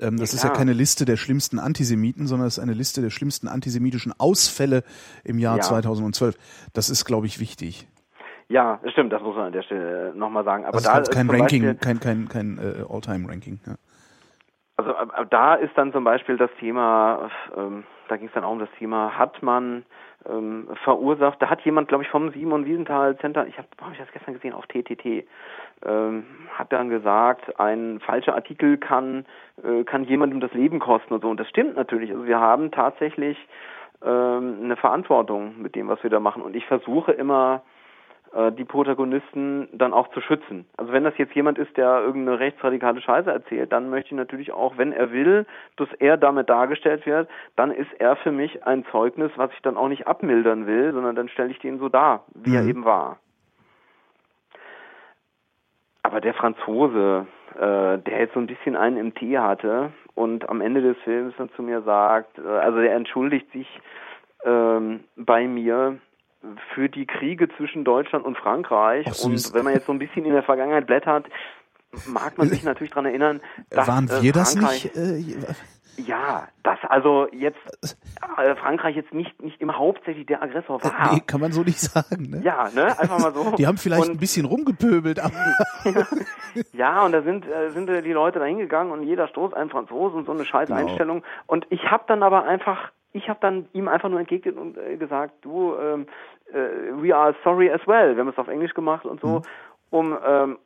Ähm, 0.00 0.16
das 0.16 0.32
ja. 0.32 0.36
ist 0.36 0.44
ja 0.44 0.50
keine 0.50 0.72
Liste 0.72 1.04
der 1.04 1.16
schlimmsten 1.16 1.58
Antisemiten, 1.58 2.26
sondern 2.26 2.48
es 2.48 2.58
ist 2.58 2.62
eine 2.62 2.74
Liste 2.74 3.02
der 3.02 3.10
schlimmsten 3.10 3.48
antisemitischen 3.48 4.12
Ausfälle 4.18 4.84
im 5.24 5.38
Jahr 5.38 5.56
ja. 5.56 5.62
2012. 5.62 6.36
Das 6.72 6.90
ist, 6.90 7.04
glaube 7.04 7.26
ich, 7.26 7.40
wichtig. 7.40 7.88
Ja, 8.48 8.80
stimmt, 8.88 9.12
das 9.12 9.22
muss 9.22 9.34
man 9.34 9.46
an 9.46 9.52
der 9.52 9.62
Stelle 9.62 10.12
nochmal 10.14 10.44
sagen. 10.44 10.64
Aber 10.64 10.74
also 10.74 10.90
da 10.90 10.98
ist 10.98 11.10
kein 11.10 11.30
Ranking, 11.30 11.62
Beispiel, 11.62 11.74
kein, 11.74 12.00
kein, 12.00 12.28
kein 12.28 12.58
äh, 12.58 12.84
All-Time-Ranking. 12.88 13.60
Ja. 13.66 13.74
Also 14.76 14.90
äh, 14.90 15.26
da 15.30 15.54
ist 15.54 15.76
dann 15.76 15.92
zum 15.92 16.04
Beispiel 16.04 16.36
das 16.36 16.50
Thema, 16.58 17.30
ähm, 17.56 17.84
da 18.08 18.16
ging 18.16 18.28
es 18.28 18.34
dann 18.34 18.44
auch 18.44 18.52
um 18.52 18.58
das 18.58 18.68
Thema, 18.78 19.16
hat 19.16 19.42
man 19.42 19.84
ähm, 20.28 20.68
verursacht, 20.84 21.40
da 21.40 21.48
hat 21.48 21.62
jemand, 21.62 21.88
glaube 21.88 22.04
ich, 22.04 22.10
vom 22.10 22.30
Simon 22.32 22.64
Wiesenthal 22.64 23.16
Center, 23.18 23.46
ich 23.46 23.56
habe 23.58 23.68
hab 23.80 23.92
ich 23.92 23.98
das 23.98 24.12
gestern 24.12 24.34
gesehen 24.34 24.52
auf 24.54 24.66
TTT, 24.66 25.26
ähm, 25.84 26.24
hat 26.52 26.72
dann 26.72 26.88
gesagt, 26.88 27.58
ein 27.58 28.00
falscher 28.00 28.34
Artikel 28.34 28.76
kann, 28.76 29.24
äh, 29.62 29.84
kann 29.84 30.04
jemandem 30.04 30.40
das 30.40 30.52
Leben 30.52 30.78
kosten 30.78 31.14
und 31.14 31.22
so. 31.22 31.30
Und 31.30 31.40
das 31.40 31.48
stimmt 31.48 31.76
natürlich. 31.76 32.10
Also 32.10 32.26
wir 32.26 32.40
haben 32.40 32.70
tatsächlich 32.70 33.36
ähm, 34.04 34.58
eine 34.62 34.76
Verantwortung 34.76 35.60
mit 35.60 35.74
dem, 35.74 35.88
was 35.88 36.02
wir 36.02 36.10
da 36.10 36.20
machen. 36.20 36.42
Und 36.42 36.54
ich 36.56 36.66
versuche 36.66 37.12
immer, 37.12 37.62
äh, 38.34 38.50
die 38.52 38.64
Protagonisten 38.64 39.68
dann 39.72 39.92
auch 39.92 40.08
zu 40.08 40.20
schützen. 40.22 40.64
Also 40.78 40.92
wenn 40.92 41.04
das 41.04 41.16
jetzt 41.18 41.34
jemand 41.34 41.58
ist, 41.58 41.76
der 41.76 42.00
irgendeine 42.00 42.38
rechtsradikale 42.38 43.00
Scheiße 43.00 43.30
erzählt, 43.30 43.72
dann 43.72 43.90
möchte 43.90 44.08
ich 44.08 44.16
natürlich 44.16 44.52
auch, 44.52 44.78
wenn 44.78 44.92
er 44.92 45.12
will, 45.12 45.46
dass 45.76 45.88
er 45.98 46.16
damit 46.16 46.48
dargestellt 46.48 47.04
wird, 47.04 47.28
dann 47.56 47.70
ist 47.70 47.92
er 47.98 48.16
für 48.16 48.32
mich 48.32 48.64
ein 48.66 48.86
Zeugnis, 48.90 49.30
was 49.36 49.52
ich 49.52 49.60
dann 49.60 49.76
auch 49.76 49.88
nicht 49.88 50.06
abmildern 50.06 50.66
will, 50.66 50.92
sondern 50.92 51.14
dann 51.14 51.28
stelle 51.28 51.50
ich 51.50 51.58
den 51.58 51.78
so 51.78 51.90
dar, 51.90 52.24
wie 52.34 52.50
mhm. 52.50 52.56
er 52.56 52.64
eben 52.64 52.84
war. 52.84 53.18
Aber 56.02 56.20
der 56.20 56.34
Franzose, 56.34 57.26
äh, 57.54 57.98
der 57.98 58.18
jetzt 58.18 58.34
so 58.34 58.40
ein 58.40 58.46
bisschen 58.46 58.76
einen 58.76 58.96
im 58.96 59.14
Tee 59.14 59.38
hatte 59.38 59.92
und 60.14 60.48
am 60.48 60.60
Ende 60.60 60.82
des 60.82 60.96
Films 61.04 61.34
dann 61.38 61.50
zu 61.54 61.62
mir 61.62 61.82
sagt, 61.82 62.38
äh, 62.38 62.42
also 62.42 62.80
der 62.80 62.94
entschuldigt 62.94 63.50
sich 63.52 63.68
ähm, 64.44 65.04
bei 65.16 65.46
mir 65.46 65.98
für 66.74 66.88
die 66.88 67.06
Kriege 67.06 67.48
zwischen 67.56 67.84
Deutschland 67.84 68.24
und 68.24 68.36
Frankreich. 68.36 69.06
Ach, 69.08 69.24
und 69.24 69.54
wenn 69.54 69.64
man 69.64 69.74
jetzt 69.74 69.86
so 69.86 69.92
ein 69.92 69.98
bisschen 69.98 70.24
in 70.24 70.32
der 70.32 70.42
Vergangenheit 70.42 70.86
blättert, 70.86 71.26
mag 72.06 72.36
man 72.38 72.48
sich 72.48 72.64
natürlich 72.64 72.90
daran 72.90 73.06
erinnern, 73.06 73.40
dass 73.70 73.86
Waren 73.86 74.08
äh, 74.08 74.22
wir 74.22 74.32
das 74.32 74.54
Frankreich, 74.54 74.84
nicht? 74.84 74.96
Äh, 74.96 75.54
Ja, 75.96 76.48
dass 76.62 76.78
also 76.88 77.28
jetzt 77.32 77.58
äh, 78.38 78.54
Frankreich 78.56 78.96
jetzt 78.96 79.12
nicht 79.12 79.40
nicht 79.42 79.60
immer 79.60 79.78
hauptsächlich 79.78 80.26
der 80.26 80.42
Aggressor 80.42 80.82
war. 80.82 81.12
nee, 81.12 81.20
kann 81.26 81.40
man 81.40 81.52
so 81.52 81.62
nicht 81.62 81.78
sagen. 81.80 82.30
Ne? 82.30 82.40
Ja, 82.42 82.70
ne, 82.74 82.98
einfach 82.98 83.18
mal 83.18 83.32
so. 83.34 83.50
Die 83.56 83.66
haben 83.66 83.76
vielleicht 83.76 84.04
und, 84.08 84.10
ein 84.12 84.18
bisschen 84.18 84.46
rumgepöbelt, 84.46 85.20
aber 85.20 85.32
Ja, 86.72 87.04
und 87.04 87.12
da 87.12 87.22
sind 87.22 87.46
äh, 87.46 87.70
sind 87.70 87.88
äh, 87.88 88.02
die 88.02 88.12
Leute 88.12 88.38
da 88.38 88.44
hingegangen 88.46 88.92
und 88.92 89.02
jeder 89.02 89.28
stoßt 89.28 89.54
einen 89.54 89.70
Franzosen 89.70 90.18
und 90.18 90.26
so 90.26 90.32
eine 90.32 90.44
scheiß 90.44 90.68
Genau. 90.68 90.80
Einstellung. 90.80 91.22
Und 91.46 91.66
ich 91.70 91.90
habe 91.90 92.04
dann 92.06 92.22
aber 92.22 92.44
einfach, 92.44 92.90
ich 93.12 93.28
habe 93.28 93.38
dann 93.40 93.68
ihm 93.72 93.88
einfach 93.88 94.08
nur 94.08 94.20
entgegnet 94.20 94.56
und 94.56 94.76
äh, 94.78 94.96
gesagt, 94.96 95.34
du, 95.42 95.74
ähm, 95.76 96.06
äh, 96.52 96.92
we 97.02 97.14
are 97.14 97.34
sorry 97.44 97.70
as 97.70 97.80
well. 97.86 98.14
Wir 98.16 98.20
haben 98.20 98.28
es 98.28 98.38
auf 98.38 98.48
Englisch 98.48 98.74
gemacht 98.74 99.04
und 99.04 99.20
so, 99.20 99.28
Mhm. 99.28 99.42
um 99.90 100.18
ähm, 100.26 100.58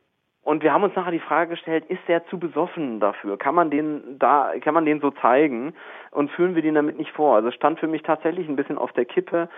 und 0.47 0.63
wir 0.63 0.71
haben 0.71 0.83
uns 0.83 0.95
nachher 0.95 1.11
die 1.11 1.19
Frage 1.19 1.49
gestellt, 1.49 1.83
ist 1.89 1.99
der 2.07 2.25
zu 2.27 2.39
besoffen 2.39 3.01
dafür? 3.01 3.37
Kann 3.37 3.53
man 3.53 3.69
den 3.69 4.17
da, 4.17 4.53
kann 4.61 4.73
man 4.73 4.85
den 4.85 5.01
so 5.01 5.11
zeigen? 5.11 5.73
Und 6.11 6.31
fühlen 6.31 6.55
wir 6.55 6.61
den 6.61 6.73
damit 6.73 6.97
nicht 6.97 7.11
vor? 7.11 7.35
Also 7.35 7.49
es 7.49 7.55
stand 7.55 7.81
für 7.81 7.87
mich 7.87 8.01
tatsächlich 8.01 8.47
ein 8.47 8.55
bisschen 8.55 8.77
auf 8.77 8.93
der 8.93 9.03
Kippe. 9.03 9.49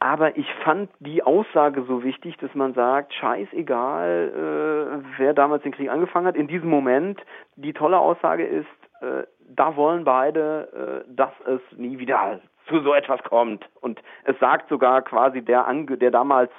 Aber 0.00 0.36
ich 0.36 0.52
fand 0.64 0.90
die 0.98 1.22
Aussage 1.22 1.84
so 1.86 2.02
wichtig, 2.02 2.36
dass 2.38 2.52
man 2.56 2.74
sagt, 2.74 3.14
scheißegal, 3.14 4.32
äh, 4.34 5.18
wer 5.18 5.32
damals 5.32 5.62
den 5.62 5.70
Krieg 5.70 5.88
angefangen 5.88 6.26
hat. 6.26 6.34
In 6.34 6.48
diesem 6.48 6.70
Moment, 6.70 7.20
die 7.54 7.72
tolle 7.72 8.00
Aussage 8.00 8.44
ist, 8.44 8.66
äh, 9.02 9.22
da 9.48 9.76
wollen 9.76 10.02
beide, 10.02 11.04
äh, 11.06 11.14
dass 11.14 11.32
es 11.46 11.60
nie 11.78 12.00
wieder 12.00 12.40
zu 12.66 12.80
so 12.80 12.94
etwas 12.94 13.22
kommt. 13.22 13.64
Und 13.80 14.02
es 14.24 14.36
sagt 14.40 14.70
sogar 14.70 15.02
quasi 15.02 15.40
der, 15.40 15.68
ange 15.68 15.98
der 15.98 16.10
damals 16.10 16.50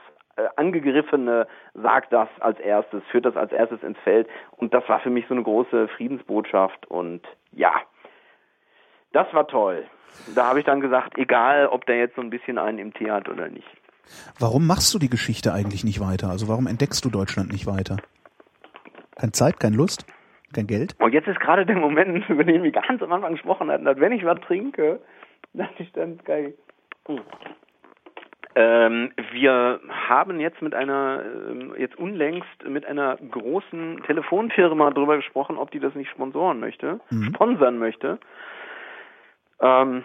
Angegriffene 0.56 1.48
sagt 1.74 2.14
das 2.14 2.30
als 2.40 2.60
erstes, 2.60 3.04
führt 3.12 3.26
das 3.26 3.36
als 3.36 3.52
erstes 3.52 3.84
ins 3.84 3.98
Feld. 4.00 4.28
Und 4.58 4.74
das 4.74 4.88
war 4.88 5.00
für 5.00 5.10
mich 5.10 5.26
so 5.28 5.34
eine 5.34 5.44
große 5.44 5.88
Friedensbotschaft. 5.90 6.86
Und 6.88 7.22
ja, 7.52 7.74
das 9.14 9.32
war 9.34 9.48
toll. 9.48 9.86
Da 10.36 10.48
habe 10.48 10.60
ich 10.60 10.66
dann 10.66 10.82
gesagt, 10.82 11.18
egal, 11.18 11.68
ob 11.68 11.86
der 11.86 11.98
jetzt 11.98 12.16
so 12.16 12.22
ein 12.22 12.30
bisschen 12.30 12.58
einen 12.58 12.80
im 12.80 12.94
Tee 12.94 13.12
hat 13.12 13.30
oder 13.30 13.48
nicht. 13.48 13.68
warum 14.40 14.68
machst 14.68 14.94
du 14.94 15.00
die 15.00 15.10
Geschichte 15.10 15.54
eigentlich 15.54 15.84
nicht 15.84 16.00
weiter? 16.00 16.30
Also 16.30 16.48
warum 16.48 16.68
entdeckst 16.68 17.04
du 17.06 17.10
Deutschland 17.10 17.52
nicht 17.52 17.66
weiter? 17.66 17.98
Keine 19.16 19.32
Zeit, 19.32 19.60
keine 19.60 19.76
Lust, 19.76 20.06
kein 20.54 20.68
Geld? 20.68 20.96
Und 21.00 21.14
jetzt 21.14 21.28
ist 21.28 21.40
gerade 21.40 21.66
der 21.66 21.78
Moment, 21.78 22.28
über 22.30 22.44
den 22.44 22.64
wir 22.64 22.72
ganz 22.72 23.02
am 23.02 23.12
Anfang 23.12 23.34
gesprochen 23.34 23.70
hatten, 23.72 23.86
dass 23.86 24.00
wenn 24.00 24.12
ich 24.12 24.26
was 24.26 24.40
trinke, 24.42 25.02
dass 25.54 25.70
ich 25.78 25.92
dann 25.94 26.18
geil. 26.24 26.54
Hm. 28.56 28.62
Ähm, 28.64 29.12
wir 29.32 29.80
haben 29.90 30.40
jetzt 30.40 30.62
mit 30.62 30.74
einer, 30.76 31.24
ähm, 31.50 31.74
jetzt 31.78 31.98
unlängst 31.98 32.68
mit 32.68 32.86
einer 32.86 33.18
großen 33.18 34.04
Telefonfirma 34.06 34.92
darüber 34.92 35.16
gesprochen, 35.16 35.58
ob 35.58 35.72
die 35.72 35.80
das 35.80 35.96
nicht 35.96 36.12
sponsoren 36.12 36.60
möchte, 36.60 37.00
sponsern 37.30 37.80
möchte. 37.80 38.20
Ähm, 39.62 40.04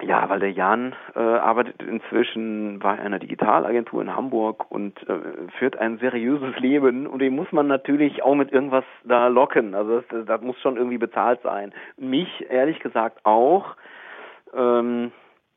ja, 0.00 0.28
weil 0.28 0.40
der 0.40 0.50
Jan 0.50 0.94
äh, 1.14 1.20
arbeitet 1.20 1.80
inzwischen 1.82 2.80
bei 2.80 2.98
einer 2.98 3.18
Digitalagentur 3.18 4.02
in 4.02 4.14
Hamburg 4.14 4.70
und 4.70 4.98
äh, 5.08 5.48
führt 5.58 5.76
ein 5.78 5.98
seriöses 5.98 6.58
Leben 6.58 7.06
und 7.06 7.20
den 7.20 7.36
muss 7.36 7.52
man 7.52 7.68
natürlich 7.68 8.22
auch 8.22 8.34
mit 8.34 8.50
irgendwas 8.50 8.84
da 9.04 9.28
locken. 9.28 9.74
Also 9.74 10.00
das, 10.00 10.26
das 10.26 10.40
muss 10.40 10.58
schon 10.60 10.76
irgendwie 10.76 10.98
bezahlt 10.98 11.40
sein. 11.42 11.72
Mich 11.96 12.46
ehrlich 12.50 12.80
gesagt 12.80 13.24
auch. 13.24 13.76
Ähm, 14.54 15.12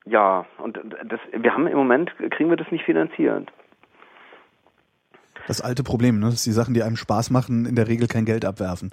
ja, 0.05 0.45
und 0.57 0.77
das, 1.07 1.19
wir 1.31 1.53
haben 1.53 1.67
im 1.67 1.77
Moment 1.77 2.11
kriegen 2.31 2.49
wir 2.49 2.57
das 2.57 2.71
nicht 2.71 2.85
finanziert. 2.85 3.51
Das 5.47 5.61
alte 5.61 5.83
Problem, 5.83 6.19
ne? 6.19 6.31
dass 6.31 6.43
die 6.43 6.51
Sachen, 6.51 6.73
die 6.73 6.81
einem 6.81 6.95
Spaß 6.95 7.29
machen, 7.29 7.65
in 7.65 7.75
der 7.75 7.87
Regel 7.87 8.07
kein 8.07 8.25
Geld 8.25 8.45
abwerfen. 8.45 8.91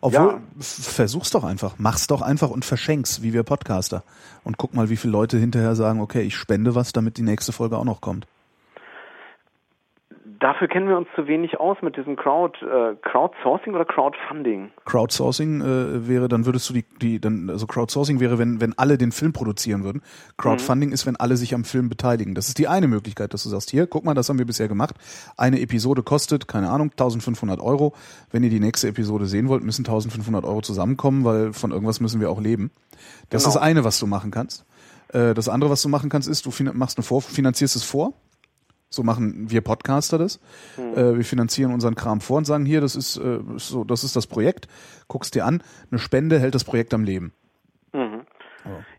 Obwohl, 0.00 0.32
Ja. 0.32 0.40
versuch's 0.58 1.30
doch 1.30 1.44
einfach. 1.44 1.74
Mach's 1.78 2.08
doch 2.08 2.22
einfach 2.22 2.50
und 2.50 2.64
verschenk's, 2.64 3.22
wie 3.22 3.32
wir 3.32 3.44
Podcaster. 3.44 4.02
Und 4.42 4.58
guck 4.58 4.74
mal, 4.74 4.90
wie 4.90 4.96
viele 4.96 5.12
Leute 5.12 5.38
hinterher 5.38 5.76
sagen, 5.76 6.00
okay, 6.00 6.22
ich 6.22 6.34
spende 6.34 6.74
was, 6.74 6.92
damit 6.92 7.18
die 7.18 7.22
nächste 7.22 7.52
Folge 7.52 7.76
auch 7.78 7.84
noch 7.84 8.00
kommt. 8.00 8.26
Dafür 10.42 10.66
kennen 10.66 10.88
wir 10.88 10.96
uns 10.96 11.06
zu 11.14 11.28
wenig 11.28 11.60
aus 11.60 11.76
mit 11.82 11.96
diesem 11.96 12.16
Crowd, 12.16 12.58
äh, 12.66 12.96
Crowdsourcing 13.00 13.76
oder 13.76 13.84
Crowdfunding. 13.84 14.72
Crowdsourcing 14.86 15.60
äh, 15.60 16.08
wäre, 16.08 16.26
dann 16.26 16.46
würdest 16.46 16.68
du 16.68 16.74
die, 16.74 16.84
die, 17.00 17.20
dann, 17.20 17.48
also 17.48 17.68
Crowdsourcing 17.68 18.18
wäre, 18.18 18.38
wenn, 18.38 18.60
wenn 18.60 18.76
alle 18.76 18.98
den 18.98 19.12
Film 19.12 19.32
produzieren 19.32 19.84
würden. 19.84 20.02
Crowdfunding 20.38 20.90
ist, 20.90 21.06
wenn 21.06 21.14
alle 21.14 21.36
sich 21.36 21.54
am 21.54 21.62
Film 21.62 21.88
beteiligen. 21.88 22.34
Das 22.34 22.48
ist 22.48 22.58
die 22.58 22.66
eine 22.66 22.88
Möglichkeit, 22.88 23.32
dass 23.32 23.44
du 23.44 23.50
sagst, 23.50 23.70
hier, 23.70 23.86
guck 23.86 24.04
mal, 24.04 24.14
das 24.14 24.28
haben 24.28 24.38
wir 24.38 24.44
bisher 24.44 24.66
gemacht. 24.66 24.96
Eine 25.36 25.60
Episode 25.60 26.02
kostet, 26.02 26.48
keine 26.48 26.70
Ahnung, 26.70 26.90
1500 26.90 27.60
Euro. 27.60 27.92
Wenn 28.32 28.42
ihr 28.42 28.50
die 28.50 28.58
nächste 28.58 28.88
Episode 28.88 29.26
sehen 29.26 29.48
wollt, 29.48 29.62
müssen 29.62 29.82
1500 29.86 30.44
Euro 30.44 30.60
zusammenkommen, 30.60 31.24
weil 31.24 31.52
von 31.52 31.70
irgendwas 31.70 32.00
müssen 32.00 32.20
wir 32.20 32.30
auch 32.30 32.40
leben. 32.40 32.72
Das 33.30 33.44
Genau. 33.44 33.50
ist 33.50 33.54
das 33.54 33.56
eine, 33.58 33.84
was 33.84 34.00
du 34.00 34.08
machen 34.08 34.32
kannst. 34.32 34.64
Äh, 35.12 35.34
das 35.34 35.48
andere, 35.48 35.70
was 35.70 35.82
du 35.82 35.88
machen 35.88 36.10
kannst, 36.10 36.28
ist, 36.28 36.46
du 36.46 36.50
machst 36.72 36.98
eine 36.98 37.04
vor, 37.04 37.22
finanzierst 37.22 37.76
es 37.76 37.84
vor. 37.84 38.12
So 38.92 39.02
machen 39.02 39.50
wir 39.50 39.62
Podcaster 39.62 40.18
das. 40.18 40.40
Äh, 40.76 41.16
wir 41.16 41.24
finanzieren 41.24 41.72
unseren 41.72 41.94
Kram 41.94 42.20
vor 42.20 42.38
und 42.38 42.44
sagen 42.44 42.66
hier, 42.66 42.80
das 42.80 42.94
ist 42.94 43.16
äh, 43.16 43.40
so, 43.56 43.84
das 43.84 44.04
ist 44.04 44.16
das 44.16 44.26
Projekt. 44.26 44.68
Guckst 45.08 45.34
dir 45.34 45.44
an, 45.44 45.62
eine 45.90 45.98
Spende 45.98 46.38
hält 46.38 46.54
das 46.54 46.64
Projekt 46.64 46.92
am 46.94 47.04
Leben. 47.04 47.32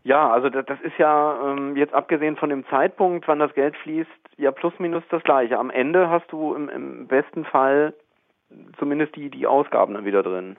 Ja, 0.02 0.30
also 0.30 0.50
das, 0.50 0.66
das 0.66 0.80
ist 0.82 0.98
ja 0.98 1.52
ähm, 1.52 1.76
jetzt 1.76 1.94
abgesehen 1.94 2.36
von 2.36 2.50
dem 2.50 2.66
Zeitpunkt, 2.66 3.26
wann 3.28 3.38
das 3.38 3.54
Geld 3.54 3.76
fließt, 3.78 4.10
ja 4.36 4.50
plus 4.50 4.74
minus 4.78 5.02
das 5.10 5.22
gleiche. 5.22 5.58
Am 5.58 5.70
Ende 5.70 6.10
hast 6.10 6.30
du 6.30 6.54
im, 6.54 6.68
im 6.68 7.06
besten 7.06 7.44
Fall 7.44 7.94
zumindest 8.78 9.16
die, 9.16 9.30
die 9.30 9.46
Ausgaben 9.46 9.94
dann 9.94 10.04
wieder 10.04 10.22
drin. 10.22 10.56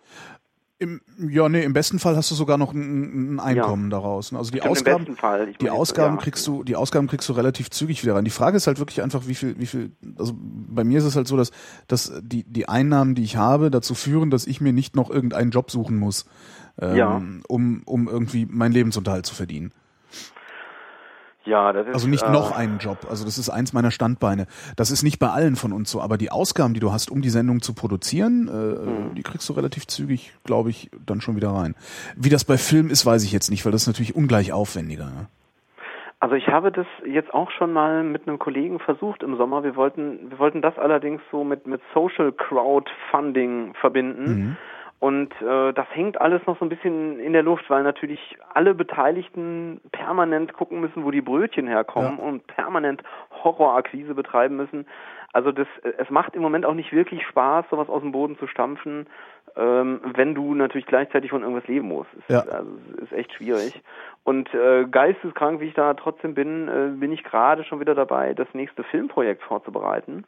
Im, 0.77 0.99
ja, 1.17 1.47
nee, 1.47 1.63
im 1.63 1.71
besten 1.71 1.99
Fall 1.99 2.17
hast 2.17 2.29
du 2.31 2.35
sogar 2.35 2.57
noch 2.57 2.73
ein, 2.73 3.35
ein 3.35 3.39
Einkommen 3.39 3.89
daraus. 3.89 4.33
ne? 4.33 4.37
Also 4.37 4.51
die 4.51 4.57
Stimmt, 4.57 4.65
im 4.65 4.71
Ausgaben, 4.71 5.15
Fall. 5.15 5.53
Die 5.53 5.69
Ausgaben 5.69 6.15
ja. 6.15 6.21
kriegst 6.21 6.45
du, 6.47 6.63
die 6.65 6.75
Ausgaben 6.75 7.07
kriegst 7.07 7.29
du 7.29 7.33
relativ 7.33 7.69
zügig 7.69 8.03
wieder 8.03 8.15
rein. 8.15 8.25
Die 8.25 8.29
Frage 8.31 8.57
ist 8.57 8.67
halt 8.67 8.77
wirklich 8.79 9.01
einfach, 9.01 9.25
wie 9.25 9.35
viel, 9.35 9.57
wie 9.57 9.67
viel, 9.67 9.93
also 10.17 10.33
bei 10.37 10.83
mir 10.83 10.97
ist 10.97 11.05
es 11.05 11.15
halt 11.15 11.29
so, 11.29 11.37
dass, 11.37 11.51
dass 11.87 12.11
die, 12.21 12.43
die 12.43 12.67
Einnahmen, 12.67 13.15
die 13.15 13.23
ich 13.23 13.37
habe, 13.37 13.71
dazu 13.71 13.95
führen, 13.95 14.31
dass 14.31 14.45
ich 14.47 14.59
mir 14.59 14.73
nicht 14.73 14.97
noch 14.97 15.09
irgendeinen 15.09 15.51
Job 15.51 15.71
suchen 15.71 15.97
muss, 15.97 16.25
ähm, 16.81 16.95
Ja. 16.97 17.21
um, 17.47 17.81
um 17.85 18.09
irgendwie 18.09 18.45
meinen 18.45 18.73
Lebensunterhalt 18.73 19.25
zu 19.25 19.33
verdienen. 19.33 19.71
Ja, 21.45 21.71
das 21.73 21.87
ist 21.87 21.93
Also 21.93 22.07
nicht 22.07 22.23
äh, 22.23 22.31
noch 22.31 22.51
einen 22.51 22.79
Job. 22.79 23.05
Also 23.09 23.23
das 23.23 23.37
ist 23.37 23.49
eins 23.49 23.71
meiner 23.71 23.91
Standbeine. 23.91 24.47
Das 24.75 24.91
ist 24.91 25.03
nicht 25.03 25.19
bei 25.19 25.29
allen 25.29 25.55
von 25.55 25.73
uns 25.73 25.91
so, 25.91 26.01
aber 26.01 26.17
die 26.17 26.31
Ausgaben, 26.31 26.73
die 26.73 26.79
du 26.79 26.91
hast, 26.91 27.11
um 27.11 27.21
die 27.21 27.29
Sendung 27.29 27.61
zu 27.61 27.73
produzieren, 27.73 28.47
äh, 28.47 29.15
die 29.15 29.23
kriegst 29.23 29.47
du 29.47 29.53
relativ 29.53 29.87
zügig, 29.87 30.33
glaube 30.43 30.71
ich, 30.71 30.89
dann 31.05 31.21
schon 31.21 31.35
wieder 31.35 31.49
rein. 31.49 31.75
Wie 32.15 32.29
das 32.29 32.45
bei 32.45 32.57
Film 32.57 32.89
ist, 32.89 33.05
weiß 33.05 33.23
ich 33.23 33.31
jetzt 33.31 33.49
nicht, 33.49 33.63
weil 33.65 33.71
das 33.71 33.83
ist 33.83 33.87
natürlich 33.87 34.15
ungleich 34.15 34.53
aufwendiger. 34.53 35.05
Ne? 35.05 35.27
Also 36.19 36.35
ich 36.35 36.47
habe 36.47 36.71
das 36.71 36.87
jetzt 37.05 37.33
auch 37.33 37.51
schon 37.51 37.71
mal 37.71 38.03
mit 38.03 38.27
einem 38.27 38.39
Kollegen 38.39 38.79
versucht 38.79 39.21
im 39.21 39.37
Sommer. 39.37 39.63
Wir 39.63 39.75
wollten, 39.75 40.31
wir 40.31 40.39
wollten 40.39 40.61
das 40.61 40.77
allerdings 40.79 41.21
so 41.31 41.43
mit, 41.43 41.67
mit 41.67 41.81
Social 41.93 42.31
Crowdfunding 42.31 43.75
verbinden. 43.79 44.57
Und 45.05 45.39
äh, 45.39 45.71
das 45.71 45.85
hängt 45.91 46.19
alles 46.19 46.43
noch 46.47 46.57
so 46.57 46.65
ein 46.65 46.69
bisschen 46.69 47.19
in 47.19 47.33
der 47.33 47.43
Luft, 47.43 47.69
weil 47.69 47.83
natürlich 47.83 48.37
alle 48.55 48.73
Beteiligten 48.73 49.79
permanent 49.91 50.53
gucken 50.53 50.81
müssen, 50.81 51.05
wo 51.05 51.11
die 51.11 51.21
Brötchen 51.21 51.67
herkommen 51.67 52.17
Ja. 52.17 52.23
und 52.23 52.47
permanent 52.47 53.03
Horrorakquise 53.43 54.15
betreiben 54.15 54.55
müssen. 54.55 54.87
Also 55.31 55.51
das, 55.51 55.67
äh, 55.83 55.93
es 55.99 56.09
macht 56.09 56.35
im 56.35 56.41
Moment 56.41 56.65
auch 56.65 56.73
nicht 56.73 56.91
wirklich 56.91 57.23
Spaß, 57.27 57.65
sowas 57.69 57.87
aus 57.87 58.01
dem 58.01 58.13
Boden 58.13 58.35
zu 58.39 58.47
stampfen, 58.47 59.05
ähm, 59.55 60.01
wenn 60.15 60.33
du 60.33 60.55
natürlich 60.55 60.87
gleichzeitig 60.87 61.29
von 61.29 61.43
irgendwas 61.43 61.67
leben 61.67 61.87
musst. 61.87 62.09
Es 62.17 62.27
Ja. 62.33 62.39
ist, 62.39 62.49
also, 62.49 62.71
es 62.97 63.03
ist 63.03 63.13
echt 63.13 63.31
schwierig. 63.33 63.79
Und 64.23 64.51
äh, 64.55 64.85
geisteskrank, 64.85 65.59
wie 65.59 65.67
ich 65.67 65.75
da 65.75 65.93
trotzdem 65.93 66.33
bin, 66.33 66.67
äh, 66.67 66.97
bin 66.99 67.11
ich 67.11 67.23
gerade 67.23 67.63
schon 67.63 67.79
wieder 67.79 67.93
dabei, 67.93 68.33
das 68.33 68.47
nächste 68.55 68.83
Filmprojekt 68.83 69.43
vorzubereiten 69.43 70.25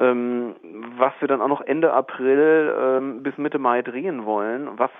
ähm, 0.00 0.56
was 0.96 1.12
wir 1.20 1.28
dann 1.28 1.40
auch 1.40 1.48
noch 1.48 1.60
Ende 1.60 1.92
April 1.92 2.74
ähm, 2.78 3.22
bis 3.22 3.36
Mitte 3.38 3.58
Mai 3.58 3.82
drehen 3.82 4.24
wollen, 4.24 4.78
was 4.78 4.90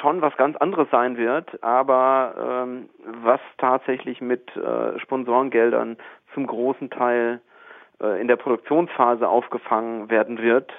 schon 0.00 0.22
was 0.22 0.36
ganz 0.36 0.56
anderes 0.56 0.88
sein 0.90 1.16
wird, 1.16 1.62
aber 1.62 2.64
ähm, 2.66 2.88
was 3.22 3.40
tatsächlich 3.58 4.20
mit 4.20 4.56
äh, 4.56 4.98
Sponsorengeldern 4.98 5.96
zum 6.32 6.46
großen 6.46 6.90
Teil 6.90 7.40
äh, 8.00 8.20
in 8.20 8.28
der 8.28 8.36
Produktionsphase 8.36 9.28
aufgefangen 9.28 10.10
werden 10.10 10.40
wird. 10.40 10.72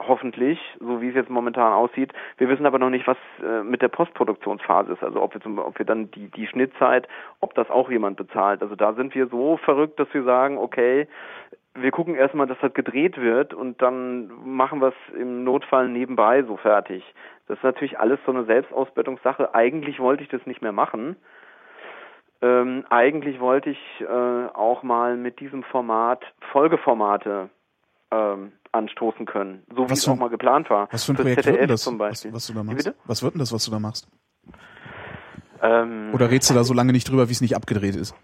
Hoffentlich, 0.00 0.60
so 0.78 1.00
wie 1.00 1.08
es 1.08 1.16
jetzt 1.16 1.30
momentan 1.30 1.72
aussieht. 1.72 2.12
Wir 2.36 2.48
wissen 2.48 2.66
aber 2.66 2.78
noch 2.78 2.90
nicht, 2.90 3.08
was 3.08 3.16
äh, 3.42 3.64
mit 3.64 3.82
der 3.82 3.88
Postproduktionsphase 3.88 4.92
ist. 4.92 5.02
Also 5.02 5.20
ob 5.20 5.34
wir, 5.34 5.40
zum, 5.40 5.58
ob 5.58 5.76
wir 5.78 5.86
dann 5.86 6.10
die, 6.12 6.28
die 6.28 6.46
Schnittzeit, 6.46 7.08
ob 7.40 7.54
das 7.54 7.68
auch 7.68 7.90
jemand 7.90 8.16
bezahlt. 8.16 8.62
Also 8.62 8.76
da 8.76 8.92
sind 8.94 9.14
wir 9.16 9.26
so 9.26 9.56
verrückt, 9.56 9.98
dass 9.98 10.12
wir 10.14 10.22
sagen, 10.22 10.56
okay, 10.56 11.08
wir 11.80 11.90
gucken 11.90 12.14
erstmal, 12.14 12.46
dass 12.46 12.58
das 12.60 12.72
gedreht 12.74 13.16
wird 13.18 13.54
und 13.54 13.80
dann 13.82 14.28
machen 14.44 14.80
wir 14.80 14.88
es 14.88 15.14
im 15.14 15.44
Notfall 15.44 15.88
nebenbei 15.88 16.42
so 16.42 16.56
fertig. 16.56 17.02
Das 17.46 17.58
ist 17.58 17.64
natürlich 17.64 17.98
alles 17.98 18.18
so 18.26 18.32
eine 18.32 18.44
Selbstausbeutungssache. 18.44 19.54
Eigentlich 19.54 19.98
wollte 20.00 20.22
ich 20.22 20.28
das 20.28 20.44
nicht 20.46 20.60
mehr 20.62 20.72
machen. 20.72 21.16
ähm, 22.42 22.84
eigentlich 22.90 23.40
wollte 23.40 23.70
ich 23.70 23.78
äh, 24.00 24.04
auch 24.54 24.82
mal 24.82 25.16
mit 25.16 25.40
diesem 25.40 25.62
Format 25.64 26.22
Folgeformate 26.52 27.50
ähm, 28.10 28.52
anstoßen 28.72 29.26
können, 29.26 29.62
so 29.74 29.86
wie 29.86 29.90
Was 29.90 29.98
es 29.98 30.04
für- 30.04 30.12
auch 30.12 30.16
mal 30.16 30.28
geplant 30.30 30.70
war. 30.70 30.88
Was 30.92 31.04
für 31.04 31.12
ein 31.12 31.16
Fürs 31.16 31.24
Projekt 31.24 31.36
wird 31.38 31.44
ZDF 31.46 31.60
denn 31.60 31.68
das, 31.68 31.82
zum 31.82 31.98
was, 31.98 32.08
Beispiel. 32.10 32.32
was 32.34 32.46
du 32.46 32.52
da 32.54 32.60
Wie 32.62 32.66
machst? 32.66 32.94
Was 33.06 33.22
wird 33.22 33.34
denn 33.34 33.38
das, 33.40 33.52
was 33.52 33.64
du 33.64 33.70
da 33.70 33.78
machst? 33.78 34.08
Ähm, 35.62 36.10
Oder 36.14 36.30
redst 36.30 36.48
du 36.50 36.54
da 36.54 36.62
so 36.64 36.72
lange 36.74 36.92
nicht 36.92 37.10
drüber, 37.10 37.28
wie 37.28 37.32
es 37.32 37.40
nicht 37.40 37.56
abgedreht 37.56 37.96
ist? 37.96 38.14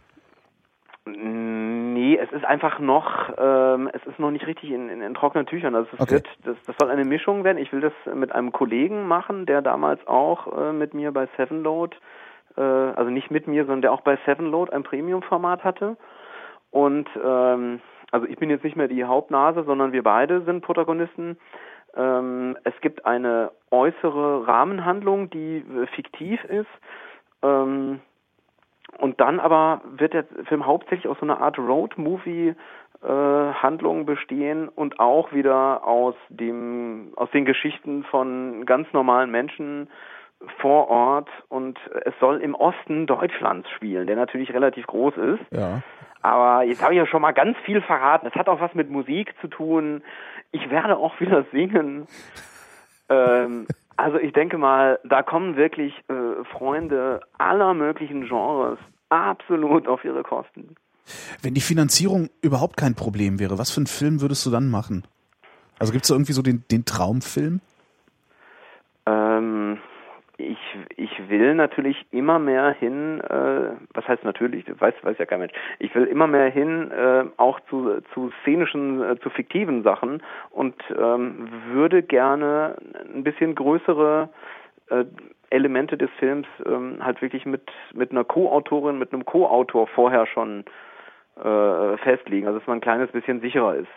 Es 2.25 2.33
ist 2.33 2.45
einfach 2.45 2.79
noch, 2.79 3.31
ähm, 3.37 3.91
es 3.93 4.05
ist 4.07 4.19
noch 4.19 4.31
nicht 4.31 4.47
richtig 4.47 4.71
in, 4.71 4.89
in, 4.89 5.03
in 5.03 5.15
trockenen 5.15 5.47
Tüchern. 5.47 5.75
Also 5.75 5.89
es 5.93 6.01
Okay. 6.01 6.15
wird, 6.15 6.29
das, 6.45 6.57
das 6.67 6.77
soll 6.79 6.91
eine 6.91 7.05
Mischung 7.05 7.45
werden. 7.45 7.59
Ich 7.59 7.73
will 7.73 7.81
das 7.81 7.93
mit 8.15 8.33
einem 8.33 8.51
Kollegen 8.51 9.07
machen, 9.07 9.45
der 9.45 9.61
damals 9.61 10.07
auch 10.07 10.57
äh, 10.57 10.73
mit 10.73 10.95
mir 10.95 11.13
bei 11.13 11.29
Sevenload, 11.37 11.95
äh, 12.57 12.61
also 12.63 13.11
nicht 13.11 13.31
mit 13.31 13.47
mir, 13.47 13.65
sondern 13.65 13.83
der 13.83 13.93
auch 13.93 14.01
bei 14.01 14.19
Sevenload 14.25 14.73
ein 14.73 14.85
Premium-Format 14.85 15.65
hatte. 15.65 15.97
Und 16.71 17.09
ähm, 17.23 17.81
also 18.11 18.27
ich 18.27 18.37
bin 18.37 18.49
jetzt 18.49 18.65
nicht 18.65 18.77
mehr 18.77 18.89
die 18.89 19.05
Hauptnase, 19.05 19.65
sondern 19.65 19.93
wir 19.93 20.03
beide 20.03 20.43
sind 20.43 20.63
Protagonisten. 20.63 21.37
Ähm, 21.97 22.57
es 22.65 22.75
gibt 22.81 23.05
eine 23.05 23.51
äußere 23.71 24.47
Rahmenhandlung, 24.47 25.31
die 25.31 25.59
äh, 25.59 25.87
fiktiv 25.95 26.43
ist. 26.45 26.71
Ähm, 27.43 28.01
und 28.99 29.21
dann 29.21 29.41
aber 29.41 29.81
wird 29.85 30.15
der 30.15 30.25
Film 30.49 30.67
hauptsächlich 30.67 31.09
aus 31.09 31.19
so 31.19 31.27
einer 31.27 31.41
Art 31.41 31.59
Road-Movie-Handlung 31.59 34.07
bestehen 34.07 34.69
und 34.69 35.01
auch 35.01 35.33
wieder 35.33 35.85
aus 35.87 36.15
dem 36.29 37.13
aus 37.17 37.29
den 37.33 37.45
Geschichten 37.45 38.05
von 38.05 38.65
ganz 38.67 38.87
normalen 38.93 39.31
Menschen 39.31 39.89
vor 40.59 40.89
Ort 40.89 41.29
und 41.49 41.79
es 42.05 42.15
soll 42.21 42.41
im 42.41 42.55
Osten 42.55 43.07
Deutschlands 43.07 43.69
spielen, 43.71 44.07
der 44.07 44.15
natürlich 44.17 44.53
relativ 44.53 44.87
groß 44.87 45.17
ist. 45.17 45.41
Ja. 45.51 45.81
Aber 46.23 46.65
jetzt 46.65 46.83
habe 46.83 46.93
ich 46.95 46.99
ja 46.99 47.07
schon 47.07 47.23
mal 47.23 47.33
ganz 47.33 47.57
viel 47.65 47.81
verraten. 47.83 48.27
Es 48.27 48.35
hat 48.35 48.49
auch 48.49 48.61
was 48.61 48.75
mit 48.75 48.91
Musik 48.91 49.35
zu 49.41 49.49
tun. 49.49 50.03
Ich 50.53 50.71
werde 50.71 50.97
auch 50.97 51.19
wieder 51.21 51.45
singen. 51.53 52.07
Ähm, 53.11 53.67
also 53.97 54.19
ich 54.19 54.33
denke 54.33 54.59
mal, 54.59 54.99
da 55.05 55.23
kommen 55.23 55.57
wirklich 55.57 55.95
äh, 56.09 56.45
Freunde 56.53 57.21
aller 57.39 57.75
möglichen 57.75 58.27
Genres 58.27 58.79
absolut 59.09 59.87
auf 59.87 60.05
ihre 60.05 60.23
Kosten. 60.23 60.75
Wenn 61.43 61.55
die 61.55 61.61
Finanzierung 61.61 62.31
überhaupt 62.41 62.77
kein 62.77 62.95
Problem 62.95 63.39
wäre, 63.39 63.59
was 63.59 63.71
für 63.71 63.81
einen 63.81 63.87
Film 63.87 64.21
würdest 64.21 64.45
du 64.47 64.51
dann 64.51 64.71
machen? 64.71 65.05
Also 65.79 65.93
gibt 65.93 66.05
es 66.05 66.09
da 66.09 66.15
irgendwie 66.15 66.33
so 66.33 66.43
den, 66.43 66.65
den 66.71 66.85
Traumfilm? 66.85 67.61
Ähm, 69.07 69.79
ich, 70.37 70.59
ich 70.97 71.29
will 71.29 71.55
natürlich 71.55 72.05
immer 72.11 72.39
mehr 72.39 72.71
hin, 72.73 73.21
äh, 73.21 73.71
was 73.93 74.09
heißt 74.09 74.25
natürlich, 74.25 74.65
weiß, 74.69 74.95
weiß 75.03 75.19
ja 75.19 75.27
kein 75.27 75.41
Mensch, 75.41 75.53
ich 75.79 75.95
will 75.95 76.05
immer 76.05 76.27
mehr 76.27 76.51
hin, 76.51 76.91
äh, 76.91 77.25
auch 77.37 77.61
zu, 77.71 78.01
zu 78.13 78.33
szenischen, 78.43 79.03
äh, 79.03 79.19
zu 79.21 79.31
fiktiven 79.31 79.83
Sachen 79.83 80.23
und 80.51 80.75
ähm, 80.97 81.49
würde 81.73 82.03
gerne 82.03 82.77
ein 83.15 83.23
bisschen 83.23 83.55
größere 83.55 84.29
äh, 84.91 85.05
Elemente 85.51 85.97
des 85.97 86.11
Films 86.19 86.49
ähm, 86.67 86.99
halt 87.01 87.23
wirklich 87.23 87.47
mit, 87.47 87.71
mit 87.93 88.11
einer 88.11 88.25
Co-Autorin, 88.25 88.99
mit 88.99 89.13
einem 89.13 89.25
Co-Autor 89.25 89.87
vorher 89.87 90.27
schon 90.27 90.65
äh, 91.37 91.97
festlegen, 91.99 92.47
also 92.47 92.59
dass 92.59 92.67
man 92.67 92.79
ein 92.79 92.81
kleines 92.81 93.13
bisschen 93.13 93.41
sicherer 93.41 93.77
ist. 93.77 93.89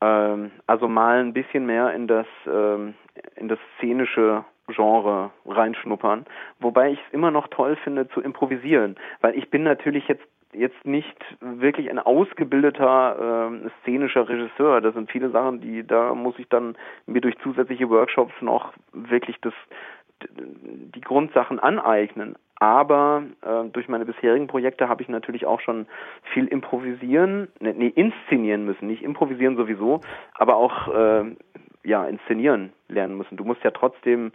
Ähm, 0.00 0.52
also 0.66 0.88
mal 0.88 1.18
ein 1.18 1.34
bisschen 1.34 1.66
mehr 1.66 1.92
in 1.92 2.06
das 2.06 2.26
ähm, 2.46 2.94
in 3.36 3.48
das 3.48 3.58
szenische 3.76 4.44
Genre 4.68 5.30
reinschnuppern, 5.46 6.26
wobei 6.60 6.92
ich 6.92 6.98
es 7.06 7.14
immer 7.14 7.30
noch 7.30 7.48
toll 7.48 7.76
finde 7.76 8.08
zu 8.08 8.20
improvisieren, 8.20 8.96
weil 9.20 9.36
ich 9.36 9.50
bin 9.50 9.62
natürlich 9.62 10.08
jetzt 10.08 10.24
jetzt 10.54 10.86
nicht 10.86 11.16
wirklich 11.40 11.90
ein 11.90 11.98
ausgebildeter 11.98 13.48
ähm, 13.50 13.70
szenischer 13.82 14.28
Regisseur. 14.28 14.80
Das 14.80 14.94
sind 14.94 15.10
viele 15.10 15.28
Sachen, 15.30 15.60
die 15.60 15.86
da 15.86 16.14
muss 16.14 16.38
ich 16.38 16.48
dann 16.48 16.74
mir 17.06 17.20
durch 17.20 17.36
zusätzliche 17.42 17.90
Workshops 17.90 18.32
noch 18.40 18.72
wirklich 18.92 19.36
das 19.42 19.52
die 20.34 21.00
Grundsachen 21.00 21.60
aneignen. 21.60 22.36
Aber 22.60 23.22
äh, 23.42 23.68
durch 23.70 23.88
meine 23.88 24.04
bisherigen 24.04 24.48
Projekte 24.48 24.88
habe 24.88 25.02
ich 25.02 25.08
natürlich 25.08 25.46
auch 25.46 25.60
schon 25.60 25.86
viel 26.32 26.46
improvisieren, 26.46 27.48
nee, 27.60 27.72
nee, 27.76 27.88
inszenieren 27.88 28.64
müssen, 28.64 28.88
nicht 28.88 29.02
improvisieren 29.02 29.56
sowieso, 29.56 30.00
aber 30.34 30.56
auch 30.56 30.88
äh, 30.88 31.36
ja 31.84 32.04
inszenieren 32.06 32.72
lernen 32.88 33.16
müssen. 33.16 33.36
Du 33.36 33.44
musst 33.44 33.62
ja 33.62 33.70
trotzdem 33.70 34.32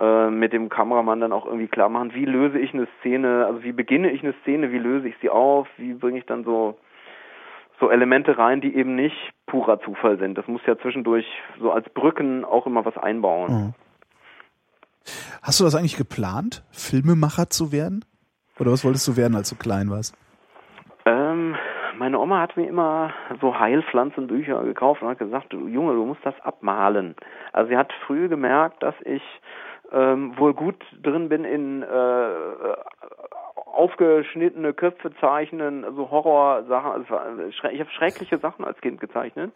äh, 0.00 0.30
mit 0.30 0.52
dem 0.52 0.68
Kameramann 0.68 1.20
dann 1.20 1.32
auch 1.32 1.46
irgendwie 1.46 1.68
klar 1.68 1.88
machen, 1.88 2.14
wie 2.14 2.24
löse 2.24 2.58
ich 2.58 2.72
eine 2.72 2.88
Szene, 2.98 3.46
also 3.46 3.62
wie 3.62 3.72
beginne 3.72 4.10
ich 4.10 4.22
eine 4.22 4.34
Szene, 4.42 4.72
wie 4.72 4.78
löse 4.78 5.08
ich 5.08 5.14
sie 5.20 5.30
auf, 5.30 5.68
wie 5.76 5.92
bringe 5.94 6.18
ich 6.18 6.26
dann 6.26 6.44
so 6.44 6.78
so 7.78 7.90
Elemente 7.90 8.36
rein, 8.36 8.60
die 8.60 8.74
eben 8.76 8.94
nicht 8.94 9.16
purer 9.46 9.80
Zufall 9.80 10.18
sind. 10.18 10.36
Das 10.36 10.46
muss 10.46 10.60
ja 10.66 10.78
zwischendurch 10.78 11.26
so 11.58 11.72
als 11.72 11.88
Brücken 11.90 12.44
auch 12.44 12.66
immer 12.66 12.84
was 12.84 12.96
einbauen. 12.96 13.52
Mhm. 13.52 13.74
Hast 15.42 15.60
du 15.60 15.64
das 15.64 15.74
eigentlich 15.74 15.96
geplant, 15.96 16.62
Filmemacher 16.70 17.48
zu 17.48 17.72
werden? 17.72 18.04
Oder 18.58 18.72
was 18.72 18.84
wolltest 18.84 19.08
du 19.08 19.16
werden, 19.16 19.34
als 19.34 19.48
du 19.48 19.56
klein 19.56 19.88
warst? 19.90 20.14
Ähm, 21.06 21.56
meine 21.98 22.18
Oma 22.18 22.40
hat 22.40 22.56
mir 22.56 22.68
immer 22.68 23.14
so 23.40 23.58
Heilpflanzenbücher 23.58 24.62
gekauft 24.64 25.02
und 25.02 25.08
hat 25.08 25.18
gesagt, 25.18 25.52
du 25.52 25.66
Junge, 25.66 25.94
du 25.94 26.04
musst 26.04 26.24
das 26.24 26.38
abmalen. 26.42 27.14
Also 27.52 27.70
sie 27.70 27.76
hat 27.76 27.92
früh 28.06 28.28
gemerkt, 28.28 28.82
dass 28.82 28.94
ich 29.04 29.22
ähm, 29.92 30.38
wohl 30.38 30.54
gut 30.54 30.82
drin 31.02 31.28
bin 31.28 31.44
in 31.44 31.82
äh, 31.82 31.86
aufgeschnittene 33.66 34.72
Köpfe 34.72 35.12
zeichnen, 35.20 35.84
also 35.84 36.10
Horrorsachen. 36.10 36.90
Also 36.92 37.42
ich 37.44 37.80
habe 37.80 37.90
schreckliche 37.90 38.38
Sachen 38.38 38.64
als 38.64 38.80
Kind 38.80 39.00
gezeichnet. 39.00 39.52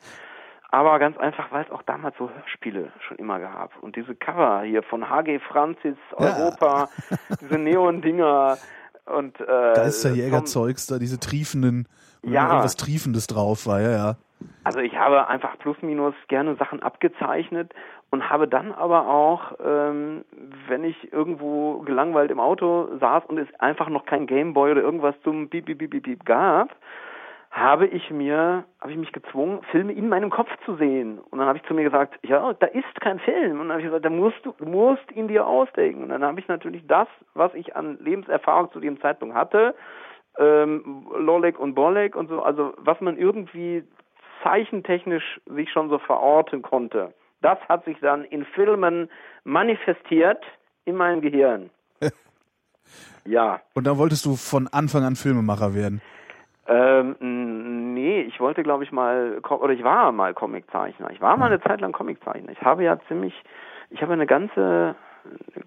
Aber 0.70 0.98
ganz 0.98 1.16
einfach, 1.18 1.52
weil 1.52 1.64
es 1.64 1.70
auch 1.70 1.82
damals 1.82 2.16
so 2.18 2.28
Hörspiele 2.28 2.90
schon 3.06 3.16
immer 3.18 3.38
gab. 3.38 3.80
Und 3.80 3.94
diese 3.94 4.16
Cover 4.16 4.62
hier 4.62 4.82
von 4.82 5.08
HG 5.08 5.38
Francis, 5.38 5.96
Europa, 6.14 6.88
ja. 7.10 7.16
diese 7.40 7.58
Neon-Dinger 7.58 8.58
und 9.06 9.40
äh, 9.40 9.44
Geisterjäger-Zeugs 9.46 10.86
da, 10.86 10.98
diese 10.98 11.20
triefenden, 11.20 11.86
ja. 12.22 12.48
irgendwas 12.48 12.74
Triefendes 12.74 13.28
drauf 13.28 13.66
war, 13.66 13.80
ja, 13.80 13.90
ja. 13.92 14.16
Also 14.64 14.80
ich 14.80 14.96
habe 14.96 15.28
einfach 15.28 15.58
plus 15.58 15.76
minus 15.82 16.14
gerne 16.26 16.56
Sachen 16.56 16.82
abgezeichnet 16.82 17.72
und 18.14 18.30
habe 18.30 18.46
dann 18.46 18.72
aber 18.72 19.08
auch, 19.08 19.54
ähm, 19.64 20.24
wenn 20.68 20.84
ich 20.84 21.12
irgendwo 21.12 21.80
gelangweilt 21.80 22.30
im 22.30 22.38
Auto 22.38 22.96
saß 23.00 23.24
und 23.26 23.38
es 23.38 23.48
einfach 23.58 23.88
noch 23.88 24.06
kein 24.06 24.28
Gameboy 24.28 24.70
oder 24.70 24.82
irgendwas 24.82 25.16
zum 25.24 25.48
Beep, 25.48 25.64
Beep, 25.66 25.78
Beep, 25.78 25.90
Beep, 25.90 26.04
Beep 26.04 26.24
gab, 26.24 26.76
habe 27.50 27.88
ich 27.88 28.12
mir, 28.12 28.64
habe 28.80 28.92
ich 28.92 28.98
mich 28.98 29.10
gezwungen, 29.10 29.62
Filme 29.72 29.92
in 29.94 30.08
meinem 30.08 30.30
Kopf 30.30 30.48
zu 30.64 30.76
sehen. 30.76 31.18
Und 31.30 31.40
dann 31.40 31.48
habe 31.48 31.58
ich 31.58 31.64
zu 31.64 31.74
mir 31.74 31.82
gesagt, 31.82 32.14
ja, 32.24 32.52
da 32.52 32.66
ist 32.66 33.00
kein 33.00 33.18
Film. 33.18 33.58
Und 33.60 33.68
dann 33.68 33.70
habe 33.70 33.80
ich 33.80 33.86
gesagt, 33.86 34.04
da 34.04 34.10
musst 34.10 34.38
du, 34.44 34.54
musst 34.64 35.10
ihn 35.10 35.26
dir 35.26 35.44
ausdenken. 35.44 36.04
Und 36.04 36.10
dann 36.10 36.24
habe 36.24 36.38
ich 36.38 36.46
natürlich 36.46 36.86
das, 36.86 37.08
was 37.34 37.52
ich 37.54 37.74
an 37.74 37.98
Lebenserfahrung 38.00 38.70
zu 38.70 38.78
dem 38.78 39.00
Zeitpunkt 39.00 39.34
hatte, 39.34 39.74
ähm, 40.38 41.08
Lolek 41.16 41.58
und 41.58 41.74
Bolek 41.74 42.14
und 42.14 42.28
so, 42.28 42.42
also 42.42 42.74
was 42.76 43.00
man 43.00 43.18
irgendwie 43.18 43.82
zeichentechnisch 44.44 45.40
sich 45.46 45.72
schon 45.72 45.88
so 45.88 45.98
verorten 45.98 46.62
konnte. 46.62 47.12
Das 47.44 47.58
hat 47.68 47.84
sich 47.84 47.98
dann 48.00 48.24
in 48.24 48.46
Filmen 48.46 49.10
manifestiert 49.44 50.42
in 50.86 50.96
meinem 50.96 51.20
Gehirn. 51.20 51.68
ja. 53.26 53.60
Und 53.74 53.86
dann 53.86 53.98
wolltest 53.98 54.24
du 54.24 54.34
von 54.36 54.66
Anfang 54.72 55.04
an 55.04 55.14
Filmemacher 55.14 55.74
werden? 55.74 56.00
Ähm, 56.66 57.16
nee, 57.92 58.22
ich 58.22 58.40
wollte, 58.40 58.62
glaube 58.62 58.84
ich, 58.84 58.92
mal, 58.92 59.40
oder 59.46 59.74
ich 59.74 59.84
war 59.84 60.10
mal 60.12 60.32
Comiczeichner. 60.32 61.10
Ich 61.10 61.20
war 61.20 61.36
mal 61.36 61.52
eine 61.52 61.60
Zeit 61.60 61.82
lang 61.82 61.92
Comiczeichner. 61.92 62.50
Ich 62.52 62.62
habe 62.62 62.82
ja 62.82 62.98
ziemlich, 63.08 63.34
ich 63.90 64.00
habe 64.00 64.14
eine 64.14 64.26
ganze, 64.26 64.94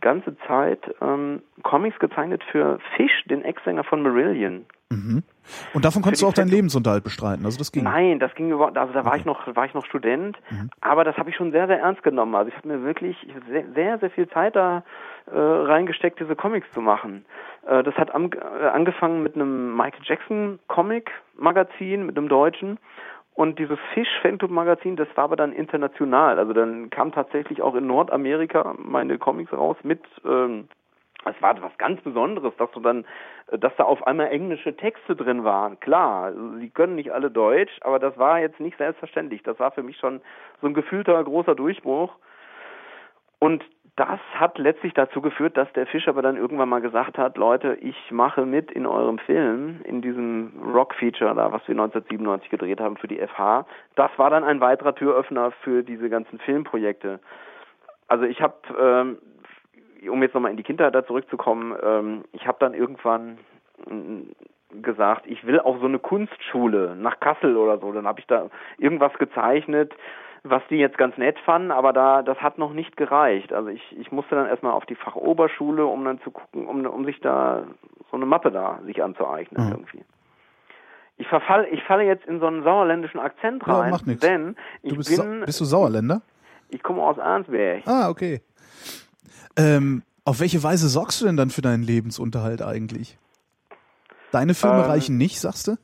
ganze 0.01 0.37
Zeit 0.47 0.79
ähm, 1.01 1.41
Comics 1.63 1.99
gezeichnet 1.99 2.43
für 2.51 2.79
Fish, 2.95 3.23
den 3.25 3.43
Ex-Sänger 3.43 3.83
von 3.83 4.01
Marillion. 4.01 4.65
Mhm. 4.89 5.23
Und 5.73 5.85
davon 5.85 6.01
konntest 6.01 6.23
du 6.23 6.27
auch 6.27 6.33
deinen 6.33 6.49
Lebensunterhalt 6.49 7.03
bestreiten, 7.03 7.45
also 7.45 7.57
das 7.57 7.71
ging? 7.71 7.83
Nein, 7.83 8.19
das 8.19 8.33
ging 8.35 8.51
überhaupt, 8.51 8.77
also 8.77 8.93
da 8.93 9.03
war 9.03 9.11
okay. 9.11 9.19
ich 9.19 9.25
noch, 9.25 9.55
war 9.55 9.65
ich 9.65 9.73
noch 9.73 9.85
Student, 9.85 10.37
mhm. 10.49 10.69
aber 10.81 11.03
das 11.03 11.17
habe 11.17 11.29
ich 11.29 11.35
schon 11.35 11.51
sehr, 11.51 11.67
sehr 11.67 11.79
ernst 11.79 12.03
genommen. 12.03 12.35
Also 12.35 12.49
ich 12.49 12.55
habe 12.55 12.67
mir 12.67 12.83
wirklich 12.83 13.17
sehr, 13.49 13.65
sehr, 13.73 13.99
sehr 13.99 14.09
viel 14.11 14.29
Zeit 14.29 14.55
da 14.55 14.83
äh, 15.31 15.37
reingesteckt, 15.37 16.19
diese 16.19 16.35
Comics 16.35 16.67
zu 16.73 16.81
machen. 16.81 17.25
Äh, 17.67 17.83
das 17.83 17.95
hat 17.95 18.13
am, 18.13 18.29
äh, 18.31 18.67
angefangen 18.67 19.23
mit 19.23 19.35
einem 19.35 19.75
Michael 19.75 20.03
Jackson 20.03 20.59
Comic 20.67 21.11
Magazin, 21.37 22.05
mit 22.05 22.17
einem 22.17 22.29
deutschen. 22.29 22.79
Und 23.37 23.59
dieses 23.59 23.77
Fish 23.93 24.09
Phantom 24.23 24.51
Magazin, 24.51 24.95
das 24.95 25.07
war 25.13 25.25
aber 25.25 25.35
dann 25.35 25.53
international. 25.53 26.39
Also 26.39 26.53
dann 26.53 26.89
kam 26.89 27.11
tatsächlich 27.11 27.61
auch 27.61 27.75
in 27.75 27.85
Nordamerika 27.85 28.73
meine 28.79 29.19
Comics 29.19 29.53
raus 29.53 29.77
mit 29.83 30.01
ähm, 30.25 30.67
es 31.23 31.39
war 31.39 31.61
was 31.61 31.77
ganz 31.77 32.01
Besonderes, 32.01 32.53
dass 32.57 32.71
du 32.71 32.79
dann, 32.79 33.05
dass 33.51 33.75
da 33.75 33.83
auf 33.83 34.07
einmal 34.07 34.29
englische 34.29 34.75
Texte 34.75 35.15
drin 35.15 35.43
waren. 35.43 35.79
Klar, 35.79 36.33
sie 36.57 36.71
können 36.71 36.95
nicht 36.95 37.11
alle 37.11 37.29
Deutsch, 37.29 37.77
aber 37.81 37.99
das 37.99 38.17
war 38.17 38.39
jetzt 38.39 38.59
nicht 38.59 38.77
selbstverständlich. 38.79 39.43
Das 39.43 39.59
war 39.59 39.69
für 39.69 39.83
mich 39.83 39.97
schon 39.97 40.19
so 40.61 40.67
ein 40.67 40.73
gefühlter 40.73 41.23
großer 41.23 41.53
Durchbruch. 41.53 42.15
Und 43.37 43.63
das 43.97 44.19
hat 44.35 44.59
letztlich 44.59 44.93
dazu 44.93 45.21
geführt, 45.21 45.57
dass 45.57 45.71
der 45.73 45.87
Fisch 45.87 46.07
aber 46.07 46.21
dann 46.21 46.37
irgendwann 46.37 46.69
mal 46.69 46.81
gesagt 46.81 47.17
hat, 47.17 47.35
Leute, 47.35 47.73
ich 47.81 48.11
mache 48.11 48.45
mit 48.45 48.71
in 48.71 48.85
eurem 48.85 49.17
Film, 49.17 49.81
in 49.85 50.03
diesem 50.03 50.53
Rock-Feature 50.71 51.33
da, 51.33 51.51
was 51.51 51.67
wir 51.67 51.73
1997 51.73 52.51
gedreht 52.51 52.79
haben 52.79 52.97
für 52.97 53.07
die 53.07 53.17
FH. 53.17 53.65
Das 53.95 54.11
war 54.17 54.29
dann 54.29 54.43
ein 54.43 54.61
weiterer 54.61 54.93
Türöffner 54.93 55.49
für 55.63 55.81
diese 55.81 56.11
ganzen 56.11 56.37
Filmprojekte. 56.37 57.19
Also 58.07 58.25
ich 58.25 58.39
habe, 58.39 58.55
ähm, 58.79 59.17
um 60.07 60.21
jetzt 60.21 60.35
nochmal 60.35 60.51
in 60.51 60.57
die 60.57 60.63
Kindheit 60.63 60.93
da 60.93 61.03
zurückzukommen, 61.03 61.75
ähm, 61.81 62.23
ich 62.33 62.45
habe 62.45 62.57
dann 62.59 62.75
irgendwann 62.75 63.39
mm, 63.89 64.81
gesagt, 64.83 65.25
ich 65.25 65.43
will 65.47 65.59
auch 65.59 65.79
so 65.79 65.87
eine 65.87 65.97
Kunstschule 65.97 66.95
nach 66.95 67.19
Kassel 67.19 67.57
oder 67.57 67.79
so. 67.79 67.91
Dann 67.91 68.05
habe 68.05 68.19
ich 68.19 68.27
da 68.27 68.51
irgendwas 68.77 69.13
gezeichnet, 69.15 69.91
was 70.43 70.61
die 70.69 70.75
jetzt 70.75 70.97
ganz 70.97 71.17
nett 71.17 71.37
fanden, 71.39 71.71
aber 71.71 71.93
da 71.93 72.21
das 72.23 72.37
hat 72.39 72.57
noch 72.57 72.73
nicht 72.73 72.97
gereicht. 72.97 73.53
Also 73.53 73.69
ich, 73.69 73.81
ich 73.97 74.11
musste 74.11 74.35
dann 74.35 74.47
erstmal 74.47 74.73
auf 74.73 74.85
die 74.85 74.95
Fachoberschule, 74.95 75.85
um 75.85 76.03
dann 76.05 76.21
zu 76.21 76.31
gucken, 76.31 76.67
um, 76.67 76.85
um 76.85 77.05
sich 77.05 77.19
da 77.19 77.63
so 78.11 78.17
eine 78.17 78.25
Mappe 78.25 78.51
da 78.51 78.79
sich 78.85 79.03
anzueignen 79.03 79.65
mhm. 79.65 79.71
irgendwie. 79.71 80.03
Ich 81.17 81.27
verfall, 81.27 81.67
ich 81.71 81.83
falle 81.83 82.03
jetzt 82.03 82.25
in 82.27 82.39
so 82.39 82.45
einen 82.45 82.63
sauerländischen 82.63 83.19
Akzent 83.19 83.67
rein, 83.67 83.93
ja, 84.05 84.13
denn 84.15 84.55
ich 84.83 84.95
bist 84.95 85.19
bin. 85.19 85.41
bist 85.45 85.59
du 85.59 85.65
Sauerländer? 85.65 86.21
Ich 86.69 86.83
komme 86.83 87.01
aus 87.01 87.17
Arnsberg. 87.17 87.83
Ah, 87.87 88.09
okay. 88.09 88.41
Ähm, 89.57 90.03
auf 90.25 90.39
welche 90.39 90.61
Weise 90.61 90.89
sorgst 90.89 91.21
du 91.21 91.25
denn 91.25 91.37
dann 91.37 91.49
für 91.49 91.61
deinen 91.61 91.81
Lebensunterhalt 91.81 92.61
eigentlich? 92.61 93.17
Deine 94.31 94.53
Filme 94.53 94.83
ähm, 94.83 94.89
reichen 94.89 95.17
nicht, 95.17 95.39
sagst 95.39 95.67
du? 95.69 95.77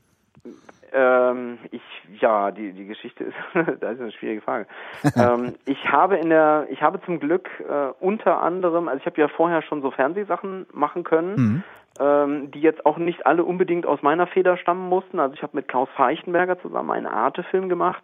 Ähm, 0.93 1.57
ich 1.71 1.81
ja, 2.19 2.51
die 2.51 2.71
die 2.73 2.85
Geschichte 2.85 3.23
ist, 3.25 3.35
das 3.53 3.93
ist 3.93 4.01
eine 4.01 4.11
schwierige 4.11 4.41
Frage. 4.41 4.67
ähm, 5.15 5.55
ich 5.65 5.91
habe 5.91 6.17
in 6.17 6.29
der, 6.29 6.67
ich 6.69 6.81
habe 6.81 7.01
zum 7.01 7.19
Glück 7.19 7.49
äh, 7.59 7.91
unter 7.99 8.41
anderem, 8.41 8.87
also 8.87 8.99
ich 8.99 9.05
habe 9.05 9.19
ja 9.19 9.27
vorher 9.27 9.61
schon 9.61 9.81
so 9.81 9.91
Fernsehsachen 9.91 10.67
machen 10.71 11.03
können, 11.03 11.35
mhm. 11.35 11.63
Ähm, 11.99 12.51
die 12.51 12.61
jetzt 12.61 12.85
auch 12.85 12.97
nicht 12.97 13.25
alle 13.25 13.43
unbedingt 13.43 13.85
aus 13.85 14.01
meiner 14.01 14.27
Feder 14.27 14.57
stammen 14.57 14.89
mussten. 14.89 15.19
Also 15.19 15.35
ich 15.35 15.43
habe 15.43 15.55
mit 15.55 15.67
Klaus 15.67 15.89
Feichenberger 15.95 16.59
zusammen 16.59 16.91
einen 16.91 17.05
Arte-Film 17.05 17.69
gemacht 17.69 18.03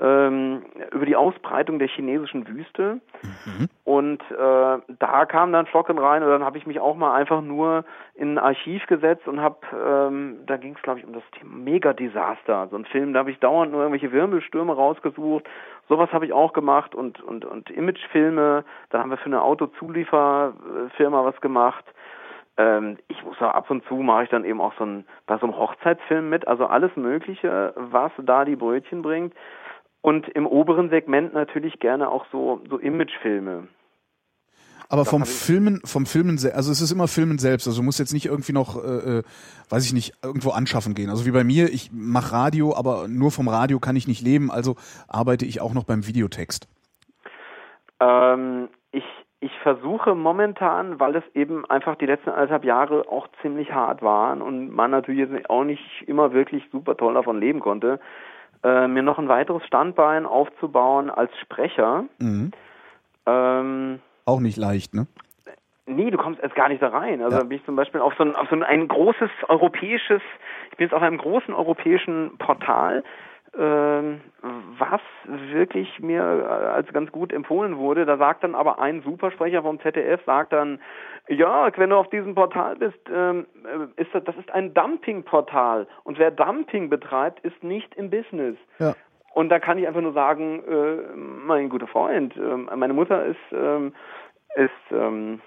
ähm, 0.00 0.62
über 0.92 1.06
die 1.06 1.16
Ausbreitung 1.16 1.78
der 1.78 1.88
chinesischen 1.88 2.46
Wüste. 2.48 3.00
Mhm. 3.22 3.68
Und 3.84 4.22
äh, 4.30 4.78
da 4.98 5.26
kam 5.26 5.52
dann 5.52 5.66
Flocken 5.66 5.98
rein 5.98 6.22
und 6.22 6.30
dann 6.30 6.44
habe 6.44 6.58
ich 6.58 6.66
mich 6.66 6.80
auch 6.80 6.96
mal 6.96 7.14
einfach 7.14 7.42
nur 7.42 7.84
in 8.14 8.34
ein 8.34 8.38
Archiv 8.38 8.86
gesetzt 8.86 9.26
und 9.28 9.40
habe, 9.40 9.58
ähm, 9.72 10.38
da 10.46 10.56
ging 10.56 10.74
es 10.74 10.82
glaube 10.82 11.00
ich 11.00 11.06
um 11.06 11.12
das 11.12 11.22
Thema 11.32 11.56
Megadesaster, 11.56 12.68
so 12.70 12.76
ein 12.76 12.86
Film, 12.86 13.12
da 13.12 13.20
habe 13.20 13.30
ich 13.30 13.38
dauernd 13.38 13.72
nur 13.72 13.82
irgendwelche 13.82 14.12
Wirbelstürme 14.12 14.74
rausgesucht. 14.74 15.44
Sowas 15.88 16.10
habe 16.12 16.24
ich 16.26 16.32
auch 16.32 16.52
gemacht 16.52 16.94
und 16.94 17.20
und 17.22 17.44
und 17.44 17.70
Imagefilme. 17.70 18.64
Da 18.90 18.98
haben 18.98 19.10
wir 19.10 19.18
für 19.18 19.26
eine 19.26 19.42
Autozulieferfirma 19.42 21.24
was 21.24 21.40
gemacht. 21.40 21.84
Ähm, 22.56 22.98
ich 23.08 23.22
muss 23.24 23.36
auch 23.38 23.54
ab 23.54 23.70
und 23.70 23.84
zu 23.86 23.94
mache 23.94 24.24
ich 24.24 24.30
dann 24.30 24.44
eben 24.44 24.60
auch 24.60 24.74
so 24.78 24.84
ein 24.84 25.04
bei 25.26 25.38
so 25.38 25.46
einem 25.46 25.56
Hochzeitsfilm 25.56 26.28
mit, 26.28 26.46
also 26.46 26.66
alles 26.66 26.94
Mögliche, 26.96 27.72
was 27.76 28.12
da 28.22 28.44
die 28.44 28.56
Brötchen 28.56 29.02
bringt. 29.02 29.34
Und 30.02 30.28
im 30.28 30.46
oberen 30.46 30.90
Segment 30.90 31.32
natürlich 31.32 31.80
gerne 31.80 32.10
auch 32.10 32.26
so, 32.30 32.60
so 32.68 32.78
Imagefilme. 32.78 33.68
Aber 34.88 35.04
vom 35.04 35.24
Filmen, 35.24 35.80
vom 35.84 36.04
Filmen, 36.04 36.38
also 36.52 36.70
es 36.70 36.80
ist 36.80 36.92
immer 36.92 37.08
Filmen 37.08 37.38
selbst. 37.38 37.66
Also 37.66 37.80
du 37.80 37.84
musst 37.84 37.98
jetzt 37.98 38.12
nicht 38.12 38.26
irgendwie 38.26 38.52
noch, 38.52 38.76
äh, 38.76 39.18
äh, 39.18 39.22
weiß 39.70 39.86
ich 39.86 39.92
nicht, 39.92 40.12
irgendwo 40.22 40.50
anschaffen 40.50 40.94
gehen. 40.94 41.08
Also 41.10 41.24
wie 41.24 41.30
bei 41.30 41.42
mir, 41.42 41.72
ich 41.72 41.90
mache 41.92 42.32
Radio, 42.32 42.76
aber 42.76 43.08
nur 43.08 43.30
vom 43.30 43.48
Radio 43.48 43.80
kann 43.80 43.96
ich 43.96 44.06
nicht 44.06 44.20
leben. 44.20 44.50
Also 44.50 44.76
arbeite 45.08 45.46
ich 45.46 45.60
auch 45.60 45.72
noch 45.72 45.84
beim 45.84 46.06
Videotext. 46.06 46.68
Ähm, 47.98 48.68
ich 48.92 49.04
ich 49.40 49.52
versuche 49.62 50.14
momentan, 50.14 50.98
weil 51.00 51.16
es 51.16 51.24
eben 51.34 51.66
einfach 51.66 51.96
die 51.96 52.06
letzten 52.06 52.30
anderthalb 52.30 52.64
Jahre 52.64 53.08
auch 53.08 53.28
ziemlich 53.42 53.72
hart 53.72 54.02
waren 54.02 54.40
und 54.40 54.70
man 54.70 54.90
natürlich 54.90 55.28
jetzt 55.28 55.50
auch 55.50 55.64
nicht 55.64 56.02
immer 56.06 56.32
wirklich 56.32 56.64
super 56.72 56.96
toll 56.96 57.14
davon 57.14 57.40
leben 57.40 57.60
konnte, 57.60 58.00
äh, 58.62 58.88
mir 58.88 59.02
noch 59.02 59.18
ein 59.18 59.28
weiteres 59.28 59.64
Standbein 59.66 60.24
aufzubauen 60.24 61.10
als 61.10 61.30
Sprecher. 61.38 62.04
Mhm. 62.18 62.52
Ähm, 63.26 64.00
Auch 64.24 64.40
nicht 64.40 64.56
leicht, 64.56 64.94
ne? 64.94 65.06
Nee, 65.86 66.10
du 66.10 66.16
kommst 66.16 66.42
erst 66.42 66.54
gar 66.54 66.70
nicht 66.70 66.80
da 66.80 66.88
rein. 66.88 67.22
Also 67.22 67.36
ja. 67.36 67.44
bin 67.44 67.58
ich 67.58 67.64
zum 67.66 67.76
Beispiel 67.76 68.00
auf 68.00 68.14
so 68.16 68.24
ein, 68.24 68.34
auf 68.34 68.48
so 68.48 68.56
ein 68.56 68.88
großes 68.88 69.30
europäisches, 69.48 70.22
ich 70.70 70.76
bin 70.78 70.86
jetzt 70.86 70.94
auf 70.94 71.02
einem 71.02 71.18
großen 71.18 71.52
europäischen 71.52 72.38
Portal, 72.38 73.04
was 73.56 75.00
wirklich 75.26 76.00
mir 76.00 76.22
als 76.24 76.92
ganz 76.92 77.12
gut 77.12 77.32
empfohlen 77.32 77.76
wurde. 77.76 78.04
Da 78.04 78.16
sagt 78.16 78.42
dann 78.42 78.54
aber 78.54 78.78
ein 78.78 79.02
Supersprecher 79.02 79.62
vom 79.62 79.80
ZDF, 79.80 80.20
sagt 80.26 80.52
dann, 80.52 80.80
ja, 81.28 81.70
wenn 81.76 81.90
du 81.90 81.96
auf 81.96 82.10
diesem 82.10 82.34
Portal 82.34 82.76
bist, 82.76 82.98
ähm, 83.12 83.46
äh, 83.64 84.02
ist 84.02 84.14
das, 84.14 84.24
das 84.24 84.36
ist 84.36 84.50
ein 84.50 84.74
Dumping-Portal 84.74 85.86
und 86.02 86.18
wer 86.18 86.30
Dumping 86.30 86.90
betreibt, 86.90 87.40
ist 87.40 87.62
nicht 87.64 87.94
im 87.94 88.10
Business. 88.10 88.56
Ja. 88.78 88.94
Und 89.32 89.48
da 89.48 89.58
kann 89.58 89.78
ich 89.78 89.86
einfach 89.86 90.02
nur 90.02 90.12
sagen, 90.12 90.62
äh, 90.68 91.16
mein 91.16 91.68
guter 91.70 91.86
Freund, 91.86 92.36
äh, 92.36 92.76
meine 92.76 92.92
Mutter 92.92 93.24
ist, 93.24 93.38
ähm, 93.52 93.94
ist 94.56 94.70
ähm, 94.90 95.40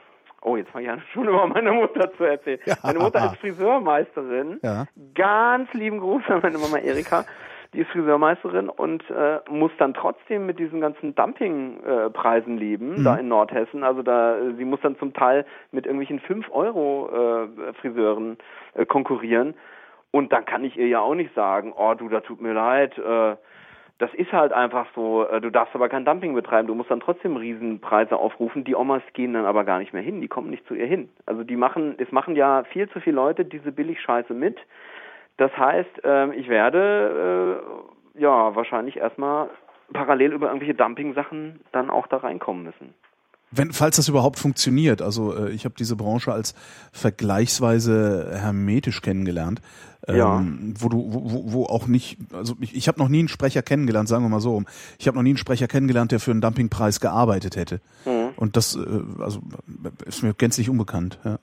Oh, 0.43 0.55
jetzt 0.55 0.69
fange 0.69 0.85
ich 0.85 0.91
an, 0.91 1.01
schon 1.13 1.27
über 1.27 1.45
meine 1.47 1.71
Mutter 1.71 2.11
zu 2.13 2.23
erzählen. 2.23 2.59
Ja. 2.65 2.75
Meine 2.83 2.99
Mutter 2.99 3.25
ist 3.25 3.37
Friseurmeisterin. 3.37 4.59
Ja. 4.61 4.85
Ganz 5.15 5.73
lieben 5.73 5.99
Gruß 5.99 6.23
an 6.27 6.41
meine 6.41 6.57
Mama 6.57 6.77
Erika 6.77 7.25
die 7.73 7.79
ist 7.79 7.89
Friseurmeisterin 7.91 8.69
und 8.69 9.03
äh, 9.09 9.39
muss 9.49 9.71
dann 9.77 9.93
trotzdem 9.93 10.45
mit 10.45 10.59
diesen 10.59 10.81
ganzen 10.81 11.15
Dumpingpreisen 11.15 12.57
äh, 12.57 12.59
leben, 12.59 12.99
mhm. 12.99 13.03
da 13.03 13.15
in 13.15 13.27
Nordhessen. 13.27 13.83
Also 13.83 14.01
da, 14.03 14.37
sie 14.57 14.65
muss 14.65 14.79
dann 14.81 14.97
zum 14.97 15.13
Teil 15.13 15.45
mit 15.71 15.85
irgendwelchen 15.85 16.19
5 16.19 16.49
Euro 16.51 17.09
äh, 17.09 17.73
Friseuren 17.73 18.37
äh, 18.73 18.85
konkurrieren. 18.85 19.53
Und 20.11 20.31
dann 20.31 20.45
kann 20.45 20.63
ich 20.63 20.77
ihr 20.77 20.87
ja 20.87 21.01
auch 21.01 21.15
nicht 21.15 21.33
sagen, 21.35 21.73
oh 21.75 21.93
du, 21.93 22.09
da 22.09 22.21
tut 22.21 22.41
mir 22.41 22.53
leid, 22.53 22.97
äh, 22.97 23.35
das 23.99 24.13
ist 24.13 24.31
halt 24.31 24.53
einfach 24.53 24.85
so, 24.95 25.27
äh, 25.27 25.41
du 25.41 25.49
darfst 25.49 25.73
aber 25.73 25.89
kein 25.89 26.05
Dumping 26.05 26.35
betreiben, 26.35 26.67
du 26.67 26.75
musst 26.75 26.91
dann 26.91 26.99
trotzdem 26.99 27.35
Riesenpreise 27.35 28.15
aufrufen, 28.17 28.63
die 28.63 28.75
Omas 28.75 29.01
gehen 29.13 29.33
dann 29.33 29.45
aber 29.45 29.63
gar 29.63 29.79
nicht 29.79 29.93
mehr 29.93 30.03
hin, 30.03 30.21
die 30.21 30.27
kommen 30.27 30.49
nicht 30.49 30.67
zu 30.67 30.75
ihr 30.75 30.85
hin. 30.85 31.09
Also 31.25 31.43
die 31.43 31.55
machen, 31.55 31.95
es 31.97 32.11
machen 32.11 32.35
ja 32.35 32.63
viel 32.65 32.87
zu 32.89 32.99
viele 32.99 33.15
Leute 33.15 33.43
diese 33.43 33.71
Billigscheiße 33.71 34.33
mit 34.33 34.57
das 35.37 35.51
heißt, 35.55 36.01
ähm, 36.03 36.33
ich 36.33 36.49
werde 36.49 37.61
äh, 38.15 38.21
ja 38.21 38.55
wahrscheinlich 38.55 38.97
erstmal 38.97 39.49
parallel 39.93 40.33
über 40.33 40.47
irgendwelche 40.47 40.75
Dumping-Sachen 40.75 41.61
dann 41.71 41.89
auch 41.89 42.07
da 42.07 42.17
reinkommen 42.17 42.63
müssen. 42.63 42.93
Wenn, 43.49 43.71
falls 43.71 43.95
das 43.95 44.09
überhaupt 44.09 44.37
funktioniert, 44.37 45.01
also 45.01 45.33
äh, 45.33 45.51
ich 45.51 45.63
habe 45.63 45.75
diese 45.77 45.95
Branche 45.95 46.33
als 46.33 46.53
vergleichsweise 46.91 48.37
hermetisch 48.37 49.01
kennengelernt, 49.01 49.61
ähm, 50.05 50.17
ja. 50.17 50.43
wo 50.79 50.89
du, 50.89 50.97
wo, 51.07 51.53
wo 51.53 51.65
auch 51.65 51.87
nicht, 51.87 52.17
also 52.33 52.55
ich, 52.59 52.75
ich 52.75 52.89
habe 52.89 52.99
noch 52.99 53.07
nie 53.07 53.19
einen 53.19 53.29
Sprecher 53.29 53.61
kennengelernt, 53.61 54.09
sagen 54.09 54.25
wir 54.25 54.29
mal 54.29 54.41
so, 54.41 54.63
ich 54.99 55.07
habe 55.07 55.15
noch 55.15 55.23
nie 55.23 55.29
einen 55.29 55.37
Sprecher 55.37 55.67
kennengelernt, 55.67 56.11
der 56.11 56.19
für 56.19 56.31
einen 56.31 56.41
Dumpingpreis 56.41 56.99
gearbeitet 56.99 57.55
hätte. 57.55 57.79
Mhm. 58.03 58.31
Und 58.35 58.57
das, 58.57 58.75
äh, 58.75 59.23
also 59.23 59.39
ist 60.05 60.23
mir 60.23 60.33
gänzlich 60.33 60.69
unbekannt. 60.69 61.17
Ja. 61.23 61.39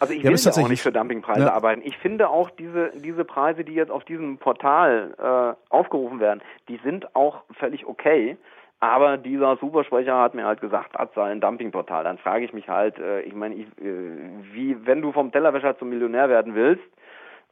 Also 0.00 0.14
ich 0.14 0.22
ja, 0.22 0.30
will 0.30 0.36
ja 0.36 0.52
auch 0.52 0.68
nicht 0.68 0.82
für 0.82 0.92
Dumpingpreise 0.92 1.42
ja. 1.42 1.52
arbeiten. 1.52 1.82
Ich 1.84 1.96
finde 1.98 2.28
auch 2.28 2.50
diese 2.50 2.92
diese 2.94 3.24
Preise, 3.24 3.64
die 3.64 3.74
jetzt 3.74 3.90
auf 3.90 4.04
diesem 4.04 4.38
Portal 4.38 5.14
äh, 5.18 5.72
aufgerufen 5.74 6.20
werden, 6.20 6.40
die 6.68 6.78
sind 6.84 7.14
auch 7.14 7.42
völlig 7.58 7.86
okay. 7.86 8.36
Aber 8.80 9.16
dieser 9.16 9.56
Supersprecher 9.56 10.16
hat 10.20 10.34
mir 10.34 10.44
halt 10.44 10.60
gesagt, 10.60 10.94
das 10.94 11.08
sei 11.14 11.32
ein 11.32 11.40
Dumpingportal. 11.40 12.04
Dann 12.04 12.18
frage 12.18 12.44
ich 12.44 12.52
mich 12.52 12.68
halt, 12.68 12.98
äh, 12.98 13.22
ich 13.22 13.34
meine, 13.34 13.56
ich, 13.56 13.66
äh, 13.80 14.30
wie 14.52 14.86
wenn 14.86 15.02
du 15.02 15.10
vom 15.10 15.32
Tellerwäscher 15.32 15.76
zum 15.78 15.88
Millionär 15.88 16.28
werden 16.28 16.54
willst, 16.54 16.84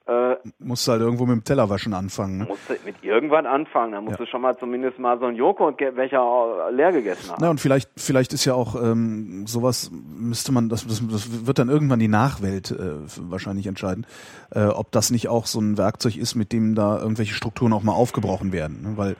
äh, 0.06 0.36
musst 0.60 0.86
du 0.86 0.92
halt 0.92 1.02
irgendwo 1.02 1.26
mit 1.26 1.34
dem 1.34 1.44
Tellerwaschen 1.44 1.92
anfangen. 1.92 2.38
Ne? 2.38 2.44
Musst 2.44 2.68
du 2.68 2.74
mit 2.84 3.02
irgendwann 3.02 3.44
anfangen. 3.44 3.92
Dann 3.92 4.04
musst 4.04 4.18
ja. 4.18 4.24
du 4.24 4.30
schon 4.30 4.40
mal 4.40 4.56
zumindest 4.56 4.98
mal 4.98 5.18
so 5.18 5.26
einen 5.26 5.36
Joghurtbecher 5.36 6.70
leer 6.70 6.92
gegessen 6.92 7.30
haben. 7.30 7.38
Na 7.40 7.50
und 7.50 7.60
vielleicht, 7.60 7.90
vielleicht 7.96 8.32
ist 8.32 8.44
ja 8.44 8.54
auch 8.54 8.80
ähm, 8.80 9.46
sowas, 9.48 9.90
müsste 9.90 10.52
man, 10.52 10.68
das, 10.68 10.86
das, 10.86 11.02
das 11.08 11.46
wird 11.46 11.58
dann 11.58 11.68
irgendwann 11.68 11.98
die 11.98 12.08
Nachwelt 12.08 12.70
äh, 12.70 12.94
wahrscheinlich 13.18 13.66
entscheiden, 13.66 14.06
äh, 14.52 14.66
ob 14.66 14.92
das 14.92 15.10
nicht 15.10 15.28
auch 15.28 15.46
so 15.46 15.60
ein 15.60 15.76
Werkzeug 15.76 16.16
ist, 16.16 16.36
mit 16.36 16.52
dem 16.52 16.76
da 16.76 17.00
irgendwelche 17.00 17.34
Strukturen 17.34 17.72
auch 17.72 17.82
mal 17.82 17.94
aufgebrochen 17.94 18.52
werden. 18.52 18.82
Ne? 18.82 18.92
Weil 18.96 19.16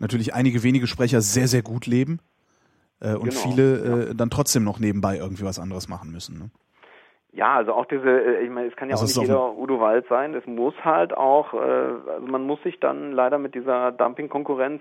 natürlich 0.00 0.34
einige 0.34 0.62
wenige 0.62 0.86
Sprecher 0.86 1.22
sehr, 1.22 1.48
sehr 1.48 1.62
gut 1.62 1.86
leben 1.86 2.20
äh, 3.00 3.14
und 3.14 3.30
genau, 3.30 3.40
viele 3.40 3.76
äh, 3.78 4.06
ja. 4.08 4.14
dann 4.14 4.28
trotzdem 4.28 4.64
noch 4.64 4.78
nebenbei 4.78 5.16
irgendwie 5.16 5.44
was 5.44 5.58
anderes 5.58 5.88
machen 5.88 6.12
müssen. 6.12 6.38
Ne? 6.38 6.50
Ja, 7.36 7.56
also 7.56 7.74
auch 7.74 7.84
diese, 7.84 8.08
äh, 8.08 8.44
ich 8.44 8.50
meine, 8.50 8.68
es 8.68 8.76
kann 8.76 8.88
ja 8.88 8.96
also 8.96 9.04
auch 9.04 9.22
nicht 9.22 9.28
jeder 9.28 9.58
Udo 9.58 9.78
Wald 9.78 10.06
sein. 10.08 10.34
Es 10.34 10.46
muss 10.46 10.74
halt 10.82 11.14
auch, 11.14 11.52
äh, 11.52 11.56
also 11.58 12.26
man 12.26 12.46
muss 12.46 12.62
sich 12.62 12.80
dann 12.80 13.12
leider 13.12 13.38
mit 13.38 13.54
dieser 13.54 13.92
Dumping-Konkurrenz 13.92 14.80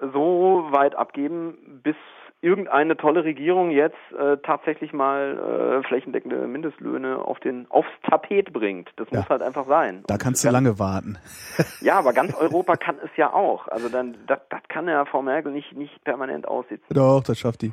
so 0.00 0.66
weit 0.70 0.96
abgeben, 0.96 1.80
bis 1.84 1.94
irgendeine 2.40 2.96
tolle 2.96 3.22
Regierung 3.22 3.70
jetzt 3.70 3.96
äh, 4.18 4.36
tatsächlich 4.38 4.92
mal 4.92 5.80
äh, 5.82 5.86
flächendeckende 5.86 6.48
Mindestlöhne 6.48 7.18
auf 7.18 7.38
den 7.38 7.70
aufs 7.70 7.88
Tapet 8.10 8.52
bringt. 8.52 8.90
Das 8.96 9.06
ja. 9.12 9.20
muss 9.20 9.28
halt 9.28 9.40
einfach 9.40 9.66
sein. 9.68 10.02
Da 10.08 10.18
kannst 10.18 10.44
du 10.44 10.50
lange 10.50 10.80
warten. 10.80 11.16
ja, 11.80 11.96
aber 11.96 12.12
ganz 12.12 12.34
Europa 12.38 12.76
kann 12.76 12.96
es 13.04 13.10
ja 13.16 13.32
auch. 13.32 13.68
Also 13.68 13.88
dann 13.88 14.16
das, 14.26 14.40
das 14.50 14.60
kann 14.68 14.88
ja 14.88 15.04
Frau 15.04 15.22
Merkel 15.22 15.52
nicht 15.52 15.72
nicht 15.76 16.02
permanent 16.02 16.48
aussitzen. 16.48 16.86
Doch, 16.90 17.22
das 17.22 17.38
schafft 17.38 17.62
die. 17.62 17.72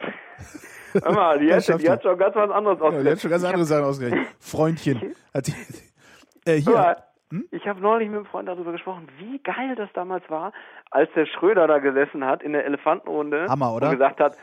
Hör 0.92 1.12
mal, 1.12 1.38
die, 1.38 1.52
hat, 1.52 1.66
die 1.80 1.90
hat 1.90 2.02
schon 2.02 2.18
ganz 2.18 2.34
was 2.34 2.50
anderes 2.50 2.80
ausgerechnet. 2.80 2.98
Ja, 2.98 3.02
die 3.02 3.10
hat 3.10 3.20
schon 3.20 3.30
ganz 3.30 3.44
andere 3.44 3.64
Sachen 3.64 3.84
ausgerechnet. 3.84 4.26
Freundchen. 4.40 5.14
Hat 5.34 5.46
die, 5.46 5.54
äh, 6.50 6.56
hier. 6.56 6.96
Hm? 7.30 7.44
Ich 7.50 7.66
habe 7.66 7.80
neulich 7.80 8.08
mit 8.08 8.18
einem 8.18 8.26
Freund 8.26 8.48
darüber 8.48 8.70
gesprochen, 8.70 9.08
wie 9.18 9.40
geil 9.40 9.74
das 9.74 9.88
damals 9.94 10.22
war, 10.30 10.52
als 10.92 11.10
der 11.16 11.26
Schröder 11.26 11.66
da 11.66 11.78
gesessen 11.78 12.24
hat 12.24 12.40
in 12.42 12.52
der 12.52 12.64
Elefantenrunde 12.64 13.46
Hammer, 13.48 13.74
oder? 13.74 13.88
und 13.88 13.94
gesagt 13.94 14.20
hat, 14.20 14.36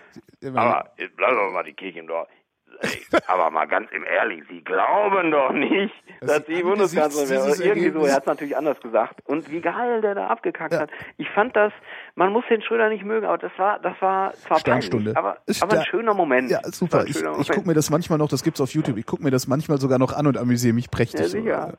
aber 0.46 0.90
jetzt 0.98 1.16
bleiben 1.16 1.38
wir 1.38 1.52
mal 1.52 1.64
die 1.64 1.74
Kirche 1.74 2.00
im 2.00 2.08
Dorf. 2.08 2.28
Aber 3.28 3.50
mal 3.52 3.66
ganz 3.66 3.92
im 3.92 4.04
Ehrlich, 4.04 4.44
Sie 4.50 4.62
glauben 4.64 5.32
doch 5.32 5.52
nicht, 5.52 5.94
das 6.22 6.38
dass 6.38 6.46
Sie 6.46 6.62
Bundeskanzlerin 6.64 7.30
wäre. 7.30 7.64
Irgendwie 7.64 7.92
so, 7.92 8.06
er 8.06 8.16
hat 8.16 8.22
es 8.22 8.28
natürlich 8.28 8.58
anders 8.58 8.80
gesagt. 8.82 9.22
Und 9.26 9.50
wie 9.52 9.62
geil 9.62 10.02
der 10.02 10.16
da 10.16 10.28
abgekackt 10.28 10.74
ja. 10.74 10.82
hat. 10.82 10.90
Ich 11.18 11.30
fand 11.30 11.56
das, 11.56 11.72
man 12.16 12.32
muss 12.32 12.44
den 12.50 12.62
Schröder 12.62 12.90
nicht 12.90 13.04
mögen, 13.04 13.26
aber 13.26 13.38
das 13.38 13.52
war, 13.58 13.80
das 13.80 13.94
war 14.02 14.34
zwar 14.34 14.60
peinlich, 14.60 15.18
aber, 15.18 15.38
aber 15.62 15.80
ein 15.80 15.86
schöner 15.86 16.14
Moment. 16.14 16.50
Ja, 16.50 16.60
super. 16.64 17.06
Ich, 17.08 17.22
ich 17.22 17.50
gucke 17.50 17.68
mir 17.68 17.74
das 17.74 17.90
manchmal 17.90 18.18
noch, 18.18 18.30
das 18.30 18.44
gibt's 18.44 18.62
auf 18.62 18.72
YouTube, 18.72 18.98
ich 18.98 19.06
gucke 19.06 19.24
mir 19.24 19.32
das 19.32 19.48
manchmal 19.48 19.80
sogar 19.80 20.00
noch 20.00 20.14
an 20.14 20.28
und 20.28 20.38
amüsiere 20.38 20.74
mich 20.74 20.92
prächtig. 20.92 21.22
Ja, 21.22 21.28
sicher. 21.28 21.78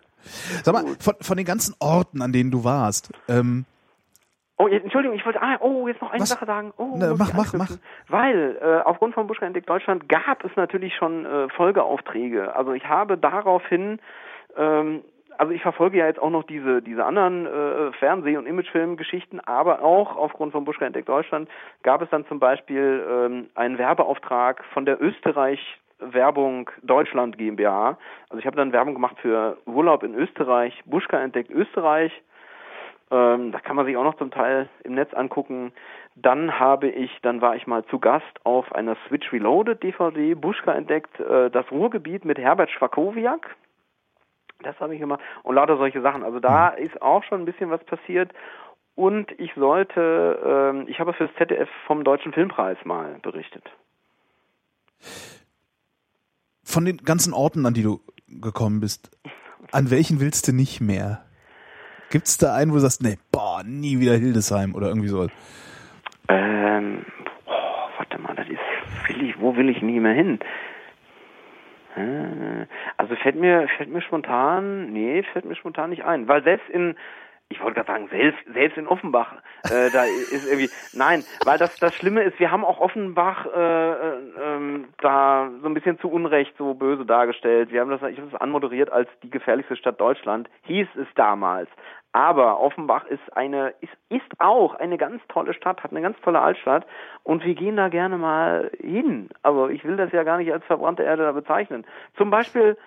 Sag 0.62 0.72
mal, 0.74 0.84
von, 0.98 1.14
von 1.20 1.36
den 1.36 1.46
ganzen 1.46 1.74
Orten, 1.78 2.22
an 2.22 2.32
denen 2.32 2.50
du 2.50 2.64
warst, 2.64 3.10
ähm, 3.28 3.66
Oh, 4.56 4.68
Entschuldigung, 4.68 5.16
ich 5.16 5.26
wollte, 5.26 5.42
ah, 5.42 5.56
oh, 5.60 5.88
jetzt 5.88 6.00
noch 6.00 6.12
eine 6.12 6.22
Was? 6.22 6.28
Sache 6.28 6.46
sagen. 6.46 6.72
Oh, 6.76 6.94
Na, 6.96 7.14
mach, 7.18 7.32
mach, 7.34 7.52
mach. 7.54 7.70
Weil 8.08 8.56
äh, 8.62 8.82
aufgrund 8.84 9.14
von 9.14 9.26
Buschka 9.26 9.46
entdeckt 9.46 9.68
Deutschland 9.68 10.08
gab 10.08 10.44
es 10.44 10.54
natürlich 10.54 10.94
schon 10.94 11.26
äh, 11.26 11.48
Folgeaufträge. 11.48 12.54
Also 12.54 12.72
ich 12.72 12.86
habe 12.88 13.18
daraufhin, 13.18 13.98
ähm, 14.56 15.02
also 15.38 15.52
ich 15.52 15.60
verfolge 15.60 15.98
ja 15.98 16.06
jetzt 16.06 16.22
auch 16.22 16.30
noch 16.30 16.44
diese 16.44 16.82
diese 16.82 17.04
anderen 17.04 17.46
äh, 17.46 17.92
Fernseh- 17.98 18.36
und 18.36 18.46
Imagefilmgeschichten, 18.46 19.40
aber 19.40 19.82
auch 19.82 20.16
aufgrund 20.16 20.52
von 20.52 20.64
Buschka 20.64 20.86
entdeckt 20.86 21.08
Deutschland 21.08 21.48
gab 21.82 22.00
es 22.02 22.10
dann 22.10 22.24
zum 22.26 22.38
Beispiel 22.38 23.04
ähm, 23.10 23.46
einen 23.56 23.76
Werbeauftrag 23.76 24.64
von 24.72 24.86
der 24.86 25.02
Österreich 25.02 25.58
Werbung 25.98 26.70
Deutschland 26.82 27.38
GmbH. 27.38 27.98
Also 28.28 28.38
ich 28.38 28.46
habe 28.46 28.56
dann 28.56 28.72
Werbung 28.72 28.94
gemacht 28.94 29.16
für 29.20 29.58
Urlaub 29.66 30.04
in 30.04 30.14
Österreich, 30.14 30.80
Buschka 30.86 31.18
entdeckt 31.18 31.50
Österreich 31.50 32.12
ähm, 33.14 33.52
da 33.52 33.60
kann 33.60 33.76
man 33.76 33.86
sich 33.86 33.96
auch 33.96 34.02
noch 34.02 34.16
zum 34.16 34.32
Teil 34.32 34.68
im 34.82 34.94
Netz 34.94 35.14
angucken. 35.14 35.72
Dann 36.16 36.58
habe 36.58 36.88
ich, 36.88 37.10
dann 37.22 37.40
war 37.40 37.54
ich 37.54 37.66
mal 37.68 37.84
zu 37.84 38.00
Gast 38.00 38.24
auf 38.42 38.74
einer 38.74 38.96
Switch 39.06 39.32
Reloaded 39.32 39.82
DVD, 39.84 40.34
Buschka 40.34 40.72
entdeckt, 40.72 41.20
äh, 41.20 41.48
das 41.48 41.70
Ruhrgebiet 41.70 42.24
mit 42.24 42.38
Herbert 42.38 42.70
Schwakowiak. 42.70 43.54
Das 44.62 44.78
habe 44.80 44.94
ich 44.94 45.00
gemacht 45.00 45.20
und 45.44 45.54
lauter 45.54 45.76
solche 45.76 46.00
Sachen. 46.00 46.24
Also 46.24 46.40
da 46.40 46.74
mhm. 46.76 46.84
ist 46.84 47.00
auch 47.02 47.22
schon 47.22 47.42
ein 47.42 47.44
bisschen 47.44 47.70
was 47.70 47.84
passiert. 47.84 48.32
Und 48.96 49.30
ich 49.38 49.52
sollte, 49.54 50.84
äh, 50.84 50.90
ich 50.90 50.98
habe 50.98 51.12
fürs 51.12 51.30
ZDF 51.38 51.68
vom 51.86 52.02
Deutschen 52.02 52.32
Filmpreis 52.32 52.78
mal 52.84 53.18
berichtet. 53.22 53.64
Von 56.64 56.84
den 56.84 56.96
ganzen 56.96 57.32
Orten, 57.32 57.64
an 57.64 57.74
die 57.74 57.82
du 57.82 58.00
gekommen 58.26 58.80
bist, 58.80 59.16
an 59.70 59.90
welchen 59.90 60.20
willst 60.20 60.48
du 60.48 60.52
nicht 60.52 60.80
mehr? 60.80 61.23
Gibt 62.14 62.28
es 62.28 62.38
da 62.38 62.54
einen, 62.54 62.70
wo 62.70 62.76
du 62.76 62.80
sagst, 62.80 63.02
nee, 63.02 63.18
boah, 63.32 63.64
nie 63.64 63.98
wieder 63.98 64.12
Hildesheim 64.12 64.76
oder 64.76 64.86
irgendwie 64.86 65.08
sowas? 65.08 65.32
Ähm, 66.28 67.04
oh, 67.44 67.50
warte 67.98 68.20
mal, 68.20 68.36
das 68.36 68.46
ist, 68.48 68.60
will 69.08 69.30
ich, 69.30 69.40
wo 69.40 69.56
will 69.56 69.68
ich 69.68 69.82
nie 69.82 69.98
mehr 69.98 70.12
hin? 70.12 70.38
Äh, 71.96 72.66
also 72.98 73.16
fällt 73.16 73.34
mir, 73.34 73.66
fällt 73.76 73.90
mir 73.90 74.00
spontan, 74.00 74.92
nee, 74.92 75.24
fällt 75.32 75.44
mir 75.44 75.56
spontan 75.56 75.90
nicht 75.90 76.04
ein, 76.04 76.28
weil 76.28 76.44
selbst 76.44 76.68
in, 76.70 76.94
ich 77.48 77.60
wollte 77.60 77.80
gerade 77.80 77.88
sagen, 77.88 78.08
selbst, 78.10 78.38
selbst 78.52 78.78
in 78.78 78.86
Offenbach, 78.86 79.32
äh, 79.64 79.90
da 79.90 80.04
ist 80.04 80.46
irgendwie, 80.46 80.70
nein, 80.92 81.24
weil 81.44 81.58
das, 81.58 81.76
das 81.80 81.96
Schlimme 81.96 82.22
ist, 82.22 82.38
wir 82.38 82.52
haben 82.52 82.64
auch 82.64 82.78
Offenbach 82.78 83.46
äh, 83.46 83.90
äh, 83.90 84.18
ähm, 84.40 84.84
da 84.98 85.50
so 85.62 85.66
ein 85.66 85.74
bisschen 85.74 85.98
zu 85.98 86.08
Unrecht 86.08 86.54
so 86.58 86.74
böse 86.74 87.04
dargestellt. 87.04 87.72
Wir 87.72 87.80
haben 87.80 87.90
das, 87.90 88.02
ich 88.08 88.18
habe 88.18 88.30
das 88.30 88.40
anmoderiert 88.40 88.92
als 88.92 89.08
die 89.24 89.30
gefährlichste 89.30 89.74
Stadt 89.74 90.00
Deutschland, 90.00 90.48
hieß 90.62 90.86
es 90.94 91.08
damals. 91.16 91.68
Aber 92.14 92.60
Offenbach 92.60 93.06
ist 93.06 93.36
eine, 93.36 93.74
ist, 93.80 93.92
ist 94.08 94.38
auch 94.38 94.76
eine 94.76 94.98
ganz 94.98 95.20
tolle 95.26 95.52
Stadt, 95.52 95.82
hat 95.82 95.90
eine 95.90 96.00
ganz 96.00 96.16
tolle 96.20 96.40
Altstadt 96.40 96.86
und 97.24 97.44
wir 97.44 97.56
gehen 97.56 97.74
da 97.74 97.88
gerne 97.88 98.16
mal 98.18 98.70
hin. 98.78 99.30
Also 99.42 99.68
ich 99.68 99.84
will 99.84 99.96
das 99.96 100.12
ja 100.12 100.22
gar 100.22 100.38
nicht 100.38 100.52
als 100.52 100.64
verbrannte 100.64 101.02
Erde 101.02 101.24
da 101.24 101.32
bezeichnen. 101.32 101.84
Zum 102.16 102.30
Beispiel, 102.30 102.78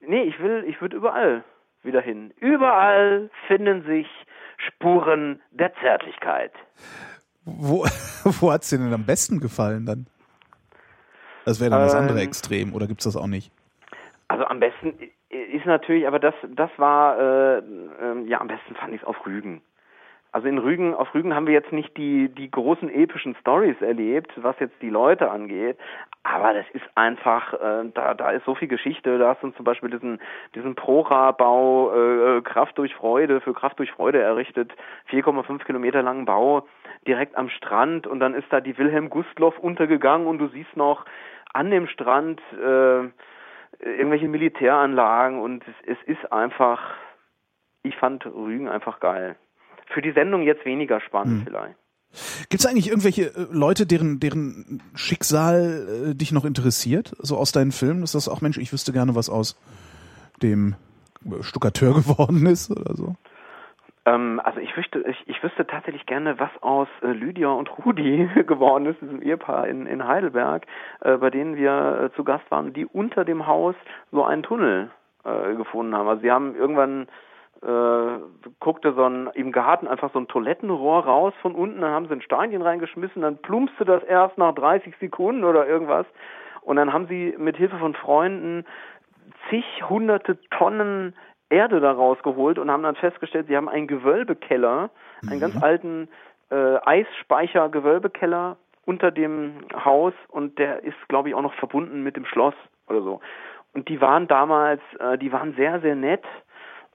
nee, 0.00 0.22
ich 0.22 0.38
will, 0.38 0.62
ich 0.68 0.80
würde 0.80 0.96
überall 0.96 1.42
wieder 1.82 2.00
hin. 2.00 2.32
Überall 2.38 3.30
finden 3.48 3.82
sich 3.86 4.06
Spuren 4.56 5.40
der 5.50 5.74
Zärtlichkeit. 5.80 6.52
Wo, 7.44 7.84
wo 8.24 8.52
hat's 8.52 8.70
dir 8.70 8.78
denn 8.78 8.94
am 8.94 9.04
besten 9.04 9.40
gefallen 9.40 9.84
dann? 9.84 10.06
Das 11.44 11.58
wäre 11.58 11.70
dann 11.70 11.80
das 11.80 11.94
ähm, 11.94 12.02
andere 12.02 12.20
Extrem, 12.20 12.72
oder 12.72 12.86
gibt's 12.86 13.02
das 13.02 13.16
auch 13.16 13.26
nicht? 13.26 13.50
Also 14.40 14.48
am 14.48 14.60
besten, 14.60 14.94
ist 15.28 15.66
natürlich, 15.66 16.06
aber 16.06 16.18
das, 16.18 16.32
das 16.48 16.70
war, 16.78 17.18
äh, 17.18 17.58
äh, 17.58 17.62
ja, 18.24 18.40
am 18.40 18.48
besten 18.48 18.74
fand 18.74 18.94
ich 18.94 19.02
es 19.02 19.06
auf 19.06 19.26
Rügen. 19.26 19.60
Also 20.32 20.48
in 20.48 20.56
Rügen, 20.56 20.94
auf 20.94 21.12
Rügen 21.12 21.34
haben 21.34 21.46
wir 21.46 21.52
jetzt 21.52 21.72
nicht 21.72 21.94
die, 21.98 22.30
die 22.30 22.50
großen 22.50 22.88
epischen 22.88 23.34
Stories 23.34 23.78
erlebt, 23.82 24.32
was 24.36 24.58
jetzt 24.58 24.80
die 24.80 24.88
Leute 24.88 25.30
angeht, 25.30 25.76
aber 26.22 26.54
das 26.54 26.64
ist 26.72 26.86
einfach, 26.94 27.52
äh, 27.52 27.90
da, 27.92 28.14
da 28.14 28.30
ist 28.30 28.46
so 28.46 28.54
viel 28.54 28.68
Geschichte, 28.68 29.18
da 29.18 29.34
hast 29.34 29.42
du 29.42 29.50
zum 29.50 29.64
Beispiel 29.66 29.90
diesen, 29.90 30.22
diesen 30.54 30.74
Prora-Bau, 30.74 32.38
äh, 32.38 32.40
Kraft 32.40 32.78
durch 32.78 32.94
Freude, 32.94 33.42
für 33.42 33.52
Kraft 33.52 33.78
durch 33.78 33.92
Freude 33.92 34.22
errichtet, 34.22 34.72
4,5 35.10 35.66
Kilometer 35.66 36.00
langen 36.02 36.24
Bau, 36.24 36.66
direkt 37.06 37.36
am 37.36 37.50
Strand. 37.50 38.06
Und 38.06 38.20
dann 38.20 38.32
ist 38.32 38.46
da 38.48 38.62
die 38.62 38.78
Wilhelm 38.78 39.10
Gustloff 39.10 39.58
untergegangen 39.58 40.26
und 40.26 40.38
du 40.38 40.46
siehst 40.48 40.74
noch 40.78 41.04
an 41.52 41.70
dem 41.70 41.88
Strand, 41.88 42.40
äh, 42.52 43.10
irgendwelche 43.78 44.28
Militäranlagen 44.28 45.40
und 45.40 45.64
es, 45.66 45.96
es 45.98 46.16
ist 46.18 46.32
einfach, 46.32 46.80
ich 47.82 47.96
fand 47.96 48.26
Rügen 48.26 48.68
einfach 48.68 49.00
geil. 49.00 49.36
Für 49.92 50.02
die 50.02 50.12
Sendung 50.12 50.42
jetzt 50.42 50.64
weniger 50.64 51.00
spannend 51.00 51.40
hm. 51.40 51.44
vielleicht. 51.46 51.76
Gibt 52.48 52.60
es 52.60 52.66
eigentlich 52.66 52.88
irgendwelche 52.88 53.26
äh, 53.26 53.46
Leute, 53.52 53.86
deren, 53.86 54.18
deren 54.18 54.82
Schicksal 54.94 56.10
äh, 56.10 56.14
dich 56.14 56.32
noch 56.32 56.44
interessiert? 56.44 57.14
So 57.18 57.36
aus 57.36 57.52
deinen 57.52 57.70
Filmen? 57.70 58.02
Ist 58.02 58.14
das 58.14 58.28
auch, 58.28 58.40
Mensch, 58.40 58.58
ich 58.58 58.72
wüsste 58.72 58.92
gerne, 58.92 59.14
was 59.14 59.30
aus 59.30 59.56
dem 60.42 60.74
Stuckateur 61.40 61.94
geworden 61.94 62.46
ist 62.46 62.70
oder 62.70 62.96
so? 62.96 63.14
Ähm, 64.06 64.40
also 64.42 64.60
ich 64.60 64.76
wüsste, 64.76 65.00
ich, 65.00 65.28
ich 65.28 65.42
wüsste 65.42 65.66
tatsächlich 65.66 66.06
gerne, 66.06 66.38
was 66.38 66.50
aus 66.62 66.88
äh, 67.02 67.08
Lydia 67.08 67.48
und 67.48 67.70
Rudi 67.78 68.28
geworden 68.46 68.86
ist, 68.86 69.00
diesem 69.00 69.22
Ehepaar 69.22 69.68
in, 69.68 69.86
in 69.86 70.06
Heidelberg, 70.06 70.66
äh, 71.00 71.16
bei 71.16 71.30
denen 71.30 71.56
wir 71.56 72.10
äh, 72.10 72.16
zu 72.16 72.24
Gast 72.24 72.50
waren, 72.50 72.72
die 72.72 72.86
unter 72.86 73.24
dem 73.24 73.46
Haus 73.46 73.74
so 74.10 74.24
einen 74.24 74.42
Tunnel 74.42 74.90
äh, 75.24 75.54
gefunden 75.54 75.94
haben. 75.94 76.08
Also 76.08 76.22
sie 76.22 76.30
haben 76.30 76.54
irgendwann 76.56 77.08
äh, 77.62 78.18
guckte 78.58 78.94
so 78.94 79.04
ein 79.04 79.28
im 79.34 79.52
Garten 79.52 79.86
einfach 79.86 80.10
so 80.12 80.18
ein 80.18 80.28
Toilettenrohr 80.28 81.04
raus 81.04 81.34
von 81.42 81.54
unten, 81.54 81.82
dann 81.82 81.92
haben 81.92 82.06
sie 82.06 82.14
ein 82.14 82.22
Steinchen 82.22 82.62
reingeschmissen, 82.62 83.20
dann 83.20 83.36
plumpste 83.38 83.84
das 83.84 84.02
erst 84.04 84.38
nach 84.38 84.54
30 84.54 84.94
Sekunden 84.98 85.44
oder 85.44 85.66
irgendwas. 85.66 86.06
Und 86.62 86.76
dann 86.76 86.92
haben 86.92 87.06
sie 87.06 87.34
mit 87.38 87.56
Hilfe 87.56 87.78
von 87.78 87.94
Freunden 87.94 88.64
zig 89.48 89.64
hunderte 89.88 90.38
Tonnen 90.50 91.14
Erde 91.50 91.80
da 91.80 91.92
rausgeholt 91.92 92.58
und 92.58 92.70
haben 92.70 92.82
dann 92.82 92.96
festgestellt, 92.96 93.46
sie 93.48 93.56
haben 93.56 93.68
einen 93.68 93.86
Gewölbekeller, 93.86 94.90
einen 95.22 95.36
mhm. 95.36 95.40
ganz 95.40 95.62
alten 95.62 96.08
äh, 96.50 96.76
Eisspeicher-Gewölbekeller 96.84 98.56
unter 98.86 99.10
dem 99.10 99.56
Haus 99.84 100.14
und 100.28 100.58
der 100.58 100.82
ist, 100.84 100.96
glaube 101.08 101.28
ich, 101.28 101.34
auch 101.34 101.42
noch 101.42 101.54
verbunden 101.54 102.02
mit 102.02 102.16
dem 102.16 102.24
Schloss 102.24 102.54
oder 102.88 103.02
so. 103.02 103.20
Und 103.72 103.88
die 103.88 104.00
waren 104.00 104.26
damals, 104.26 104.80
äh, 104.98 105.18
die 105.18 105.32
waren 105.32 105.54
sehr, 105.54 105.80
sehr 105.80 105.94
nett 105.94 106.24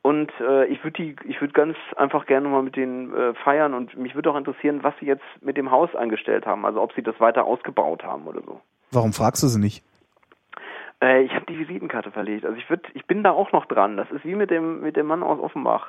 und 0.02 0.32
äh, 0.40 0.66
ich 0.66 0.84
würde 0.84 1.02
die, 1.02 1.16
ich 1.26 1.42
würde 1.42 1.54
ganz 1.54 1.78
einfach 1.96 2.26
gerne 2.26 2.48
mal 2.48 2.62
mit 2.62 2.76
denen 2.76 3.14
äh, 3.16 3.34
feiern 3.34 3.74
und 3.74 3.98
mich 3.98 4.14
würde 4.14 4.30
auch 4.30 4.36
interessieren, 4.36 4.84
was 4.84 4.94
sie 5.00 5.06
jetzt 5.06 5.24
mit 5.42 5.58
dem 5.58 5.72
Haus 5.72 5.96
angestellt 5.96 6.46
haben, 6.46 6.66
also 6.66 6.82
ob 6.82 6.94
sie 6.94 7.02
das 7.02 7.20
weiter 7.20 7.46
ausgebaut 7.46 8.04
haben 8.04 8.28
oder 8.28 8.42
so. 8.42 8.62
Warum 8.92 9.14
fragst 9.14 9.42
du 9.42 9.48
sie 9.48 9.60
nicht? 9.60 9.84
Äh, 11.06 11.22
ich 11.24 11.36
habe 11.36 11.46
die 11.46 11.60
Visitenkarte 11.60 12.12
verlegt. 12.12 12.46
Also 12.46 12.58
ich 12.58 12.70
würde, 12.70 12.84
ich 12.94 13.06
bin 13.06 13.24
da 13.24 13.32
auch 13.32 13.52
noch 13.52 13.66
dran. 13.66 13.98
Das 13.98 14.10
ist 14.12 14.26
wie 14.26 14.36
mit 14.36 14.50
dem 14.50 14.82
mit 14.82 14.96
dem 14.96 15.06
Mann 15.06 15.24
aus 15.24 15.40
Offenbach. 15.40 15.88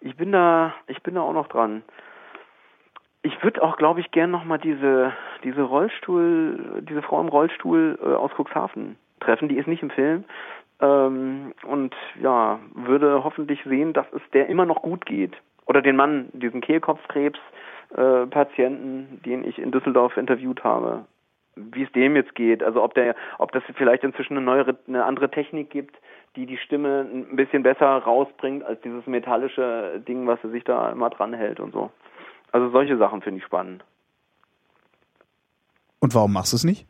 Ich 0.00 0.16
bin 0.16 0.32
da, 0.32 0.74
ich 0.86 1.02
bin 1.02 1.14
da 1.14 1.22
auch 1.22 1.32
noch 1.32 1.48
dran. 1.48 1.82
Ich 3.22 3.42
würde 3.42 3.62
auch, 3.62 3.76
glaube 3.76 4.00
ich, 4.00 4.10
gern 4.10 4.30
noch 4.30 4.44
mal 4.44 4.58
diese 4.58 5.12
diese 5.44 5.62
Rollstuhl, 5.62 6.82
diese 6.88 7.02
Frau 7.02 7.20
im 7.20 7.28
Rollstuhl 7.28 7.98
äh, 8.02 8.14
aus 8.14 8.30
Cuxhaven 8.36 8.96
treffen. 9.20 9.48
Die 9.48 9.56
ist 9.56 9.66
nicht 9.66 9.82
im 9.82 9.90
Film. 9.90 10.24
Ähm, 10.80 11.52
und 11.66 11.94
ja, 12.20 12.60
würde 12.74 13.24
hoffentlich 13.24 13.62
sehen, 13.64 13.92
dass 13.92 14.06
es 14.12 14.22
der 14.32 14.48
immer 14.48 14.66
noch 14.66 14.82
gut 14.82 15.06
geht. 15.06 15.36
Oder 15.66 15.82
den 15.82 15.96
Mann, 15.96 16.28
diesen 16.32 16.60
Kehlkopfkrebs 16.60 17.38
äh, 17.96 18.26
Patienten, 18.26 19.20
den 19.24 19.44
ich 19.44 19.58
in 19.58 19.72
Düsseldorf 19.72 20.16
interviewt 20.16 20.62
habe 20.64 21.04
wie 21.72 21.84
es 21.84 21.92
dem 21.92 22.16
jetzt 22.16 22.34
geht, 22.34 22.62
also 22.62 22.82
ob 22.82 22.94
der, 22.94 23.14
ob 23.38 23.52
das 23.52 23.62
vielleicht 23.74 24.04
inzwischen 24.04 24.36
eine 24.36 24.44
neuere, 24.44 24.76
eine 24.86 25.04
andere 25.04 25.30
Technik 25.30 25.70
gibt, 25.70 25.96
die 26.36 26.46
die 26.46 26.58
Stimme 26.58 27.06
ein 27.12 27.36
bisschen 27.36 27.62
besser 27.62 27.86
rausbringt 27.86 28.64
als 28.64 28.80
dieses 28.82 29.06
metallische 29.06 30.00
Ding, 30.06 30.26
was 30.26 30.38
er 30.42 30.50
sich 30.50 30.64
da 30.64 30.90
immer 30.92 31.10
dran 31.10 31.34
hält 31.34 31.60
und 31.60 31.72
so. 31.72 31.90
Also 32.52 32.70
solche 32.70 32.96
Sachen 32.96 33.22
finde 33.22 33.38
ich 33.40 33.44
spannend. 33.44 33.84
Und 36.00 36.14
warum 36.14 36.32
machst 36.32 36.52
du 36.52 36.56
es 36.56 36.64
nicht? 36.64 36.86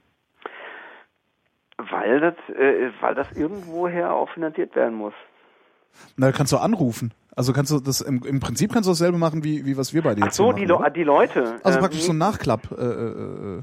weil 1.78 2.20
das, 2.20 2.34
äh, 2.56 2.90
weil 3.00 3.14
das 3.14 3.30
irgendwoher 3.32 4.12
auch 4.12 4.28
finanziert 4.30 4.74
werden 4.74 4.94
muss. 4.94 5.14
Na, 6.16 6.32
kannst 6.32 6.52
du 6.52 6.58
anrufen. 6.58 7.12
Also 7.34 7.52
kannst 7.52 7.70
du 7.70 7.78
das 7.78 8.00
im, 8.00 8.22
im 8.24 8.40
Prinzip 8.40 8.72
kannst 8.72 8.88
du 8.88 8.90
dasselbe 8.90 9.16
machen 9.16 9.44
wie 9.44 9.64
wie 9.64 9.76
was 9.76 9.94
wir 9.94 10.02
bei 10.02 10.14
dir 10.14 10.24
Ach 10.26 10.32
so, 10.32 10.48
jetzt 10.48 10.58
die, 10.58 10.66
machen, 10.66 10.84
Le 10.84 10.90
die 10.90 11.04
Leute. 11.04 11.60
Also 11.62 11.78
ähm, 11.78 11.82
praktisch 11.82 12.02
so 12.02 12.12
ein 12.12 12.18
Nachklapp. 12.18 12.72
Äh, 12.72 12.84
äh, 12.84 13.58
äh. 13.58 13.62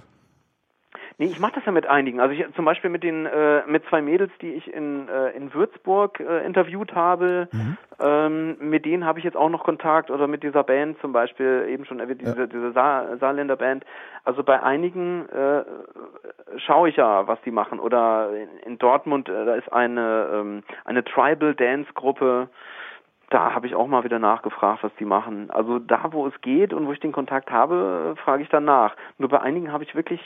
Nee, 1.18 1.28
ich 1.28 1.40
mache 1.40 1.54
das 1.56 1.66
ja 1.66 1.72
mit 1.72 1.88
einigen. 1.88 2.20
Also 2.20 2.34
ich 2.34 2.46
zum 2.56 2.66
Beispiel 2.66 2.90
mit 2.90 3.04
den 3.04 3.26
äh, 3.26 3.62
mit 3.68 3.86
zwei 3.86 4.02
Mädels, 4.02 4.32
die 4.42 4.52
ich 4.52 4.72
in 4.74 5.08
äh, 5.08 5.30
in 5.30 5.54
Würzburg 5.54 6.20
äh, 6.20 6.46
interviewt 6.46 6.94
habe. 6.94 7.48
Mhm. 7.54 7.78
Ähm, 8.00 8.58
mit 8.60 8.86
denen 8.86 9.06
habe 9.06 9.20
ich 9.20 9.26
jetzt 9.26 9.38
auch 9.38 9.50
noch 9.50 9.64
Kontakt 9.64 10.12
oder 10.12 10.28
mit 10.28 10.44
dieser 10.44 10.64
Band 10.64 11.00
zum 11.00 11.14
Beispiel 11.14 11.68
eben 11.70 11.86
schon 11.86 12.02
erwähnt, 12.02 12.22
diese, 12.22 12.42
Ja. 12.42 12.48
diese 12.48 12.72
Saar, 12.74 13.18
Saarländer 13.18 13.56
Band. 13.56 13.86
Also 14.26 14.44
bei 14.44 14.62
einigen 14.62 15.30
äh, 15.30 15.64
schaue 16.58 16.90
ich 16.90 16.98
ja, 16.98 17.26
was 17.28 17.42
die 17.44 17.52
machen. 17.52 17.80
Oder 17.80 18.32
in, 18.36 18.72
in 18.72 18.78
Dortmund 18.78 19.30
äh, 19.30 19.46
da 19.46 19.56
ist 19.56 19.72
eine 19.72 20.28
ähm, 20.34 20.64
eine 20.84 21.04
Tribal 21.06 21.56
Dance 21.56 21.90
Gruppe. 21.94 22.50
Da 23.30 23.54
habe 23.56 23.68
ich 23.68 23.74
auch 23.76 23.88
mal 23.88 24.04
wieder 24.04 24.20
nachgefragt, 24.20 24.84
was 24.84 24.94
die 25.00 25.06
machen. 25.06 25.50
Also 25.50 25.80
da, 25.80 26.12
wo 26.12 26.28
es 26.28 26.42
geht 26.42 26.74
und 26.74 26.86
wo 26.86 26.92
ich 26.92 27.00
den 27.00 27.12
Kontakt 27.12 27.50
habe, 27.50 28.16
frage 28.24 28.44
ich 28.44 28.50
dann 28.50 28.66
nach. 28.66 28.96
Nur 29.18 29.30
bei 29.30 29.42
einigen 29.42 29.72
habe 29.72 29.84
ich 29.84 29.96
wirklich 29.96 30.22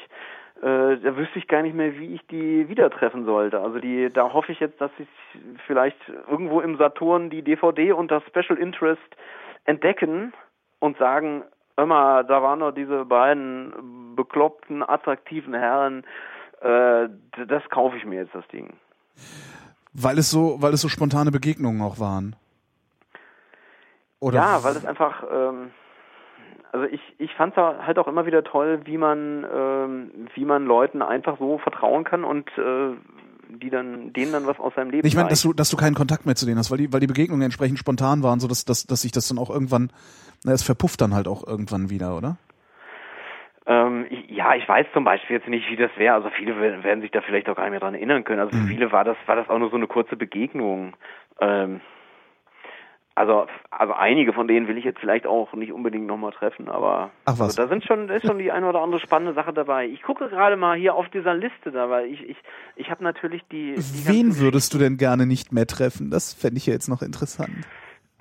äh, 0.62 0.98
da 0.98 1.16
wüsste 1.16 1.40
ich 1.40 1.48
gar 1.48 1.62
nicht 1.62 1.76
mehr, 1.76 1.98
wie 1.98 2.16
ich 2.16 2.28
die 2.28 2.68
wieder 2.68 2.90
treffen 2.90 3.26
sollte. 3.26 3.60
Also 3.60 3.80
die, 3.80 4.10
da 4.12 4.34
hoffe 4.34 4.52
ich 4.52 4.60
jetzt, 4.60 4.80
dass 4.82 4.92
ich 4.98 5.08
vielleicht 5.66 5.98
irgendwo 6.30 6.60
im 6.60 6.78
Saturn 6.78 7.30
die 7.30 7.42
DVD 7.42 7.94
und 7.94 8.12
das 8.12 8.24
Special 8.28 8.58
Interest 8.58 9.02
entdecken 9.66 10.34
und 10.80 10.98
sagen, 10.98 11.44
immer, 11.78 12.24
da 12.24 12.42
waren 12.42 12.60
noch 12.60 12.72
diese 12.72 13.06
beiden 13.06 14.16
bekloppten, 14.16 14.84
attraktiven 14.84 15.54
Herren, 15.54 16.04
äh, 16.62 17.08
das 17.48 17.64
kaufe 17.70 17.96
ich 17.96 18.06
mir 18.06 18.24
jetzt, 18.24 18.36
das 18.36 18.48
Ding. 18.50 18.74
Weil 19.94 20.18
es 20.18 20.30
so, 20.30 20.58
weil 20.60 20.74
es 20.74 20.82
so 20.82 20.90
spontane 20.90 21.32
Begegnungen 21.32 21.82
auch 21.82 22.00
waren. 22.00 22.36
Oder 24.20 24.36
ja, 24.36 24.64
weil 24.64 24.76
es 24.76 24.86
einfach, 24.86 25.24
ähm, 25.32 25.72
also 26.72 26.86
ich, 26.86 27.02
ich 27.18 27.34
fand 27.34 27.58
es 27.58 27.58
halt 27.58 27.98
auch 27.98 28.08
immer 28.08 28.26
wieder 28.26 28.44
toll, 28.44 28.82
wie 28.86 28.98
man, 28.98 29.46
ähm, 29.52 30.12
wie 30.36 30.46
man 30.46 30.66
Leuten 30.66 31.02
einfach 31.02 31.38
so 31.40 31.58
vertrauen 31.58 32.04
kann 32.04 32.24
und 32.24 32.48
äh, 32.58 32.96
die 33.50 33.70
dann, 33.70 34.14
denen 34.14 34.32
dann 34.32 34.46
was 34.46 34.60
aus 34.60 34.74
seinem 34.76 34.92
Leben 34.92 35.08
ich 35.08 35.16
meine, 35.16 35.30
dass 35.30 35.42
du, 35.42 35.54
dass 35.54 35.70
du 35.70 35.78
keinen 35.78 35.96
Kontakt 35.96 36.26
mehr 36.26 36.36
zu 36.36 36.46
denen 36.46 36.60
hast, 36.60 36.70
weil 36.70 36.78
die, 36.78 36.94
weil 36.94 37.00
die 37.00 37.08
Begegnungen 37.08 37.42
entsprechend 37.42 37.80
spontan 37.80 38.22
waren, 38.22 38.40
so 38.40 38.48
dass, 38.48 38.66
dass, 38.66 38.86
dass 38.86 39.02
sich 39.02 39.12
das 39.12 39.28
dann 39.28 39.40
auch 39.40 39.50
irgendwann, 39.50 39.92
na, 40.44 40.52
es 40.52 40.64
verpufft 40.64 41.02
dann 41.02 41.16
halt 41.16 41.28
auch 41.28 41.46
irgendwann 41.46 41.90
wieder, 41.90 42.16
oder? 42.16 42.38
Ähm, 43.66 44.06
ich, 44.10 44.30
ja, 44.30 44.54
ich 44.56 44.68
weiß 44.68 44.88
zum 44.94 45.04
Beispiel 45.04 45.38
jetzt 45.38 45.48
nicht, 45.48 45.70
wie 45.70 45.76
das 45.76 45.92
wäre. 45.98 46.16
Also 46.16 46.30
viele 46.30 46.60
werden 46.60 47.02
sich 47.02 47.12
da 47.12 47.22
vielleicht 47.22 47.50
auch 47.50 47.56
gar 47.56 47.64
nicht 47.64 47.72
mehr 47.72 47.80
dran 47.80 47.96
erinnern 47.96 48.24
können. 48.24 48.40
Also 48.40 48.58
für 48.58 48.68
viele 48.68 48.92
war 48.92 49.04
das, 49.04 49.18
war 49.26 49.36
das 49.36 49.50
auch 49.50 49.60
nur 49.60 49.70
so 49.70 49.76
eine 49.76 49.88
kurze 49.88 50.16
Begegnung. 50.16 50.96
Ähm, 51.40 51.82
also, 53.20 53.46
also 53.70 53.94
einige 53.94 54.34
von 54.34 54.48
denen 54.48 54.68
will 54.68 54.78
ich 54.78 54.86
jetzt 54.86 55.00
vielleicht 55.00 55.28
auch 55.28 55.52
nicht 55.54 55.74
unbedingt 55.74 56.08
nochmal 56.08 56.32
treffen, 56.32 56.70
aber 56.70 57.12
Ach 57.26 57.34
was. 57.34 57.42
Also 57.42 57.64
da 57.64 57.68
sind 57.68 57.84
schon, 57.84 58.08
ist 58.10 58.26
schon 58.26 58.38
die 58.40 58.52
eine 58.52 58.68
oder 58.68 58.82
andere 58.82 59.02
spannende 59.02 59.34
Sache 59.34 59.52
dabei. 59.54 59.86
Ich 59.88 60.02
gucke 60.04 60.30
gerade 60.30 60.56
mal 60.56 60.78
hier 60.78 60.96
auf 60.96 61.10
dieser 61.10 61.34
Liste 61.36 61.72
da, 61.72 61.90
weil 61.90 62.06
ich, 62.08 62.28
ich, 62.30 62.38
ich 62.78 62.90
habe 62.90 63.04
natürlich 63.04 63.44
die, 63.52 63.76
die 63.76 64.08
Wen 64.08 64.38
würdest 64.40 64.74
du 64.74 64.78
denn 64.78 64.98
gerne 64.98 65.26
nicht 65.26 65.52
mehr 65.52 65.68
treffen? 65.68 66.10
Das 66.12 66.34
fände 66.34 66.58
ich 66.58 66.66
ja 66.66 66.74
jetzt 66.74 66.88
noch 66.88 67.02
interessant. 67.02 67.52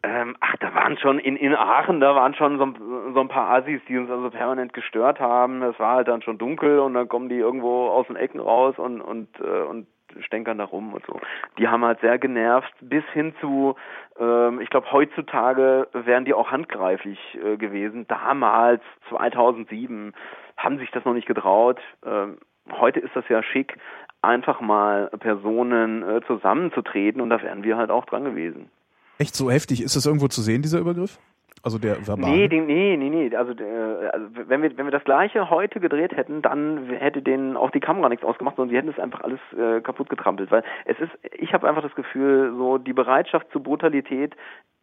Ähm, 0.04 0.36
ach, 0.40 0.54
da 0.60 0.72
waren 0.74 0.96
schon 0.98 1.18
in, 1.18 1.36
in 1.36 1.54
Aachen, 1.54 1.98
da 2.00 2.14
waren 2.14 2.32
schon 2.34 2.56
so, 2.58 2.66
ein- 2.66 3.12
so 3.14 3.20
ein 3.20 3.28
paar 3.28 3.50
Assis, 3.50 3.80
die 3.88 3.98
uns 3.98 4.08
also 4.08 4.30
permanent 4.30 4.72
gestört 4.72 5.18
haben. 5.18 5.60
Es 5.62 5.78
war 5.80 5.96
halt 5.96 6.08
dann 6.08 6.22
schon 6.22 6.38
dunkel 6.38 6.78
und 6.78 6.94
dann 6.94 7.08
kommen 7.08 7.28
die 7.28 7.34
irgendwo 7.36 7.88
aus 7.88 8.06
den 8.06 8.14
Ecken 8.16 8.38
raus 8.40 8.78
und 8.78 9.00
und 9.00 9.28
äh, 9.40 9.62
und 9.62 9.88
stänkern 10.20 10.58
da 10.58 10.64
rum 10.64 10.94
und 10.94 11.04
so. 11.06 11.20
Die 11.58 11.68
haben 11.68 11.84
halt 11.84 12.00
sehr 12.00 12.18
genervt, 12.18 12.72
bis 12.80 13.04
hin 13.12 13.34
zu, 13.40 13.76
ähm, 14.18 14.60
ich 14.60 14.70
glaube, 14.70 14.90
heutzutage 14.92 15.88
wären 15.92 16.24
die 16.24 16.34
auch 16.34 16.50
handgreiflich 16.50 17.18
äh, 17.42 17.56
gewesen. 17.56 18.06
Damals, 18.08 18.82
2007, 19.08 20.14
haben 20.56 20.78
sich 20.78 20.90
das 20.90 21.04
noch 21.04 21.14
nicht 21.14 21.26
getraut. 21.26 21.80
Ähm, 22.04 22.38
heute 22.72 23.00
ist 23.00 23.14
das 23.14 23.24
ja 23.28 23.42
schick, 23.42 23.78
einfach 24.22 24.60
mal 24.60 25.08
Personen 25.20 26.02
äh, 26.02 26.20
zusammenzutreten 26.26 27.20
und 27.20 27.30
da 27.30 27.40
wären 27.42 27.62
wir 27.62 27.76
halt 27.76 27.90
auch 27.90 28.04
dran 28.04 28.24
gewesen. 28.24 28.70
Echt 29.18 29.34
so 29.34 29.50
heftig? 29.50 29.82
Ist 29.82 29.96
das 29.96 30.06
irgendwo 30.06 30.28
zu 30.28 30.42
sehen, 30.42 30.62
dieser 30.62 30.78
Übergriff? 30.78 31.18
Also 31.62 31.78
der 31.78 32.06
verbale? 32.06 32.32
Nee, 32.32 32.48
den, 32.48 32.66
nee, 32.66 32.96
nee, 32.96 33.10
nee. 33.10 33.36
Also, 33.36 33.52
äh, 33.52 34.08
also 34.12 34.26
wenn 34.46 34.62
wir 34.62 34.76
wenn 34.76 34.86
wir 34.86 34.92
das 34.92 35.04
gleiche 35.04 35.50
heute 35.50 35.80
gedreht 35.80 36.16
hätten, 36.16 36.42
dann 36.42 36.88
hätte 36.90 37.22
denen 37.22 37.56
auch 37.56 37.70
die 37.70 37.80
Kamera 37.80 38.08
nichts 38.08 38.24
ausgemacht, 38.24 38.56
sondern 38.56 38.70
sie 38.70 38.76
hätten 38.76 38.88
es 38.88 38.98
einfach 38.98 39.20
alles 39.22 39.40
äh, 39.58 39.80
kaputt 39.80 40.08
getrampelt. 40.08 40.50
Weil 40.50 40.62
es 40.84 40.98
ist, 40.98 41.10
ich 41.38 41.52
habe 41.52 41.68
einfach 41.68 41.82
das 41.82 41.94
Gefühl, 41.94 42.54
so 42.56 42.78
die 42.78 42.92
Bereitschaft 42.92 43.46
zur 43.52 43.62
Brutalität 43.62 44.34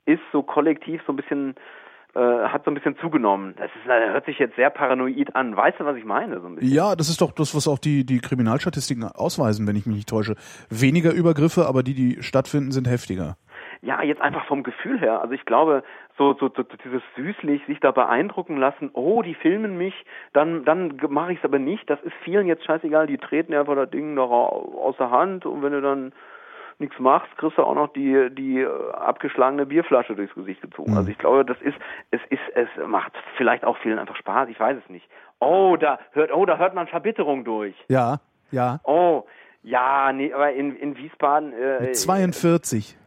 ist 0.06 0.22
so 0.32 0.44
kollektiv 0.44 1.02
so 1.06 1.14
ein 1.14 1.16
bisschen 1.16 1.56
äh, 2.16 2.20
hat 2.48 2.64
so 2.64 2.72
ein 2.72 2.76
bisschen 2.76 2.96
zugenommen. 3.02 3.56
Das 3.58 3.66
ist, 3.66 3.86
das 3.88 4.14
hört 4.14 4.26
sich 4.26 4.40
jetzt 4.40 4.56
sehr 4.56 4.70
paranoid 4.70 5.36
an. 5.36 5.56
Weißt 5.56 5.82
du, 5.82 5.86
was 5.86 5.98
ich 5.98 6.06
meine? 6.06 6.40
So. 6.40 6.50
Ja, 6.62 6.96
das 6.96 7.10
ist 7.10 7.20
doch 7.20 7.34
das, 7.34 7.54
was 7.54 7.68
auch 7.68 7.78
die, 7.78 8.06
die 8.06 8.20
Kriminalstatistiken 8.20 9.04
ausweisen, 9.04 9.68
wenn 9.68 9.76
ich 9.76 9.86
mich 9.86 9.98
nicht 9.98 10.10
täusche. 10.10 10.36
Weniger 10.70 11.12
Übergriffe, 11.12 11.66
aber 11.68 11.84
die, 11.84 11.94
die 11.94 12.24
stattfinden, 12.24 12.72
sind 12.72 12.88
heftiger. 12.88 13.36
Ja, 13.86 14.02
jetzt 14.02 14.20
einfach 14.20 14.46
vom 14.46 14.64
Gefühl 14.64 15.00
her. 15.00 15.22
Also 15.22 15.34
ich 15.34 15.46
glaube, 15.46 15.84
so, 16.18 16.34
so, 16.34 16.50
so 16.56 16.64
dieses 16.84 17.04
süßlich 17.16 17.64
sich 17.68 17.80
da 17.80 17.92
beeindrucken 17.92 18.58
lassen, 18.58 18.90
oh, 18.94 19.22
die 19.22 19.36
filmen 19.36 19.78
mich, 19.78 19.94
dann, 20.34 20.66
dann 20.66 20.98
mache 21.10 21.34
ich 21.34 21.38
es 21.40 21.46
aber 21.46 21.60
nicht. 21.60 21.88
Das 21.90 22.02
ist 22.02 22.14
vielen 22.24 22.48
jetzt 22.48 22.66
scheißegal, 22.66 23.06
die 23.06 23.20
treten 23.20 23.54
einfach 23.54 23.76
das 23.76 23.92
Ding 23.92 24.16
noch 24.16 24.32
au- 24.32 24.82
aus 24.82 24.98
der 24.98 25.12
Hand 25.12 25.46
und 25.46 25.62
wenn 25.62 25.72
du 25.72 25.82
dann 25.82 26.14
nichts 26.80 26.98
machst, 27.00 27.30
kriegst 27.38 27.58
du 27.60 27.64
auch 27.64 27.76
noch 27.76 27.94
die, 27.94 28.30
die 28.32 28.62
äh, 28.62 28.92
abgeschlagene 28.94 29.66
Bierflasche 29.68 30.16
durchs 30.16 30.34
Gesicht 30.34 30.62
gezogen. 30.62 30.92
Mhm. 30.92 30.98
Also 30.98 31.12
ich 31.12 31.18
glaube, 31.20 31.46
das 31.46 31.62
ist, 31.62 31.78
es 32.12 32.20
ist, 32.30 32.42
es 32.56 32.68
macht 32.88 33.14
vielleicht 33.38 33.64
auch 33.64 33.78
vielen 33.78 34.00
einfach 34.00 34.16
Spaß, 34.16 34.50
ich 34.50 34.60
weiß 34.60 34.78
es 34.84 34.90
nicht. 34.90 35.08
Oh, 35.40 35.78
da 35.80 36.00
hört, 36.14 36.34
oh, 36.34 36.46
da 36.46 36.58
hört 36.58 36.74
man 36.74 36.88
Verbitterung 36.88 37.46
durch. 37.46 37.76
Ja, 37.88 38.20
ja. 38.52 38.80
Oh, 38.84 39.26
ja, 39.64 40.12
nee, 40.12 40.34
aber 40.34 40.52
in, 40.54 40.76
in 40.76 40.98
Wiesbaden, 40.98 41.54
äh, 41.54 41.82
Mit 41.82 41.96
42. 41.98 42.98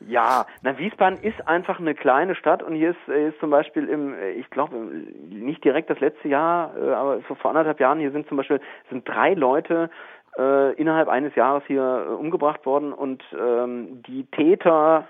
ja, 0.00 0.46
na 0.62 0.78
Wiesbaden 0.78 1.18
ist 1.22 1.46
einfach 1.48 1.80
eine 1.80 1.94
kleine 1.94 2.34
Stadt 2.34 2.62
und 2.62 2.74
hier 2.74 2.90
ist, 2.90 3.08
äh, 3.08 3.28
ist 3.28 3.40
zum 3.40 3.50
Beispiel 3.50 3.88
im, 3.88 4.14
äh, 4.14 4.32
ich 4.32 4.48
glaube 4.50 4.76
nicht 4.76 5.64
direkt 5.64 5.90
das 5.90 6.00
letzte 6.00 6.28
Jahr, 6.28 6.76
äh, 6.76 6.92
aber 6.92 7.20
so 7.28 7.34
vor 7.34 7.50
anderthalb 7.50 7.80
Jahren 7.80 7.98
hier 7.98 8.10
sind 8.12 8.28
zum 8.28 8.36
Beispiel 8.36 8.60
sind 8.90 9.08
drei 9.08 9.34
Leute 9.34 9.90
äh, 10.38 10.74
innerhalb 10.74 11.08
eines 11.08 11.34
Jahres 11.34 11.62
hier 11.66 12.06
äh, 12.08 12.12
umgebracht 12.12 12.66
worden 12.66 12.92
und 12.92 13.22
ähm, 13.38 14.02
die 14.02 14.26
Täter 14.26 15.08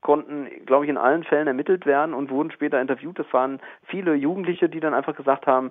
konnten, 0.00 0.48
glaube 0.66 0.84
ich, 0.84 0.90
in 0.90 0.98
allen 0.98 1.24
Fällen 1.24 1.46
ermittelt 1.46 1.86
werden 1.86 2.14
und 2.14 2.30
wurden 2.30 2.50
später 2.50 2.80
interviewt. 2.80 3.18
Das 3.18 3.32
waren 3.32 3.60
viele 3.86 4.14
Jugendliche, 4.14 4.68
die 4.68 4.80
dann 4.80 4.94
einfach 4.94 5.16
gesagt 5.16 5.46
haben, 5.46 5.70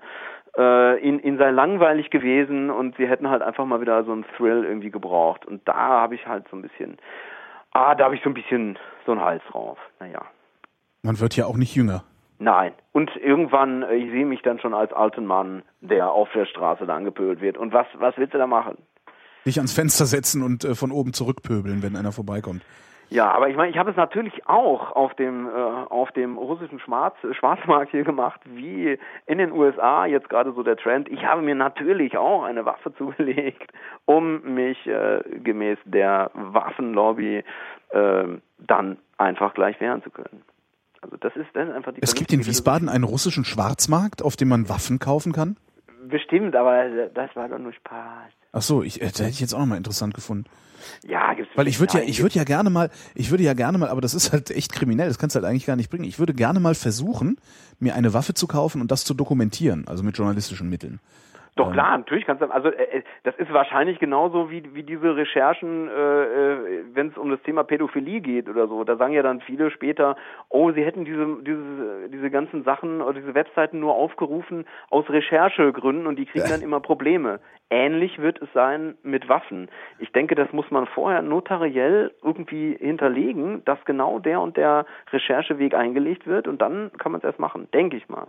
äh, 0.58 1.00
ihnen, 1.00 1.20
ihnen 1.20 1.38
sei 1.38 1.52
langweilig 1.52 2.10
gewesen 2.10 2.70
und 2.70 2.96
sie 2.98 3.08
hätten 3.08 3.30
halt 3.30 3.42
einfach 3.42 3.66
mal 3.66 3.82
wieder 3.82 4.04
so 4.04 4.12
einen 4.12 4.26
Thrill 4.38 4.64
irgendwie 4.64 4.90
gebraucht. 4.90 5.46
Und 5.46 5.68
da 5.68 5.76
habe 5.76 6.16
ich 6.16 6.26
halt 6.28 6.48
so 6.50 6.56
ein 6.56 6.62
bisschen, 6.62 6.98
ah, 7.72 7.96
da 7.96 8.06
habe 8.06 8.16
ich 8.16 8.24
so 8.24 8.30
ein 8.30 8.34
bisschen 8.34 8.78
so 9.06 9.12
einen 9.12 9.22
Hals 9.22 9.44
drauf. 9.52 9.78
Naja. 10.00 10.22
Man 11.02 11.20
wird 11.20 11.36
ja 11.36 11.46
auch 11.46 11.58
nicht 11.58 11.76
jünger. 11.76 12.04
Nein. 12.40 12.74
Und 12.92 13.12
irgendwann, 13.18 13.84
äh, 13.84 13.96
ich 13.96 14.12
sehe 14.12 14.26
mich 14.26 14.42
dann 14.42 14.60
schon 14.60 14.74
als 14.74 14.92
alten 14.94 15.26
Mann, 15.26 15.64
der 15.80 16.12
auf 16.12 16.30
der 16.34 16.46
Straße 16.46 16.86
da 16.86 16.96
angepölt 16.96 17.42
wird. 17.42 17.58
Und 17.58 17.74
was, 17.74 17.88
was 17.98 18.18
willst 18.18 18.34
du 18.34 18.38
da 18.38 18.48
machen? 18.48 18.78
Dich 19.46 19.58
ans 19.58 19.74
Fenster 19.74 20.06
setzen 20.06 20.44
und 20.44 20.64
äh, 20.64 20.76
von 20.76 20.92
oben 20.92 21.14
zurückpöbeln, 21.14 21.84
wenn 21.84 21.96
einer 21.96 22.12
vorbeikommt. 22.12 22.64
Ja, 23.12 23.30
aber 23.30 23.50
ich 23.50 23.58
meine, 23.58 23.70
ich 23.70 23.78
habe 23.78 23.92
es 23.92 23.98
natürlich 23.98 24.48
auch 24.48 24.94
auf 24.94 25.14
dem 25.16 25.46
äh, 25.46 25.52
auf 25.52 26.14
dem 26.14 26.38
russischen 26.38 26.80
Schwarz, 26.80 27.14
Schwarzmarkt 27.38 27.92
hier 27.92 28.06
gemacht, 28.06 28.40
wie 28.46 28.98
in 29.26 29.38
den 29.38 29.52
USA 29.52 30.06
jetzt 30.06 30.30
gerade 30.30 30.54
so 30.54 30.64
der 30.64 30.78
Trend. 30.78 31.10
Ich 31.10 31.26
habe 31.26 31.42
mir 31.42 31.54
natürlich 31.54 32.16
auch 32.16 32.44
eine 32.44 32.64
Waffe 32.64 32.94
zugelegt, 32.98 33.70
um 34.06 34.56
mich 34.56 34.88
äh, 34.88 35.20
gemäß 35.44 35.78
der 35.84 36.32
Waffenlobby 36.34 37.44
äh, 37.90 38.24
dann 38.60 38.98
einfach 39.18 39.54
gleich 39.56 39.78
wehren 39.82 40.02
zu 40.04 40.10
können. 40.10 40.44
Also 41.02 41.18
das 41.18 41.36
ist, 41.36 41.50
ist 41.54 41.58
einfach 41.58 41.92
die 41.92 42.02
Es 42.02 42.16
gibt 42.16 42.32
in 42.32 42.46
Wiesbaden 42.46 42.88
einen 42.88 43.04
russischen 43.04 43.44
Schwarzmarkt, 43.44 44.24
auf 44.24 44.38
dem 44.38 44.48
man 44.48 44.70
Waffen 44.70 45.00
kaufen 45.00 45.34
kann. 45.34 45.58
Bestimmt, 46.08 46.56
aber 46.56 47.08
das 47.14 47.36
war 47.36 47.50
doch 47.50 47.60
nur 47.60 47.74
Spaß. 47.74 48.32
Ach 48.54 48.62
so, 48.62 48.84
ich, 48.84 49.02
äh, 49.02 49.06
das 49.06 49.20
hätte 49.20 49.30
ich 49.30 49.40
jetzt 49.40 49.54
auch 49.54 49.60
nochmal 49.60 49.78
interessant 49.78 50.14
gefunden. 50.14 50.46
Ja, 51.08 51.34
gibt's 51.34 51.52
Weil 51.56 51.68
ich 51.68 51.80
würde 51.80 52.00
ja, 52.00 52.04
ich 52.04 52.22
würde 52.22 52.36
ja 52.36 52.44
gerne 52.44 52.70
mal, 52.70 52.90
ich 53.14 53.30
würde 53.30 53.44
ja 53.44 53.54
gerne 53.54 53.78
mal, 53.78 53.90
aber 53.90 54.02
das 54.02 54.14
ist 54.14 54.32
halt 54.32 54.50
echt 54.50 54.74
kriminell, 54.74 55.08
das 55.08 55.20
kannst 55.20 55.36
du 55.36 55.40
halt 55.40 55.50
eigentlich 55.50 55.66
gar 55.66 55.76
nicht 55.76 55.90
bringen. 55.90 56.06
Ich 56.06 56.18
würde 56.18 56.34
gerne 56.34 56.60
mal 56.60 56.76
versuchen, 56.76 57.38
mir 57.80 57.96
eine 57.96 58.14
Waffe 58.14 58.34
zu 58.34 58.48
kaufen 58.48 58.82
und 58.82 58.92
das 58.92 59.04
zu 59.04 59.14
dokumentieren, 59.14 59.88
also 59.88 60.04
mit 60.04 60.18
journalistischen 60.18 60.70
Mitteln. 60.70 61.00
Doch 61.62 61.68
ähm. 61.68 61.74
klar, 61.74 61.98
natürlich 61.98 62.26
kannst 62.26 62.42
du, 62.42 62.48
also 62.48 62.70
äh, 62.70 62.98
äh, 62.98 63.04
das 63.24 63.36
ist 63.36 63.54
wahrscheinlich 63.54 64.00
genauso 64.00 64.50
wie, 64.50 64.74
wie 64.74 64.84
diese 64.84 65.16
Recherchen, 65.16 65.88
äh, 65.88 66.24
äh 66.24 66.84
wenn 66.94 67.10
es 67.10 67.18
um 67.18 67.30
das 67.30 67.42
Thema 67.44 67.64
Pädophilie 67.64 68.22
geht 68.22 68.50
oder 68.50 68.68
so. 68.68 68.84
Da 68.84 68.96
sagen 68.96 69.14
ja 69.14 69.22
dann 69.22 69.42
viele 69.42 69.70
später, 69.70 70.16
oh, 70.50 70.72
sie 70.72 70.84
hätten 70.84 71.06
diese, 71.06 71.38
diese, 71.44 72.10
diese 72.10 72.30
ganzen 72.32 72.64
Sachen 72.64 73.02
oder 73.02 73.20
diese 73.20 73.36
Webseiten 73.36 73.80
nur 73.80 73.94
aufgerufen 73.94 74.66
aus 74.90 75.08
Recherchegründen 75.10 76.08
und 76.08 76.18
die 76.18 76.26
kriegen 76.26 76.50
dann 76.50 76.62
immer 76.62 76.80
Probleme. 76.80 77.40
Ähnlich 77.70 78.20
wird 78.20 78.42
es 78.42 78.52
sein 78.54 78.98
mit 79.04 79.30
Waffen. 79.30 79.70
Ich 80.00 80.12
denke, 80.12 80.36
das 80.36 80.52
muss 80.52 80.70
man 80.72 80.88
vorher 80.88 81.22
notariell 81.22 82.12
irgendwie 82.24 82.76
hinterlegen, 82.80 83.64
dass 83.66 83.84
genau 83.86 84.20
der 84.20 84.42
und 84.42 84.58
der 84.58 84.86
Rechercheweg 85.12 85.74
eingelegt 85.76 86.26
wird 86.26 86.48
und 86.48 86.62
dann 86.62 86.92
kann 86.98 87.12
man 87.12 87.20
es 87.20 87.26
erst 87.26 87.40
machen, 87.40 87.68
denke 87.72 87.96
ich 87.98 88.10
mal. 88.10 88.28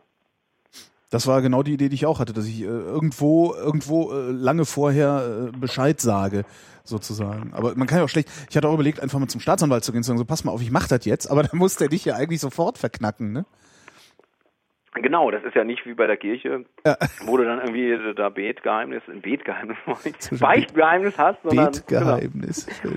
Das 1.13 1.27
war 1.27 1.43
genau 1.43 1.63
die 1.63 1.75
Idee, 1.75 1.91
die 1.91 1.95
ich 1.95 2.07
auch 2.07 2.21
hatte, 2.21 2.33
dass 2.33 2.49
ich 2.49 2.63
äh, 2.63 2.65
irgendwo 2.65 3.53
irgendwo 3.53 4.13
äh, 4.13 4.31
lange 4.31 4.65
vorher 4.65 5.51
äh, 5.53 5.59
Bescheid 5.59 6.01
sage, 6.01 6.45
sozusagen. 6.85 7.53
Aber 7.53 7.75
man 7.77 7.87
kann 7.87 7.99
ja 7.99 8.05
auch 8.05 8.09
schlecht. 8.09 8.31
Ich 8.49 8.57
hatte 8.57 8.67
auch 8.67 8.73
überlegt, 8.73 8.99
einfach 8.99 9.19
mal 9.19 9.29
zum 9.29 9.43
Staatsanwalt 9.43 9.85
zu 9.85 9.93
gehen 9.93 9.99
und 9.99 10.05
zu 10.05 10.09
sagen, 10.09 10.19
so 10.19 10.25
pass 10.25 10.45
mal 10.45 10.53
auf, 10.53 10.63
ich 10.63 10.71
mach 10.71 10.89
das 10.89 11.05
jetzt, 11.05 11.31
aber 11.31 11.43
dann 11.51 11.59
muss 11.59 11.77
der 11.77 11.89
dich 11.89 12.07
ja 12.07 12.15
eigentlich 12.15 12.41
sofort 12.41 12.79
verknacken, 12.79 13.31
ne? 13.31 13.45
Genau, 14.95 15.31
das 15.31 15.45
ist 15.45 15.55
ja 15.55 15.65
nicht 15.65 15.85
wie 15.85 15.93
bei 15.93 16.07
der 16.07 16.17
Kirche, 16.17 16.65
ja. 16.87 16.97
wo 17.25 17.37
du 17.37 17.45
dann 17.45 17.61
irgendwie 17.61 18.15
da 18.15 18.31
Betgeheimnis, 18.31 19.03
ein 19.09 19.21
Betgeheimnis, 19.21 19.77
Beichtgeheimnis 20.41 21.19
hast, 21.19 21.43
sondern 21.43 21.73
Betgeheimnis. 21.73 22.67
Genau. 22.83 22.97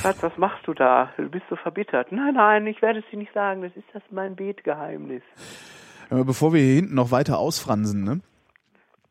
Schatz, 0.00 0.22
was 0.22 0.36
machst 0.36 0.66
du 0.66 0.74
da? 0.74 1.12
Du 1.16 1.28
bist 1.28 1.44
so 1.50 1.56
verbittert. 1.56 2.12
Nein, 2.12 2.34
nein, 2.34 2.66
ich 2.68 2.82
werde 2.82 3.00
es 3.00 3.04
dir 3.10 3.18
nicht 3.18 3.32
sagen. 3.32 3.62
Das 3.62 3.72
ist 3.74 3.86
das 3.92 4.02
mein 4.10 4.36
Betgeheimnis. 4.36 5.22
Bevor 6.10 6.52
wir 6.52 6.60
hier 6.60 6.76
hinten 6.76 6.94
noch 6.94 7.10
weiter 7.10 7.38
ausfransen, 7.38 8.04
ne? 8.04 8.20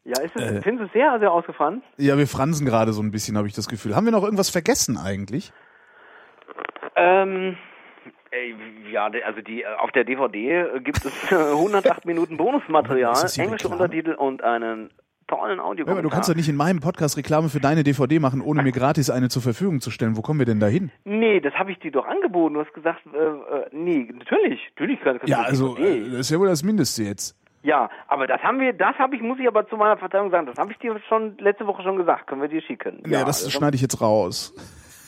Ja, 0.04 0.22
ist 0.22 0.36
es, 0.36 0.42
äh, 0.42 0.62
du 0.62 0.84
es 0.86 0.94
sehr, 0.94 1.20
sehr 1.20 1.32
ausgefranst? 1.32 1.86
Ja, 1.98 2.18
wir 2.18 2.28
fransen 2.28 2.66
gerade 2.66 2.94
so 2.94 3.02
ein 3.02 3.12
bisschen, 3.12 3.38
habe 3.38 3.48
ich 3.48 3.54
das 3.54 3.68
Gefühl. 3.68 3.96
Haben 3.96 4.06
wir 4.06 4.14
noch 4.14 4.24
irgendwas 4.24 4.50
vergessen 4.50 4.98
eigentlich? 4.98 5.52
Ähm, 6.96 7.58
ja, 8.92 9.10
also 9.26 9.42
die 9.42 9.66
auf 9.66 9.92
der 9.92 10.06
DVD 10.06 10.80
gibt 10.80 11.04
es 11.06 11.32
108 11.32 12.06
Minuten 12.06 12.38
Bonusmaterial, 12.38 13.16
englische 13.38 13.68
Untertitel 13.68 14.14
und 14.14 14.44
einen 14.44 14.90
tollen 15.28 15.60
Audio. 15.60 15.86
Ja, 15.86 15.92
aber 15.92 16.02
du 16.02 16.10
kannst 16.10 16.30
doch 16.30 16.36
nicht 16.36 16.50
in 16.50 16.56
meinem 16.56 16.80
Podcast 16.80 17.18
Reklame 17.18 17.50
für 17.50 17.60
deine 17.60 17.84
DVD 17.84 18.20
machen, 18.20 18.42
ohne 18.42 18.64
mir 18.64 18.72
gratis 18.72 19.10
eine 19.10 19.30
zur 19.30 19.42
Verfügung 19.42 19.82
zu 19.82 19.92
stellen. 19.92 20.18
Wo 20.18 20.22
kommen 20.22 20.40
wir 20.40 20.46
denn 20.46 20.60
da 20.60 20.68
hin? 20.68 20.92
Nee, 21.06 21.40
das 21.40 21.54
habe 21.54 21.72
ich 21.72 21.80
dir 21.80 21.92
doch 21.92 22.06
angeboten. 22.06 22.56
Du 22.56 22.62
hast 22.62 22.74
gesagt, 22.74 23.02
äh, 23.14 23.18
äh, 23.18 23.68
nee, 23.72 24.10
natürlich, 24.12 24.60
natürlich 24.76 25.00
kannst 25.02 25.24
du 25.24 25.28
Ja, 25.28 25.42
also 25.42 25.78
äh, 25.78 26.10
das 26.10 26.22
ist 26.22 26.32
ja 26.32 26.40
wohl 26.40 26.48
das 26.48 26.64
Mindeste 26.64 27.04
jetzt. 27.04 27.36
Ja, 27.64 27.90
aber 28.08 28.28
das 28.28 28.42
haben 28.44 28.60
wir, 28.60 28.72
das 28.72 28.96
habe 28.98 29.16
ich, 29.16 29.22
muss 29.22 29.40
ich 29.40 29.48
aber 29.48 29.68
zu 29.68 29.76
meiner 29.76 29.98
Verteidigung 29.98 30.32
sagen, 30.32 30.46
das 30.46 30.58
habe 30.58 30.72
ich 30.72 30.78
dir 30.78 30.98
schon 31.10 31.38
letzte 31.40 31.68
Woche 31.68 31.84
schon 31.84 31.98
gesagt. 31.98 32.28
Können 32.28 32.42
wir 32.42 32.48
dir 32.48 32.62
schicken? 32.62 33.02
Ja, 33.06 33.20
ja 33.20 33.26
das, 33.26 33.44
das 33.44 33.52
schneide 33.52 33.76
ich 33.76 33.82
jetzt 33.82 34.00
raus. 34.00 34.54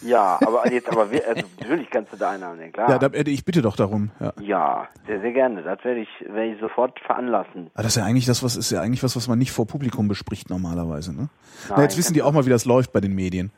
Ja, 0.02 0.40
aber 0.46 0.72
jetzt 0.72 0.90
aber 0.90 1.02
also 1.02 1.44
natürlich 1.60 1.90
kannst 1.90 2.14
du 2.14 2.18
da 2.18 2.32
einnehmen, 2.32 2.72
klar. 2.72 2.90
Ja, 2.90 3.00
da, 3.00 3.10
ich 3.14 3.44
bitte 3.44 3.62
doch 3.62 3.76
darum. 3.76 4.12
Ja, 4.20 4.34
ja 4.40 4.88
sehr, 5.08 5.20
sehr 5.20 5.32
gerne. 5.34 5.62
Das 5.62 5.84
werde 5.84 6.02
ich, 6.02 6.10
werde 6.22 6.54
ich 6.54 6.60
sofort 6.60 7.00
veranlassen. 7.02 7.70
Aber 7.74 7.84
das 7.84 7.96
ist 7.96 7.98
ja 7.98 8.06
eigentlich 8.06 8.26
das, 8.26 8.44
was 8.44 8.56
ist 8.56 8.72
ja 8.72 8.82
eigentlich 8.82 9.04
was, 9.04 9.16
was 9.16 9.28
man 9.28 9.38
nicht 9.38 9.52
vor 9.52 9.68
Publikum 9.68 10.08
bespricht 10.08 10.50
normalerweise, 10.50 11.14
ne? 11.14 11.30
Nein, 11.68 11.78
Na, 11.78 11.84
jetzt 11.84 11.98
wissen 11.98 12.14
die 12.14 12.22
auch 12.22 12.32
mal, 12.32 12.46
wie 12.46 12.50
das 12.50 12.66
läuft 12.66 12.94
bei 12.94 13.02
den 13.02 13.14
Medien. 13.14 13.52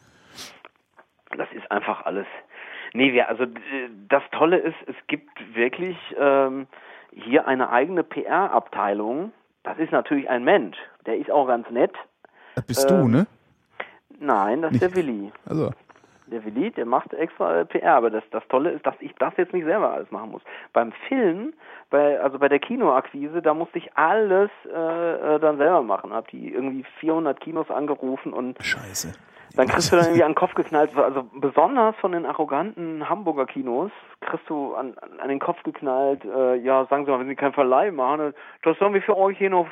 Das 1.37 1.47
ist 1.53 1.69
einfach 1.71 2.05
alles. 2.05 2.25
Nee, 2.93 3.13
wir, 3.13 3.29
also 3.29 3.45
das 4.09 4.23
Tolle 4.31 4.57
ist, 4.57 4.75
es 4.87 4.95
gibt 5.07 5.29
wirklich 5.53 5.97
ähm, 6.19 6.67
hier 7.13 7.47
eine 7.47 7.69
eigene 7.69 8.03
PR-Abteilung. 8.03 9.31
Das 9.63 9.77
ist 9.77 9.91
natürlich 9.91 10.29
ein 10.29 10.43
Mensch. 10.43 10.77
Der 11.05 11.17
ist 11.17 11.29
auch 11.29 11.47
ganz 11.47 11.69
nett. 11.69 11.93
Das 12.55 12.65
bist 12.65 12.91
ähm, 12.91 12.97
du, 12.97 13.07
ne? 13.07 13.27
Nein, 14.19 14.61
das 14.61 14.73
ist 14.73 14.81
der 14.81 14.95
Willi. 14.95 15.31
Also 15.45 15.71
der 16.31 16.43
Willi, 16.45 16.71
der 16.71 16.85
macht 16.85 17.13
extra 17.13 17.59
äh, 17.61 17.65
PR, 17.65 17.95
aber 17.95 18.09
das, 18.09 18.23
das 18.31 18.47
Tolle 18.47 18.71
ist, 18.71 18.85
dass 18.85 18.95
ich 18.99 19.13
das 19.19 19.33
jetzt 19.37 19.53
nicht 19.53 19.65
selber 19.65 19.91
alles 19.91 20.09
machen 20.11 20.31
muss. 20.31 20.41
Beim 20.73 20.91
Film, 21.07 21.53
bei, 21.89 22.19
also 22.19 22.39
bei 22.39 22.49
der 22.49 22.59
Kinoakquise, 22.59 23.41
da 23.41 23.53
musste 23.53 23.77
ich 23.77 23.95
alles 23.95 24.49
äh, 24.65 25.35
äh 25.35 25.39
dann 25.39 25.57
selber 25.57 25.83
machen. 25.83 26.13
Hab 26.13 26.27
die 26.29 26.53
irgendwie 26.53 26.85
400 26.99 27.39
Kinos 27.39 27.69
angerufen 27.69 28.33
und 28.33 28.63
Scheiße. 28.63 29.13
Dann 29.55 29.67
kriegst 29.67 29.91
du 29.91 29.95
dann 29.95 30.05
irgendwie 30.05 30.23
an 30.23 30.31
den 30.31 30.35
Kopf 30.35 30.53
geknallt. 30.53 30.95
Also 30.95 31.23
besonders 31.33 31.95
von 31.97 32.13
den 32.13 32.25
arroganten 32.25 33.09
Hamburger 33.09 33.45
Kinos 33.45 33.91
kriegst 34.21 34.49
du 34.49 34.75
an, 34.75 34.95
an 35.19 35.29
den 35.29 35.39
Kopf 35.39 35.61
geknallt, 35.63 36.23
äh, 36.23 36.55
ja, 36.55 36.85
sagen 36.85 37.05
Sie 37.05 37.11
mal, 37.11 37.19
wenn 37.19 37.27
Sie 37.27 37.35
keinen 37.35 37.53
Verleih 37.53 37.91
machen, 37.91 38.33
das 38.63 38.77
sollen 38.77 38.93
wir 38.93 39.01
für 39.01 39.17
euch 39.17 39.37
hier 39.37 39.49
noch 39.49 39.67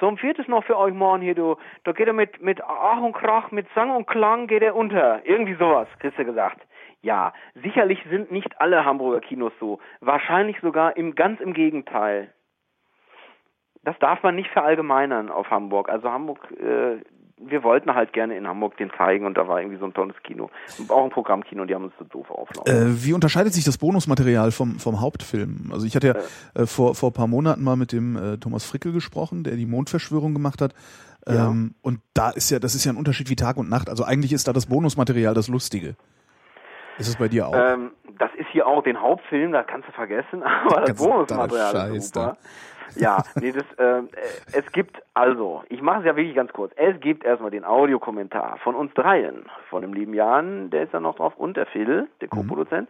so 0.00 0.06
ein 0.06 0.18
viertes 0.18 0.48
noch 0.48 0.64
für 0.64 0.76
euch 0.76 0.92
morgen 0.92 1.22
hier, 1.22 1.34
du. 1.34 1.56
Da 1.84 1.92
geht 1.92 2.06
er 2.06 2.12
mit, 2.12 2.42
mit 2.42 2.62
Ach 2.62 3.00
und 3.00 3.14
Krach, 3.14 3.50
mit 3.50 3.66
Sang 3.74 3.90
und 3.90 4.06
Klang 4.06 4.46
geht 4.46 4.62
er 4.62 4.76
unter. 4.76 5.24
Irgendwie 5.24 5.54
sowas, 5.54 5.88
kriegst 5.98 6.18
du 6.18 6.24
gesagt. 6.24 6.60
Ja, 7.00 7.32
sicherlich 7.54 8.04
sind 8.10 8.30
nicht 8.30 8.60
alle 8.60 8.84
Hamburger 8.84 9.20
Kinos 9.20 9.52
so. 9.60 9.78
Wahrscheinlich 10.00 10.60
sogar 10.60 10.96
im, 10.96 11.14
ganz 11.14 11.40
im 11.40 11.54
Gegenteil. 11.54 12.32
Das 13.84 13.98
darf 14.00 14.22
man 14.22 14.34
nicht 14.34 14.50
verallgemeinern 14.50 15.30
auf 15.30 15.50
Hamburg. 15.50 15.88
Also 15.88 16.10
Hamburg, 16.10 16.50
äh, 16.60 16.98
wir 17.40 17.62
wollten 17.62 17.94
halt 17.94 18.12
gerne 18.12 18.36
in 18.36 18.46
Hamburg 18.46 18.76
den 18.76 18.90
zeigen 18.96 19.26
und 19.26 19.36
da 19.36 19.48
war 19.48 19.60
irgendwie 19.60 19.78
so 19.78 19.84
ein 19.84 19.94
tolles 19.94 20.16
Kino. 20.22 20.50
Auch 20.88 21.04
ein 21.04 21.10
Programmkino, 21.10 21.64
die 21.64 21.74
haben 21.74 21.84
uns 21.84 21.94
so 21.98 22.04
doof 22.04 22.30
auflaufen. 22.30 22.72
Äh, 22.72 23.04
wie 23.04 23.12
unterscheidet 23.12 23.52
sich 23.52 23.64
das 23.64 23.78
Bonusmaterial 23.78 24.50
vom, 24.50 24.78
vom 24.78 25.00
Hauptfilm? 25.00 25.70
Also 25.72 25.86
ich 25.86 25.94
hatte 25.96 26.06
ja 26.08 26.14
äh, 26.60 26.66
vor, 26.66 26.94
vor 26.94 27.12
paar 27.12 27.26
Monaten 27.26 27.62
mal 27.62 27.76
mit 27.76 27.92
dem 27.92 28.16
äh, 28.16 28.36
Thomas 28.38 28.64
Frickel 28.64 28.92
gesprochen, 28.92 29.44
der 29.44 29.56
die 29.56 29.66
Mondverschwörung 29.66 30.34
gemacht 30.34 30.60
hat. 30.60 30.74
Ja. 31.26 31.48
Ähm, 31.48 31.74
und 31.82 32.00
da 32.14 32.30
ist 32.30 32.50
ja, 32.50 32.58
das 32.58 32.74
ist 32.74 32.84
ja 32.84 32.92
ein 32.92 32.96
Unterschied 32.96 33.30
wie 33.30 33.36
Tag 33.36 33.56
und 33.56 33.68
Nacht. 33.68 33.88
Also 33.88 34.04
eigentlich 34.04 34.32
ist 34.32 34.48
da 34.48 34.52
das 34.52 34.66
Bonusmaterial 34.66 35.34
das 35.34 35.48
Lustige. 35.48 35.96
Ist 36.98 37.08
es 37.08 37.16
bei 37.16 37.28
dir 37.28 37.46
auch? 37.46 37.54
Ähm, 37.54 37.92
das 38.18 38.30
ist 38.36 38.48
hier 38.50 38.66
auch 38.66 38.82
den 38.82 39.00
Hauptfilm, 39.00 39.52
das 39.52 39.66
kannst 39.66 39.88
du 39.88 39.92
vergessen, 39.92 40.42
aber 40.66 40.82
das 40.82 40.98
Bonusmaterial 40.98 41.94
ist 41.94 42.14
super. 42.14 42.36
Da. 42.42 42.48
Ja, 42.96 43.22
nee, 43.40 43.52
das, 43.52 43.64
äh, 43.78 44.02
es 44.52 44.70
gibt 44.72 45.02
also, 45.14 45.62
ich 45.68 45.82
mache 45.82 46.00
es 46.00 46.06
ja 46.06 46.16
wirklich 46.16 46.34
ganz 46.34 46.52
kurz. 46.52 46.72
Es 46.76 46.98
gibt 47.00 47.24
erstmal 47.24 47.50
den 47.50 47.64
Audiokommentar 47.64 48.58
von 48.58 48.74
uns 48.74 48.92
dreien, 48.94 49.44
von 49.68 49.82
dem 49.82 49.92
lieben 49.92 50.14
Jan, 50.14 50.70
der 50.70 50.84
ist 50.84 50.94
da 50.94 51.00
noch 51.00 51.16
drauf, 51.16 51.34
und 51.36 51.56
der 51.56 51.66
Phil, 51.66 52.08
der 52.20 52.28
mhm. 52.32 52.36
Co-Produzent. 52.36 52.88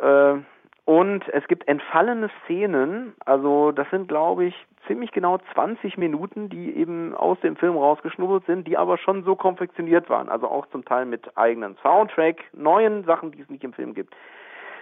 Mhm. 0.00 0.06
Äh, 0.06 0.42
und 0.88 1.28
es 1.28 1.46
gibt 1.48 1.68
entfallene 1.68 2.30
Szenen, 2.44 3.12
also 3.26 3.72
das 3.72 3.90
sind, 3.90 4.08
glaube 4.08 4.46
ich, 4.46 4.54
ziemlich 4.86 5.12
genau 5.12 5.36
20 5.52 5.98
Minuten, 5.98 6.48
die 6.48 6.74
eben 6.74 7.14
aus 7.14 7.38
dem 7.40 7.56
Film 7.56 7.76
rausgeschnubbelt 7.76 8.46
sind, 8.46 8.66
die 8.66 8.78
aber 8.78 8.96
schon 8.96 9.22
so 9.22 9.36
konfektioniert 9.36 10.08
waren. 10.08 10.30
Also 10.30 10.48
auch 10.48 10.66
zum 10.68 10.86
Teil 10.86 11.04
mit 11.04 11.36
eigenen 11.36 11.76
Soundtrack, 11.82 12.42
neuen 12.54 13.04
Sachen, 13.04 13.32
die 13.32 13.42
es 13.42 13.50
nicht 13.50 13.64
im 13.64 13.74
Film 13.74 13.92
gibt. 13.92 14.14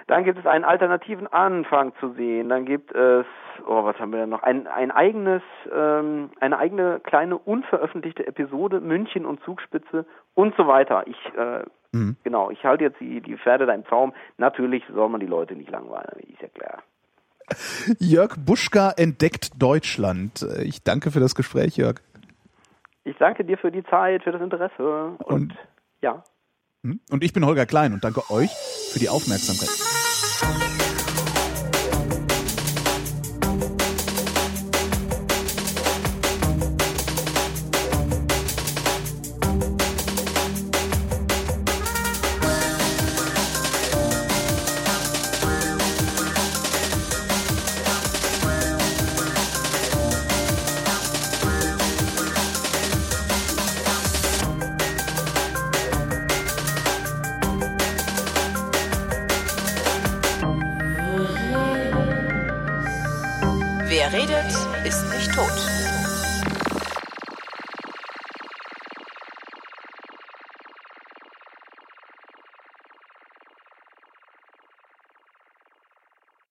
Dann 0.07 0.23
gibt 0.23 0.39
es 0.39 0.47
einen 0.47 0.65
alternativen 0.65 1.27
Anfang 1.27 1.93
zu 1.99 2.13
sehen. 2.13 2.49
Dann 2.49 2.65
gibt 2.65 2.95
es, 2.95 3.27
oh, 3.67 3.85
was 3.85 3.99
haben 3.99 4.13
wir 4.13 4.21
denn 4.21 4.29
noch? 4.31 4.43
Ein, 4.43 4.69
ein 4.69 4.93
eigenes, 4.93 5.43
ähm, 5.75 6.31
eine 6.41 6.59
eigene 6.59 7.01
kleine 7.01 7.37
unveröffentlichte 7.37 8.27
Episode, 8.27 8.81
München 8.81 9.27
und 9.27 9.43
Zugspitze 9.43 10.07
und 10.35 10.55
so 10.57 10.69
weiter. 10.69 11.05
Ich, 11.07 11.19
äh, 11.37 11.65
mhm. 11.91 12.17
genau, 12.23 12.51
ich 12.51 12.65
halte 12.65 12.85
jetzt 12.85 13.01
die, 13.01 13.21
die 13.21 13.37
Pferde 13.37 13.67
da 13.67 13.75
im 13.75 13.85
Zaum. 13.87 14.13
Natürlich 14.39 14.85
soll 14.93 15.09
man 15.09 15.21
die 15.21 15.27
Leute 15.27 15.57
nicht 15.57 15.71
langweilen, 15.71 16.21
ist 16.29 16.41
ja 16.41 16.49
klar. 16.49 16.83
Jörg 17.99 18.37
Buschka 18.39 18.93
entdeckt 18.97 19.51
Deutschland. 19.61 20.47
Ich 20.63 20.83
danke 20.83 21.11
für 21.11 21.21
das 21.21 21.35
Gespräch, 21.35 21.77
Jörg. 21.77 22.01
Ich 23.05 23.17
danke 23.19 23.45
dir 23.45 23.57
für 23.57 23.71
die 23.71 23.85
Zeit, 23.85 24.25
für 24.25 24.33
das 24.33 24.43
Interesse 24.43 25.17
und, 25.19 25.27
und 25.27 25.55
ja. 26.01 26.23
Hm? 26.87 27.01
Und 27.11 27.25
ich 27.25 27.33
bin 27.33 27.45
Holger 27.45 27.67
Klein 27.67 27.93
und 27.93 28.05
danke 28.05 28.31
euch 28.31 28.51
für 28.93 29.01
die 29.01 29.09
Aufmerksamkeit. 29.09 29.69